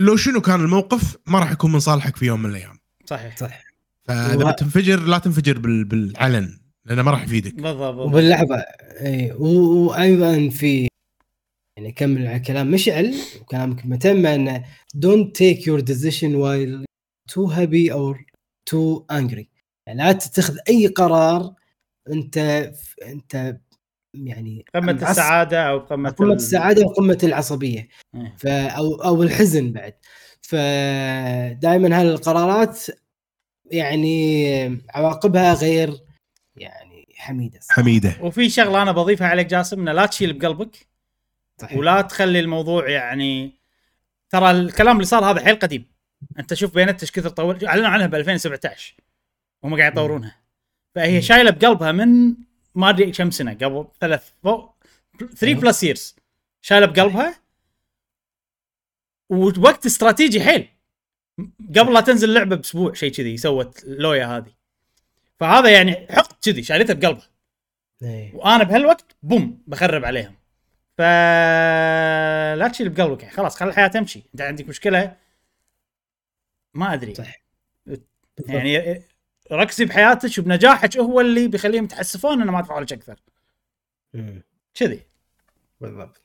[0.00, 2.78] لو شنو كان الموقف ما راح يكون من صالحك في يوم من الأيام.
[3.06, 3.36] صحيح.
[3.36, 3.62] صح.
[4.04, 5.84] فإذا وه- بتنفجر لا تنفجر بال...
[5.84, 7.54] بالعلن لأنه ما راح يفيدك.
[7.54, 7.76] بالضبط.
[7.94, 8.06] بالضبط.
[8.06, 8.56] وباللحظة
[9.00, 10.88] اي و- وأيضا في
[11.78, 14.64] يعني أكمل على كلام مشعل وكلامك متم انه
[14.96, 16.85] don't take your decision while
[17.32, 18.16] too happy or
[18.70, 19.44] too angry
[19.86, 21.54] يعني لا تتخذ أي قرار
[22.12, 22.38] أنت
[23.06, 23.56] أنت
[24.14, 24.92] يعني قمة.
[25.10, 28.34] السعادة أو قمة قمة ال- السعادة وقمه العصبية إيه.
[28.38, 29.94] ف أو أو الحزن بعد
[30.42, 32.80] فدائما هالقرارات
[33.70, 36.00] يعني عواقبها غير
[36.56, 37.82] يعني حميدة صراحة.
[37.82, 40.86] حميدة وفي شغلة أنا بضيفها عليك جاسم إنه لا تشيل بقلبك
[41.60, 41.78] صحيح.
[41.78, 43.52] ولا تخلي الموضوع يعني
[44.30, 45.86] ترى الكلام اللي صار هذا حيل قديم
[46.38, 48.94] انت شوف بيانات إيش كثر طول أعلنوا عنها ب 2017
[49.64, 50.36] هم قاعد يطورونها.
[50.94, 52.34] فهي شايلة بقلبها من
[52.74, 54.74] ما أدري كم سنة قبل ثلاث فوق
[55.18, 55.60] 3 أيوه.
[55.60, 56.16] بلس ييرز
[56.62, 57.40] شايلة بقلبها.
[59.30, 60.68] ووقت استراتيجي حيل.
[61.76, 64.52] قبل لا تنزل اللعبه بأسبوع شيء كذي سوت لويا هذه.
[65.40, 67.28] فهذا يعني حقد كذي شايلتها بقلبها.
[68.02, 68.34] إيه.
[68.34, 70.34] وأنا بهالوقت بوم بخرب عليهم.
[70.98, 74.22] فلا تشيل بقلبك يعني خلاص خلي الحياة تمشي.
[74.34, 75.16] أنت عندك مشكلة
[76.76, 77.14] ما أدري.
[77.14, 77.34] صح.
[78.48, 79.02] يعني
[79.52, 83.20] ركزي بحياتك وبنجاحك هو اللي بيخليهم يتحسفون إنه ما دفعوا لك أكثر.
[84.74, 85.00] كذي.
[85.80, 86.20] بالضبط.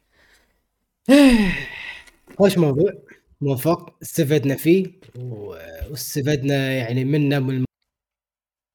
[2.40, 2.92] خوش موضوع.
[3.42, 3.98] موفق.
[4.02, 7.66] استفدنا فيه واستفدنا يعني منه من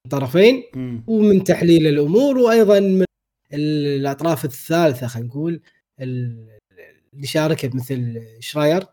[0.07, 0.65] الطرفين
[1.07, 3.05] ومن تحليل الأمور وأيضا من
[3.53, 5.61] الأطراف الثالثة خلينا نقول
[6.01, 6.59] ال-
[7.15, 8.87] اللي شاركه مثل شراير.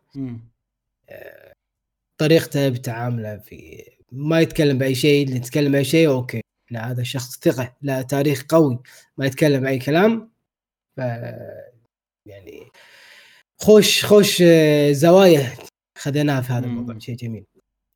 [2.18, 6.42] طريقته بتعامله في ما يتكلم بأي شيء اللي يتكلم باي شيء okay.
[6.72, 8.80] لا هذا شخص ثقة لا تاريخ قوي.
[9.18, 10.32] ما يتكلم أي كلام
[10.98, 11.00] ف
[12.28, 12.68] يعني
[13.62, 15.54] خوش خوش آه، زوايا
[15.98, 16.66] خذيناها في هذا.
[16.66, 17.00] الموضوع.
[17.00, 17.46] شيء جميل.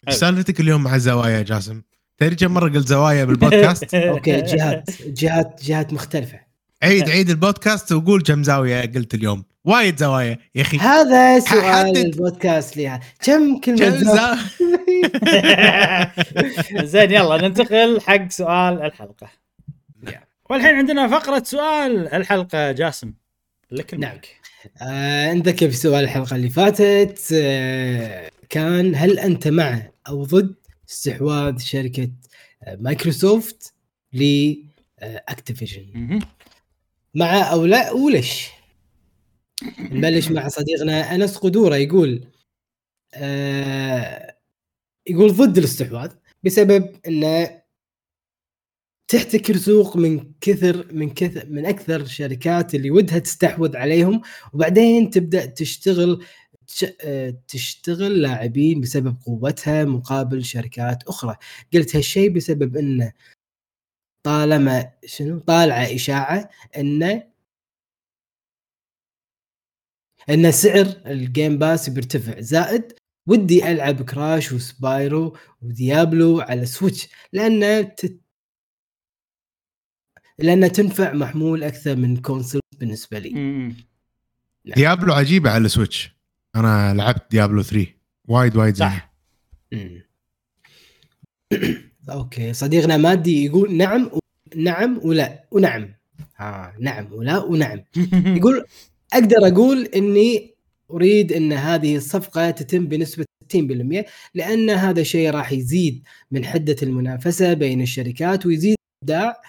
[0.09, 1.81] سالفتك اليوم مع الزوايا جاسم.
[2.17, 6.39] تدري كم مرة قلت زوايا بالبودكاست؟ okay جهات جهات جهات مختلفة.
[6.83, 9.43] عيد عيد البودكاست وقول كم زاوية قلت اليوم.
[9.67, 11.97] وايد زوايا يا أخي هذا سؤال حدد.
[11.97, 14.37] البودكاست لي كم كلمة؟ زا...
[16.93, 19.29] زين يلا ننتقل حق سؤال الحلقة
[20.49, 23.13] والحين عندنا فقرة سؤال الحلقة جاسم
[23.71, 24.17] لك نعم.
[24.81, 30.55] آه نذكر في سؤال الحلقة اللي فاتت آه كان هل أنت مع أو ضد
[30.89, 32.09] استحواذ شركة
[32.63, 33.73] آه مايكروسوفت
[34.13, 34.53] ل
[34.99, 36.19] آه.
[37.15, 38.56] مع أو لا وليش؟
[39.79, 42.27] نبلش مع صديقنا أنس قدورة يقول
[43.13, 44.37] آه
[45.07, 46.11] يقول ضد الاستحواذ
[46.43, 47.61] بسبب انه
[49.07, 54.21] تحتكر سوق من كثر من كثر من أكثر الشركات اللي ودها تستحوذ عليهم
[54.53, 56.25] وبعدين تبدأ تشتغل
[56.67, 61.35] تش- آه، تشتغل لاعبين بسبب قوتها مقابل شركات أخرى.
[61.73, 63.13] قلت هالشيء بسبب انه
[64.23, 67.23] طالما شنو؟ طالعة إشاعة انه
[70.29, 72.93] إن سعر ال Game Pass بيرتفع زائد
[73.27, 78.19] ودي ألعب Crash و Spyro و Diablo على Switch لأن ت...
[80.39, 83.73] لأن تنفع محمول أكثر من console بالنسبة لي.
[84.65, 86.17] Diablo عجيبة على ال Switch
[86.55, 87.87] أنا لعبت Diablo 3
[88.27, 88.89] وايد وايد زين.
[88.89, 89.13] صح.
[92.09, 94.19] okay صديقنا مادي يقول نعم و...
[94.55, 95.93] نعم ولا ونعم.
[96.37, 97.83] ها نعم ولا ونعم.
[98.37, 98.65] يقول
[99.13, 100.55] أقدر أقول إني
[100.91, 104.05] أريد إن هذه الصفقة تتم بنسبة 60%
[104.35, 109.41] لأن هذا الشيء راح يزيد من حدة المنافسة بين الشركات ويزيد الابداع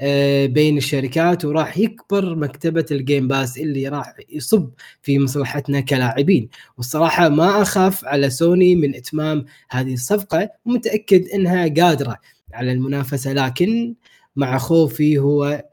[0.00, 4.70] آه، بين الشركات وراح يكبر مكتبة ال Game Pass اللي راح يصب
[5.02, 6.48] في مصلحتنا كلاعبين.
[6.76, 12.16] والصراحة ما أخاف على سوني من إتمام هذه الصفقة ومتأكد إنها قادرة
[12.54, 13.94] على المنافسة لكن
[14.36, 15.64] مع خوفي هو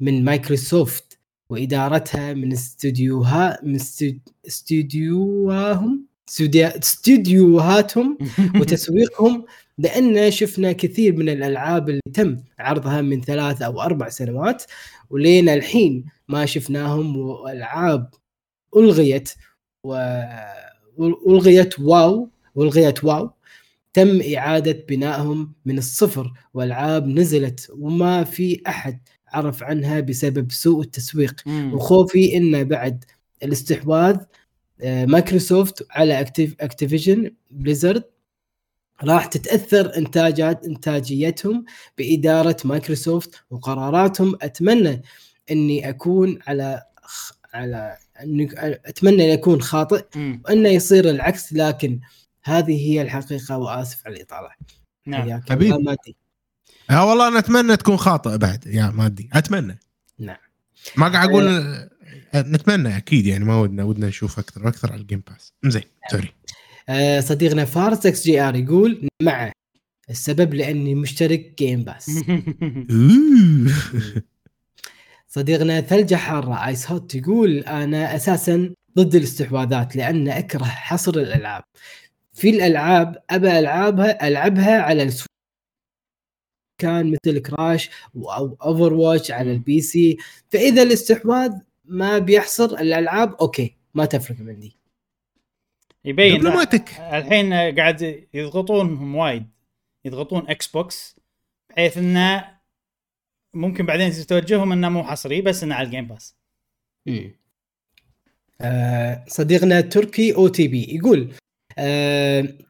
[0.00, 1.07] من مايكروسوفت.
[1.50, 8.18] وإدارتها من استديوها من استد- استديوهاهم استوديو- استديوهاتهم
[8.60, 9.44] وتسويقهم
[9.78, 14.62] لأن شفنا كثير من الألعاب اللي تم عرضها من ثلاث أو أربع سنوات
[15.10, 18.10] ولين الحين ما شفناهم وألعاب
[18.76, 19.30] ألغيت
[19.84, 20.20] و...
[20.96, 23.30] والغيت واو والغيت واو.
[23.94, 29.00] تم إعادة بنائهم من الصفر والعاب نزلت وما في أحد
[29.32, 31.74] عرف عنها بسبب سوء التسويق مم.
[31.74, 33.04] وخوفي انه بعد
[33.42, 34.16] الاستحواذ
[34.82, 38.04] آه، مايكروسوفت على Activ Activision Blizzard
[39.02, 41.64] راح تتأثر انتاجات إنتاجيتهم
[41.98, 45.02] بإدارة مايكروسوفت وقراراتهم أتمنى
[45.50, 46.82] إني أكون على
[47.54, 50.04] على أني أتمنى أن اكون خاطئ.
[50.44, 52.00] وانه يصير العكس لكن
[52.44, 54.50] هذه هي الحقيقة وآسف على الإطالة
[55.06, 56.16] نعم حبيبي.
[56.90, 59.78] آه والله أنا أتمنى تكون خاطئ بعد يا مادي أتمنى.
[60.18, 60.36] نعم.
[60.96, 65.04] ما قاعد أقول آه، نتمنى أكيد يعني ما ودنا ودنا نشوف أكثر وأكثر على ال
[65.04, 66.34] Game Pass زين sorry.
[66.88, 69.52] آه، صديقنا فارس XGR يقول مع
[70.10, 72.10] السبب لأني مشترك Game Pass.
[75.28, 81.64] صديقنا ثلجة حارة Ice Hot يقول أنا أساسا ضد الاستحواذات لأن أكره حصر الألعاب.
[82.32, 85.28] في الألعاب أبى العابها ألعبها على ال Switch.
[86.78, 90.16] كان مثل Crash أو Overwatch على ال PC
[90.48, 91.52] فإذا الاستحواذ
[91.84, 94.76] ما بيحصر الألعاب okay ما تفرق عندي
[96.04, 99.46] يبين diplomatic الحين قاعد يضغطونهم وايد.
[100.04, 101.16] يضغطون Xbox
[101.70, 102.58] بحيث إنه
[103.54, 106.36] ممكن بعدين توجههم إنه مو حصري بس إنه على ال Game Pass
[108.60, 111.32] آه، صديقنا تركي OTB يقول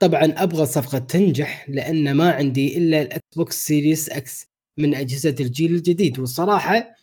[0.00, 4.46] طبعا أبغى الصفقه تنجح لأن ما عندي إلا ال Xbox Series X
[4.78, 6.18] من أجهزة الجيل الجديد.
[6.18, 6.94] والصراحة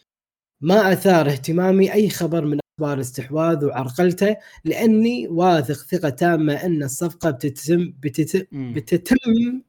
[0.62, 7.32] ما أثار اهتمامي أي خبر من أخبار الاستحواذ وعرقلته لأني واثق ثقة تامة أن الصفقة
[7.32, 8.74] بتتم بتتم.
[8.74, 9.16] بتتم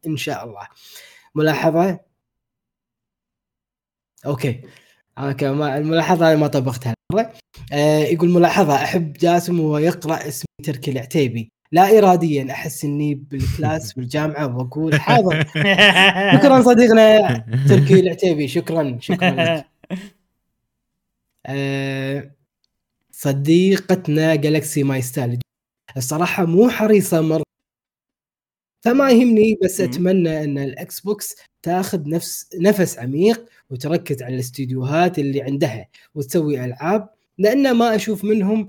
[0.06, 0.68] إن شاء الله.
[1.34, 2.00] ملاحظة؟
[4.26, 4.60] okay.
[5.18, 6.94] أنا الملاحظة أنا ما طبقتها.
[7.12, 7.32] مرة.
[7.72, 11.50] آه يقول ملاحظة أحب جاسم وهو يقرا اسمي تركي العتيبي.
[11.72, 15.44] لا اراديا أحس إني بال class بالجامعة وأقول حاضر
[16.38, 19.66] شكرا صديقنا تركي العتيبي شكرا شكرا لك.
[21.46, 22.30] آه
[23.12, 25.38] صديقتنا Galaxy My Style
[25.96, 27.42] الصراحة مو حريصة مرة
[28.84, 29.80] فما يهمني بس.
[29.80, 37.08] أتمنى إن ال Xbox تأخذ نفس نفس عميق وتركز على الاستديوهات اللي عندها وتسوي ألعاب
[37.38, 38.68] لأن ما أشوف منهم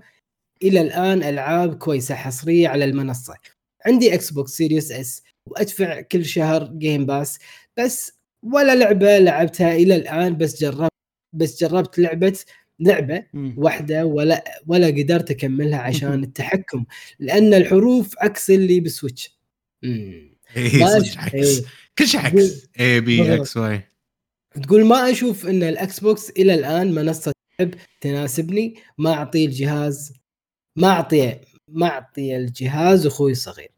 [0.63, 3.33] إلى الآن ألعاب كويسة حصرية على المنصة
[3.85, 7.39] عندي Xbox Series S وأدفع كل شهر Game Pass
[7.77, 8.11] بس
[8.43, 10.91] ولا لعبة لعبتها إلى الآن بس جربت
[11.33, 12.39] بس جربت لعبة
[12.79, 13.23] لعبة.
[13.57, 16.85] واحدة ولا ولا قدرت أكملها عشان التحكم
[17.19, 19.37] لأن الحروف عكس اللي ب Switch
[19.83, 20.37] مم.
[20.57, 21.63] اي ما صدق أش- عكس إيه.
[21.97, 23.35] كل شيء عكس A B.
[23.35, 23.81] X Y
[24.63, 30.13] تقول ما أشوف إن ال Xbox إلى الآن منصة لعب تناسبني ما أعطي الجهاز
[30.77, 30.87] ما
[31.87, 33.71] اعطي الجهاز أخوي الصغير.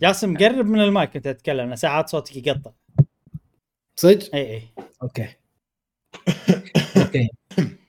[0.00, 2.70] جاسم قرب من المايك انت تتكلم لأن ساعات صوتك يقطع.
[4.00, 4.62] صدق؟ إي إي.
[5.02, 5.28] okay.
[6.96, 7.28] okay.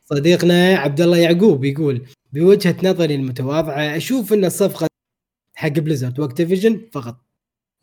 [0.06, 4.88] صديقنا عبد الله يعقوب يقول بوجهة نظري المتواضعة أشوف أن الصفقة
[5.56, 7.16] حق Blizzard و Activision فقط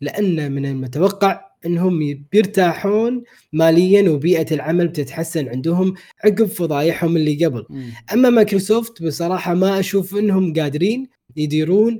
[0.01, 3.23] لأن من المتوقع إنهم بيرتاحون
[3.53, 7.91] ماليا وبيئة العمل بتتحسن عندهم عقب فضايحهم اللي قبل مم.
[8.13, 11.99] أما مايكروسوفت بصراحة ما أشوف إنهم قادرين يديرون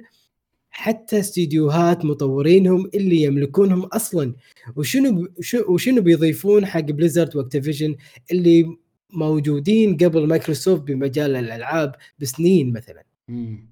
[0.69, 4.33] حتى studioهات مطورينهم اللي يملكونهم أصلا
[4.75, 5.27] وشنو
[5.67, 7.95] وشنو بيضيفون حق Blizzard و Activision
[8.31, 8.65] اللي
[9.13, 13.71] موجودين قبل مايكروسوفت بمجال الألعاب بسنين مثلا مم.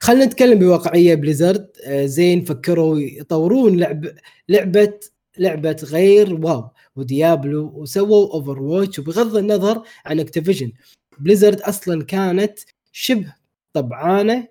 [0.00, 4.06] خلينا نتكلم بواقعية Blizzard آه، زين فكروا يطورون لعب
[4.48, 4.92] لعبة
[5.38, 10.72] لعبة غير WoW و Diablo وسووا Overwatch وبغض النظر عن Activision
[11.18, 12.58] Blizzard أصلا كانت
[12.92, 13.34] شبه
[13.72, 14.48] طبعانة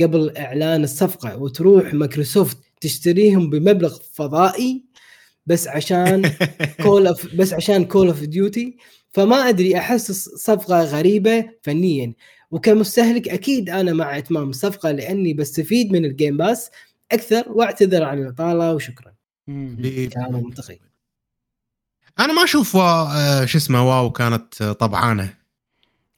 [0.00, 4.84] قبل إعلان الصفقة وتروح مايكروسوفت تشتريهم بمبلغ فضائي
[5.46, 6.32] بس عشان
[6.82, 8.76] Call of بس عشان Call of Duty
[9.14, 12.14] فما أدري أحس صفقة غريبة فنيا.
[12.50, 16.70] وكمستهلك أكيد أنا مع إتمام الصفقة لأني بستفيد من ال Game Pass
[17.12, 19.13] أكثر وأعتذر عن الإطالة وشكرا.
[19.48, 20.78] منطقي.
[22.18, 25.34] أنا ما أشوف وا- آه، شو اسمه WoW كانت آه، طبعانة.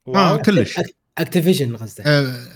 [0.06, 0.42] ما WoW.
[0.42, 0.80] كلش.
[1.18, 2.48] Activision قصدي آه،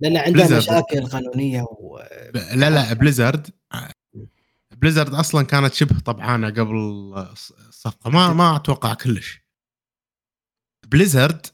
[0.00, 0.52] لأن عندها Blizzard.
[0.52, 1.98] مشاكل قانونية و...
[2.34, 3.50] ب- لا لا Blizzard
[4.76, 6.74] Blizzard أصلا كانت شبه طبعانة قبل
[7.16, 8.10] الص- الصفقة.
[8.10, 9.40] ما ما أتوقع كلش.
[10.86, 11.46] Blizzard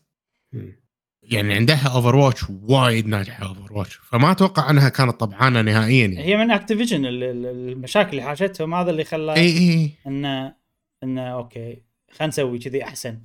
[1.31, 6.25] يعني عندها Overwatch وايد ناجحة Overwatch فما أتوقع أنها كانت طبعانه نهائيا يعني.
[6.25, 10.55] هي من Activision المشاكل اللي حاشتهم هذا اللي خلى إي إي انه
[11.03, 13.23] انه okay خلينا نسوي كذي أحسن.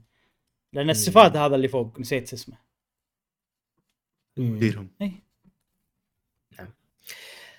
[0.73, 2.57] لأن السفاح هذا اللي فوق نسيت اسمه.
[4.37, 4.89] مديرهم.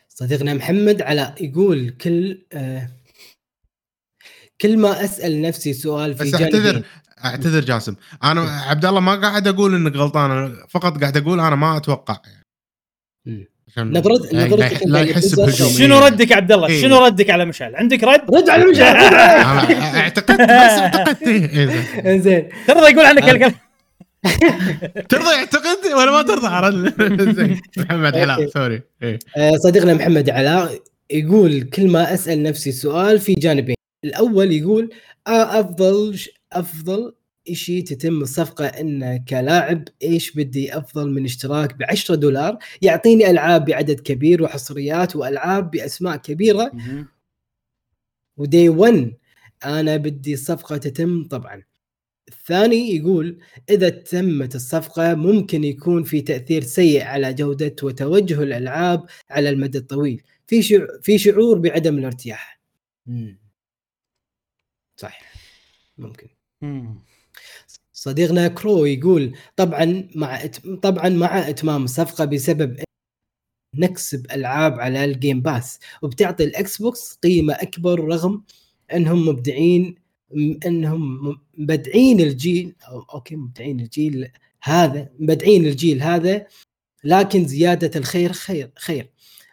[0.08, 2.90] صديقنا محمد علاء يقول كل آه
[4.60, 6.84] كل ما أسأل نفسي سؤال في بس أعتذر
[7.24, 7.94] أعتذر جاسم
[8.24, 12.16] أنا عبد الله ما قاعد أقول إنك غلطان أنا فقط قاعد أقول أنا ما أتوقع.
[13.68, 16.82] عشان نظرة- لا- نظرتك لا يحس بهجوميه شنو ردك يا عبد الله؟ إيه.
[16.82, 19.02] شنو ردك على مشعل؟ عندك رد؟ رد على مشعل رد.
[19.12, 22.06] أنا اعتقدت بس اعتقدت إيه، إيه، زين.
[22.06, 23.54] إنزين ترضى يقول عنك هالكلام؟
[25.10, 28.46] ترضى اعتقد ولا ما ترضى زين محمد علاء.
[28.48, 29.18] سوري إيه.
[29.36, 30.78] آه، صديقنا محمد علاء
[31.10, 34.90] يقول كل ما أسأل نفسي سؤال في جانبين الأول يقول
[35.26, 36.18] آه، أفضل
[36.54, 37.14] أفضل
[37.52, 43.64] شيء تتم الصفقة انه كلاعب إيش بدي أفضل من اشتراك ب 10 دولار يعطيني ألعاب
[43.64, 47.08] بعدد كبير وحصريات وألعاب بأسماء كبيرة مهم.
[48.36, 49.12] ودي 1
[49.64, 51.62] أنا بدي الصفقه تتم طبعا
[52.28, 53.38] الثاني يقول
[53.70, 60.22] إذا تمت الصفقة ممكن يكون في تأثير سيء على جودة وتوجه الألعاب على المدى الطويل
[60.46, 60.86] في شع...
[61.02, 62.60] في شعور بعدم الارتياح.
[64.96, 65.20] صح
[65.98, 66.33] ممكن مم.
[67.92, 70.46] صديقنا كرو يقول طبعا مع.
[70.82, 72.76] طبعا مع إتمام الصفقه بسبب
[73.74, 78.42] نكسب ألعاب على ال Game Pass وبتعطي ال Xbox قيمة أكبر رغم
[78.92, 79.94] إنهم مبدعين
[80.66, 84.30] إنهم مبدعين الجيل أو okay مبدعين الجيل
[84.62, 86.46] هذا مبدعين الجيل هذا
[87.04, 89.10] لكن زيادة الخير خير خير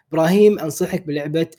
[0.08, 1.50] إبراهيم أنصحك بلعبة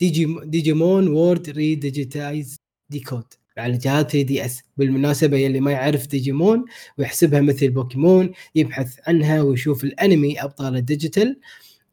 [0.00, 2.56] Digi Digimon World Re:Digitize
[2.90, 4.62] Decode على جهاز 3DS.
[4.76, 6.64] بالمناسبة يلي ما يعرف ديجيمون
[6.98, 11.40] ويحسبها مثل بوكيمون يبحث عنها ويشوف الأنمي أبطال الديجيتال.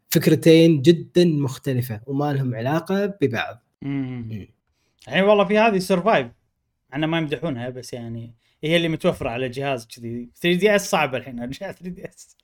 [0.09, 3.63] فكرتين جدا مختلفة وما لهم علاقة ببعض.
[3.83, 6.27] الحين والله في هذه Survive
[6.93, 10.29] أنا ما يمدحونها بس يعني هي اللي متوفرة على جهاز كذي.
[10.41, 12.37] 3DS صعبة الحين ارجع 3DS.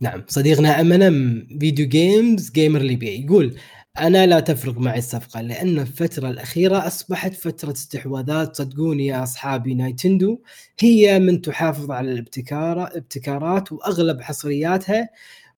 [0.00, 3.56] نعم صديقنا أمنم video games gamer ليبيا يقول
[4.00, 8.56] أنا لا تفرق معي الصفقة لأن الفترة الأخيرة أصبحت فترة استحواذات.
[8.56, 10.38] صدقوني يا أصحابي Nintendo
[10.80, 15.08] هي من تحافظ على الابتكار ابتكارات وأغلب حصرياتها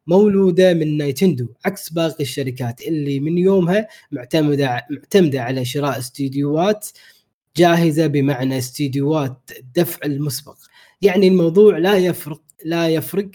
[0.07, 6.89] مولودة من Nintendo عكس باقي الشركات اللي من يومها معتمدة معتمدة على شراء استديوهات
[7.57, 10.57] جاهزة بمعنى استديوهات الدفع المسبق.
[11.03, 13.31] يعني الموضوع لا يفرق لا يفرق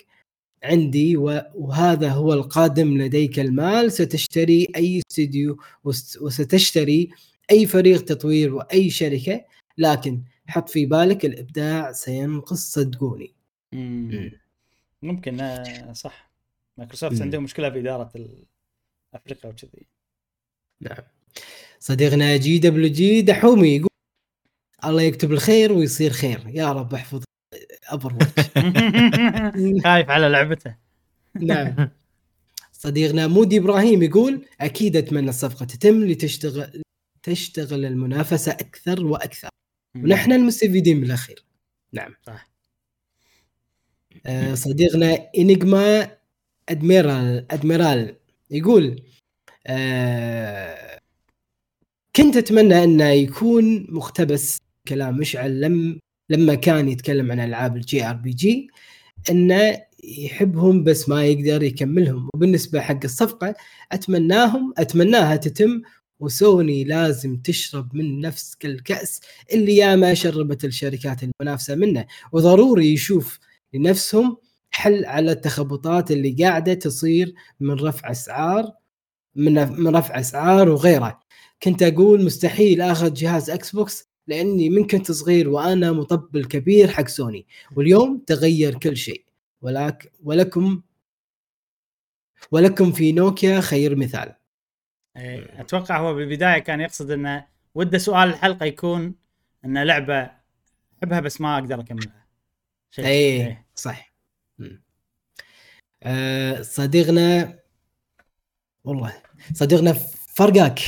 [0.66, 3.92] عندي و- وهذا هو القادم لديك المال.
[3.92, 7.10] ستشتري أي استديو وست- وستشتري
[7.52, 9.46] أي فريق تطوير وأي شركة
[9.78, 13.34] لكن حط في بالك الإبداع سينقص صدقوني.
[13.74, 14.32] مم.
[15.02, 16.32] ممكن آه، صح.
[16.78, 17.22] مايكروسوفت.
[17.22, 18.12] عندهم مشكلة في إدارة
[19.14, 19.88] أفريقيا وكذي.
[20.82, 20.98] نعم.
[21.80, 23.90] صديقنا جي دبليو جي دحومي يقول
[24.86, 26.44] الله يكتب الخير ويصير خير.
[26.48, 27.24] يا رب احفظ
[27.88, 28.18] أبر
[29.84, 30.76] خايف على لعبته.
[31.42, 31.90] نعم
[32.72, 36.82] صديقنا مودي إبراهيم يقول أكيد أتمنى الصفقة تتم لتشتغل
[37.24, 39.50] تشتغل المنافسة أكثر وأكثر.
[39.96, 41.44] ونحن المستفيدين بالاخير
[41.94, 42.14] نعم.
[42.28, 42.48] صح.
[44.26, 46.18] آه، صديقنا انجما
[46.70, 48.16] أدميرال أدميرال
[48.52, 49.02] يقول
[49.68, 51.00] آه،
[52.16, 54.58] كنت أتمنى انه يكون مقتبس
[54.88, 58.70] كلام مشعل لم لما كان يتكلم عن ألعاب ال JRPG
[59.30, 62.30] إنه يحبهم بس ما يقدر يكملهم.
[62.34, 63.56] وبالنسبة حق الصفقة
[63.92, 65.82] أتمناهم أتمناها تتم
[66.20, 69.22] وسوني لازم تشرب من نفس الكأس
[69.54, 72.06] اللي ياما شربت الشركات المنافسة منه.
[72.32, 73.40] وضروري يشوف
[73.74, 74.38] لنفسهم
[74.72, 78.72] حل على التخبطات اللي قاعدة تصير من رفع أسعار
[79.36, 81.20] من من رفع أسعار وغيره.
[81.64, 87.46] كنت أقول مستحيل آخذ جهاز Xbox لأني من كنت صغير وأنا مطبل كبير حق سوني.
[87.76, 89.26] واليوم تغير كل شيء.
[89.62, 90.82] ولك ولكم
[92.52, 94.36] ولكم في نوكيا خير مثال.
[95.18, 99.16] إيه، أتوقع هو بالبداية كان يقصد إنه وده سؤال الحلقة يكون
[99.66, 100.32] إنه لعبة
[101.00, 102.26] أحبها بس ما أقدر أكملها.
[102.92, 103.66] شيء- إيه إيه.
[103.76, 104.14] صح.
[106.04, 107.60] آه صديقنا
[108.84, 109.22] والله
[109.54, 109.94] صديقنا
[110.36, 110.80] فرقاك.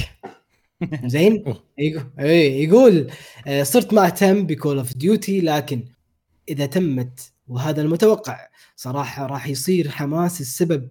[1.06, 1.64] زين؟ أوه.
[1.78, 3.12] يقول يقول
[3.48, 5.84] آه صرت مهتم بكول اوف ديوتي لكن
[6.50, 8.40] إذا تمت وهذا المتوقع
[8.76, 10.90] صراحة راح يصير حماس السبب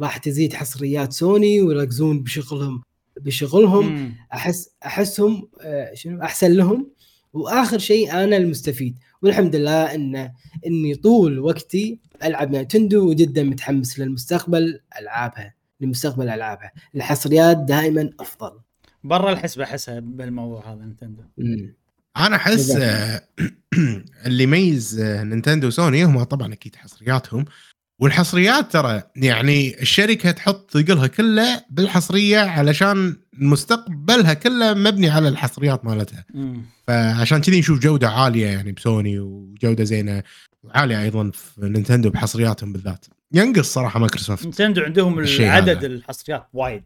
[0.00, 2.82] راح تزيد حصريات سوني ويركزون بشغلهم
[3.20, 3.86] بشغلهم.
[3.86, 4.14] مم.
[4.32, 6.90] احس أحسهم آه، شنو؟ أحسن لهم.
[7.32, 8.98] وآخر شيء أنا المستفيد.
[9.22, 10.32] والحمد لله ان
[10.66, 16.72] إني طول وقتي ألعب نينتندو وجدا متحمس للمستقبل العابها لمستقبل ألعابها.
[16.94, 18.60] الحصريات دائما أفضل.
[19.08, 21.22] برا الحسبة أحسها بالموضوع هذا نينتندو
[22.16, 22.70] أنا أحس.
[22.70, 23.22] آه،
[24.26, 27.44] اللي يميز آه، نينتندو وسوني هم طبعا أكيد حصرياتهم
[28.00, 36.24] والحصريات ترى يعني الشركة تحط ثقلها كله بالحصرية علشان مستقبلها كله مبني على الحصريات مالتها
[36.34, 36.62] مم.
[36.86, 40.22] فعشان كذي نشوف جودة عالية يعني بسوني وجودة زينة
[40.62, 45.86] وعاليه أيضا في نينتندو بحصرياتهم بالذات ينقص صراحة مايكروسوفت نينتندو عندهم عدد هذا.
[45.86, 46.84] الحصريات وايد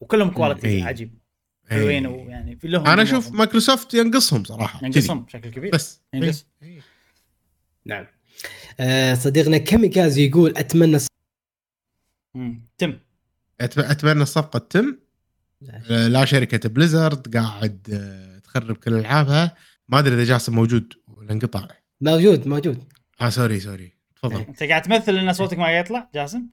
[0.00, 0.82] وكلهم كواليتي.
[0.82, 1.21] عجيب
[1.70, 2.12] حلوين إي.
[2.12, 4.80] ويعني في لهم أنا أشوف مايكروسوفت ينقصهم صراحة.
[4.86, 5.70] ينقصهم بشكل كبير.
[5.72, 6.46] بس ينقص.
[6.62, 6.82] إي.
[7.86, 8.06] نعم.
[8.80, 10.98] آه صديقنا كاميكازو يقول أتمنى
[12.34, 12.60] مم.
[12.78, 12.98] تم.
[13.60, 14.96] أتمنى الصفقة تتم.
[15.90, 19.56] آه، لا شركة بليزرد قاعد آه، تخرب كل ألعابها.
[19.88, 21.68] ما أدري إذا جاسم موجود ولا انقطع.
[22.00, 22.92] موجود موجود.
[23.20, 23.92] آه sorry sorry.
[24.16, 24.40] تفضل.
[24.40, 26.46] أنت قاعد تمثل إن صوتك ما يطلع جاسم؟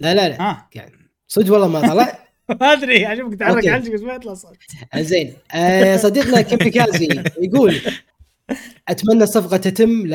[0.00, 0.42] لا لا لا.
[0.42, 2.18] ها يعني صدق والله ما طلع.
[2.60, 3.68] ما أدري أشوفك تحرك.
[3.68, 4.56] عجلك بس ما يطلع صوت.
[4.96, 5.34] زين.
[5.52, 7.80] آه صديقنا كاميكازي يقول
[8.88, 10.10] أتمنى الصفقة تتم ل...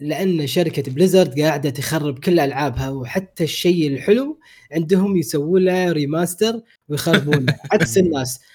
[0.00, 4.38] لأن شركة بليزرد قاعدة تخرب كل ألعابها وحتى الشيء الحلو
[4.72, 8.40] عندهم يسووا له remaster ويخربونه عكس الناس.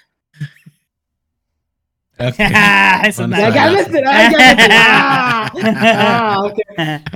[2.21, 4.71] أحس قاعد أمثل قاعد أمثل.
[4.71, 5.67] آه.
[5.67, 6.63] آه، okay.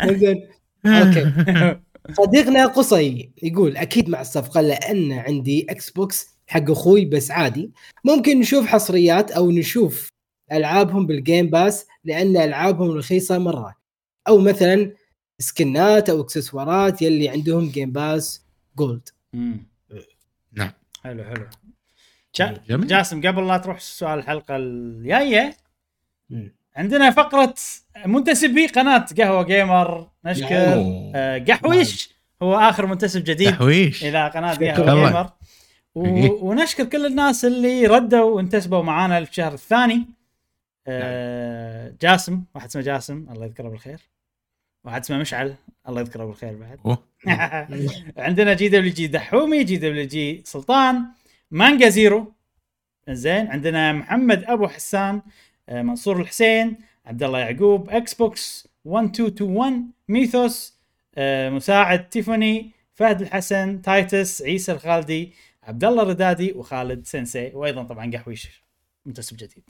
[0.19, 0.48] زين.
[0.86, 1.80] okay.
[2.14, 7.72] صديقنا قصي يقول أكيد مع الصفقة لأن عندي إكس بوكس حق أخوي بس عادي
[8.06, 10.09] ممكن نشوف حصريات أو نشوف
[10.51, 13.75] ألعابهم بال Game Pass لأن ألعابهم رخيصة مرة
[14.27, 14.93] أو مثلا
[15.40, 18.45] سكنات أو إكسسوارات يلي عندهم Game Pass
[18.78, 19.10] Gold.
[20.53, 20.72] نعم.
[21.03, 21.48] حلو حلو.
[22.88, 25.58] جاسم قبل لا تروح سؤال الحلقة الجاية
[26.76, 27.54] عندنا فقرة
[28.06, 30.56] منتسبي قناة قهوة جيمر نشكر.
[31.16, 32.10] آه، قحويش
[32.42, 34.54] هو آخر منتسب جديد قحويش إلى قناة.
[34.56, 35.08] قهوة.
[35.10, 35.30] جيمر.
[35.95, 36.50] و...
[36.50, 40.06] ونشكر كل الناس اللي ردوا وانتسبوا معانا الشهر الثاني
[40.88, 44.00] آه جاسم واحد اسمه جاسم الله يذكره بالخير
[44.84, 45.56] واحد اسمه مشعل
[45.90, 46.98] الله يذكره بالخير بعد.
[48.18, 51.04] عندنا جي دبليو جي دحومي جي دبليو جي سلطان
[51.52, 52.34] مانجا زيرو
[53.10, 55.22] زين عندنا محمد أبو حسان
[55.69, 60.76] منصور الحسين عبد الله يعقوب إكس بوكس 1221 ميثوس
[61.18, 68.11] آه، مساعد تيفاني فهد الحسن تايتس عيسى الخالدي عبد الله الردادي وخالد سensei وأيضا طبعا
[68.14, 68.61] قحويش
[69.06, 69.64] منتسب جديد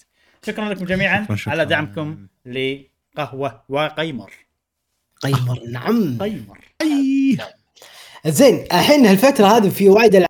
[0.46, 1.24] شكرا لكم جميعا.
[1.24, 1.52] شكراً، شكراً.
[1.52, 4.32] على دعمكم لقهوة جيمر.
[5.22, 6.18] قيمر نعم.
[6.22, 6.60] قيمر.
[6.82, 7.38] أي.
[8.26, 10.30] زين الحين هالفترة هذه في وايد ألعاب.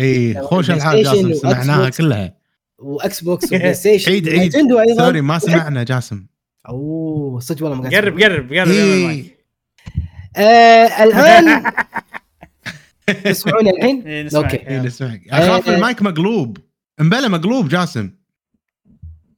[0.00, 1.02] اي خوش ألعاب
[1.34, 1.90] سمعناها.
[1.90, 2.37] كلها.
[2.78, 4.38] وإكس بوكس وبلاي ستيشن عيد عيد.
[4.40, 5.04] نينتندو أيضا.
[5.04, 6.26] sorry ما سمعنا جاسم.
[6.68, 8.68] أوه صدق والله ما قرب قرب قرب
[11.00, 11.62] الآن
[13.24, 14.44] تسمعوني الحين؟ إيه، نسمعك.
[14.54, 14.68] okay.
[14.68, 15.22] اي نسمعك.
[15.30, 15.74] أخاف آه.
[15.74, 16.58] المايك مقلوب.
[17.00, 18.10] امبلا مقلوب جاسم.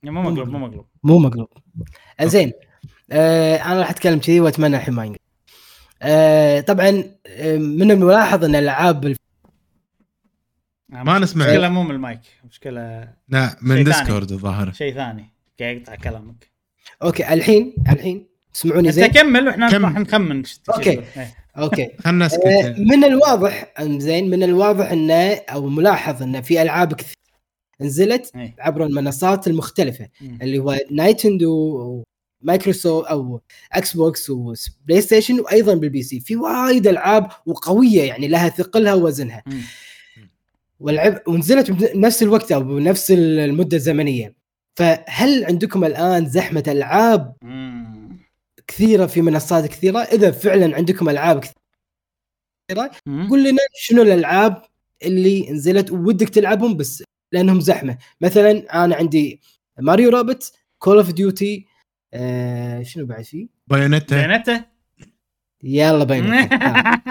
[0.03, 0.87] مو مقلوب مو مقلوب.
[1.03, 1.49] مو مقلوب.
[2.23, 2.53] زين.
[3.11, 5.21] آه أنا راح أتكلم كذي وأتمنى الحين ما ينقلب
[6.03, 9.17] آه طبعا آه، من الملاحظ إن الالعاب
[10.93, 11.47] ما نسمع.
[11.47, 12.21] مشكلة مو من المايك
[12.51, 13.85] مشكلة لا من.
[13.85, 16.51] ديسكورد الظاهر شيء ثاني قاعد يقطع كلامك
[17.03, 19.69] okay الحين الحين تسمعوني أنت زين؟ كمل وإحنا.
[19.79, 20.43] راح نخمن.
[20.43, 20.85] تقول.
[20.87, 21.35] إيه.
[21.59, 26.93] okay خلنا آه نسكت من الواضح زين من الواضح إنه أو ملاحظ إنه في ألعاب
[26.95, 27.17] كثير
[27.81, 28.55] نزلت إيه.
[28.59, 30.09] عبر المنصات المختلفة.
[30.43, 32.03] اللي هو نينتندو
[32.43, 33.41] ومايكروسوفت أو
[33.73, 39.43] إكس بوكس وبلاي ستيشن وأيضا بال PC في وايد ألعاب وقوية يعني لها ثقلها ووزنها
[39.47, 39.61] مم.
[40.81, 44.35] وألعاب ونزلت بنفس الوقت أو بنفس المدة الزمنية.
[44.79, 47.37] فهل عندكم الآن زحمة ألعاب.
[48.67, 52.91] كثيرة في منصات كثيرة؟ إذا فعلا عندكم ألعاب كثيرة.
[53.31, 54.63] قول لنا شنو الألعاب
[55.03, 57.99] اللي نزلت ودك تلعبهم بس لأنهم زحمة.
[58.21, 59.41] مثلا أنا عندي
[59.79, 61.67] ماريو رابيد Call of Duty
[62.83, 64.17] شنو بعد فيه بايونيتا.
[64.17, 64.65] بايونيتا
[65.63, 67.03] يلا بين آه.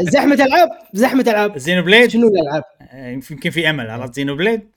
[0.00, 1.58] زحمة ألعاب زحمة ألعاب.
[1.58, 4.68] زينو بليد؟ شنو الألعاب؟ آه، يمكن في أمل عرفت؟ زينو بليد؟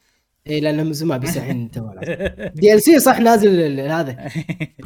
[0.48, 1.90] اي لانهم زمان بس الحين تو
[2.56, 4.30] DLC صح نازل هذا.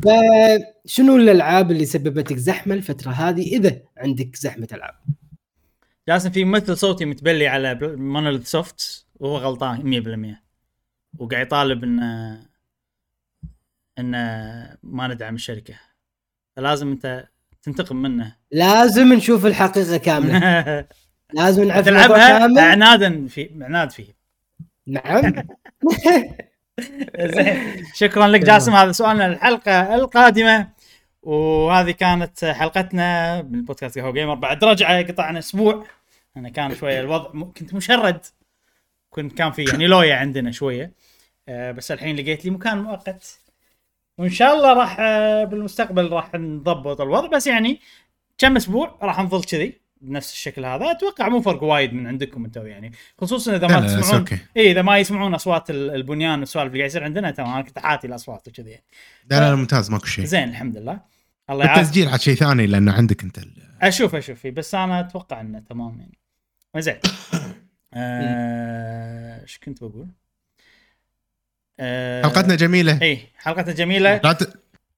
[0.03, 4.95] فشنو الألعاب اللي سببت لك زحمة الفترة هذه إذا عندك زحمة ألعاب؟
[6.07, 11.99] جاسم في ممثل صوتي متبلي على مونوليث سوفت وهو غلطان 100% وقاعد يطالب إن
[13.99, 14.11] إن
[14.83, 15.73] ما ندعم الشركة.
[16.55, 17.27] فلازم أنت
[17.63, 18.38] تنتقم منه.
[18.51, 20.85] لازم نشوف الحقيقة كاملة.
[21.33, 24.15] لازم نعرف تلعبها؟ عنادا في عناد فيه.
[24.87, 25.33] نعم.
[27.19, 27.85] زين.
[27.95, 30.69] شكرا لك جاسم هذا سؤالنا الحلقة القادمة.
[31.23, 34.33] وهذه كانت حلقتنا من بودكاست قهوة جيمر.
[34.35, 35.85] بعد رجعه قطعنا أسبوع.
[36.37, 38.19] أنا كان شوية الوضع م- كنت مشرد.
[39.09, 40.91] كنت كان في يعني لويا عندنا شوية.
[41.49, 43.39] آه، بس الحين لقيت لي مكان مؤقت.
[44.17, 47.27] وإن شاء الله راح آه، بالمستقبل راح نضبط الوضع.
[47.27, 47.79] بس يعني
[48.39, 50.91] كم أسبوع راح نظل كذي بنفس الشكل هذا.
[50.91, 52.91] أتوقع مو فرق وايد من عندكم أنتم يعني.
[53.21, 54.25] خصوصا إذا ما تسمعون
[54.57, 57.79] اي إذا ما يسمعون أصوات ال- البنيان والسوالف اللي قاعد يصير عندنا تمام أنا كنت
[57.79, 58.83] حاتي الأصوات وكذي يعني.
[59.31, 60.25] لا لا ممتاز ماكو شيء.
[60.25, 60.99] زين الحمد لله.
[61.49, 61.83] الله يعافيك.
[61.83, 64.39] التسجيل عاد شيء ثاني لأنه عندك أنت ال- أشوف أشوف.
[64.39, 66.17] فيه بس أنا أتوقع إنه تمام يعني.
[66.77, 66.95] زين
[67.93, 70.07] آه، إيش كنت بقول؟
[71.79, 73.01] آه، حلقتنا جميلة.
[73.01, 74.21] اي حلقتنا جميلة.
[74.23, 74.53] لا ت...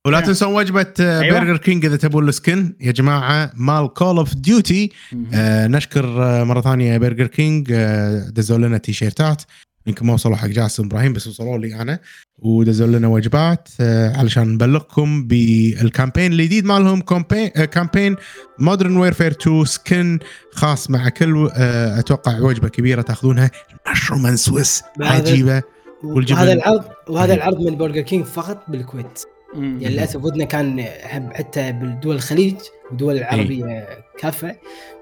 [0.07, 0.27] ولا نعم.
[0.27, 1.39] تنسون وجبة آه، أيوة.
[1.39, 4.91] برجر كينج إذا تبون ال skin يا جماعة مال Call of Duty
[5.33, 9.41] نشكر آه مرة ثانية برجر كينج آه دزوا لنا تيشيرتات
[9.87, 11.99] يمكن ما وصلوا حق جاسم إبراهيم بس وصلوا لي أنا
[12.39, 18.15] ودزوا لنا وجبات آه، علشان نبلغكم بال campaign الجديد مالهم campaign آه، campaign
[18.59, 20.19] Modern Warfare 2 skin
[20.51, 23.51] خاص مع كل آه، أتوقع وجبة كبيرة تأخذونها
[23.91, 25.61] mushroom Swiss عجيبة
[26.03, 26.39] والجبن.
[26.39, 27.33] وهذا العرض وهذا.
[27.33, 29.19] العرض من برجر كينج فقط بالكويت.
[29.55, 30.85] يعني للأسف ودنا كان
[31.33, 32.55] حتى بالدول الخليج
[32.89, 33.21] والدول إيه.
[33.21, 33.87] العربية
[34.19, 34.55] كافة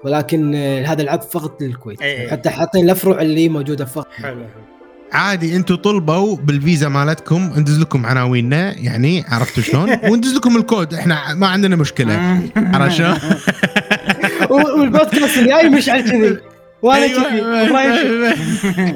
[0.04, 2.02] ولكن هذا العرض فقط للكويت.
[2.02, 2.30] إيه.
[2.30, 4.12] حتى حاطين الأفرع اللي موجودة فقط.
[4.12, 4.34] حلو.
[4.34, 4.70] حلو
[5.12, 11.34] عادي أنتم طلبوا بالفيزا مالتكم ندز لكم عناويننا يعني عرفتوا شلون؟ وندز لكم الكود إحنا
[11.34, 12.42] ما عندنا مشكلة.
[12.74, 13.18] عرفت شلون؟
[14.50, 16.38] والبودكاست الجاي مش على كذي.
[16.82, 18.94] وأنا أيوة، كذي.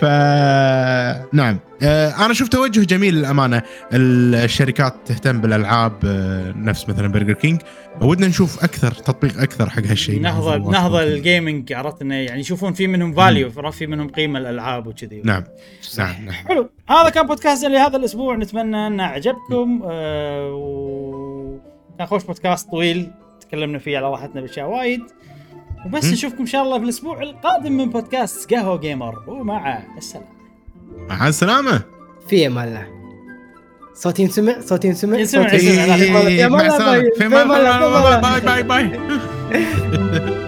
[0.00, 1.58] فنعم.
[1.82, 3.62] آه، أنا شوف توجه جميل للأمانة.
[3.92, 7.60] الشركات تهتم بالألعاب آه، نفس مثلا برجر كينج
[8.00, 10.20] ودنا نشوف أكثر تطبيق أكثر حق هالشيء.
[10.20, 14.86] نهضه نهضة ال gaming عرفت إنه يعني يشوفون في منهم value في منهم قيمة الالعاب
[14.86, 15.22] وكذي.
[15.24, 15.44] نعم.
[15.98, 16.34] نعم نعم.
[16.34, 16.70] حلو.
[16.88, 18.36] هذا كان بودكاستنا لهذا الأسبوع.
[18.36, 21.58] نتمنى انه عجبكم آه و...
[21.98, 23.10] كان خوش بودكاست طويل.
[23.40, 25.00] تكلمنا فيه على راحتنا بأشياء وايد.
[25.86, 26.04] وبس.
[26.04, 29.22] نشوفكم إن شاء الله في الأسبوع القادم من بودكاست قهوة gamer.
[29.26, 30.26] ومع السلامة.
[31.08, 31.82] مع السلامة.
[32.28, 32.86] في أمان الله.
[33.94, 35.96] صوتي ينسمع؟ صوتي ينسمع؟ ينسمع، صوتي ينسمع.
[35.96, 37.10] في إيه، أمان.
[37.18, 38.20] في أمان الله.
[38.40, 39.00] bye bye bye.